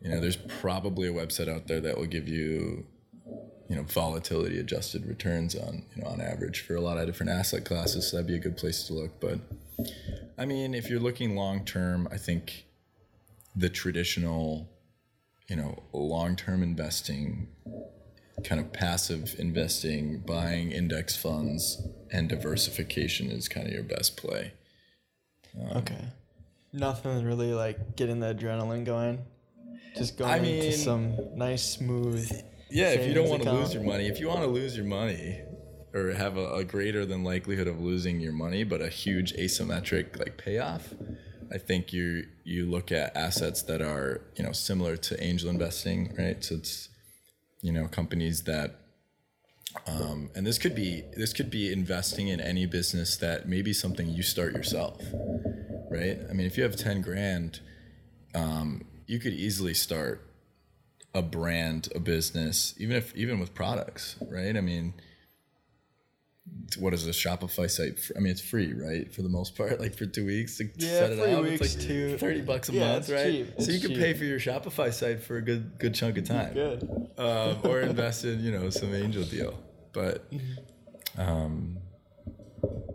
you 0.00 0.10
know, 0.10 0.20
there's 0.20 0.36
probably 0.36 1.08
a 1.08 1.12
website 1.12 1.48
out 1.48 1.66
there 1.66 1.80
that 1.80 1.96
will 1.96 2.06
give 2.06 2.28
you 2.28 2.86
you 3.68 3.76
know 3.76 3.82
volatility 3.82 4.58
adjusted 4.58 5.06
returns 5.06 5.54
on 5.54 5.84
you 5.94 6.02
know 6.02 6.08
on 6.08 6.20
average 6.20 6.60
for 6.60 6.74
a 6.74 6.80
lot 6.80 6.96
of 6.98 7.06
different 7.06 7.30
asset 7.30 7.64
classes 7.64 8.10
so 8.10 8.16
that'd 8.16 8.26
be 8.26 8.34
a 8.34 8.38
good 8.38 8.56
place 8.56 8.84
to 8.84 8.94
look 8.94 9.20
but 9.20 9.38
i 10.38 10.46
mean 10.46 10.74
if 10.74 10.88
you're 10.88 10.98
looking 10.98 11.36
long 11.36 11.64
term 11.64 12.08
i 12.10 12.16
think 12.16 12.64
the 13.54 13.68
traditional 13.68 14.68
you 15.48 15.56
know 15.56 15.82
long 15.92 16.36
term 16.36 16.62
investing 16.62 17.48
kind 18.44 18.60
of 18.60 18.72
passive 18.72 19.34
investing 19.38 20.20
buying 20.20 20.70
index 20.70 21.16
funds 21.16 21.82
and 22.12 22.28
diversification 22.28 23.30
is 23.30 23.48
kind 23.48 23.66
of 23.66 23.72
your 23.72 23.82
best 23.82 24.16
play 24.16 24.52
um, 25.58 25.78
Okay. 25.78 26.04
Nothing 26.72 27.24
really 27.24 27.54
like 27.54 27.96
getting 27.96 28.20
the 28.20 28.34
adrenaline 28.34 28.84
going. 28.84 29.24
Just 29.96 30.18
going 30.18 30.42
mean- 30.42 30.62
to 30.62 30.72
some 30.76 31.16
nice 31.34 31.62
smooth. 31.64 32.30
Yeah, 32.70 32.90
if 32.90 33.08
you 33.08 33.14
don't 33.14 33.30
want 33.30 33.42
to 33.42 33.50
lose 33.52 33.72
your 33.72 33.82
money, 33.82 34.06
if 34.06 34.20
you 34.20 34.28
want 34.28 34.40
to 34.40 34.46
lose 34.46 34.76
your 34.76 34.84
money 34.84 35.40
or 35.94 36.12
have 36.12 36.36
a, 36.36 36.56
a 36.56 36.64
greater 36.64 37.06
than 37.06 37.24
likelihood 37.24 37.66
of 37.66 37.80
losing 37.80 38.20
your 38.20 38.34
money, 38.34 38.62
but 38.62 38.82
a 38.82 38.90
huge 38.90 39.32
asymmetric 39.32 40.18
like 40.18 40.36
payoff, 40.36 40.92
I 41.52 41.58
think 41.58 41.92
you 41.92 42.26
you 42.44 42.66
look 42.66 42.92
at 42.92 43.16
assets 43.16 43.62
that 43.62 43.80
are 43.80 44.20
you 44.36 44.44
know 44.44 44.52
similar 44.52 44.96
to 44.96 45.22
angel 45.22 45.50
investing, 45.50 46.14
right? 46.18 46.42
So 46.42 46.56
it's 46.56 46.88
you 47.60 47.72
know 47.72 47.88
companies 47.88 48.42
that, 48.44 48.76
um, 49.86 50.30
and 50.34 50.46
this 50.46 50.58
could 50.58 50.74
be 50.74 51.02
this 51.16 51.32
could 51.32 51.50
be 51.50 51.72
investing 51.72 52.28
in 52.28 52.40
any 52.40 52.66
business 52.66 53.16
that 53.18 53.48
may 53.48 53.62
be 53.62 53.72
something 53.72 54.08
you 54.08 54.22
start 54.22 54.52
yourself, 54.52 55.00
right? 55.90 56.18
I 56.28 56.32
mean, 56.32 56.46
if 56.46 56.56
you 56.56 56.62
have 56.64 56.76
ten 56.76 57.00
grand, 57.02 57.60
um, 58.34 58.84
you 59.06 59.18
could 59.18 59.32
easily 59.32 59.74
start 59.74 60.24
a 61.14 61.22
brand, 61.22 61.88
a 61.94 61.98
business, 61.98 62.74
even 62.78 62.96
if 62.96 63.14
even 63.16 63.40
with 63.40 63.54
products, 63.54 64.16
right? 64.30 64.56
I 64.56 64.60
mean, 64.60 64.94
what 66.78 66.92
is 66.94 67.06
a 67.06 67.10
Shopify 67.10 67.70
site? 67.70 67.98
I 68.16 68.20
mean, 68.20 68.30
it's 68.32 68.40
free, 68.40 68.72
right? 68.74 69.12
For 69.14 69.22
the 69.22 69.28
most 69.28 69.56
part, 69.56 69.80
like 69.84 69.94
for 69.96 70.06
two 70.06 70.26
weeks 70.26 70.58
to 70.58 70.64
Yeah, 70.76 70.98
set 70.98 71.12
it 71.12 71.18
up. 71.20 71.42
weeks 71.44 71.60
it's 71.62 71.76
like 71.76 71.86
to- 71.86 72.18
thirty 72.18 72.40
bucks 72.42 72.68
a 72.68 72.72
Yeah, 72.72 72.92
month, 72.92 73.08
right? 73.08 73.24
cheap. 73.32 73.46
So 73.46 73.54
It's 73.64 73.68
you 73.68 73.80
can 73.80 73.90
cheap. 73.90 73.98
pay 73.98 74.14
for 74.14 74.24
your 74.24 74.38
Shopify 74.38 74.92
site 74.92 75.22
for 75.22 75.36
a 75.38 75.42
good 75.42 75.78
good 75.78 75.94
chunk 75.94 76.18
of 76.18 76.24
time, 76.24 76.52
Good. 76.54 76.82
um, 77.18 77.58
or 77.64 77.80
invest 77.92 78.24
in 78.24 78.40
you 78.40 78.52
know 78.52 78.70
some 78.70 78.94
angel 78.94 79.24
deal. 79.24 79.58
But 79.92 80.30
um, 81.16 81.78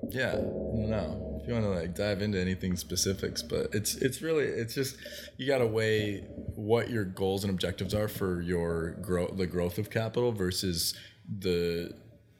yeah, 0.09 0.29
I 0.33 0.35
don't 0.35 0.89
know 0.89 1.39
if 1.41 1.47
you 1.47 1.53
want 1.53 1.65
to 1.65 1.71
like 1.71 1.95
dive 1.95 2.21
into 2.21 2.39
anything 2.39 2.75
specifics, 2.77 3.41
but 3.41 3.69
it's 3.73 3.95
it's 3.95 4.21
really 4.21 4.45
it's 4.45 4.75
just 4.75 4.97
you 5.37 5.47
got 5.47 5.57
to 5.59 5.67
weigh 5.67 6.21
what 6.55 6.89
your 6.89 7.03
goals 7.05 7.43
and 7.43 7.51
objectives 7.51 7.93
are 7.93 8.07
for 8.07 8.41
your 8.41 8.91
growth, 9.01 9.35
the 9.37 9.47
growth 9.47 9.77
of 9.77 9.89
capital 9.89 10.31
versus 10.31 10.93
the 11.39 11.91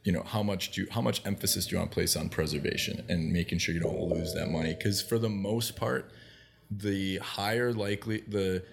you 0.03 0.11
know 0.11 0.23
how 0.23 0.43
much 0.43 0.71
do 0.71 0.81
you, 0.81 0.87
how 0.91 1.01
much 1.01 1.25
emphasis 1.25 1.65
do 1.65 1.75
you 1.75 1.79
want 1.79 1.91
to 1.91 1.93
place 1.93 2.15
on 2.15 2.29
preservation 2.29 3.03
and 3.09 3.31
making 3.31 3.57
sure 3.57 3.73
you 3.73 3.81
don't 3.81 4.01
lose 4.01 4.33
that 4.33 4.49
money 4.49 4.73
because 4.73 5.01
for 5.01 5.17
the 5.17 5.29
most 5.29 5.75
part 5.75 6.11
the 6.71 7.17
higher 7.17 7.73
likely 7.73 8.23
the 8.27 8.63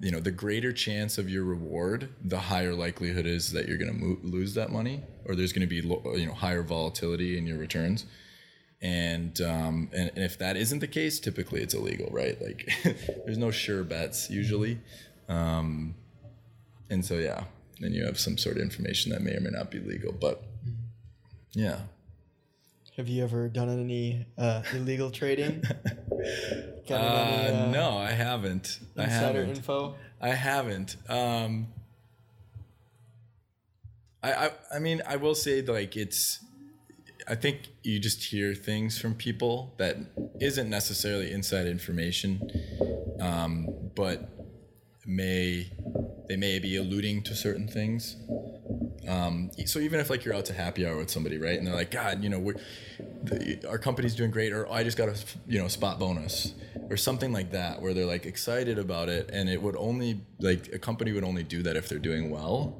you 0.00 0.10
know, 0.12 0.20
the 0.20 0.30
greater 0.30 0.72
chance 0.72 1.18
of 1.18 1.28
your 1.28 1.44
reward, 1.44 2.08
the 2.24 2.38
higher 2.38 2.74
likelihood 2.74 3.26
is 3.26 3.52
that 3.52 3.66
you're 3.68 3.78
going 3.78 3.92
to 3.92 3.98
mo- 3.98 4.18
lose 4.22 4.54
that 4.54 4.70
money, 4.70 5.02
or 5.26 5.34
there's 5.34 5.52
going 5.52 5.68
to 5.68 5.68
be 5.68 5.82
lo- 5.82 6.14
you 6.14 6.26
know 6.26 6.34
higher 6.34 6.62
volatility 6.62 7.36
in 7.36 7.46
your 7.46 7.58
returns. 7.58 8.06
And, 8.80 9.40
um, 9.40 9.90
and 9.92 10.10
and 10.14 10.24
if 10.24 10.38
that 10.38 10.56
isn't 10.56 10.78
the 10.78 10.86
case, 10.86 11.18
typically 11.18 11.62
it's 11.62 11.74
illegal, 11.74 12.08
right? 12.12 12.40
Like 12.40 12.70
there's 13.24 13.38
no 13.38 13.50
sure 13.50 13.82
bets 13.82 14.30
usually, 14.30 14.78
um, 15.28 15.96
and 16.90 17.04
so 17.04 17.14
yeah, 17.14 17.44
then 17.80 17.92
you 17.92 18.04
have 18.04 18.18
some 18.18 18.36
sort 18.38 18.56
of 18.56 18.62
information 18.62 19.12
that 19.12 19.22
may 19.22 19.34
or 19.36 19.40
may 19.40 19.50
not 19.50 19.70
be 19.70 19.78
legal, 19.80 20.12
but 20.12 20.42
yeah. 21.52 21.80
Have 22.96 23.08
you 23.08 23.22
ever 23.22 23.48
done 23.48 23.68
any 23.68 24.26
uh, 24.36 24.62
illegal 24.74 25.10
trading? 25.10 25.62
Got 26.88 27.00
any, 27.00 27.56
Uh, 27.56 27.66
uh, 27.66 27.70
no, 27.70 27.96
I 27.98 28.10
haven't. 28.10 28.80
I 28.96 29.04
Insider 29.04 29.40
haven't. 29.40 29.56
info. 29.58 29.94
I 30.20 30.30
haven't. 30.30 30.96
Um, 31.08 31.68
I, 34.22 34.32
I 34.46 34.50
I 34.74 34.78
mean 34.80 35.00
I 35.06 35.14
will 35.16 35.36
say 35.36 35.62
like 35.62 35.96
it's 35.96 36.40
I 37.28 37.34
think 37.36 37.68
you 37.84 38.00
just 38.00 38.24
hear 38.24 38.54
things 38.54 38.98
from 38.98 39.14
people 39.14 39.74
that 39.78 39.96
isn't 40.40 40.68
necessarily 40.68 41.30
inside 41.30 41.66
information, 41.66 42.50
um, 43.20 43.68
but 43.94 44.28
may 45.08 45.70
they 46.28 46.36
may 46.36 46.58
be 46.58 46.76
alluding 46.76 47.22
to 47.22 47.34
certain 47.34 47.66
things. 47.66 48.16
Um, 49.08 49.50
so 49.64 49.78
even 49.78 50.00
if 50.00 50.10
like 50.10 50.26
you're 50.26 50.34
out 50.34 50.44
to 50.46 50.52
happy 50.52 50.86
hour 50.86 50.98
with 50.98 51.08
somebody, 51.10 51.38
right, 51.38 51.56
and 51.56 51.66
they're 51.66 51.74
like, 51.74 51.90
God, 51.90 52.22
you 52.22 52.28
know, 52.28 52.38
we're, 52.38 52.56
the, 53.22 53.66
our 53.66 53.78
company's 53.78 54.14
doing 54.14 54.30
great, 54.30 54.52
or 54.52 54.70
I 54.70 54.84
just 54.84 54.98
got 54.98 55.08
a 55.08 55.16
you 55.46 55.58
know 55.58 55.66
spot 55.66 55.98
bonus, 55.98 56.52
or 56.90 56.98
something 56.98 57.32
like 57.32 57.52
that, 57.52 57.80
where 57.80 57.94
they're 57.94 58.04
like 58.04 58.26
excited 58.26 58.78
about 58.78 59.08
it, 59.08 59.30
and 59.32 59.48
it 59.48 59.62
would 59.62 59.76
only 59.76 60.20
like 60.40 60.68
a 60.74 60.78
company 60.78 61.12
would 61.12 61.24
only 61.24 61.42
do 61.42 61.62
that 61.62 61.74
if 61.74 61.88
they're 61.88 61.98
doing 61.98 62.30
well. 62.30 62.76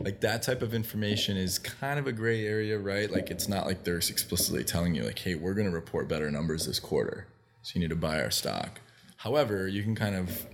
Like 0.00 0.20
that 0.22 0.42
type 0.42 0.62
of 0.62 0.74
information 0.74 1.36
is 1.36 1.60
kind 1.60 2.00
of 2.00 2.08
a 2.08 2.12
gray 2.12 2.46
area, 2.46 2.76
right? 2.76 3.08
Like 3.08 3.30
it's 3.30 3.46
not 3.46 3.66
like 3.66 3.84
they're 3.84 3.98
explicitly 3.98 4.64
telling 4.64 4.96
you 4.96 5.04
like, 5.04 5.20
hey, 5.20 5.36
we're 5.36 5.54
going 5.54 5.68
to 5.68 5.72
report 5.72 6.08
better 6.08 6.30
numbers 6.32 6.66
this 6.66 6.80
quarter, 6.80 7.28
so 7.62 7.72
you 7.74 7.80
need 7.80 7.90
to 7.90 7.96
buy 7.96 8.20
our 8.20 8.32
stock. 8.32 8.80
However, 9.18 9.68
you 9.68 9.84
can 9.84 9.94
kind 9.94 10.16
of, 10.16 10.46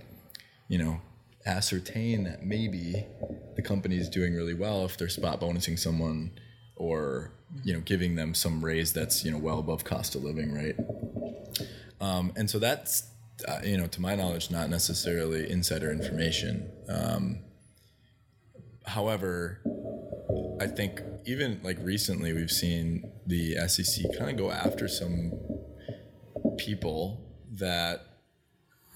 you 0.67 0.77
know, 0.77 1.01
ascertain 1.47 2.25
that 2.25 2.43
maybe 2.43 3.05
the 3.55 3.61
company 3.61 3.97
is 3.97 4.09
doing 4.09 4.35
really 4.35 4.53
well 4.53 4.85
if 4.85 4.97
they're 4.97 5.09
spot 5.09 5.41
bonusing 5.41 5.79
someone 5.79 6.31
or 6.75 7.31
you 7.63 7.73
know 7.73 7.79
giving 7.79 8.15
them 8.15 8.33
some 8.33 8.63
raise 8.63 8.93
that's 8.93 9.23
you 9.23 9.31
know 9.31 9.37
well 9.37 9.59
above 9.59 9.83
cost 9.83 10.15
of 10.15 10.23
living 10.23 10.53
right? 10.53 10.75
Um, 11.99 12.33
and 12.35 12.49
so 12.49 12.59
that's 12.59 13.09
uh, 13.47 13.59
you 13.63 13.77
know 13.77 13.87
to 13.87 14.01
my 14.01 14.15
knowledge 14.15 14.51
not 14.51 14.69
necessarily 14.69 15.49
insider 15.49 15.91
information. 15.91 16.69
Um, 16.89 17.39
however 18.87 19.59
i 20.61 20.65
think 20.65 21.01
even 21.25 21.59
like 21.61 21.77
recently 21.81 22.33
we've 22.33 22.51
seen 22.51 23.11
the 23.27 23.55
sec 23.67 24.05
kind 24.17 24.31
of 24.31 24.37
go 24.37 24.49
after 24.49 24.87
some 24.87 25.31
people 26.57 27.21
that 27.51 28.06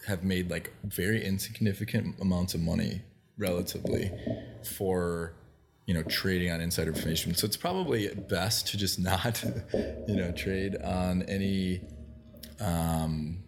have 0.07 0.23
made 0.23 0.49
like 0.49 0.73
very 0.83 1.23
insignificant 1.23 2.15
amounts 2.19 2.53
of 2.53 2.61
money 2.61 3.01
relatively 3.37 4.11
for 4.77 5.33
you 5.85 5.93
know 5.93 6.03
trading 6.03 6.51
on 6.51 6.61
insider 6.61 6.91
information 6.91 7.33
so 7.33 7.45
it's 7.45 7.57
probably 7.57 8.07
best 8.29 8.67
to 8.67 8.77
just 8.77 8.99
not 9.11 9.43
you 10.07 10.15
know 10.15 10.31
trade 10.31 10.75
on 10.83 11.23
any 11.23 11.81
um, 12.59 13.43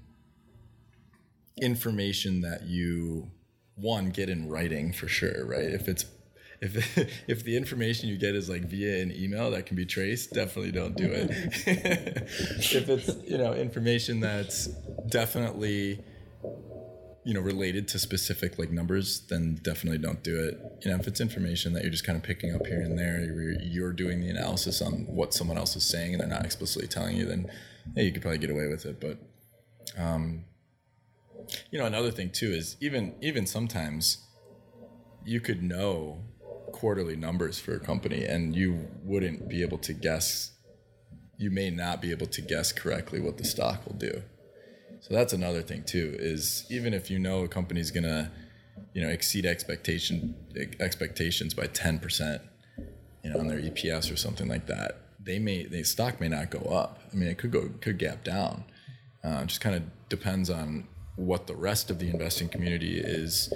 information 1.61 2.41
that 2.41 2.63
you 2.63 3.29
one 3.75 4.09
get 4.09 4.29
in 4.29 4.49
writing 4.49 4.93
for 4.93 5.07
sure 5.07 5.45
right 5.45 5.65
if 5.65 5.87
it's 5.87 6.05
if, 6.63 6.97
if 7.27 7.43
the 7.43 7.57
information 7.57 8.09
you 8.09 8.17
get 8.17 8.35
is 8.35 8.49
like 8.49 8.63
via 8.63 9.01
an 9.01 9.11
email 9.11 9.51
that 9.51 9.65
can 9.65 9.75
be 9.75 9.85
traced, 9.85 10.33
definitely 10.33 10.71
don't 10.71 10.95
do 10.95 11.09
it. 11.11 11.29
if 11.67 12.89
it's 12.89 13.29
you 13.29 13.37
know 13.37 13.53
information 13.53 14.21
that's 14.21 14.67
definitely 15.09 16.01
you 17.25 17.33
know 17.33 17.39
related 17.39 17.87
to 17.87 17.97
specific 17.97 18.59
like 18.59 18.69
numbers 18.69 19.21
then 19.29 19.59
definitely 19.63 19.97
don't 19.97 20.23
do 20.23 20.43
it. 20.43 20.59
You 20.83 20.91
know 20.91 20.97
if 20.97 21.07
it's 21.07 21.21
information 21.21 21.73
that 21.73 21.83
you're 21.83 21.91
just 21.91 22.05
kind 22.05 22.17
of 22.17 22.23
picking 22.23 22.53
up 22.53 22.65
here 22.67 22.81
and 22.81 22.97
there 22.97 23.23
you're, 23.23 23.61
you're 23.61 23.93
doing 23.93 24.21
the 24.21 24.29
analysis 24.29 24.81
on 24.81 25.05
what 25.07 25.33
someone 25.33 25.57
else 25.57 25.75
is 25.75 25.83
saying 25.83 26.13
and 26.13 26.21
they're 26.21 26.27
not 26.27 26.45
explicitly 26.45 26.87
telling 26.87 27.15
you 27.15 27.25
then 27.25 27.49
yeah, 27.95 28.03
you 28.03 28.11
could 28.11 28.21
probably 28.21 28.37
get 28.37 28.49
away 28.49 28.67
with 28.67 28.85
it. 28.85 28.99
But 28.99 29.17
um, 29.97 30.45
you 31.71 31.79
know 31.79 31.85
another 31.85 32.11
thing 32.11 32.29
too 32.29 32.51
is 32.51 32.77
even 32.79 33.15
even 33.21 33.45
sometimes 33.45 34.25
you 35.25 35.39
could 35.39 35.63
know 35.63 36.23
quarterly 36.71 37.15
numbers 37.15 37.59
for 37.59 37.75
a 37.75 37.79
company 37.79 38.25
and 38.25 38.55
you 38.55 38.87
wouldn't 39.03 39.47
be 39.47 39.61
able 39.61 39.77
to 39.77 39.93
guess 39.93 40.51
you 41.37 41.51
may 41.51 41.69
not 41.69 42.01
be 42.01 42.11
able 42.11 42.25
to 42.25 42.41
guess 42.41 42.71
correctly 42.71 43.19
what 43.19 43.37
the 43.37 43.43
stock 43.43 43.85
will 43.85 43.95
do 43.95 44.23
so 45.03 45.13
that's 45.13 45.33
another 45.33 45.61
thing 45.61 45.83
too. 45.83 46.15
Is 46.17 46.65
even 46.69 46.93
if 46.93 47.11
you 47.11 47.19
know 47.19 47.43
a 47.43 47.47
company's 47.49 47.91
gonna, 47.91 48.31
you 48.93 49.01
know, 49.01 49.09
exceed 49.09 49.45
expectation 49.45 50.33
expectations 50.79 51.53
by 51.53 51.67
ten 51.67 51.99
percent, 51.99 52.41
you 53.21 53.29
know, 53.29 53.37
on 53.37 53.49
their 53.49 53.59
EPS 53.59 54.09
or 54.13 54.15
something 54.15 54.47
like 54.47 54.65
that, 54.67 55.01
they 55.21 55.39
may 55.39 55.65
the 55.65 55.83
stock 55.83 56.21
may 56.21 56.29
not 56.29 56.51
go 56.51 56.59
up. 56.59 56.99
I 57.11 57.17
mean, 57.17 57.27
it 57.27 57.37
could 57.37 57.51
go 57.51 57.69
could 57.81 57.97
gap 57.97 58.23
down. 58.23 58.63
Uh, 59.21 59.43
just 59.43 59.59
kind 59.59 59.75
of 59.75 59.83
depends 60.07 60.49
on 60.49 60.87
what 61.17 61.47
the 61.47 61.55
rest 61.55 61.91
of 61.91 61.99
the 61.99 62.09
investing 62.09 62.47
community 62.47 62.97
is 62.97 63.51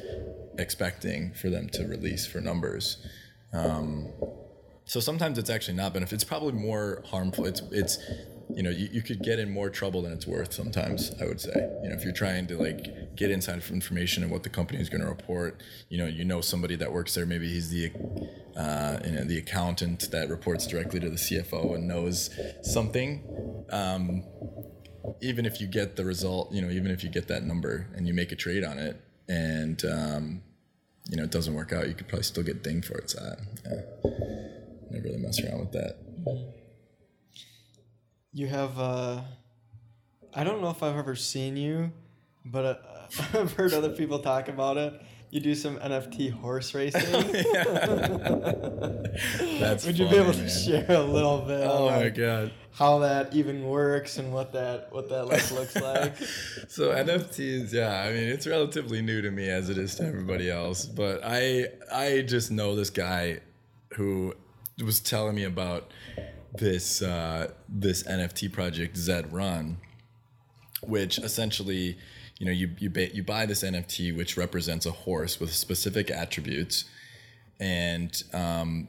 expecting 0.58 1.34
for 1.34 1.50
them 1.50 1.70
to 1.70 1.88
release 1.88 2.28
for 2.28 2.42
numbers. 2.42 2.98
Um, 3.54 4.10
so 4.84 5.00
sometimes 5.00 5.38
it's 5.38 5.50
actually 5.50 5.78
not 5.78 5.94
benefit. 5.94 6.16
It's 6.16 6.26
probably 6.26 6.52
more 6.52 7.04
harmful. 7.06 7.46
It's 7.46 7.62
it's 7.72 8.00
you 8.56 8.64
know 8.64 8.70
you, 8.70 8.90
you 8.92 9.02
could 9.02 9.22
get 9.22 9.40
in 9.40 9.52
more 9.52 9.70
trouble 9.70 10.02
than 10.02 10.12
it's 10.12 10.26
worth 10.26 10.54
sometimes 10.54 11.12
i 11.22 11.26
would 11.26 11.40
say. 11.42 11.52
You 11.84 11.90
know 11.90 11.96
if 11.96 12.04
you're 12.04 12.14
trying 12.14 12.48
to 12.48 12.58
like 12.58 13.16
get 13.16 13.32
inside 13.32 13.62
information 13.70 14.24
of 14.24 14.32
what 14.32 14.44
the 14.44 14.50
company 14.50 14.80
is 14.80 14.90
going 14.90 15.02
to 15.02 15.08
report 15.08 15.62
you 15.90 15.98
know 15.98 16.06
you 16.06 16.24
know 16.24 16.42
somebody 16.42 16.76
that 16.76 16.92
works 16.92 17.16
there 17.16 17.26
maybe 17.26 17.48
he's 17.48 17.70
the 17.70 17.92
uh, 18.56 19.00
you 19.06 19.12
know 19.12 19.24
the 19.24 19.38
accountant 19.38 20.10
that 20.12 20.30
reports 20.30 20.66
directly 20.66 21.00
to 21.00 21.10
the 21.10 21.16
cfo 21.16 21.76
and 21.76 21.88
knows 21.88 22.30
something. 22.64 23.24
Um, 23.70 24.24
even 25.22 25.46
if 25.46 25.62
you 25.62 25.68
get 25.68 25.96
the 25.96 26.06
result 26.06 26.52
you 26.52 26.62
know 26.62 26.70
even 26.70 26.92
if 26.92 27.04
you 27.04 27.10
get 27.10 27.28
that 27.28 27.44
number 27.44 27.88
and 27.96 28.08
you 28.08 28.14
make 28.14 28.32
a 28.32 28.36
trade 28.36 28.64
on 28.64 28.78
it 28.80 29.00
and 29.30 29.84
um, 29.86 30.42
you 31.10 31.18
know 31.18 31.24
it 31.24 31.32
doesn't 31.32 31.54
work 31.54 31.72
out 31.74 31.88
you 31.88 31.94
could 31.94 32.08
probably 32.08 32.24
still 32.24 32.44
get 32.44 32.64
dinged 32.64 32.88
for 32.88 32.98
it 32.98 33.10
so 33.10 33.20
I, 33.22 33.70
yeah, 33.70 33.82
never 34.92 35.04
really 35.04 35.18
mess 35.18 35.40
around 35.44 35.60
with 35.60 35.72
that 35.74 35.98
You 38.38 38.46
have. 38.46 38.78
Uh, 38.78 39.22
I 40.32 40.44
don't 40.44 40.62
know 40.62 40.70
if 40.70 40.84
I've 40.84 40.96
ever 40.96 41.16
seen 41.16 41.58
you, 41.58 41.92
but 42.46 42.66
uh, 42.66 42.76
I've 43.34 43.54
heard 43.54 43.74
other 43.74 43.90
people 43.90 44.20
talk 44.20 44.48
about 44.48 44.78
it. 44.78 45.02
You 45.32 45.40
do 45.40 45.56
some 45.56 45.80
NFT 45.80 46.34
horse 46.34 46.76
racing. 46.76 47.02
That's 49.60 49.88
Would 49.88 49.98
you 49.98 50.06
funny, 50.06 50.20
be 50.20 50.24
able 50.24 50.34
to 50.34 50.48
share 50.48 50.86
a 50.88 51.02
little 51.02 51.40
bit 51.40 51.62
Oh 51.64 51.90
my 51.90 52.10
god! 52.10 52.52
how 52.74 53.00
that 53.00 53.34
even 53.34 53.64
works 53.64 54.20
and 54.20 54.32
what 54.32 54.54
that 54.54 54.94
what 54.94 55.10
that 55.10 55.26
like 55.26 55.50
looks 55.50 55.76
like? 55.76 56.16
So 56.68 56.92
NFTs, 56.92 57.74
yeah, 57.74 58.04
I 58.04 58.14
mean 58.14 58.30
it's 58.30 58.46
relatively 58.46 59.02
new 59.02 59.20
to 59.24 59.32
me 59.32 59.50
as 59.50 59.72
it 59.72 59.80
is 59.80 59.96
to 59.96 60.06
everybody 60.06 60.52
else, 60.52 60.86
but 60.86 61.22
I 61.24 61.70
I 61.92 62.22
just 62.22 62.52
know 62.52 62.76
this 62.76 62.92
guy 62.92 63.40
who 63.96 64.36
was 64.86 65.00
telling 65.00 65.34
me 65.34 65.44
about 65.44 65.92
this 66.58 67.02
uh, 67.02 67.52
this 67.70 68.04
NFT 68.04 68.52
project 68.52 68.98
Zed 68.98 69.32
Run, 69.32 69.78
which 70.82 71.18
essentially, 71.18 71.98
you 72.40 72.46
know, 72.46 72.52
you 72.52 72.72
you 72.80 72.90
ba- 72.90 73.14
you 73.16 73.24
buy 73.24 73.46
this 73.46 73.64
NFT 73.64 74.16
which 74.16 74.38
represents 74.38 74.86
a 74.86 74.92
horse 74.92 75.40
with 75.40 75.54
specific 75.54 76.10
attributes, 76.10 76.86
and 77.60 78.24
um, 78.34 78.88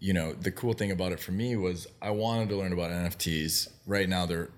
you 0.00 0.12
know, 0.12 0.32
the 0.32 0.50
cool 0.50 0.72
thing 0.72 0.90
about 0.90 1.12
it 1.12 1.20
for 1.20 1.32
me 1.32 1.56
was 1.56 1.86
I 2.00 2.10
wanted 2.10 2.48
to 2.50 2.56
learn 2.56 2.72
about 2.72 2.90
NFTs. 2.90 3.68
Right 3.86 4.08
now, 4.08 4.26
they're 4.26 4.50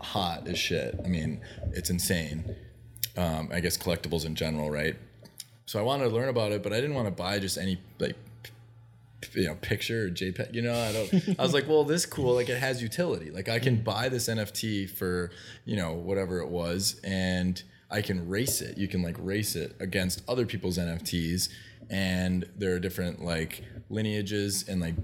hot 0.00 0.46
as 0.46 0.58
shit. 0.58 0.98
I 1.04 1.08
mean, 1.08 1.40
it's 1.72 1.90
insane. 1.90 2.56
Um, 3.16 3.50
I 3.52 3.60
guess 3.60 3.76
collectibles 3.76 4.24
in 4.24 4.34
general, 4.34 4.70
right? 4.70 4.96
So 5.66 5.78
I 5.78 5.82
wanted 5.82 6.04
to 6.04 6.10
learn 6.10 6.28
about 6.28 6.52
it, 6.52 6.62
but 6.62 6.72
I 6.72 6.76
didn't 6.76 6.94
want 6.94 7.08
to 7.08 7.10
buy 7.10 7.38
just 7.38 7.58
any 7.58 7.78
like 7.98 8.16
you 9.34 9.46
know 9.46 9.54
picture 9.56 10.06
or 10.06 10.10
JPEG. 10.10 10.54
You 10.54 10.62
know, 10.62 10.74
I 10.74 10.92
don't. 10.92 11.38
I 11.38 11.42
was 11.42 11.54
like, 11.54 11.68
well, 11.68 11.84
this 11.84 12.06
cool. 12.06 12.34
Like 12.34 12.48
it 12.48 12.58
has 12.58 12.82
utility. 12.82 13.30
Like 13.30 13.48
I 13.48 13.58
can 13.58 13.82
buy 13.82 14.08
this 14.08 14.28
NFT 14.28 14.90
for 14.90 15.30
you 15.64 15.76
know 15.76 15.94
whatever 15.94 16.40
it 16.40 16.48
was, 16.48 17.00
and 17.04 17.62
I 17.90 18.02
can 18.02 18.28
race 18.28 18.60
it. 18.60 18.78
You 18.78 18.88
can 18.88 19.02
like 19.02 19.16
race 19.18 19.56
it 19.56 19.76
against 19.80 20.22
other 20.28 20.46
people's 20.46 20.78
NFTs, 20.78 21.48
and 21.90 22.48
there 22.56 22.74
are 22.74 22.78
different 22.78 23.24
like 23.24 23.64
lineages 23.90 24.68
and 24.68 24.80
like 24.80 24.94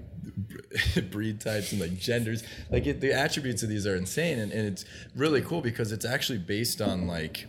breed 1.11 1.41
types 1.41 1.71
and 1.71 1.81
like 1.81 1.97
genders. 1.97 2.43
Like 2.69 2.85
it, 2.85 3.01
the 3.01 3.13
attributes 3.13 3.63
of 3.63 3.69
these 3.69 3.85
are 3.85 3.95
insane, 3.95 4.39
and, 4.39 4.51
and 4.51 4.67
it's 4.67 4.85
really 5.15 5.41
cool 5.41 5.61
because 5.61 5.91
it's 5.91 6.05
actually 6.05 6.39
based 6.39 6.81
on 6.81 7.07
like 7.07 7.47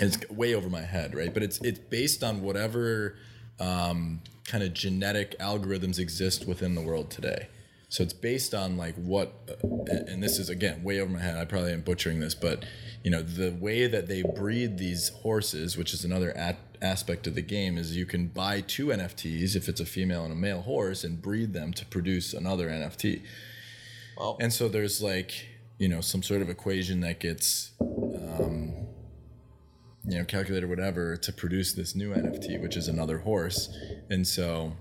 it's 0.00 0.28
way 0.30 0.54
over 0.54 0.68
my 0.68 0.82
head, 0.82 1.14
right? 1.14 1.32
But 1.32 1.42
it's 1.42 1.58
it's 1.62 1.78
based 1.78 2.22
on 2.22 2.42
whatever 2.42 3.16
um, 3.60 4.20
kind 4.46 4.62
of 4.62 4.74
genetic 4.74 5.38
algorithms 5.38 5.98
exist 5.98 6.46
within 6.46 6.74
the 6.74 6.80
world 6.80 7.10
today. 7.10 7.48
So 7.92 8.02
it's 8.02 8.14
based 8.14 8.54
on 8.54 8.78
like 8.78 8.94
what, 8.94 9.34
uh, 9.50 9.92
and 10.08 10.22
this 10.22 10.38
is 10.38 10.48
again 10.48 10.82
way 10.82 10.98
over 10.98 11.12
my 11.12 11.18
head. 11.18 11.36
I 11.36 11.44
probably 11.44 11.74
am 11.74 11.82
butchering 11.82 12.20
this, 12.20 12.34
but 12.34 12.64
you 13.04 13.10
know 13.10 13.20
the 13.20 13.50
way 13.50 13.86
that 13.86 14.08
they 14.08 14.22
breed 14.22 14.78
these 14.78 15.10
horses, 15.10 15.76
which 15.76 15.92
is 15.92 16.02
another 16.02 16.34
at, 16.34 16.56
aspect 16.80 17.26
of 17.26 17.34
the 17.34 17.42
game, 17.42 17.76
is 17.76 17.94
you 17.94 18.06
can 18.06 18.28
buy 18.28 18.62
two 18.62 18.86
NFTs 18.86 19.54
if 19.56 19.68
it's 19.68 19.78
a 19.78 19.84
female 19.84 20.24
and 20.24 20.32
a 20.32 20.36
male 20.36 20.62
horse 20.62 21.04
and 21.04 21.20
breed 21.20 21.52
them 21.52 21.74
to 21.74 21.84
produce 21.84 22.32
another 22.32 22.70
NFT. 22.70 23.20
Wow. 24.16 24.38
And 24.40 24.50
so 24.50 24.68
there's 24.68 25.02
like 25.02 25.48
you 25.76 25.88
know 25.88 26.00
some 26.00 26.22
sort 26.22 26.40
of 26.40 26.48
equation 26.48 27.00
that 27.00 27.20
gets 27.20 27.72
um, 27.78 28.71
you 30.04 30.18
know 30.18 30.24
calculator 30.24 30.66
whatever 30.66 31.16
to 31.16 31.32
produce 31.32 31.72
this 31.72 31.94
new 31.94 32.12
NFT, 32.12 32.60
which 32.60 32.76
is 32.76 32.88
another 32.88 33.18
horse. 33.18 33.76
And 34.10 34.26
so 34.26 34.72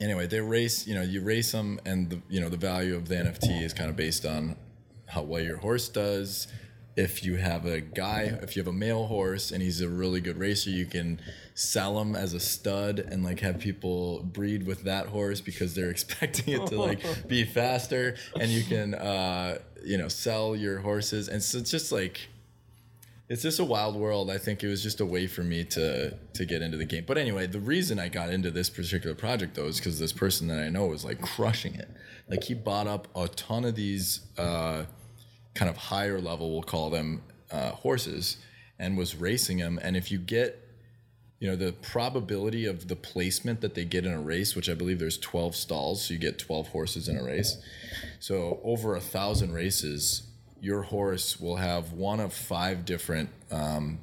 anyway, 0.00 0.26
they 0.26 0.40
race. 0.40 0.86
You 0.86 0.94
know, 0.94 1.02
you 1.02 1.20
race 1.20 1.52
them, 1.52 1.80
and 1.84 2.10
the 2.10 2.20
you 2.28 2.40
know 2.40 2.48
the 2.48 2.56
value 2.56 2.96
of 2.96 3.08
the 3.08 3.16
NFT 3.16 3.62
is 3.62 3.72
kind 3.72 3.90
of 3.90 3.96
based 3.96 4.24
on 4.24 4.56
how 5.06 5.22
well 5.22 5.42
your 5.42 5.58
horse 5.58 5.88
does. 5.88 6.48
If 6.96 7.24
you 7.24 7.36
have 7.36 7.66
a 7.66 7.80
guy, 7.80 8.38
if 8.40 8.54
you 8.54 8.62
have 8.62 8.68
a 8.68 8.72
male 8.72 9.06
horse 9.06 9.50
and 9.50 9.60
he's 9.60 9.80
a 9.80 9.88
really 9.88 10.20
good 10.20 10.38
racer, 10.38 10.70
you 10.70 10.86
can 10.86 11.20
sell 11.54 12.00
him 12.00 12.14
as 12.14 12.34
a 12.34 12.40
stud 12.40 13.00
and 13.00 13.24
like 13.24 13.40
have 13.40 13.58
people 13.58 14.22
breed 14.22 14.64
with 14.64 14.84
that 14.84 15.08
horse 15.08 15.40
because 15.40 15.74
they're 15.74 15.90
expecting 15.98 16.54
it 16.54 16.68
to 16.68 16.80
like 16.80 17.28
be 17.28 17.44
faster, 17.44 18.16
and 18.38 18.50
you 18.50 18.62
can 18.62 18.94
uh, 18.94 19.58
you 19.84 19.98
know 19.98 20.08
sell 20.08 20.54
your 20.54 20.78
horses, 20.78 21.28
and 21.28 21.42
so 21.42 21.58
it's 21.58 21.70
just 21.70 21.92
like 21.92 22.28
it's 23.28 23.42
just 23.42 23.58
a 23.58 23.64
wild 23.64 23.96
world. 23.96 24.30
I 24.30 24.38
think 24.38 24.62
it 24.62 24.68
was 24.68 24.82
just 24.82 25.00
a 25.00 25.06
way 25.06 25.26
for 25.26 25.42
me 25.42 25.64
to 25.64 26.10
to 26.10 26.44
get 26.44 26.62
into 26.62 26.76
the 26.76 26.84
game. 26.84 27.04
But 27.06 27.18
anyway, 27.18 27.46
the 27.46 27.60
reason 27.60 27.98
I 27.98 28.08
got 28.08 28.30
into 28.30 28.50
this 28.50 28.68
particular 28.68 29.14
project 29.14 29.54
though 29.54 29.66
is 29.66 29.78
because 29.78 29.98
this 29.98 30.12
person 30.12 30.48
that 30.48 30.58
I 30.58 30.68
know 30.68 30.86
was 30.86 31.04
like 31.04 31.20
crushing 31.20 31.74
it. 31.74 31.88
Like 32.28 32.44
he 32.44 32.54
bought 32.54 32.86
up 32.86 33.08
a 33.16 33.28
ton 33.28 33.64
of 33.64 33.74
these 33.74 34.20
uh, 34.38 34.84
kind 35.54 35.70
of 35.70 35.76
higher 35.76 36.20
level, 36.20 36.52
we'll 36.52 36.62
call 36.62 36.90
them 36.90 37.22
uh, 37.50 37.70
horses, 37.70 38.38
and 38.78 38.96
was 38.96 39.16
racing 39.16 39.58
them. 39.58 39.78
And 39.82 39.96
if 39.96 40.10
you 40.10 40.18
get 40.18 40.60
you 41.40 41.50
know 41.50 41.56
the 41.56 41.72
probability 41.72 42.64
of 42.64 42.88
the 42.88 42.96
placement 42.96 43.60
that 43.60 43.74
they 43.74 43.84
get 43.84 44.06
in 44.06 44.12
a 44.12 44.20
race 44.20 44.56
which 44.56 44.70
i 44.70 44.72
believe 44.72 44.98
there's 44.98 45.18
12 45.18 45.54
stalls 45.54 46.06
so 46.06 46.14
you 46.14 46.18
get 46.18 46.38
12 46.38 46.68
horses 46.68 47.06
in 47.06 47.18
a 47.18 47.22
race 47.22 47.58
so 48.18 48.60
over 48.62 48.94
a 48.94 49.00
thousand 49.00 49.52
races 49.52 50.22
your 50.64 50.80
horse 50.80 51.38
will 51.38 51.56
have 51.56 51.92
one 51.92 52.20
of 52.20 52.32
five 52.32 52.86
different 52.86 53.28
um, 53.50 53.98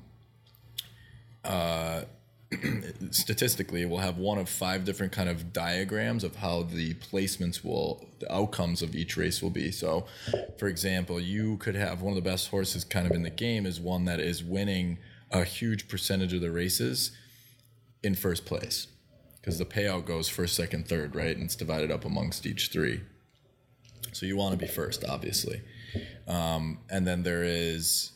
uh, 1.43 2.03
statistically 3.09 3.81
it 3.81 3.89
will 3.89 3.97
have 3.97 4.17
one 4.17 4.37
of 4.37 4.47
five 4.47 4.85
different 4.85 5.11
kind 5.11 5.27
of 5.27 5.51
diagrams 5.51 6.23
of 6.23 6.35
how 6.35 6.61
the 6.61 6.93
placements 6.95 7.63
will 7.63 8.07
the 8.19 8.31
outcomes 8.31 8.83
of 8.83 8.95
each 8.95 9.17
race 9.17 9.41
will 9.41 9.49
be. 9.49 9.71
So 9.71 10.05
for 10.59 10.67
example 10.67 11.19
you 11.19 11.57
could 11.57 11.73
have 11.73 12.03
one 12.03 12.15
of 12.15 12.23
the 12.23 12.29
best 12.29 12.49
horses 12.49 12.83
kind 12.83 13.07
of 13.07 13.13
in 13.13 13.23
the 13.23 13.31
game 13.31 13.65
is 13.65 13.79
one 13.79 14.05
that 14.05 14.19
is 14.19 14.43
winning 14.43 14.99
a 15.31 15.43
huge 15.43 15.87
percentage 15.87 16.31
of 16.31 16.41
the 16.41 16.51
races 16.51 17.11
in 18.03 18.13
first 18.13 18.45
place 18.45 18.85
because 19.39 19.57
the 19.57 19.65
payout 19.65 20.05
goes 20.05 20.29
first 20.29 20.55
second 20.55 20.87
third 20.87 21.15
right? 21.15 21.35
And 21.35 21.45
it's 21.45 21.55
divided 21.55 21.89
up 21.89 22.05
amongst 22.05 22.45
each 22.45 22.67
three. 22.67 23.01
So 24.11 24.27
you 24.27 24.37
want 24.37 24.51
to 24.51 24.63
be 24.63 24.71
first 24.71 25.03
obviously 25.03 25.61
um, 26.27 26.79
and 26.89 27.07
then 27.07 27.23
there 27.23 27.43
is, 27.43 28.11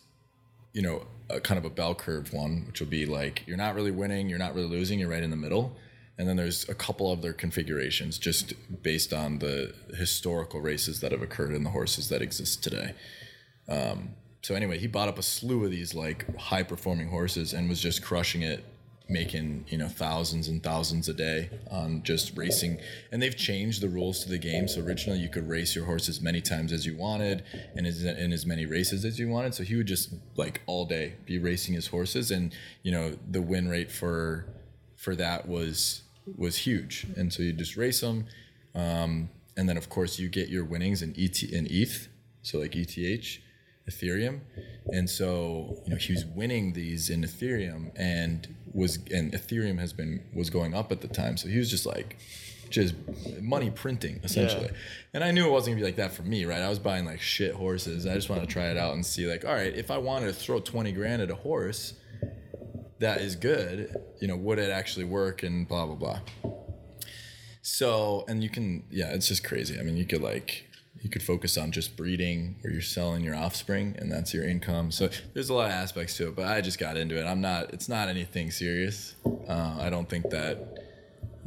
you 0.74 0.82
know, 0.82 1.06
a 1.30 1.40
kind 1.40 1.58
of 1.58 1.66
a 1.66 1.70
bell 1.70 1.96
curve 1.96 2.34
one, 2.34 2.66
which 2.68 2.80
will 2.80 2.88
be 2.88 3.06
like 3.06 3.44
you're 3.48 3.58
not 3.58 3.76
really 3.76 3.92
winning, 3.92 4.30
you're 4.30 4.40
not 4.40 4.54
really 4.54 4.68
losing, 4.68 5.00
you're 5.00 5.10
right 5.10 5.24
in 5.24 5.32
the 5.32 5.36
middle. 5.36 5.76
And 6.18 6.30
then 6.30 6.38
there's 6.38 6.68
a 6.70 6.74
couple 6.74 7.12
of 7.12 7.22
their 7.22 7.34
configurations 7.34 8.18
just 8.18 8.54
based 8.82 9.12
on 9.12 9.40
the 9.40 9.74
historical 9.96 10.62
races 10.62 11.02
that 11.02 11.12
have 11.12 11.22
occurred 11.22 11.54
in 11.54 11.64
the 11.64 11.72
horses 11.72 12.08
that 12.08 12.22
exist 12.22 12.64
today. 12.64 12.94
Um, 13.68 14.16
so 14.42 14.56
anyway, 14.56 14.78
he 14.78 14.88
bought 14.88 15.10
up 15.10 15.18
a 15.18 15.24
slew 15.24 15.66
of 15.66 15.72
these 15.72 15.94
like 15.94 16.38
high 16.38 16.64
performing 16.64 17.10
horses 17.10 17.52
and 17.52 17.68
was 17.68 17.82
just 17.82 18.02
crushing 18.02 18.44
it 18.44 18.64
making 19.08 19.66
you 19.68 19.78
know 19.78 19.88
thousands 19.88 20.48
and 20.48 20.64
thousands 20.64 21.08
a 21.08 21.14
day 21.14 21.50
on 21.70 22.04
just 22.04 22.36
racing. 22.38 22.80
And 23.12 23.22
they've 23.22 23.36
changed 23.36 23.82
the 23.82 23.90
rules 23.90 24.24
to 24.24 24.30
the 24.30 24.38
game. 24.38 24.68
So 24.68 24.82
originally 24.82 25.20
you 25.20 25.30
could 25.30 25.48
race 25.48 25.76
your 25.76 25.86
horse 25.86 26.10
as 26.10 26.22
many 26.22 26.42
times 26.42 26.72
as 26.72 26.86
you 26.86 26.96
wanted 26.96 27.44
and 27.76 27.86
as, 27.86 28.04
in 28.04 28.34
as 28.34 28.46
many 28.46 28.66
races 28.66 29.06
as 29.06 29.20
you 29.20 29.30
wanted. 29.30 29.54
So 29.54 29.64
he 29.64 29.76
would 29.76 29.88
just 29.88 30.14
like 30.36 30.62
all 30.66 30.86
day 30.86 31.16
be 31.26 31.38
racing 31.38 31.76
his 31.76 31.88
horses. 31.88 32.32
And 32.32 32.54
you 32.84 32.92
know 32.92 33.18
the 33.30 33.42
win 33.42 33.70
rate 33.70 33.92
for 33.92 34.46
for 34.96 35.16
that 35.16 35.48
was 35.48 36.04
was 36.38 36.58
huge. 36.58 37.06
And 37.16 37.32
so 37.32 37.44
you 37.44 37.54
just 37.54 37.78
race 37.78 38.02
them 38.02 38.26
um, 38.74 39.30
and 39.56 39.70
then 39.70 39.78
of 39.78 39.90
course 39.90 40.20
you 40.20 40.28
get 40.28 40.50
your 40.50 40.66
winnings 40.66 41.02
in 41.02 41.16
ET 41.18 41.42
in 41.44 41.68
ETH 41.70 42.10
so 42.42 42.60
like 42.60 42.76
ETH 42.76 43.40
Ethereum, 43.90 44.40
and 44.92 45.08
so 45.08 45.78
you 45.86 45.92
know 45.92 45.98
he 45.98 46.14
was 46.14 46.26
winning 46.26 46.74
these 46.74 47.10
in 47.12 47.22
Ethereum, 47.22 47.92
and 47.96 48.55
was 48.76 48.98
and 49.12 49.32
Ethereum 49.32 49.80
has 49.80 49.94
been 49.94 50.22
was 50.34 50.50
going 50.50 50.74
up 50.74 50.92
at 50.92 51.02
the 51.02 51.08
time, 51.08 51.38
so 51.38 51.48
he 51.48 51.58
was 51.58 51.72
just 51.72 51.86
like 51.86 52.18
just 52.70 52.94
money 53.42 53.72
printing 53.72 54.20
essentially. 54.24 54.66
Yeah. 54.66 54.78
And 55.14 55.24
I 55.24 55.32
knew 55.32 55.48
it 55.48 55.52
wasn't 55.52 55.76
gonna 55.76 55.82
be 55.82 55.86
like 55.86 55.96
that 55.96 56.14
for 56.14 56.24
me, 56.24 56.46
right? 56.46 56.62
I 56.62 56.68
was 56.68 56.80
buying 56.80 57.06
like 57.06 57.22
shit 57.22 57.54
horses. 57.54 58.06
I 58.06 58.14
just 58.16 58.30
wanted 58.30 58.42
to 58.42 58.48
try 58.48 58.66
it 58.66 58.78
out 58.78 58.94
and 58.94 59.06
see 59.06 59.26
like, 59.28 59.46
all 59.46 59.54
right, 59.54 59.74
if 59.74 59.90
I 59.90 59.98
wanted 59.98 60.28
to 60.28 60.34
throw 60.34 60.60
twenty 60.60 60.92
grand 60.92 61.22
at 61.22 61.32
a 61.32 61.36
horse 61.36 61.94
that 63.00 63.22
is 63.22 63.36
good, 63.36 63.96
you 64.20 64.28
know, 64.28 64.36
would 64.36 64.60
it 64.60 64.70
actually 64.70 65.06
work 65.06 65.42
and 65.42 65.68
blah 65.68 65.86
blah 65.86 65.96
blah. 65.96 66.20
So 67.62 68.26
and 68.28 68.44
you 68.44 68.50
can 68.50 68.84
yeah, 68.92 69.14
it's 69.14 69.30
just 69.30 69.44
crazy. 69.44 69.80
I 69.80 69.84
mean, 69.84 69.96
you 69.96 70.06
could 70.06 70.22
like 70.22 70.70
you 71.06 71.10
could 71.12 71.22
focus 71.22 71.56
on 71.56 71.72
just 71.72 71.96
breeding 71.96 72.56
where 72.62 72.74
you're 72.74 72.82
selling 72.82 73.24
your 73.24 73.36
offspring 73.36 73.96
and 74.00 74.12
that's 74.12 74.34
your 74.34 74.44
income 74.44 74.90
so 74.90 75.08
there's 75.36 75.50
a 75.52 75.54
lot 75.54 75.68
of 75.68 75.72
aspects 75.72 76.18
to 76.18 76.28
it 76.30 76.36
but 76.36 76.46
i 76.48 76.60
just 76.60 76.80
got 76.80 76.98
into 76.98 77.16
it 77.16 77.26
i'm 77.28 77.40
not 77.42 77.72
it's 77.76 77.88
not 77.88 78.10
anything 78.10 78.50
serious 78.50 79.14
uh, 79.48 79.78
i 79.80 79.88
don't 79.88 80.10
think 80.10 80.28
that 80.32 80.58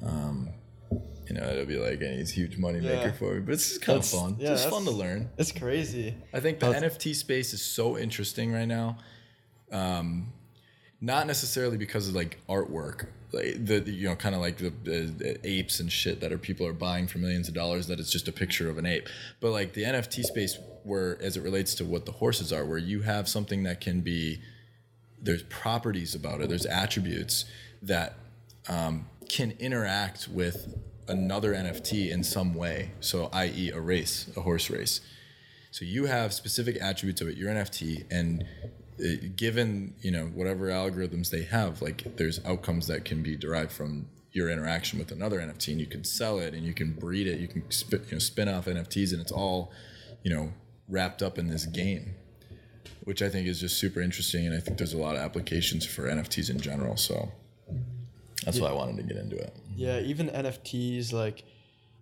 um, 0.07 0.49
you 1.27 1.35
know 1.35 1.43
it'll 1.43 1.67
be 1.67 1.77
like 1.77 2.01
any 2.01 2.23
huge 2.25 2.57
money 2.57 2.79
Yeah. 2.79 2.99
maker 2.99 3.13
for 3.19 3.35
me 3.35 3.41
but 3.41 3.55
it's 3.55 3.69
just 3.69 3.83
kind 3.83 3.99
of 3.99 4.07
fun 4.07 4.37
yeah, 4.39 4.53
it's 4.53 4.63
just 4.63 4.73
fun 4.73 4.85
to 4.85 4.93
learn 4.93 5.29
It's 5.37 5.51
crazy. 5.51 6.15
I 6.33 6.39
think 6.39 6.61
the 6.61 6.71
That's- 6.71 6.97
NFT 6.97 7.17
space 7.17 7.53
is 7.53 7.61
so 7.61 7.99
interesting 7.99 8.53
right 8.53 8.65
now. 8.79 8.99
Um, 9.73 10.33
not 11.01 11.27
necessarily 11.27 11.77
because 11.77 12.09
of 12.09 12.15
like 12.15 12.39
artwork, 12.49 13.07
like 13.33 13.65
the 13.65 13.81
you 13.91 14.09
know 14.09 14.17
kind 14.17 14.35
of 14.35 14.41
like 14.41 14.59
the, 14.59 14.73
the, 14.85 15.01
the 15.01 15.47
apes 15.47 15.81
and 15.81 15.93
shit 15.93 16.21
that 16.21 16.33
are 16.33 16.39
people 16.39 16.67
are 16.67 16.73
buying 16.73 17.07
for 17.07 17.19
millions 17.19 17.49
of 17.49 17.55
dollars 17.55 17.87
that 17.89 18.01
it's 18.01 18.11
just 18.11 18.29
a 18.29 18.33
picture 18.33 18.69
of 18.71 18.79
an 18.79 18.87
ape, 18.87 19.09
but 19.41 19.51
like 19.51 19.75
the 19.75 19.83
NFT 19.83 20.25
space 20.25 20.59
where 20.85 21.21
as 21.23 21.37
it 21.37 21.43
relates 21.43 21.75
to 21.77 21.85
what 21.85 22.07
the 22.07 22.13
horses 22.13 22.53
are, 22.53 22.65
where 22.65 22.79
you 22.79 23.03
have 23.03 23.29
something 23.29 23.63
that 23.65 23.81
can 23.81 24.01
be 24.01 24.41
there's 25.21 25.43
properties 25.45 26.15
about 26.15 26.41
it, 26.41 26.49
there's 26.49 26.67
attributes 26.67 27.45
that 27.83 28.15
um, 28.69 29.07
can 29.29 29.53
interact 29.59 30.29
with 30.29 30.79
another 31.09 31.55
NFT 31.55 32.11
in 32.11 32.23
some 32.23 32.55
way. 32.55 32.93
So, 33.01 33.29
i.e., 33.33 33.71
a 33.71 33.81
race, 33.81 34.31
a 34.37 34.43
horse 34.43 34.71
race. 34.71 35.01
So 35.71 35.85
you 35.85 36.07
have 36.07 36.33
specific 36.33 36.79
attributes 36.81 37.21
of 37.21 37.29
it, 37.29 37.37
your 37.37 37.51
NFT, 37.51 38.05
and 38.11 38.45
uh, 39.01 39.27
given 39.37 39.95
you 40.01 40.11
know 40.11 40.27
whatever 40.27 40.67
algorithms 40.69 41.31
they 41.31 41.43
have, 41.43 41.81
like 41.83 42.17
there's 42.17 42.45
outcomes 42.45 42.87
that 42.89 43.05
can 43.05 43.23
be 43.23 43.37
derived 43.37 43.73
from 43.73 44.09
your 44.33 44.51
interaction 44.51 44.99
with 44.99 45.11
another 45.11 45.39
NFT, 45.39 45.73
and 45.73 45.81
you 45.81 45.87
can 45.87 46.05
sell 46.05 46.39
it, 46.39 46.55
and 46.55 46.65
you 46.65 46.75
can 46.75 46.93
breed 46.93 47.27
it, 47.27 47.41
you 47.41 47.49
can 47.49 47.69
spin, 47.71 48.01
you 48.07 48.13
know 48.13 48.19
spin 48.19 48.49
off 48.49 48.67
NFTs, 48.67 49.13
and 49.13 49.21
it's 49.21 49.33
all 49.33 49.73
you 50.23 50.35
know 50.35 50.53
wrapped 50.89 51.23
up 51.23 51.39
in 51.39 51.49
this 51.49 51.67
game, 51.67 52.15
which 53.05 53.23
I 53.23 53.29
think 53.29 53.47
is 53.47 53.61
just 53.61 53.79
super 53.79 54.01
interesting, 54.01 54.47
and 54.47 54.55
I 54.55 54.61
think 54.61 54.79
there's 54.79 54.95
a 54.95 54.99
lot 54.99 55.17
of 55.17 55.23
applications 55.23 55.85
for 55.87 56.05
NFTs 56.05 56.51
in 56.51 56.61
general. 56.61 56.97
So 56.97 57.31
that's 58.45 58.61
why 58.61 58.69
I 58.69 58.73
wanted 58.73 58.97
to 58.97 59.03
get 59.03 59.17
into 59.17 59.37
it. 59.37 59.55
Yeah, 59.77 60.01
even 60.01 60.29
NFTs 60.29 61.13
like 61.13 61.45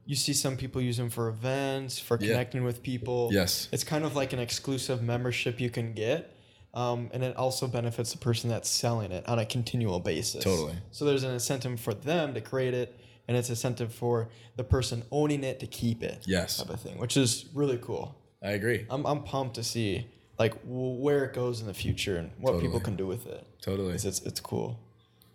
you 0.06 0.14
see 0.14 0.32
some 0.32 0.56
people 0.56 0.81
use 0.81 0.97
them 0.97 1.10
for 1.10 1.28
events, 1.28 1.98
for 1.98 2.16
Yeah. 2.20 2.28
connecting 2.28 2.62
with 2.62 2.82
people. 2.82 3.28
Yes. 3.32 3.68
It's 3.73 3.82
kind 3.82 4.05
of 4.05 4.14
like 4.14 4.32
an 4.32 4.39
exclusive 4.39 5.02
membership 5.02 5.60
you 5.60 5.68
can 5.68 5.93
get. 5.94 6.32
Um, 6.77 7.09
and 7.15 7.24
it 7.24 7.35
also 7.36 7.66
benefits 7.66 8.12
the 8.12 8.19
person 8.19 8.51
that's 8.51 8.69
selling 8.69 9.11
it 9.11 9.27
on 9.27 9.39
a 9.39 9.47
continual 9.47 9.98
basis. 9.98 10.44
Totally. 10.44 10.74
So 10.90 11.07
there's 11.07 11.24
an 11.24 11.32
incentive 11.32 11.81
for 11.81 11.94
them 11.94 12.35
to 12.35 12.43
create 12.43 12.74
it, 12.74 13.01
and 13.27 13.35
it's 13.35 13.48
incentive 13.48 13.94
for 13.94 14.28
the 14.57 14.62
person 14.62 15.03
owning 15.11 15.43
it 15.43 15.59
to 15.61 15.66
keep 15.66 16.03
it. 16.03 16.24
Yes. 16.27 16.59
Type 16.59 16.69
of 16.69 16.81
thing, 16.81 16.98
which 16.98 17.16
is 17.16 17.47
really 17.55 17.78
cool. 17.78 18.15
I 18.43 18.51
agree. 18.51 18.85
I'm, 18.90 19.07
I'm 19.07 19.23
pumped 19.23 19.55
to 19.55 19.65
see 19.65 20.07
like 20.39 20.53
w- 20.65 21.01
where 21.03 21.24
it 21.24 21.32
goes 21.32 21.62
in 21.62 21.66
the 21.66 21.73
future 21.73 22.19
and 22.19 22.31
what 22.39 22.61
people 22.61 22.78
can 22.78 22.94
do 22.94 23.07
with 23.07 23.27
it. 23.27 23.47
Totally. 23.62 23.94
It's, 23.94 24.05
it's, 24.05 24.20
it's 24.20 24.40
cool. 24.40 24.78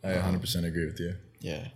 I 0.04 0.10
100% 0.10 0.64
agree 0.64 0.86
with 0.86 1.00
you. 1.00 1.16
Yeah. 1.40 1.68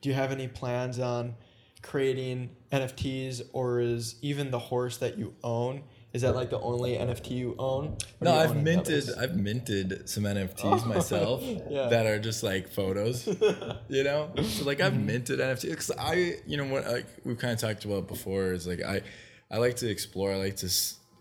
Do 0.00 0.08
you 0.08 0.14
have 0.16 0.32
any 0.32 0.48
plans 0.48 0.98
on 0.98 1.36
creating 1.82 2.50
NFTs 2.72 3.42
or 3.52 3.78
is 3.78 4.16
even 4.22 4.50
the 4.50 4.58
horse 4.58 4.96
that 4.96 5.16
you 5.18 5.34
own? 5.44 5.84
Is 6.14 6.22
that 6.22 6.34
like 6.36 6.48
the 6.48 6.60
only 6.60 6.92
NFT 6.92 7.30
you 7.32 7.56
own? 7.58 7.96
No, 8.20 8.32
you 8.34 8.38
I've 8.40 8.56
minted 8.62 9.02
others? 9.04 9.14
I've 9.18 9.36
minted 9.36 10.08
some 10.08 10.22
NFTs 10.22 10.86
myself 10.94 11.42
Yeah. 11.68 11.88
that 11.88 12.06
are 12.06 12.20
just 12.20 12.44
like 12.44 12.68
photos, 12.70 13.26
you 13.88 14.04
know. 14.04 14.30
So 14.42 14.64
like 14.64 14.80
I've 14.80 14.96
minted 14.96 15.40
NFTs 15.40 15.70
because 15.70 15.90
I, 15.98 16.36
you 16.46 16.56
know, 16.56 16.66
what 16.66 16.86
like 16.86 17.06
we've 17.24 17.36
kind 17.36 17.52
of 17.52 17.58
talked 17.58 17.84
about 17.84 18.06
before 18.06 18.52
is 18.52 18.64
like 18.66 18.80
I, 18.82 19.02
I 19.50 19.58
like 19.58 19.74
to 19.76 19.90
explore. 19.90 20.32
I 20.32 20.36
like 20.36 20.56
to 20.58 20.70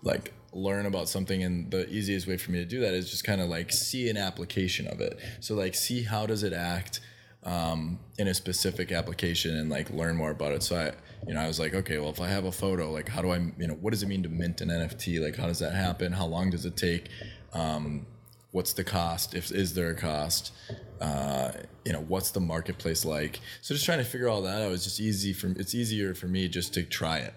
like 0.04 0.32
learn 0.54 0.86
about 0.86 1.10
something, 1.10 1.42
and 1.44 1.72
the 1.72 1.90
easiest 1.90 2.28
way 2.28 2.38
for 2.38 2.52
me 2.52 2.60
to 2.60 2.66
do 2.66 2.82
that 2.82 2.94
is 2.94 3.10
just 3.10 3.24
kind 3.24 3.42
of 3.42 3.50
like 3.50 3.72
see 3.72 4.10
an 4.12 4.18
application 4.18 4.86
of 4.88 5.02
it. 5.02 5.20
So 5.40 5.56
like 5.56 5.74
see 5.74 6.04
how 6.04 6.28
does 6.28 6.44
it 6.44 6.54
act 6.54 7.00
um, 7.44 8.00
in 8.20 8.28
a 8.28 8.34
specific 8.36 8.92
application 8.92 9.58
and 9.58 9.72
like 9.72 9.90
learn 9.90 10.16
more 10.16 10.30
about 10.32 10.52
it. 10.54 10.62
So 10.62 10.78
I, 10.78 10.92
you 11.28 11.34
know, 11.34 11.42
I 11.42 11.48
was 11.48 11.60
like, 11.60 11.74
okay, 11.74 11.98
well, 12.00 12.10
if 12.10 12.20
I 12.20 12.28
have 12.28 12.46
a 12.46 12.52
photo, 12.52 12.92
like, 12.92 13.10
how 13.10 13.22
do 13.22 13.32
I, 13.32 13.38
you 13.38 13.68
know, 13.68 13.76
what 13.76 13.92
does 13.92 14.04
it 14.04 14.08
mean 14.08 14.24
to 14.24 14.30
mint 14.30 14.62
an 14.62 14.70
NFT? 14.70 15.22
Like, 15.24 15.36
how 15.36 15.48
does 15.48 15.60
that 15.60 15.74
happen? 15.74 16.12
How 16.12 16.26
long 16.26 16.50
does 16.50 16.66
it 16.66 16.76
take? 16.76 17.10
Um, 17.54 18.06
what's 18.52 18.74
the 18.74 18.84
cost? 18.84 19.34
If 19.34 19.52
is 19.52 19.74
there 19.74 19.90
a 19.90 19.96
cost? 19.96 20.54
Uh, 21.00 21.52
you 21.86 21.94
know, 21.94 22.02
what's 22.02 22.32
the 22.32 22.40
marketplace 22.40 23.06
like? 23.06 23.40
So 23.62 23.74
just 23.74 23.86
trying 23.86 24.00
to 24.00 24.06
figure 24.06 24.30
all 24.30 24.42
that 24.44 24.62
out 24.62 24.72
is 24.72 24.84
just 24.84 25.00
easy 25.00 25.34
for. 25.34 25.48
It's 25.48 25.76
easier 25.76 26.14
for 26.14 26.28
me 26.28 26.48
just 26.48 26.74
to 26.76 26.84
try 26.84 27.20
it 27.20 27.34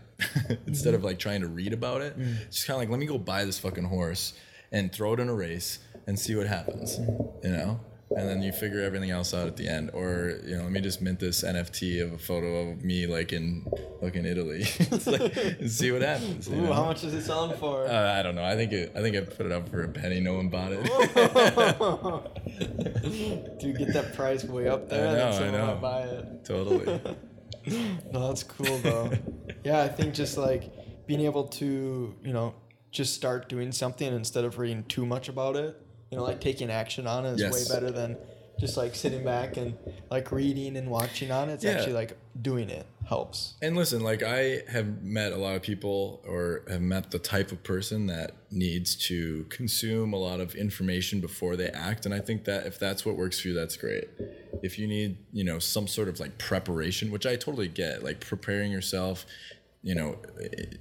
instead 0.66 0.94
of 0.94 1.04
like 1.04 1.18
trying 1.18 1.40
to 1.40 1.48
read 1.48 1.72
about 1.72 2.00
it. 2.00 2.16
Just 2.50 2.66
kind 2.66 2.76
of 2.76 2.80
like, 2.80 2.90
let 2.90 2.98
me 2.98 3.06
go 3.06 3.18
buy 3.18 3.44
this 3.44 3.58
fucking 3.58 3.84
horse 3.84 4.34
and 4.72 4.92
throw 4.92 5.14
it 5.14 5.20
in 5.20 5.28
a 5.28 5.34
race 5.34 5.78
and 6.06 6.18
see 6.18 6.34
what 6.34 6.46
happens. 6.46 6.98
You 7.42 7.50
know 7.50 7.80
and 8.10 8.28
then 8.28 8.40
you 8.42 8.52
figure 8.52 8.82
everything 8.82 9.10
else 9.10 9.34
out 9.34 9.48
at 9.48 9.56
the 9.56 9.68
end. 9.68 9.90
Or 9.92 10.38
you 10.44 10.56
know, 10.56 10.62
let 10.64 10.72
me 10.72 10.80
just 10.80 11.02
mint 11.02 11.18
this 11.18 11.42
NFT 11.42 12.02
of 12.04 12.12
a 12.12 12.18
photo 12.18 12.70
of 12.70 12.84
me 12.84 13.06
like 13.06 13.32
in 13.32 13.66
like 14.00 14.14
in 14.14 14.24
Italy, 14.24 14.64
like, 15.06 15.36
and 15.36 15.70
see 15.70 15.90
what 15.90 16.02
happens. 16.02 16.48
Ooh, 16.48 16.56
know? 16.56 16.72
how 16.72 16.84
much 16.84 17.02
is 17.04 17.14
it 17.14 17.22
selling 17.22 17.56
for? 17.58 17.86
Uh, 17.86 18.12
I 18.18 18.22
don't 18.22 18.34
know. 18.34 18.44
I 18.44 18.54
think 18.54 18.72
it, 18.72 18.92
I 18.94 19.00
think 19.00 19.16
I 19.16 19.20
put 19.20 19.46
it 19.46 19.52
up 19.52 19.68
for 19.68 19.82
a 19.82 19.88
penny. 19.88 20.20
No 20.20 20.34
one 20.34 20.48
bought 20.48 20.72
it. 20.72 20.84
You 23.62 23.72
get 23.78 23.92
that 23.92 24.12
price 24.14 24.44
way 24.44 24.68
up 24.68 24.88
there? 24.88 25.08
I 25.08 25.12
know, 25.30 25.38
I 25.38 25.50
know. 25.50 25.78
buy 25.80 26.02
it. 26.02 26.44
totally. 26.44 27.00
No, 28.12 28.28
that's 28.28 28.44
cool 28.44 28.78
though. 28.78 29.10
yeah, 29.64 29.82
I 29.82 29.88
think 29.88 30.14
just 30.14 30.38
like 30.38 30.70
being 31.08 31.22
able 31.22 31.48
to, 31.48 32.14
you 32.22 32.32
know, 32.32 32.54
just 32.92 33.14
start 33.14 33.48
doing 33.48 33.72
something 33.72 34.12
instead 34.14 34.44
of 34.44 34.58
reading 34.58 34.84
too 34.84 35.04
much 35.04 35.28
about 35.28 35.56
it. 35.56 35.85
You 36.10 36.18
know, 36.18 36.24
like 36.24 36.40
taking 36.40 36.70
action 36.70 37.06
on 37.06 37.26
it 37.26 37.32
is 37.32 37.40
Yes. 37.40 37.52
way 37.52 37.74
better 37.74 37.90
than 37.90 38.16
just 38.60 38.76
like 38.76 38.94
sitting 38.94 39.22
back 39.24 39.56
and 39.56 39.76
like 40.10 40.32
reading 40.32 40.76
and 40.76 40.88
watching 40.90 41.30
on 41.30 41.50
it. 41.50 41.54
It's 41.54 41.64
Yeah. 41.64 41.72
actually 41.72 41.92
like 41.92 42.16
doing 42.40 42.70
it 42.70 42.86
helps. 43.06 43.54
And 43.60 43.76
listen, 43.76 44.02
like 44.02 44.22
I 44.22 44.62
have 44.68 45.02
met 45.02 45.32
a 45.32 45.36
lot 45.36 45.56
of 45.56 45.62
people 45.62 46.22
or 46.26 46.62
have 46.68 46.80
met 46.80 47.10
the 47.10 47.18
type 47.18 47.52
of 47.52 47.62
person 47.62 48.06
that 48.06 48.32
needs 48.50 48.96
to 49.08 49.44
consume 49.50 50.12
a 50.12 50.16
lot 50.16 50.40
of 50.40 50.54
information 50.54 51.20
before 51.20 51.56
they 51.56 51.68
act. 51.68 52.06
And 52.06 52.14
I 52.14 52.20
think 52.20 52.44
that 52.44 52.66
if 52.66 52.78
that's 52.78 53.04
what 53.04 53.16
works 53.16 53.40
for 53.40 53.48
you, 53.48 53.54
that's 53.54 53.76
great. 53.76 54.08
If 54.62 54.78
you 54.78 54.86
need, 54.86 55.18
you 55.32 55.44
know, 55.44 55.58
some 55.58 55.86
sort 55.86 56.08
of 56.08 56.18
like 56.18 56.38
preparation, 56.38 57.10
which 57.10 57.26
I 57.26 57.36
totally 57.36 57.68
get, 57.68 58.02
like 58.02 58.20
preparing 58.20 58.72
yourself, 58.72 59.26
you 59.86 59.94
know, 59.94 60.18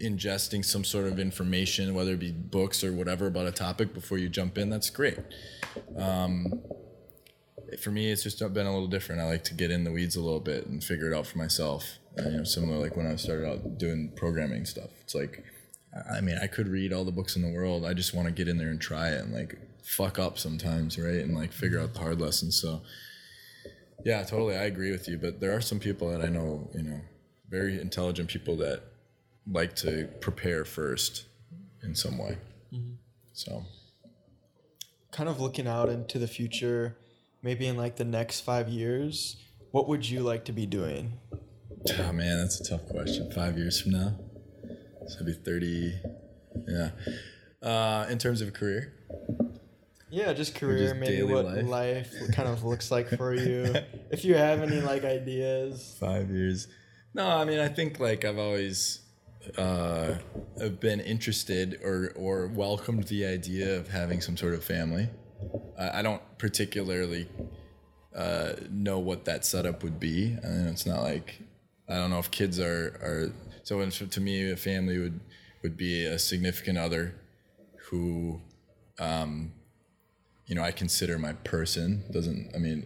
ingesting 0.02 0.65
some 0.65 0.84
sort 0.84 1.06
of 1.06 1.19
information, 1.19 1.94
whether 1.94 2.14
it 2.14 2.19
be 2.19 2.32
books 2.32 2.84
or 2.84 2.91
whatever 2.91 3.27
about 3.27 3.45
a 3.45 3.52
topic 3.52 3.94
before 3.94 4.18
you 4.18 4.30
jump 4.30 4.57
in, 4.57 4.69
that's 4.69 4.90
great 4.90 5.19
for 7.77 7.91
me, 7.91 8.11
it's 8.11 8.23
just 8.23 8.40
been 8.53 8.65
a 8.65 8.72
little 8.72 8.88
different. 8.88 9.22
I 9.22 9.26
like 9.26 9.44
to 9.45 9.53
get 9.53 9.72
in 9.72 9.84
the 9.84 9.91
weeds 9.91 10.15
a 10.15 10.22
little 10.22 10.40
bit 10.40 10.68
and 10.68 10.84
figure 10.84 11.11
it 11.11 11.15
out 11.15 11.26
for 11.26 11.38
myself. 11.38 11.98
Uh, 12.18 12.30
you 12.30 12.38
know, 12.38 12.44
similar 12.44 12.77
like 12.77 12.95
when 12.95 13.07
I 13.07 13.15
started 13.15 13.48
out 13.48 13.77
doing 13.77 14.11
programming 14.15 14.65
stuff. 14.65 14.90
It's 15.02 15.15
like, 15.15 15.44
I 16.14 16.22
mean, 16.22 16.38
I 16.41 16.48
could 16.48 16.68
read 16.68 16.94
all 16.94 17.03
the 17.03 17.11
books 17.11 17.36
in 17.36 17.41
the 17.41 17.52
world. 17.52 17.86
I 17.86 17.94
just 17.94 18.14
want 18.14 18.27
to 18.27 18.34
get 18.34 18.48
in 18.48 18.57
there 18.57 18.69
and 18.69 18.80
try 18.80 19.10
it 19.10 19.22
and 19.22 19.34
like 19.34 19.57
fuck 19.84 20.19
up 20.19 20.38
sometimes, 20.38 20.98
right? 20.98 21.15
And 21.15 21.36
like 21.36 21.52
figure 21.52 21.80
out 21.80 21.94
the 21.94 21.99
hard 21.99 22.22
lessons. 22.22 22.60
So, 22.60 22.82
yeah, 24.06 24.23
totally, 24.23 24.56
I 24.56 24.64
agree 24.64 24.91
with 24.91 25.07
you. 25.07 25.18
But 25.18 25.40
there 25.40 25.56
are 25.56 25.61
some 25.61 25.80
people 25.80 26.10
that 26.11 26.22
I 26.22 26.27
know, 26.27 26.69
you 26.73 26.84
know, 26.84 27.02
very 27.49 27.80
intelligent 27.80 28.30
people 28.30 28.56
that 28.57 28.84
like 29.52 29.76
to 29.78 30.08
prepare 30.22 30.66
first 30.66 31.26
in 31.84 31.96
some 31.96 32.18
way. 32.18 32.38
So. 33.34 33.64
Kind 35.12 35.30
of 35.30 35.40
looking 35.40 35.68
out 35.68 35.90
into 35.90 36.20
the 36.20 36.28
future, 36.28 36.98
maybe 37.42 37.68
in 37.68 37.78
like 37.78 37.96
the 37.98 38.04
next 38.06 38.42
five 38.42 38.68
years, 38.70 39.38
what 39.72 39.88
would 39.88 40.10
you 40.10 40.22
like 40.22 40.46
to 40.46 40.52
be 40.52 40.66
doing? 40.66 41.14
Oh 42.00 42.12
man, 42.12 42.38
that's 42.40 42.60
a 42.60 42.64
tough 42.64 42.88
question. 42.90 43.32
Five 43.32 43.58
years 43.58 43.80
from 43.80 43.92
now, 43.92 44.16
so 45.08 45.18
I'd 45.20 45.26
be 45.26 45.34
thirty. 45.34 45.94
Yeah. 46.68 46.90
Uh, 47.62 48.08
in 48.10 48.18
terms 48.18 48.42
of 48.42 48.54
career, 48.54 48.94
Yeah, 50.10 50.34
just 50.34 50.56
career, 50.56 50.78
just 50.80 50.96
maybe 50.96 51.24
what 51.24 51.46
life. 51.46 51.66
life, 51.68 52.14
kind 52.34 52.48
of 52.50 52.64
looks 52.64 52.90
like 52.92 53.10
for 53.10 53.34
you. 53.34 53.74
if 54.12 54.24
you 54.26 54.36
have 54.36 54.62
any 54.62 54.80
like 54.82 55.04
ideas. 55.04 55.96
five 56.00 56.30
years. 56.30 56.68
No, 57.14 57.28
I 57.28 57.46
mean 57.46 57.60
I 57.60 57.68
think 57.68 58.00
like 58.00 58.26
I've 58.26 58.38
always 58.40 59.00
uh, 59.58 60.16
have 60.60 60.80
been 60.80 61.00
interested 61.00 61.80
or 61.84 62.14
or 62.16 62.48
welcomed 62.48 63.06
the 63.06 63.26
idea 63.26 63.78
of 63.78 63.88
having 63.88 64.22
some 64.22 64.38
sort 64.38 64.54
of 64.54 64.64
family. 64.64 65.10
I, 65.78 66.00
I 66.00 66.02
don't 66.02 66.22
particularly 66.38 67.28
uh, 68.16 68.54
know 68.70 69.00
what 69.00 69.26
that 69.26 69.46
setup 69.46 69.84
would 69.84 70.00
be. 70.00 70.38
I 70.44 70.48
mean, 70.48 70.68
it's 70.68 70.86
not 70.86 71.02
like 71.04 71.42
I 71.90 71.96
don't 71.96 72.10
know 72.10 72.20
if 72.20 72.32
kids 72.32 72.60
are 72.60 73.00
are. 73.02 73.34
So 73.64 73.84
to 73.90 74.22
me, 74.22 74.52
a 74.52 74.56
family 74.56 75.00
would 75.00 75.20
would 75.64 75.78
be 75.78 76.06
a 76.06 76.20
significant 76.20 76.78
other 76.78 77.16
who, 77.90 78.40
um, 79.00 79.52
you 80.46 80.56
know, 80.56 80.62
I 80.62 80.72
consider 80.72 81.18
my 81.18 81.34
person. 81.34 82.04
Doesn't 82.12 82.52
I 82.56 82.60
mean, 82.60 82.86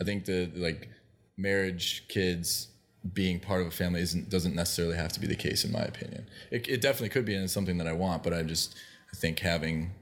I 0.00 0.04
think 0.04 0.24
the 0.24 0.50
like 0.54 0.88
marriage, 1.36 2.04
kids, 2.08 2.68
being 3.12 3.40
part 3.40 3.60
of 3.60 3.68
a 3.68 3.70
family 3.70 4.00
isn't 4.00 4.28
doesn't 4.28 4.54
necessarily 4.54 4.96
have 4.96 5.12
to 5.12 5.20
be 5.20 5.26
the 5.26 5.36
case 5.36 5.64
in 5.64 5.72
my 5.72 5.82
opinion. 5.82 6.28
It, 6.50 6.68
it 6.68 6.80
definitely 6.80 7.10
could 7.10 7.24
be, 7.24 7.34
and 7.34 7.44
it's 7.44 7.52
something 7.52 7.78
that 7.78 7.86
I 7.86 7.92
want. 7.92 8.22
But 8.22 8.34
I 8.34 8.42
just 8.42 8.74
I 9.12 9.16
think 9.16 9.40
having, 9.40 9.92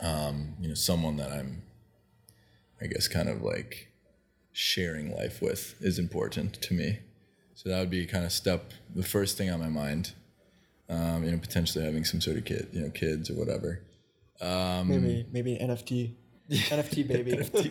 um, 0.00 0.54
you 0.60 0.68
know, 0.68 0.74
someone 0.74 1.16
that 1.16 1.32
I'm, 1.32 1.62
I 2.80 2.86
guess, 2.86 3.08
kind 3.08 3.28
of 3.28 3.42
like 3.42 3.88
sharing 4.52 5.14
life 5.14 5.42
with 5.42 5.74
is 5.80 5.98
important 5.98 6.54
to 6.62 6.74
me. 6.74 7.00
So 7.54 7.68
that 7.68 7.80
would 7.80 7.90
be 7.90 8.06
kind 8.06 8.24
of 8.24 8.32
step 8.32 8.72
the 8.94 9.02
first 9.02 9.36
thing 9.36 9.50
on 9.50 9.60
my 9.60 9.68
mind. 9.68 10.12
Um, 10.88 11.24
you 11.24 11.32
know, 11.32 11.38
potentially 11.38 11.84
having 11.84 12.04
some 12.04 12.20
sort 12.20 12.36
of 12.36 12.44
kid, 12.44 12.68
you 12.72 12.82
know, 12.82 12.90
kids 12.90 13.30
or 13.30 13.34
whatever. 13.34 13.80
Um, 14.40 14.88
Maybe 14.88 15.26
maybe 15.32 15.56
NFT. 15.56 16.14
NFT 16.50 17.08
baby. 17.08 17.32
NFT 17.32 17.64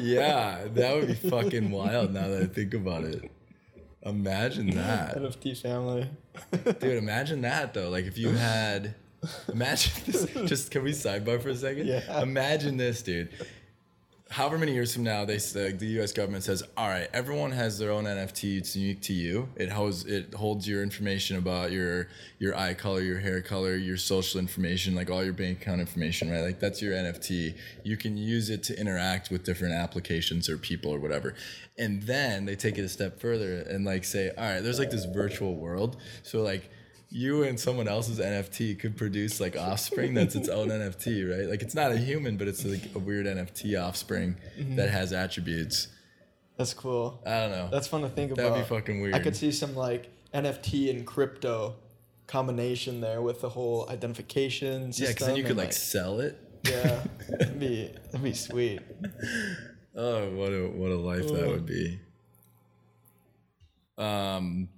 yeah, 0.00 0.66
that 0.72 0.96
would 0.96 1.08
be 1.08 1.14
fucking 1.14 1.70
wild 1.70 2.12
now 2.12 2.28
that 2.28 2.42
I 2.42 2.46
think 2.46 2.74
about 2.74 3.04
it. 3.04 3.30
Imagine 4.04 4.70
that. 4.70 5.16
NFT 5.16 5.60
family. 5.60 6.08
Dude, 6.52 6.84
imagine 6.84 7.40
that 7.42 7.74
though. 7.74 7.88
Like 7.88 8.04
if 8.04 8.18
you 8.18 8.30
had 8.30 8.94
imagine 9.48 9.92
this 10.06 10.26
just 10.48 10.70
can 10.70 10.84
we 10.84 10.92
sidebar 10.92 11.40
for 11.40 11.50
a 11.50 11.56
second? 11.56 11.86
Yeah. 11.86 12.22
Imagine 12.22 12.76
this, 12.76 13.02
dude. 13.02 13.30
However 14.34 14.58
many 14.58 14.72
years 14.72 14.92
from 14.92 15.04
now, 15.04 15.24
they 15.24 15.38
say 15.38 15.70
the 15.70 15.86
U.S. 15.98 16.12
government 16.12 16.42
says, 16.42 16.64
"All 16.76 16.88
right, 16.88 17.08
everyone 17.12 17.52
has 17.52 17.78
their 17.78 17.92
own 17.92 18.02
NFT. 18.02 18.58
It's 18.58 18.74
unique 18.74 19.00
to 19.02 19.12
you. 19.12 19.48
It 19.54 19.70
holds 19.70 20.06
it 20.06 20.34
holds 20.34 20.66
your 20.66 20.82
information 20.82 21.36
about 21.36 21.70
your 21.70 22.08
your 22.40 22.58
eye 22.58 22.74
color, 22.74 23.00
your 23.00 23.20
hair 23.20 23.40
color, 23.42 23.76
your 23.76 23.96
social 23.96 24.40
information, 24.40 24.96
like 24.96 25.08
all 25.08 25.22
your 25.22 25.34
bank 25.34 25.62
account 25.62 25.80
information, 25.80 26.32
right? 26.32 26.40
Like 26.40 26.58
that's 26.58 26.82
your 26.82 26.94
NFT. 26.94 27.54
You 27.84 27.96
can 27.96 28.16
use 28.16 28.50
it 28.50 28.64
to 28.64 28.76
interact 28.76 29.30
with 29.30 29.44
different 29.44 29.74
applications 29.74 30.48
or 30.48 30.58
people 30.58 30.92
or 30.92 30.98
whatever. 30.98 31.36
And 31.78 32.02
then 32.02 32.44
they 32.44 32.56
take 32.56 32.76
it 32.76 32.82
a 32.82 32.88
step 32.88 33.20
further 33.20 33.60
and 33.60 33.84
like 33.84 34.02
say, 34.02 34.32
all 34.36 34.50
right, 34.50 34.60
there's 34.60 34.80
like 34.80 34.90
this 34.90 35.04
virtual 35.04 35.54
world. 35.54 35.96
So 36.24 36.42
like 36.42 36.68
you 37.14 37.44
and 37.44 37.60
someone 37.60 37.86
else's 37.86 38.18
NFT 38.18 38.76
could 38.76 38.96
produce 38.96 39.38
like 39.38 39.56
offspring 39.56 40.14
that's 40.14 40.34
its 40.34 40.48
own 40.48 40.68
NFT, 40.68 41.30
right? 41.30 41.48
Like 41.48 41.62
it's 41.62 41.74
not 41.74 41.92
a 41.92 41.96
human, 41.96 42.36
but 42.36 42.48
it's 42.48 42.64
like 42.64 42.92
a 42.96 42.98
weird 42.98 43.26
NFT 43.26 43.80
offspring 43.80 44.34
that 44.70 44.90
has 44.90 45.12
attributes. 45.12 45.86
That's 46.56 46.74
cool. 46.74 47.22
I 47.24 47.42
don't 47.42 47.50
know. 47.52 47.68
That's 47.70 47.86
fun 47.86 48.02
to 48.02 48.08
think 48.08 48.32
about. 48.32 48.50
That'd 48.50 48.68
be 48.68 48.68
fucking 48.68 49.00
weird. 49.00 49.14
I 49.14 49.20
could 49.20 49.36
see 49.36 49.52
some 49.52 49.76
like 49.76 50.10
NFT 50.34 50.90
and 50.90 51.06
crypto 51.06 51.76
combination 52.26 53.00
there 53.00 53.22
with 53.22 53.40
the 53.40 53.48
whole 53.48 53.88
identification 53.88 54.92
system. 54.92 55.04
yeah, 55.04 55.12
because 55.12 55.26
then 55.28 55.36
you 55.36 55.42
could 55.44 55.52
and, 55.52 55.60
like 55.60 55.72
sell 55.72 56.18
it. 56.18 56.36
yeah, 56.64 57.00
that'd 57.28 57.60
be 57.60 57.92
that'd 58.06 58.24
be 58.24 58.34
sweet. 58.34 58.80
Oh, 59.96 60.28
what 60.30 60.48
a 60.48 60.66
what 60.66 60.90
a 60.90 60.96
life 60.96 61.28
that 61.28 61.46
would 61.46 61.66
be. 61.66 62.00
Um, 63.96 64.68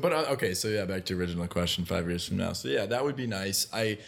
but 0.00 0.12
uh, 0.12 0.26
okay, 0.30 0.54
so 0.54 0.68
yeah, 0.68 0.84
back 0.84 1.04
to 1.06 1.18
original 1.18 1.46
question. 1.46 1.84
Five 1.84 2.08
years 2.08 2.26
from 2.26 2.38
now, 2.38 2.52
so 2.52 2.68
yeah, 2.68 2.86
that 2.86 3.04
would 3.04 3.16
be 3.16 3.26
nice. 3.26 3.66
I, 3.72 3.98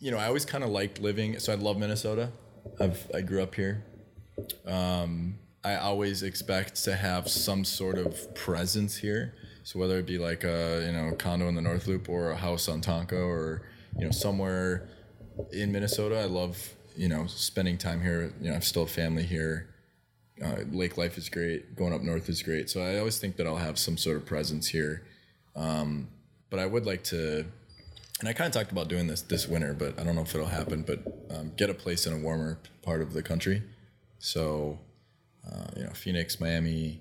you 0.00 0.10
know, 0.10 0.18
I 0.18 0.26
always 0.26 0.44
kind 0.44 0.64
of 0.64 0.70
liked 0.70 1.00
living. 1.00 1.38
So 1.38 1.52
I 1.52 1.56
love 1.56 1.78
Minnesota. 1.78 2.30
I've 2.80 3.10
I 3.14 3.20
grew 3.20 3.42
up 3.42 3.54
here. 3.54 3.84
Um, 4.66 5.38
I 5.64 5.76
always 5.76 6.22
expect 6.22 6.84
to 6.84 6.94
have 6.94 7.28
some 7.28 7.64
sort 7.64 7.98
of 7.98 8.34
presence 8.34 8.96
here. 8.96 9.34
So 9.64 9.78
whether 9.78 9.98
it 9.98 10.06
be 10.06 10.18
like 10.18 10.44
a 10.44 10.84
you 10.86 10.92
know 10.92 11.14
condo 11.16 11.48
in 11.48 11.54
the 11.54 11.62
North 11.62 11.86
Loop 11.86 12.08
or 12.08 12.30
a 12.30 12.36
house 12.36 12.68
on 12.68 12.80
Tonka 12.80 13.12
or 13.12 13.62
you 13.98 14.04
know 14.04 14.12
somewhere 14.12 14.88
in 15.52 15.72
Minnesota, 15.72 16.20
I 16.20 16.24
love 16.24 16.74
you 16.96 17.08
know 17.08 17.26
spending 17.26 17.76
time 17.76 18.00
here. 18.00 18.32
You 18.40 18.50
know, 18.50 18.56
I've 18.56 18.64
still 18.64 18.86
family 18.86 19.24
here. 19.24 19.68
Uh, 20.42 20.56
lake 20.70 20.96
life 20.96 21.16
is 21.16 21.28
great. 21.28 21.76
Going 21.76 21.92
up 21.92 22.02
north 22.02 22.28
is 22.28 22.42
great. 22.42 22.68
So 22.68 22.82
I 22.82 22.98
always 22.98 23.18
think 23.18 23.36
that 23.36 23.46
I'll 23.46 23.56
have 23.56 23.78
some 23.78 23.96
sort 23.96 24.16
of 24.16 24.26
presence 24.26 24.68
here. 24.68 25.06
Um, 25.54 26.08
but 26.50 26.60
I 26.60 26.66
would 26.66 26.84
like 26.84 27.04
to, 27.04 27.46
and 28.20 28.28
I 28.28 28.32
kind 28.32 28.46
of 28.46 28.52
talked 28.52 28.70
about 28.70 28.88
doing 28.88 29.06
this 29.06 29.22
this 29.22 29.48
winter, 29.48 29.74
but 29.74 29.98
I 29.98 30.04
don't 30.04 30.14
know 30.14 30.22
if 30.22 30.34
it'll 30.34 30.46
happen. 30.46 30.82
But 30.82 31.00
um, 31.30 31.52
get 31.56 31.70
a 31.70 31.74
place 31.74 32.06
in 32.06 32.12
a 32.12 32.18
warmer 32.18 32.58
part 32.82 33.00
of 33.00 33.12
the 33.12 33.22
country. 33.22 33.62
So 34.18 34.78
uh, 35.50 35.66
you 35.76 35.84
know, 35.84 35.90
Phoenix, 35.90 36.40
Miami, 36.40 37.00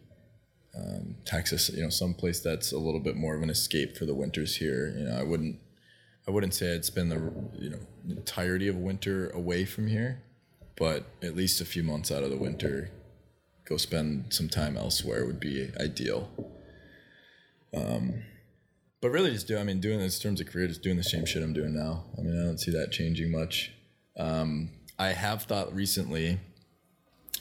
um, 0.75 1.15
Texas. 1.25 1.69
You 1.69 1.83
know, 1.83 1.89
some 1.89 2.13
place 2.13 2.39
that's 2.39 2.71
a 2.71 2.77
little 2.77 2.99
bit 2.99 3.15
more 3.15 3.35
of 3.35 3.41
an 3.41 3.49
escape 3.49 3.97
for 3.97 4.05
the 4.05 4.13
winters 4.13 4.55
here. 4.57 4.93
You 4.97 5.05
know, 5.05 5.17
I 5.17 5.23
wouldn't. 5.23 5.59
I 6.27 6.31
wouldn't 6.31 6.55
say 6.55 6.73
I'd 6.73 6.85
spend 6.85 7.11
the 7.11 7.31
you 7.59 7.69
know 7.69 7.79
entirety 8.09 8.67
of 8.67 8.77
winter 8.77 9.29
away 9.29 9.65
from 9.65 9.87
here, 9.87 10.21
but 10.75 11.05
at 11.21 11.35
least 11.35 11.61
a 11.61 11.65
few 11.65 11.83
months 11.83 12.11
out 12.11 12.23
of 12.23 12.29
the 12.29 12.37
winter, 12.37 12.89
go 13.65 13.77
spend 13.77 14.33
some 14.33 14.47
time 14.47 14.77
elsewhere 14.77 15.25
would 15.25 15.39
be 15.39 15.71
ideal. 15.79 16.29
Um, 17.75 18.23
but 19.01 19.09
really, 19.09 19.31
just 19.31 19.47
do 19.47 19.57
I 19.57 19.63
mean 19.63 19.79
doing 19.79 19.99
this 19.99 20.17
in 20.17 20.23
terms 20.29 20.41
of 20.41 20.47
career, 20.47 20.67
just 20.67 20.81
doing 20.81 20.97
the 20.97 21.03
same 21.03 21.25
shit 21.25 21.43
I'm 21.43 21.53
doing 21.53 21.75
now. 21.75 22.05
I 22.17 22.21
mean, 22.21 22.39
I 22.39 22.45
don't 22.45 22.59
see 22.59 22.71
that 22.71 22.91
changing 22.91 23.31
much. 23.31 23.71
Um, 24.17 24.69
I 24.97 25.09
have 25.09 25.43
thought 25.43 25.75
recently 25.75 26.39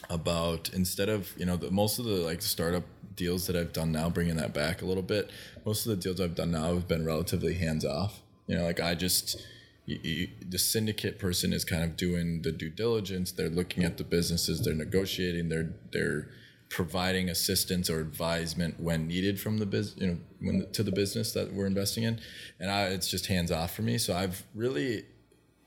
about 0.09 0.69
instead 0.73 1.09
of 1.09 1.33
you 1.37 1.45
know 1.45 1.57
the, 1.57 1.71
most 1.71 1.99
of 1.99 2.05
the 2.05 2.17
like 2.17 2.41
startup 2.41 2.83
deals 3.15 3.47
that 3.47 3.55
I've 3.55 3.73
done 3.73 3.91
now, 3.91 4.09
bringing 4.09 4.35
that 4.35 4.53
back 4.53 4.81
a 4.81 4.85
little 4.85 5.03
bit. 5.03 5.31
Most 5.65 5.85
of 5.85 5.91
the 5.91 5.95
deals 5.95 6.19
I've 6.19 6.35
done 6.35 6.51
now 6.51 6.73
have 6.73 6.87
been 6.87 7.05
relatively 7.05 7.53
hands 7.53 7.85
off. 7.85 8.21
You 8.47 8.57
know, 8.57 8.63
like 8.63 8.79
I 8.79 8.93
just 8.93 9.41
you, 9.85 10.29
the 10.47 10.57
syndicate 10.57 11.19
person 11.19 11.53
is 11.53 11.63
kind 11.63 11.83
of 11.83 11.95
doing 11.95 12.41
the 12.41 12.51
due 12.51 12.69
diligence. 12.69 13.31
They're 13.31 13.49
looking 13.49 13.83
at 13.83 13.97
the 13.97 14.03
businesses. 14.03 14.61
They're 14.61 14.73
negotiating. 14.73 15.49
They're 15.49 15.73
they're 15.91 16.29
providing 16.69 17.29
assistance 17.29 17.89
or 17.89 17.99
advisement 17.99 18.79
when 18.79 19.07
needed 19.07 19.39
from 19.39 19.59
the 19.59 19.65
business, 19.65 20.01
you 20.01 20.07
know, 20.07 20.17
when 20.41 20.71
to 20.71 20.83
the 20.83 20.91
business 20.91 21.31
that 21.33 21.53
we're 21.53 21.67
investing 21.67 22.03
in, 22.03 22.19
and 22.59 22.71
I, 22.71 22.85
it's 22.85 23.07
just 23.07 23.27
hands 23.27 23.51
off 23.51 23.75
for 23.75 23.83
me. 23.83 23.97
So 23.97 24.15
I've 24.15 24.43
really 24.55 25.05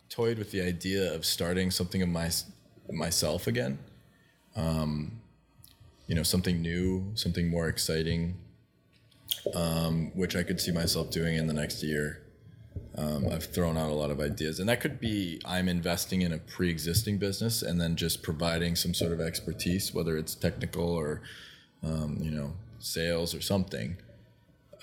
toyed 0.09 0.39
with 0.39 0.51
the 0.51 0.62
idea 0.62 1.15
of 1.15 1.24
starting 1.24 1.70
something 1.70 2.03
of 2.03 2.09
my 2.09 2.31
myself 2.90 3.47
again. 3.47 3.78
Um, 4.57 5.20
you 6.09 6.15
know, 6.15 6.23
something 6.23 6.61
new, 6.61 7.12
something 7.15 7.49
more 7.49 7.69
exciting, 7.69 8.36
um, 9.55 10.11
which 10.15 10.35
I 10.35 10.43
could 10.43 10.61
see 10.61 10.73
myself 10.73 11.11
doing 11.11 11.36
in 11.36 11.47
the 11.47 11.53
next 11.53 11.82
year. 11.82 12.23
Um, 12.96 13.26
I've 13.30 13.44
thrown 13.44 13.76
out 13.76 13.90
a 13.90 13.94
lot 13.94 14.10
of 14.10 14.20
ideas, 14.20 14.60
and 14.60 14.68
that 14.68 14.80
could 14.80 15.00
be 15.00 15.40
I'm 15.44 15.68
investing 15.68 16.22
in 16.22 16.32
a 16.32 16.38
pre-existing 16.38 17.18
business 17.18 17.62
and 17.62 17.80
then 17.80 17.96
just 17.96 18.22
providing 18.22 18.76
some 18.76 18.94
sort 18.94 19.12
of 19.12 19.20
expertise, 19.20 19.92
whether 19.94 20.16
it's 20.16 20.34
technical 20.34 20.88
or 20.88 21.22
um, 21.82 22.18
you 22.20 22.30
know 22.30 22.52
sales 22.78 23.34
or 23.34 23.40
something, 23.40 23.96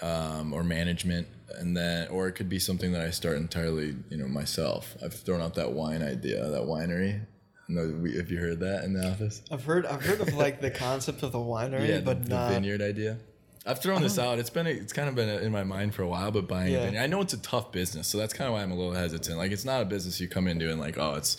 um, 0.01 0.53
or 0.53 0.63
management, 0.63 1.27
and 1.57 1.75
then 1.75 2.07
or 2.09 2.27
it 2.27 2.33
could 2.33 2.49
be 2.49 2.59
something 2.59 2.91
that 2.93 3.01
I 3.01 3.09
start 3.09 3.37
entirely 3.37 3.95
you 4.09 4.17
know 4.17 4.27
myself. 4.27 4.95
I've 5.03 5.13
thrown 5.13 5.41
out 5.41 5.55
that 5.55 5.71
wine 5.71 6.03
idea, 6.03 6.43
that 6.49 6.61
winery. 6.61 7.21
No, 7.67 7.87
we, 7.99 8.15
have 8.17 8.29
you 8.29 8.37
heard 8.37 8.59
that 8.59 8.83
in 8.83 8.93
the 8.93 9.09
office? 9.09 9.41
I've 9.49 9.63
heard 9.63 9.85
I've 9.87 10.05
heard 10.05 10.21
of 10.21 10.33
like 10.35 10.61
the 10.61 10.69
concept 10.69 11.23
of 11.23 11.31
the 11.31 11.39
winery, 11.39 11.87
Yeah, 11.89 11.99
but 12.01 12.23
the, 12.23 12.29
not. 12.29 12.47
the 12.49 12.53
vineyard 12.53 12.81
idea. 12.81 13.17
I've 13.65 13.81
thrown 13.81 14.01
this 14.03 14.19
out. 14.19 14.37
It's 14.37 14.51
been 14.51 14.67
a, 14.67 14.69
it's 14.69 14.93
kind 14.93 15.09
of 15.09 15.15
been 15.15 15.27
in 15.27 15.51
my 15.51 15.63
mind 15.63 15.95
for 15.95 16.03
a 16.03 16.07
while, 16.07 16.29
but 16.31 16.47
buying 16.47 16.71
Yeah. 16.71 17.01
I 17.01 17.07
know 17.07 17.21
it's 17.21 17.33
a 17.33 17.41
tough 17.41 17.71
business, 17.71 18.07
so 18.07 18.17
that's 18.17 18.33
kind 18.33 18.47
of 18.47 18.53
why 18.53 18.61
I'm 18.61 18.71
a 18.71 18.75
little 18.75 18.93
hesitant. 18.93 19.37
Like 19.37 19.51
it's 19.51 19.65
not 19.65 19.81
a 19.81 19.85
business 19.85 20.19
you 20.19 20.27
come 20.27 20.47
into 20.47 20.69
and 20.69 20.79
like, 20.79 20.97
oh, 20.97 21.15
it's 21.15 21.37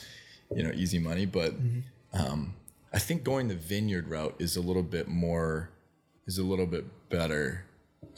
you 0.54 0.62
know 0.62 0.72
easy 0.74 0.98
money, 0.98 1.24
but 1.26 1.54
um, 2.12 2.54
I 2.92 2.98
think 2.98 3.22
going 3.22 3.48
the 3.48 3.54
vineyard 3.54 4.08
route 4.08 4.34
is 4.38 4.56
a 4.56 4.60
little 4.60 4.82
bit 4.82 5.06
more 5.08 5.70
is 6.26 6.38
a 6.38 6.42
little 6.44 6.66
bit 6.66 6.84
better, 7.10 7.64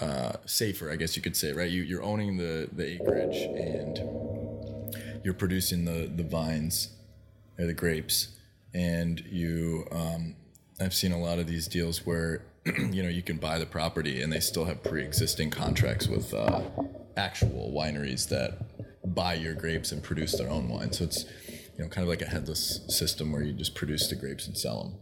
uh, 0.01 0.33
safer, 0.47 0.91
I 0.91 0.97
guess 0.97 1.15
you 1.15 1.21
could 1.21 1.37
say, 1.37 1.53
right? 1.53 1.71
You 1.71 1.83
you're 1.83 2.03
owning 2.03 2.39
the 2.39 2.69
the 2.73 2.87
acreage 2.95 3.37
and 3.37 3.99
you're 5.23 5.35
producing 5.35 5.85
the 5.85 6.11
the 6.15 6.23
vines 6.23 6.91
or 7.59 7.67
the 7.67 7.75
grapes, 7.75 8.29
and 8.73 9.21
you. 9.27 9.87
Um, 9.91 10.37
I've 10.81 10.95
seen 10.95 11.11
a 11.11 11.19
lot 11.19 11.41
of 11.41 11.49
these 11.49 11.67
deals 11.67 12.07
where 12.07 12.43
you 12.93 13.03
know 13.03 13.09
you 13.09 13.23
can 13.23 13.36
buy 13.36 13.59
the 13.59 13.66
property 13.66 14.23
and 14.23 14.32
they 14.32 14.40
still 14.40 14.65
have 14.65 14.82
pre-existing 14.82 15.51
contracts 15.51 16.09
with 16.09 16.32
uh, 16.35 16.61
actual 17.16 17.73
wineries 17.74 18.28
that 18.28 18.59
buy 19.15 19.35
your 19.35 19.55
grapes 19.55 19.93
and 19.93 20.03
produce 20.03 20.36
their 20.36 20.51
own 20.51 20.69
wine. 20.69 20.93
So 20.93 21.05
it's 21.05 21.24
you 21.77 21.85
know 21.85 21.89
kind 21.89 22.03
of 22.03 22.09
like 22.09 22.23
a 22.23 22.27
headless 22.27 22.81
system 22.89 23.32
where 23.32 23.43
you 23.43 23.53
just 23.53 23.74
produce 23.74 24.09
the 24.09 24.16
grapes 24.16 24.47
and 24.47 24.57
sell 24.57 24.85
them. 24.85 24.95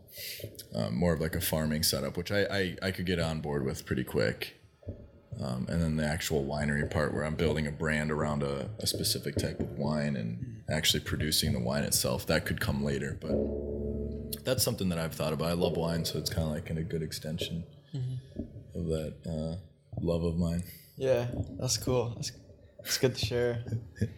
Um, 0.74 0.96
more 0.96 1.12
of 1.12 1.20
like 1.20 1.34
a 1.34 1.40
farming 1.40 1.82
setup, 1.82 2.16
which 2.16 2.30
I, 2.32 2.44
I, 2.44 2.76
I 2.82 2.90
could 2.90 3.06
get 3.06 3.18
on 3.18 3.40
board 3.40 3.64
with 3.64 3.86
pretty 3.86 4.04
quick. 4.04 4.54
Um, 5.42 5.66
and 5.68 5.82
then 5.82 5.96
the 5.96 6.06
actual 6.06 6.46
winery 6.46 6.90
part 6.90 7.12
where 7.12 7.22
I'm 7.22 7.34
building 7.34 7.66
a 7.66 7.70
brand 7.70 8.10
around 8.10 8.42
a, 8.42 8.70
a 8.78 8.86
specific 8.86 9.36
type 9.36 9.60
of 9.60 9.70
wine 9.72 10.16
and 10.16 10.62
actually 10.70 11.00
producing 11.00 11.52
the 11.52 11.60
wine 11.60 11.84
itself, 11.84 12.26
that 12.26 12.46
could 12.46 12.58
come 12.58 12.82
later. 12.82 13.18
But 13.20 13.32
that's 14.46 14.62
something 14.62 14.88
that 14.88 14.98
I've 14.98 15.12
thought 15.12 15.32
about. 15.32 15.48
I 15.48 15.52
love 15.52 15.76
wine, 15.76 16.04
so 16.04 16.18
it's 16.18 16.30
kind 16.30 16.46
of 16.46 16.54
like 16.54 16.70
in 16.70 16.78
a 16.78 16.82
good 16.82 17.02
extension 17.02 17.64
of 18.74 18.86
that 18.86 19.14
uh, 19.26 19.56
love 20.00 20.22
of 20.22 20.38
mine. 20.38 20.62
Yeah, 20.96 21.26
that's 21.58 21.76
cool. 21.76 22.12
That's, 22.14 22.32
that's 22.78 22.96
good 22.96 23.14
to 23.16 23.26
share. 23.26 23.64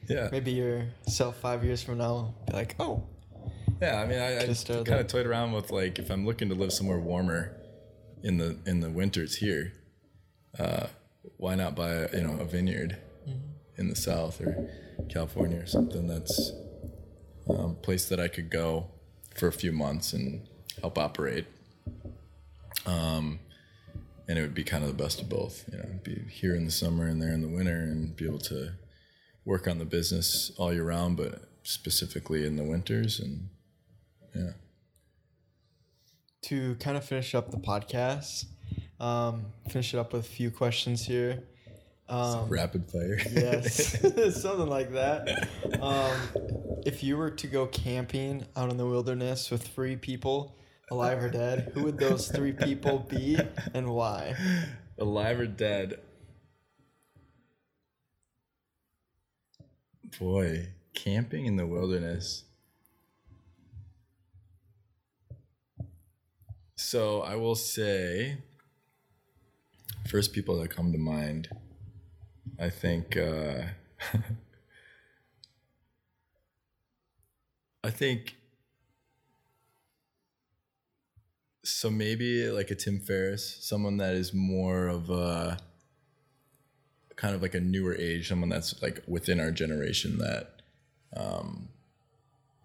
Yeah. 0.08 0.28
Maybe 0.32 0.52
yourself 0.52 1.36
five 1.36 1.62
years 1.64 1.82
from 1.82 1.98
now 1.98 2.34
be 2.46 2.54
like, 2.54 2.74
oh, 2.80 3.06
Yeah, 3.80 4.00
I 4.00 4.06
mean, 4.06 4.18
I, 4.18 4.42
I 4.42 4.46
Just 4.46 4.66
kind 4.68 4.88
of 4.88 5.06
toyed 5.06 5.26
around 5.26 5.52
with 5.52 5.70
like 5.70 5.98
if 5.98 6.10
I'm 6.10 6.24
looking 6.24 6.48
to 6.48 6.54
live 6.54 6.72
somewhere 6.72 6.98
warmer 6.98 7.54
in 8.22 8.38
the 8.38 8.58
in 8.64 8.80
the 8.80 8.88
winters 8.88 9.36
here, 9.36 9.72
uh, 10.58 10.86
why 11.36 11.54
not 11.56 11.76
buy 11.76 11.90
a, 11.90 12.16
you 12.16 12.22
know 12.22 12.38
a 12.40 12.44
vineyard 12.44 12.96
in 13.76 13.88
the 13.88 13.94
south 13.94 14.40
or 14.40 14.68
California 15.10 15.58
or 15.58 15.66
something 15.66 16.08
that's 16.08 16.52
um, 17.50 17.76
place 17.82 18.08
that 18.08 18.18
I 18.18 18.28
could 18.28 18.50
go 18.50 18.90
for 19.38 19.48
a 19.48 19.52
few 19.52 19.72
months 19.72 20.12
and 20.12 20.46
help 20.80 20.98
operate. 20.98 21.46
Um, 22.86 23.40
and 24.28 24.38
it 24.38 24.42
would 24.42 24.54
be 24.54 24.64
kind 24.64 24.84
of 24.84 24.88
the 24.94 25.02
best 25.02 25.20
of 25.20 25.28
both, 25.28 25.64
you 25.72 25.78
know, 25.78 25.88
be 26.02 26.22
here 26.28 26.54
in 26.54 26.64
the 26.64 26.70
summer 26.70 27.06
and 27.06 27.20
there 27.20 27.32
in 27.32 27.40
the 27.40 27.48
winter, 27.48 27.76
and 27.76 28.14
be 28.14 28.26
able 28.26 28.38
to 28.40 28.72
work 29.44 29.66
on 29.66 29.78
the 29.78 29.84
business 29.84 30.52
all 30.58 30.72
year 30.72 30.84
round, 30.84 31.16
but 31.16 31.48
specifically 31.62 32.46
in 32.46 32.56
the 32.56 32.62
winters 32.62 33.18
and 33.20 33.48
yeah. 34.34 34.52
to 36.42 36.74
kind 36.76 36.96
of 36.96 37.04
finish 37.04 37.34
up 37.34 37.50
the 37.50 37.56
podcast, 37.56 38.44
um, 39.00 39.46
finish 39.70 39.94
it 39.94 39.98
up 39.98 40.12
with 40.12 40.24
a 40.24 40.28
few 40.28 40.50
questions 40.50 41.06
here. 41.06 41.44
Um, 42.08 42.48
Rapid 42.48 42.90
fire. 42.90 43.18
yes, 43.30 44.00
something 44.40 44.68
like 44.68 44.92
that. 44.92 45.48
Um, 45.80 46.16
if 46.86 47.02
you 47.02 47.16
were 47.16 47.30
to 47.30 47.46
go 47.46 47.66
camping 47.66 48.46
out 48.56 48.70
in 48.70 48.78
the 48.78 48.86
wilderness 48.86 49.50
with 49.50 49.62
three 49.62 49.96
people, 49.96 50.56
alive 50.90 51.22
or 51.22 51.28
dead, 51.28 51.70
who 51.74 51.84
would 51.84 51.98
those 51.98 52.28
three 52.28 52.52
people 52.52 53.00
be 53.00 53.38
and 53.74 53.90
why? 53.90 54.34
Alive 54.98 55.38
or 55.38 55.46
dead? 55.46 56.00
Boy, 60.18 60.68
camping 60.94 61.44
in 61.44 61.56
the 61.56 61.66
wilderness. 61.66 62.44
So 66.74 67.20
I 67.20 67.34
will 67.34 67.54
say, 67.54 68.38
first 70.08 70.32
people 70.32 70.58
that 70.60 70.70
come 70.70 70.90
to 70.92 70.98
mind, 70.98 71.48
I 72.58 72.70
think. 72.70 73.16
Uh, 73.16 73.62
I 77.84 77.90
think 77.90 78.34
so 81.64 81.90
maybe 81.90 82.50
like 82.50 82.70
a 82.70 82.74
Tim 82.74 82.98
Ferriss, 82.98 83.58
someone 83.60 83.98
that 83.98 84.14
is 84.14 84.32
more 84.34 84.88
of 84.88 85.10
a 85.10 85.58
kind 87.16 87.34
of 87.34 87.42
like 87.42 87.54
a 87.54 87.60
newer 87.60 87.94
age, 87.94 88.28
someone 88.28 88.48
that's 88.48 88.80
like 88.82 89.02
within 89.06 89.38
our 89.40 89.50
generation 89.50 90.18
that 90.18 90.62
um, 91.16 91.68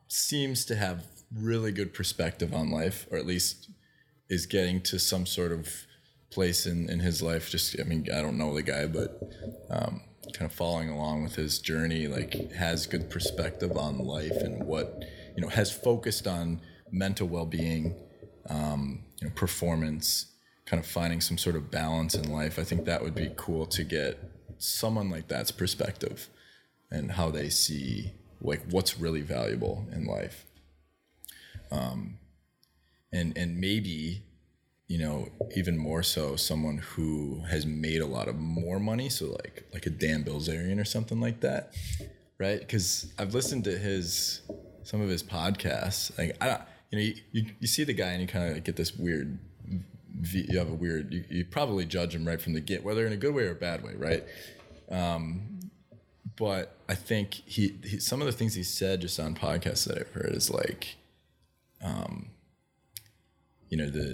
seems 0.07 0.65
to 0.65 0.75
have 0.75 1.05
really 1.35 1.71
good 1.71 1.93
perspective 1.93 2.53
on 2.53 2.71
life, 2.71 3.07
or 3.11 3.17
at 3.17 3.25
least 3.25 3.69
is 4.29 4.45
getting 4.45 4.81
to 4.81 4.99
some 4.99 5.25
sort 5.25 5.51
of 5.51 5.85
place 6.33 6.65
in, 6.65 6.89
in 6.89 6.99
his 6.99 7.21
life. 7.21 7.49
Just, 7.49 7.79
I 7.79 7.83
mean, 7.83 8.07
I 8.13 8.21
don't 8.21 8.37
know 8.37 8.53
the 8.53 8.63
guy, 8.63 8.85
but 8.85 9.21
um, 9.69 10.01
kind 10.33 10.49
of 10.49 10.53
following 10.53 10.89
along 10.89 11.23
with 11.23 11.35
his 11.35 11.59
journey, 11.59 12.07
like 12.07 12.51
has 12.53 12.87
good 12.87 13.09
perspective 13.09 13.77
on 13.77 13.99
life 13.99 14.37
and 14.37 14.63
what, 14.63 15.03
you 15.35 15.41
know, 15.41 15.49
has 15.49 15.71
focused 15.71 16.27
on 16.27 16.61
mental 16.91 17.27
well 17.27 17.45
being, 17.45 17.95
um, 18.49 19.03
you 19.19 19.27
know, 19.27 19.33
performance, 19.35 20.27
kind 20.65 20.81
of 20.81 20.87
finding 20.89 21.21
some 21.21 21.37
sort 21.37 21.55
of 21.55 21.69
balance 21.69 22.15
in 22.15 22.31
life. 22.31 22.57
I 22.57 22.63
think 22.63 22.85
that 22.85 23.03
would 23.03 23.15
be 23.15 23.31
cool 23.35 23.65
to 23.67 23.83
get 23.83 24.19
someone 24.57 25.09
like 25.09 25.27
that's 25.27 25.51
perspective 25.51 26.29
and 26.89 27.11
how 27.11 27.29
they 27.29 27.49
see 27.49 28.13
like 28.41 28.61
what's 28.69 28.99
really 28.99 29.21
valuable 29.21 29.85
in 29.91 30.05
life. 30.05 30.45
Um, 31.71 32.19
and 33.11 33.37
and 33.37 33.59
maybe 33.59 34.23
you 34.93 34.99
know 34.99 35.27
even 35.55 35.75
more 35.75 36.03
so 36.03 36.35
someone 36.35 36.77
who 36.77 37.41
has 37.49 37.65
made 37.65 37.99
a 37.99 38.05
lot 38.05 38.27
of 38.27 38.35
more 38.35 38.79
money 38.79 39.09
so 39.09 39.31
like 39.43 39.63
like 39.73 39.87
a 39.87 39.89
dan 39.89 40.23
bilzerian 40.23 40.79
or 40.79 40.85
something 40.85 41.19
like 41.19 41.39
that 41.39 41.73
right? 42.37 42.59
Because 42.59 43.11
i've 43.17 43.33
listened 43.33 43.63
to 43.63 43.75
his 43.75 44.41
some 44.83 45.01
of 45.01 45.09
his 45.09 45.23
podcasts 45.23 46.15
like 46.19 46.37
i 46.39 46.45
don't 46.45 46.61
you 46.91 46.97
know 46.99 47.03
you, 47.03 47.15
you, 47.31 47.45
you 47.59 47.67
see 47.67 47.83
the 47.83 47.93
guy 47.93 48.09
and 48.09 48.21
you 48.21 48.27
kind 48.27 48.47
of 48.47 48.53
like 48.53 48.65
get 48.65 48.75
this 48.75 48.95
weird 48.95 49.39
you 50.31 50.59
have 50.59 50.69
a 50.69 50.75
weird 50.75 51.11
you, 51.11 51.23
you 51.27 51.43
probably 51.43 51.85
judge 51.85 52.13
him 52.13 52.27
right 52.27 52.39
from 52.39 52.53
the 52.53 52.61
get 52.61 52.83
whether 52.83 53.07
in 53.07 53.13
a 53.13 53.17
good 53.17 53.33
way 53.33 53.45
or 53.45 53.51
a 53.51 53.55
bad 53.55 53.83
way 53.83 53.95
right? 53.95 54.23
Um, 54.91 55.59
but 56.35 56.77
i 56.87 56.93
think 56.93 57.33
he, 57.33 57.79
he 57.83 57.99
some 57.99 58.21
of 58.21 58.27
the 58.27 58.31
things 58.31 58.53
he 58.53 58.63
said 58.63 59.01
just 59.01 59.19
on 59.19 59.33
podcasts 59.33 59.87
that 59.87 59.97
i've 59.97 60.11
heard 60.11 60.35
is 60.35 60.51
like 60.51 60.97
um, 61.83 62.29
you 63.73 63.77
know 63.77 63.89
the, 63.89 64.05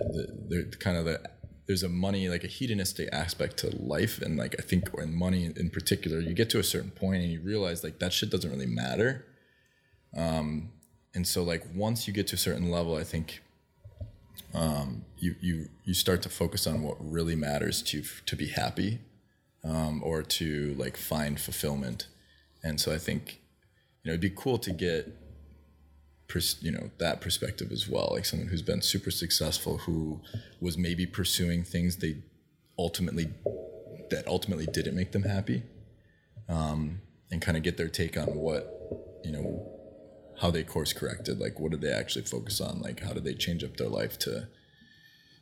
the 0.47 0.69
the 0.71 0.77
kind 0.77 0.95
of 0.95 1.03
the 1.03 1.19
there's 1.67 1.83
a 1.83 1.89
money 1.89 2.29
like 2.29 2.45
a 2.45 2.47
hedonistic 2.47 3.09
aspect 3.11 3.57
to 3.57 3.67
life. 3.75 4.21
And 4.21 4.37
like 4.37 4.55
i 4.57 4.61
think 4.61 4.89
in 4.97 5.13
money 5.13 5.51
in 5.53 5.69
particular 5.69 6.21
you 6.21 6.33
get 6.33 6.49
to 6.51 6.59
a 6.59 6.63
certain 6.63 6.91
point 6.91 7.21
and 7.23 7.29
you 7.29 7.41
realize 7.41 7.83
like 7.83 7.99
that 7.99 8.13
shit 8.13 8.29
doesn't 8.29 8.49
really 8.49 8.73
matter. 8.83 9.25
Um 10.15 10.71
and 11.13 11.27
so 11.27 11.43
like 11.43 11.63
once 11.75 12.07
you 12.07 12.13
get 12.13 12.27
to 12.27 12.35
a 12.35 12.43
certain 12.47 12.71
level 12.71 12.95
i 12.95 13.03
think 13.03 13.41
um 14.53 15.03
you 15.17 15.35
you 15.41 15.67
you 15.83 15.93
start 15.93 16.21
to 16.21 16.29
focus 16.29 16.65
on 16.65 16.81
what 16.81 16.95
really 16.99 17.35
matters 17.35 17.81
to 17.89 18.01
to 18.27 18.35
be 18.37 18.47
happy 18.47 18.99
um 19.65 20.01
or 20.05 20.23
to 20.39 20.73
like 20.83 20.95
find 20.95 21.37
fulfillment. 21.37 22.07
And 22.63 22.79
so 22.79 22.93
i 22.93 22.97
think 22.97 23.41
you 24.01 24.05
know 24.05 24.13
it'd 24.13 24.21
be 24.21 24.41
cool 24.43 24.57
to 24.59 24.71
get 24.71 25.01
pers- 26.29 26.61
you 26.61 26.71
know 26.71 26.89
that 26.99 27.19
perspective 27.19 27.71
as 27.71 27.89
well 27.89 28.09
like 28.13 28.23
someone 28.23 28.47
who's 28.47 28.61
been 28.61 28.81
super 28.81 29.11
successful 29.11 29.79
who 29.79 30.21
was 30.61 30.77
maybe 30.77 31.05
pursuing 31.05 31.63
things 31.63 31.97
they 31.97 32.15
ultimately 32.77 33.27
that 34.09 34.25
ultimately 34.27 34.65
didn't 34.65 34.95
make 34.95 35.11
them 35.11 35.23
happy 35.23 35.63
um, 36.47 37.01
and 37.31 37.41
kind 37.41 37.57
of 37.57 37.63
get 37.63 37.75
their 37.77 37.89
take 37.89 38.17
on 38.17 38.27
what 38.35 39.19
you 39.23 39.31
know 39.31 39.79
how 40.39 40.49
they 40.49 40.63
course 40.63 40.93
corrected 40.93 41.39
like 41.39 41.59
what 41.59 41.71
did 41.71 41.81
they 41.81 41.91
actually 41.91 42.25
focus 42.25 42.61
on? 42.61 42.81
Like 42.81 43.01
how 43.01 43.13
did 43.13 43.23
they 43.23 43.33
change 43.33 43.63
up 43.63 43.77
their 43.77 43.89
life 43.89 44.17
to 44.19 44.47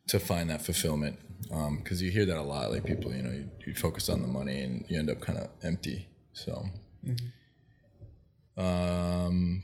to 0.08 0.20
find 0.20 0.50
that 0.50 0.62
fulfillment? 0.62 1.20
Because 1.42 2.00
um, 2.02 2.06
you 2.06 2.12
hear 2.12 2.26
that 2.26 2.38
a 2.38 2.42
lot 2.42 2.72
like 2.72 2.84
people 2.84 3.14
you 3.14 3.22
know 3.22 3.32
you, 3.32 3.50
you, 3.66 3.74
focus 3.74 4.10
on 4.10 4.22
the 4.22 4.28
money 4.28 4.62
and 4.62 4.86
you 4.90 4.98
end 4.98 5.10
up 5.10 5.22
kind 5.22 5.38
of 5.40 5.50
empty 5.64 6.08
so. 6.34 6.66
Mm-hmm. 7.06 8.62
um 8.62 9.64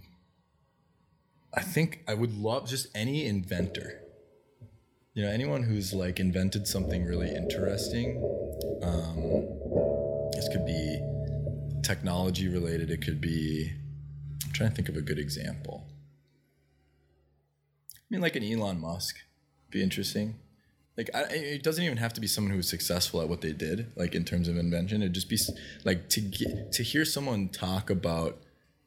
I 1.55 1.61
think 1.61 2.03
I 2.07 2.13
would 2.13 2.37
love 2.37 2.67
just 2.67 2.87
any 2.95 3.25
inventor. 3.25 4.01
You 5.13 5.23
know, 5.23 5.29
anyone 5.29 5.63
who's 5.63 5.93
like 5.93 6.19
invented 6.19 6.67
something 6.67 7.05
really 7.05 7.29
interesting. 7.29 8.17
Um, 8.81 10.31
this 10.31 10.49
could 10.49 10.65
be 10.65 10.99
technology 11.83 12.47
related. 12.47 12.89
It 12.89 13.01
could 13.03 13.21
be. 13.21 13.71
I'm 14.45 14.51
trying 14.51 14.69
to 14.69 14.75
think 14.75 14.89
of 14.89 14.97
a 14.97 15.01
good 15.01 15.19
example. 15.19 15.85
I 17.95 17.99
mean, 18.09 18.21
like 18.21 18.35
an 18.35 18.43
Elon 18.43 18.79
Musk, 18.79 19.17
be 19.69 19.83
interesting. 19.83 20.35
Like, 20.97 21.09
I, 21.15 21.23
it 21.31 21.63
doesn't 21.63 21.83
even 21.83 21.97
have 21.97 22.13
to 22.13 22.21
be 22.21 22.27
someone 22.27 22.51
who 22.51 22.57
was 22.57 22.69
successful 22.69 23.21
at 23.21 23.29
what 23.29 23.41
they 23.41 23.51
did, 23.51 23.91
like 23.95 24.13
in 24.13 24.23
terms 24.23 24.47
of 24.47 24.57
invention. 24.57 25.01
It'd 25.01 25.13
just 25.13 25.29
be 25.29 25.39
like 25.83 26.09
to 26.09 26.21
get 26.21 26.71
to 26.73 26.83
hear 26.83 27.05
someone 27.05 27.49
talk 27.49 27.89
about 27.89 28.39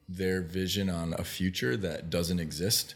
their 0.08 0.40
vision 0.40 0.88
on 0.88 1.14
a 1.18 1.24
future 1.24 1.76
that 1.76 2.10
doesn't 2.10 2.38
exist 2.38 2.94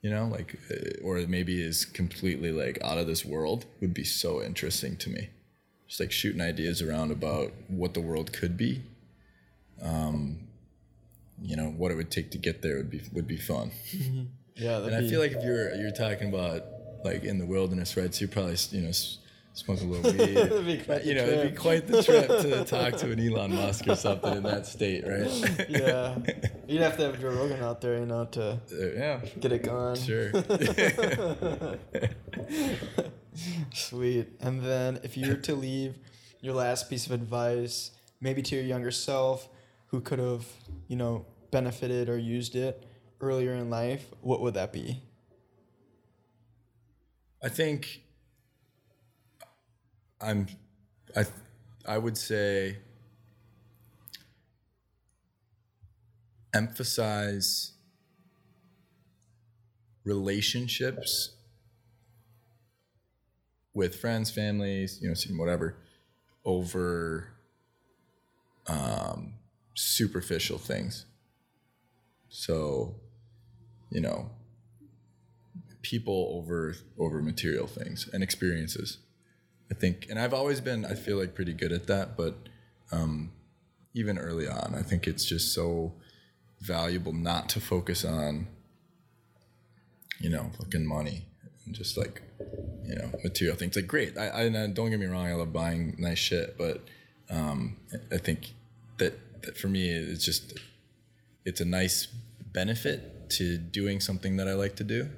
you 0.00 0.10
know 0.10 0.26
like 0.26 0.58
uh, 0.70 1.02
or 1.02 1.18
maybe 1.26 1.60
is 1.60 1.84
completely 1.84 2.52
like 2.52 2.78
out 2.82 2.98
of 2.98 3.06
this 3.06 3.24
world 3.24 3.66
would 3.80 3.94
be 3.94 4.04
so 4.04 4.42
interesting 4.42 4.96
to 4.96 5.10
me 5.10 5.30
just 5.86 6.00
like 6.00 6.12
shooting 6.12 6.40
ideas 6.40 6.80
around 6.80 7.10
about 7.10 7.52
what 7.68 7.94
the 7.94 8.00
world 8.00 8.32
could 8.32 8.56
be 8.56 8.82
um 9.82 10.38
you 11.42 11.56
know 11.56 11.70
what 11.76 11.90
it 11.90 11.96
would 11.96 12.10
take 12.10 12.30
to 12.30 12.38
get 12.38 12.62
there 12.62 12.76
would 12.76 12.90
be 12.90 13.02
would 13.12 13.26
be 13.26 13.36
fun 13.36 13.70
mm-hmm. 13.94 14.24
yeah 14.54 14.78
and 14.78 14.94
i 14.94 15.06
feel 15.08 15.20
like 15.20 15.32
if 15.32 15.42
you're 15.42 15.74
you're 15.74 15.90
talking 15.90 16.28
about 16.28 16.62
like 17.04 17.24
in 17.24 17.38
the 17.38 17.46
wilderness 17.46 17.96
right 17.96 18.14
so 18.14 18.20
you're 18.20 18.28
probably 18.28 18.56
you 18.70 18.82
know 18.82 18.92
smoke 19.54 19.80
a 19.80 19.84
little 19.84 20.12
weed. 20.12 20.84
you 21.04 21.14
know, 21.14 21.24
it'd 21.24 21.52
be 21.52 21.56
quite 21.56 21.86
the 21.86 22.02
trip 22.02 22.26
to 22.26 22.64
talk 22.66 22.96
to 22.98 23.12
an 23.12 23.20
Elon 23.20 23.54
Musk 23.54 23.86
or 23.88 23.96
something 23.96 24.36
in 24.36 24.42
that 24.42 24.66
state, 24.66 25.06
right? 25.06 25.70
yeah, 25.70 26.18
you'd 26.66 26.82
have 26.82 26.96
to 26.98 27.04
have 27.04 27.20
Joe 27.20 27.30
Rogan 27.30 27.62
out 27.62 27.80
there, 27.80 27.98
you 27.98 28.06
know, 28.06 28.26
to 28.26 28.42
uh, 28.42 28.58
yeah 28.72 29.20
get 29.40 29.52
it 29.52 29.62
going. 29.62 29.96
Sure. 29.96 30.32
Sweet. 33.72 34.28
And 34.40 34.62
then, 34.62 35.00
if 35.02 35.16
you 35.16 35.28
were 35.28 35.36
to 35.36 35.54
leave 35.54 35.98
your 36.40 36.54
last 36.54 36.90
piece 36.90 37.06
of 37.06 37.12
advice, 37.12 37.92
maybe 38.20 38.42
to 38.42 38.56
your 38.56 38.64
younger 38.64 38.90
self, 38.90 39.48
who 39.86 40.00
could 40.00 40.18
have, 40.18 40.46
you 40.88 40.96
know, 40.96 41.26
benefited 41.50 42.08
or 42.08 42.18
used 42.18 42.54
it 42.56 42.84
earlier 43.20 43.54
in 43.54 43.70
life, 43.70 44.06
what 44.20 44.40
would 44.40 44.54
that 44.54 44.72
be? 44.72 45.02
I 47.42 47.48
think 47.48 48.03
I'm, 50.24 50.46
I, 51.16 51.24
I 51.86 51.98
would 51.98 52.16
say 52.16 52.78
emphasize 56.54 57.72
relationships 60.04 61.34
with 63.74 63.96
friends, 63.96 64.30
families, 64.30 64.98
you 65.02 65.08
know, 65.08 65.14
whatever, 65.36 65.76
over 66.44 67.28
um, 68.68 69.34
superficial 69.74 70.58
things. 70.58 71.06
So, 72.28 72.94
you 73.90 74.00
know, 74.00 74.30
people 75.82 76.32
over 76.38 76.74
over 76.98 77.20
material 77.20 77.66
things 77.66 78.08
and 78.12 78.22
experiences. 78.22 78.98
I 79.70 79.74
think, 79.74 80.06
and 80.10 80.18
I've 80.18 80.34
always 80.34 80.60
been, 80.60 80.84
I 80.84 80.94
feel 80.94 81.18
like 81.18 81.34
pretty 81.34 81.54
good 81.54 81.72
at 81.72 81.86
that, 81.86 82.16
but 82.16 82.36
um, 82.92 83.32
even 83.94 84.18
early 84.18 84.46
on, 84.46 84.74
I 84.76 84.82
think 84.82 85.06
it's 85.06 85.24
just 85.24 85.54
so 85.54 85.92
valuable 86.60 87.12
not 87.12 87.48
to 87.50 87.60
focus 87.60 88.04
on, 88.04 88.46
you 90.20 90.30
know, 90.30 90.50
fucking 90.58 90.86
money 90.86 91.26
and 91.64 91.74
just 91.74 91.96
like, 91.96 92.22
you 92.84 92.94
know, 92.94 93.10
material 93.22 93.56
things. 93.56 93.74
Like, 93.74 93.86
great. 93.86 94.18
I, 94.18 94.44
I 94.44 94.48
don't 94.48 94.90
get 94.90 95.00
me 95.00 95.06
wrong, 95.06 95.26
I 95.26 95.34
love 95.34 95.52
buying 95.52 95.96
nice 95.98 96.18
shit, 96.18 96.56
but 96.58 96.82
um, 97.30 97.78
I 98.12 98.18
think 98.18 98.52
that, 98.98 99.18
that 99.42 99.56
for 99.56 99.68
me, 99.68 99.88
it's 99.90 100.24
just, 100.24 100.58
it's 101.44 101.60
a 101.60 101.64
nice 101.64 102.06
benefit 102.52 103.30
to 103.30 103.56
doing 103.56 104.00
something 104.00 104.36
that 104.36 104.46
I 104.46 104.54
like 104.54 104.76
to 104.76 104.84
do. 104.84 105.08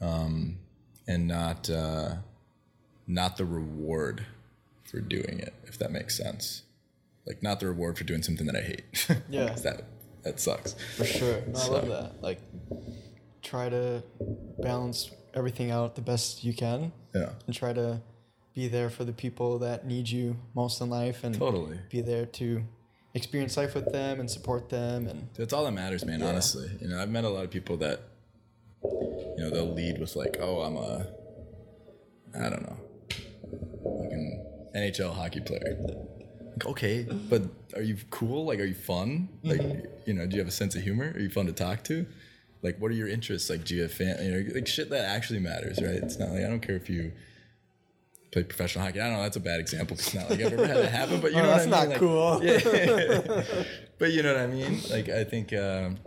Um, 0.00 0.58
and 1.06 1.28
not, 1.28 1.68
uh, 1.70 2.16
not 3.06 3.36
the 3.36 3.44
reward 3.44 4.26
for 4.84 5.00
doing 5.00 5.38
it, 5.38 5.54
if 5.64 5.78
that 5.78 5.90
makes 5.90 6.16
sense. 6.16 6.62
Like 7.26 7.42
not 7.42 7.60
the 7.60 7.66
reward 7.66 7.98
for 7.98 8.04
doing 8.04 8.22
something 8.22 8.46
that 8.46 8.56
I 8.56 8.62
hate. 8.62 9.22
Yeah. 9.28 9.54
that 9.62 9.84
that 10.24 10.40
sucks. 10.40 10.74
For 10.96 11.04
sure. 11.04 11.42
No, 11.48 11.58
so. 11.58 11.72
I 11.72 11.74
love 11.76 11.88
that. 11.88 12.22
Like 12.22 12.40
try 13.42 13.68
to 13.68 14.02
balance 14.58 15.10
everything 15.34 15.70
out 15.70 15.94
the 15.94 16.02
best 16.02 16.44
you 16.44 16.54
can. 16.54 16.92
Yeah. 17.14 17.30
And 17.46 17.54
try 17.54 17.72
to 17.72 18.00
be 18.54 18.68
there 18.68 18.90
for 18.90 19.04
the 19.04 19.12
people 19.12 19.58
that 19.60 19.86
need 19.86 20.08
you 20.08 20.36
most 20.54 20.80
in 20.80 20.90
life 20.90 21.24
and 21.24 21.34
totally 21.34 21.78
be 21.90 22.02
there 22.02 22.26
to 22.26 22.62
experience 23.14 23.56
life 23.56 23.74
with 23.74 23.90
them 23.92 24.20
and 24.20 24.30
support 24.30 24.68
them 24.68 25.06
and 25.06 25.28
that's 25.34 25.52
all 25.54 25.64
that 25.64 25.72
matters 25.72 26.04
man 26.04 26.20
yeah. 26.20 26.26
honestly 26.26 26.70
you 26.80 26.88
know 26.88 26.98
i've 27.00 27.08
met 27.08 27.24
a 27.24 27.28
lot 27.28 27.44
of 27.44 27.50
people 27.50 27.78
that 27.78 28.00
you 28.82 29.44
know 29.44 29.50
they'll 29.50 29.72
lead 29.72 29.98
with 29.98 30.16
like, 30.16 30.36
oh, 30.40 30.60
I'm 30.60 30.76
a, 30.76 31.06
I 32.38 32.48
don't 32.48 32.62
know, 32.62 32.76
like 34.00 34.10
an 34.12 34.42
NHL 34.74 35.14
hockey 35.14 35.40
player. 35.40 35.76
Like, 35.86 36.66
okay, 36.66 37.06
but 37.30 37.42
are 37.76 37.82
you 37.82 37.96
cool? 38.10 38.44
Like, 38.46 38.58
are 38.60 38.64
you 38.64 38.74
fun? 38.74 39.28
Like, 39.44 39.62
you 40.06 40.14
know, 40.14 40.26
do 40.26 40.34
you 40.34 40.40
have 40.40 40.48
a 40.48 40.52
sense 40.52 40.74
of 40.74 40.82
humor? 40.82 41.12
Are 41.14 41.20
you 41.20 41.30
fun 41.30 41.46
to 41.46 41.52
talk 41.52 41.84
to? 41.84 42.06
Like, 42.62 42.78
what 42.78 42.90
are 42.90 42.94
your 42.94 43.08
interests? 43.08 43.50
Like, 43.50 43.64
do 43.64 43.74
you 43.74 43.82
have 43.82 43.92
fan? 43.92 44.16
You 44.22 44.30
know, 44.30 44.54
like 44.54 44.66
shit 44.68 44.88
that 44.90 45.04
actually 45.04 45.40
matters, 45.40 45.80
right? 45.82 45.94
It's 45.94 46.18
not 46.18 46.30
like 46.30 46.44
I 46.44 46.48
don't 46.48 46.60
care 46.60 46.76
if 46.76 46.88
you 46.88 47.12
play 48.32 48.44
professional 48.44 48.84
hockey. 48.84 49.00
I 49.00 49.08
don't 49.08 49.16
know. 49.16 49.22
That's 49.22 49.36
a 49.36 49.40
bad 49.40 49.60
example. 49.60 49.96
'cause 49.96 50.06
It's 50.06 50.14
not 50.14 50.30
like 50.30 50.40
I've 50.40 50.52
ever 50.52 50.66
had 50.66 50.76
that 50.78 50.90
happen, 50.92 51.20
but 51.20 51.32
you 51.32 51.38
Oh, 51.38 51.42
know 51.42 51.48
that's 51.48 51.66
what 51.66 51.74
I 51.76 51.80
not 51.80 51.88
mean. 51.90 51.98
cool. 51.98 52.38
Like, 52.38 52.64
yeah. 52.64 53.64
but 53.98 54.12
you 54.12 54.22
know 54.22 54.32
what 54.32 54.42
I 54.42 54.46
mean. 54.46 54.78
Like, 54.90 55.08
I 55.08 55.24
think. 55.24 55.52
Um, 55.52 55.98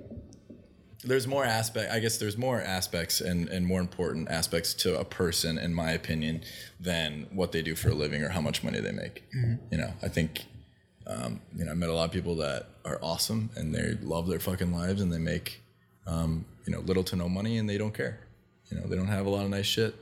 there's 1.05 1.27
more 1.27 1.45
aspect 1.45 1.91
i 1.91 1.99
guess 1.99 2.17
there's 2.17 2.37
more 2.37 2.61
aspects 2.61 3.21
and, 3.21 3.47
and 3.49 3.65
more 3.65 3.79
important 3.79 4.29
aspects 4.29 4.73
to 4.73 4.99
a 4.99 5.05
person 5.05 5.57
in 5.57 5.73
my 5.73 5.91
opinion 5.91 6.41
than 6.79 7.27
what 7.31 7.51
they 7.51 7.61
do 7.61 7.75
for 7.75 7.89
a 7.89 7.93
living 7.93 8.23
or 8.23 8.29
how 8.29 8.41
much 8.41 8.63
money 8.63 8.79
they 8.79 8.91
make. 8.91 9.23
You 9.71 9.77
know 9.77 9.93
i 10.01 10.07
think 10.07 10.45
um, 11.07 11.39
you 11.55 11.65
know 11.65 11.71
i 11.71 11.75
met 11.75 11.89
a 11.89 11.93
lot 11.93 12.05
of 12.05 12.11
people 12.11 12.35
that 12.37 12.67
are 12.83 12.99
awesome 13.01 13.49
and 13.55 13.73
they 13.73 13.97
love 14.01 14.27
their 14.27 14.39
fucking 14.39 14.73
lives 14.73 15.01
and 15.01 15.11
they 15.11 15.19
make 15.19 15.61
um, 16.07 16.45
you 16.65 16.73
know 16.73 16.79
little 16.81 17.03
to 17.03 17.15
no 17.15 17.29
money 17.29 17.57
and 17.57 17.69
they 17.69 17.77
don't 17.77 17.93
care. 17.93 18.19
You 18.69 18.77
know 18.77 18.87
they 18.87 18.95
don't 18.95 19.07
have 19.07 19.25
a 19.25 19.29
lot 19.29 19.43
of 19.43 19.51
nice 19.51 19.65
shit. 19.65 19.95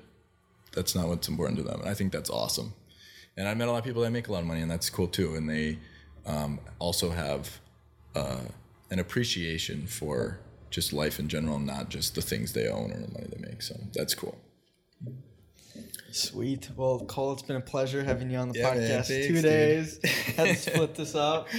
That's 0.74 0.96
not 0.96 1.08
what's 1.08 1.28
important 1.28 1.58
to 1.60 1.64
them 1.64 1.82
and 1.82 1.90
i 1.90 1.94
think 1.94 2.12
that's 2.12 2.30
awesome. 2.30 2.74
And 3.38 3.48
i 3.48 3.54
met 3.54 3.68
a 3.68 3.72
lot 3.72 3.80
of 3.80 3.84
people 3.84 4.02
that 4.04 4.12
make 4.12 4.28
a 4.28 4.32
lot 4.32 4.42
of 4.42 4.48
money 4.48 4.62
and 4.62 4.72
that's 4.72 4.90
cool 4.90 5.08
too 5.08 5.36
and 5.36 5.50
they 5.50 5.80
um, 6.26 6.60
also 6.80 7.10
have 7.10 7.60
uh, 8.16 8.42
an 8.90 9.00
appreciation 9.00 9.88
for 9.88 10.40
just 10.74 10.92
life 10.92 11.20
in 11.20 11.28
general, 11.30 11.60
not 11.60 11.90
just 11.90 12.16
the 12.16 12.22
things 12.22 12.52
they 12.54 12.68
own 12.68 12.92
or 12.92 13.00
the 13.00 13.12
money 13.14 13.28
they 13.32 13.40
make. 13.48 13.62
So 13.62 13.76
that's 13.94 14.14
cool. 14.16 14.38
Sweet. 16.12 16.70
Well, 16.76 17.00
Cole, 17.06 17.34
it's 17.34 17.42
been 17.42 17.56
a 17.56 17.62
pleasure 17.62 18.04
having 18.04 18.30
you 18.30 18.38
on 18.38 18.50
the 18.50 18.60
Yeah, 18.60 18.74
man, 18.76 18.82
podcast. 18.82 19.08
thanks, 19.08 19.28
Two 19.28 19.42
days. 19.42 20.00
Had 20.36 20.48
to 20.48 20.56
split 20.56 20.96
this 20.96 21.16
up. 21.16 21.50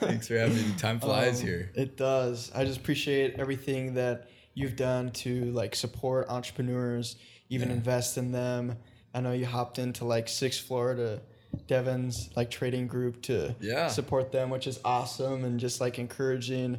Thanks 0.00 0.28
for 0.28 0.38
having 0.38 0.56
me. 0.56 0.74
Time 0.76 1.00
flies 1.00 1.40
Um, 1.40 1.46
here. 1.46 1.72
It 1.74 1.96
does. 1.96 2.52
I 2.54 2.64
just 2.64 2.78
appreciate 2.78 3.34
everything 3.40 3.94
that 3.94 4.28
you've 4.54 4.76
done 4.76 5.10
to 5.12 5.46
like 5.52 5.74
support 5.74 6.28
entrepreneurs, 6.28 7.16
even 7.48 7.70
invest 7.70 8.18
in 8.18 8.30
them. 8.30 8.76
I 9.14 9.20
know 9.20 9.32
you 9.32 9.46
hopped 9.46 9.78
into 9.80 10.04
like 10.04 10.28
Six 10.28 10.58
Florida 10.58 11.20
Devon's 11.66 12.28
like 12.36 12.50
trading 12.50 12.86
group 12.86 13.20
to 13.22 13.56
Yeah. 13.60 13.88
support 13.88 14.30
them, 14.30 14.50
which 14.50 14.66
is 14.68 14.78
awesome 14.84 15.44
and 15.44 15.58
just 15.58 15.80
like 15.80 15.98
encouraging 15.98 16.78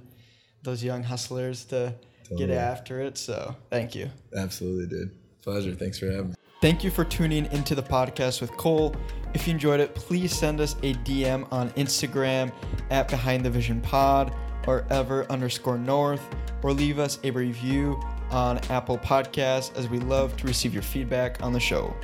those 0.63 0.83
young 0.83 1.03
hustlers 1.03 1.65
to 1.65 1.93
oh, 2.31 2.37
get 2.37 2.49
after 2.49 3.01
it. 3.01 3.17
So 3.17 3.55
thank 3.69 3.95
you. 3.95 4.09
Absolutely, 4.35 4.87
dude. 4.87 5.11
Pleasure. 5.41 5.73
Thanks 5.73 5.99
for 5.99 6.11
having 6.11 6.29
me. 6.29 6.35
Thank 6.61 6.83
you 6.83 6.91
for 6.91 7.05
tuning 7.05 7.45
into 7.53 7.73
the 7.73 7.81
podcast 7.81 8.41
with 8.41 8.51
Cole. 8.57 8.93
If 9.33 9.47
you 9.47 9.53
enjoyed 9.53 9.79
it, 9.79 9.95
please 9.95 10.35
send 10.35 10.59
us 10.59 10.75
a 10.83 10.93
DM 10.95 11.47
on 11.53 11.69
Instagram 11.71 12.51
at 12.89 13.07
Behind 13.07 13.45
the 13.45 13.49
Vision 13.49 13.79
Pod 13.79 14.33
or 14.67 14.85
ever 14.89 15.25
underscore 15.31 15.77
north, 15.77 16.21
or 16.61 16.73
leave 16.73 16.99
us 16.99 17.17
a 17.23 17.31
review 17.31 17.99
on 18.29 18.57
Apple 18.69 18.97
Podcasts 18.97 19.75
as 19.75 19.87
we 19.87 19.99
love 19.99 20.35
to 20.37 20.47
receive 20.47 20.73
your 20.73 20.83
feedback 20.83 21.41
on 21.41 21.53
the 21.53 21.59
show. 21.59 21.95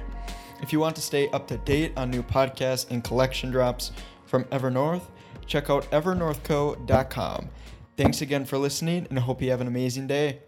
If 0.62 0.72
you 0.72 0.80
want 0.80 0.96
to 0.96 1.02
stay 1.02 1.30
up 1.30 1.48
to 1.50 1.58
date 1.58 1.92
on 1.98 2.10
new 2.10 2.24
podcasts 2.24 2.90
and 2.90 3.04
collection 3.04 3.52
drops 3.52 3.92
from 4.26 4.46
Evernorth, 4.46 5.04
check 5.46 5.70
out 5.70 5.90
evernorthco.com. 5.92 7.50
Thanks 7.98 8.22
again 8.22 8.44
for 8.44 8.58
listening 8.58 9.08
and 9.10 9.18
I 9.18 9.22
hope 9.22 9.42
you 9.42 9.52
have 9.52 9.62
an 9.62 9.68
amazing 9.68 10.08
day. 10.08 10.40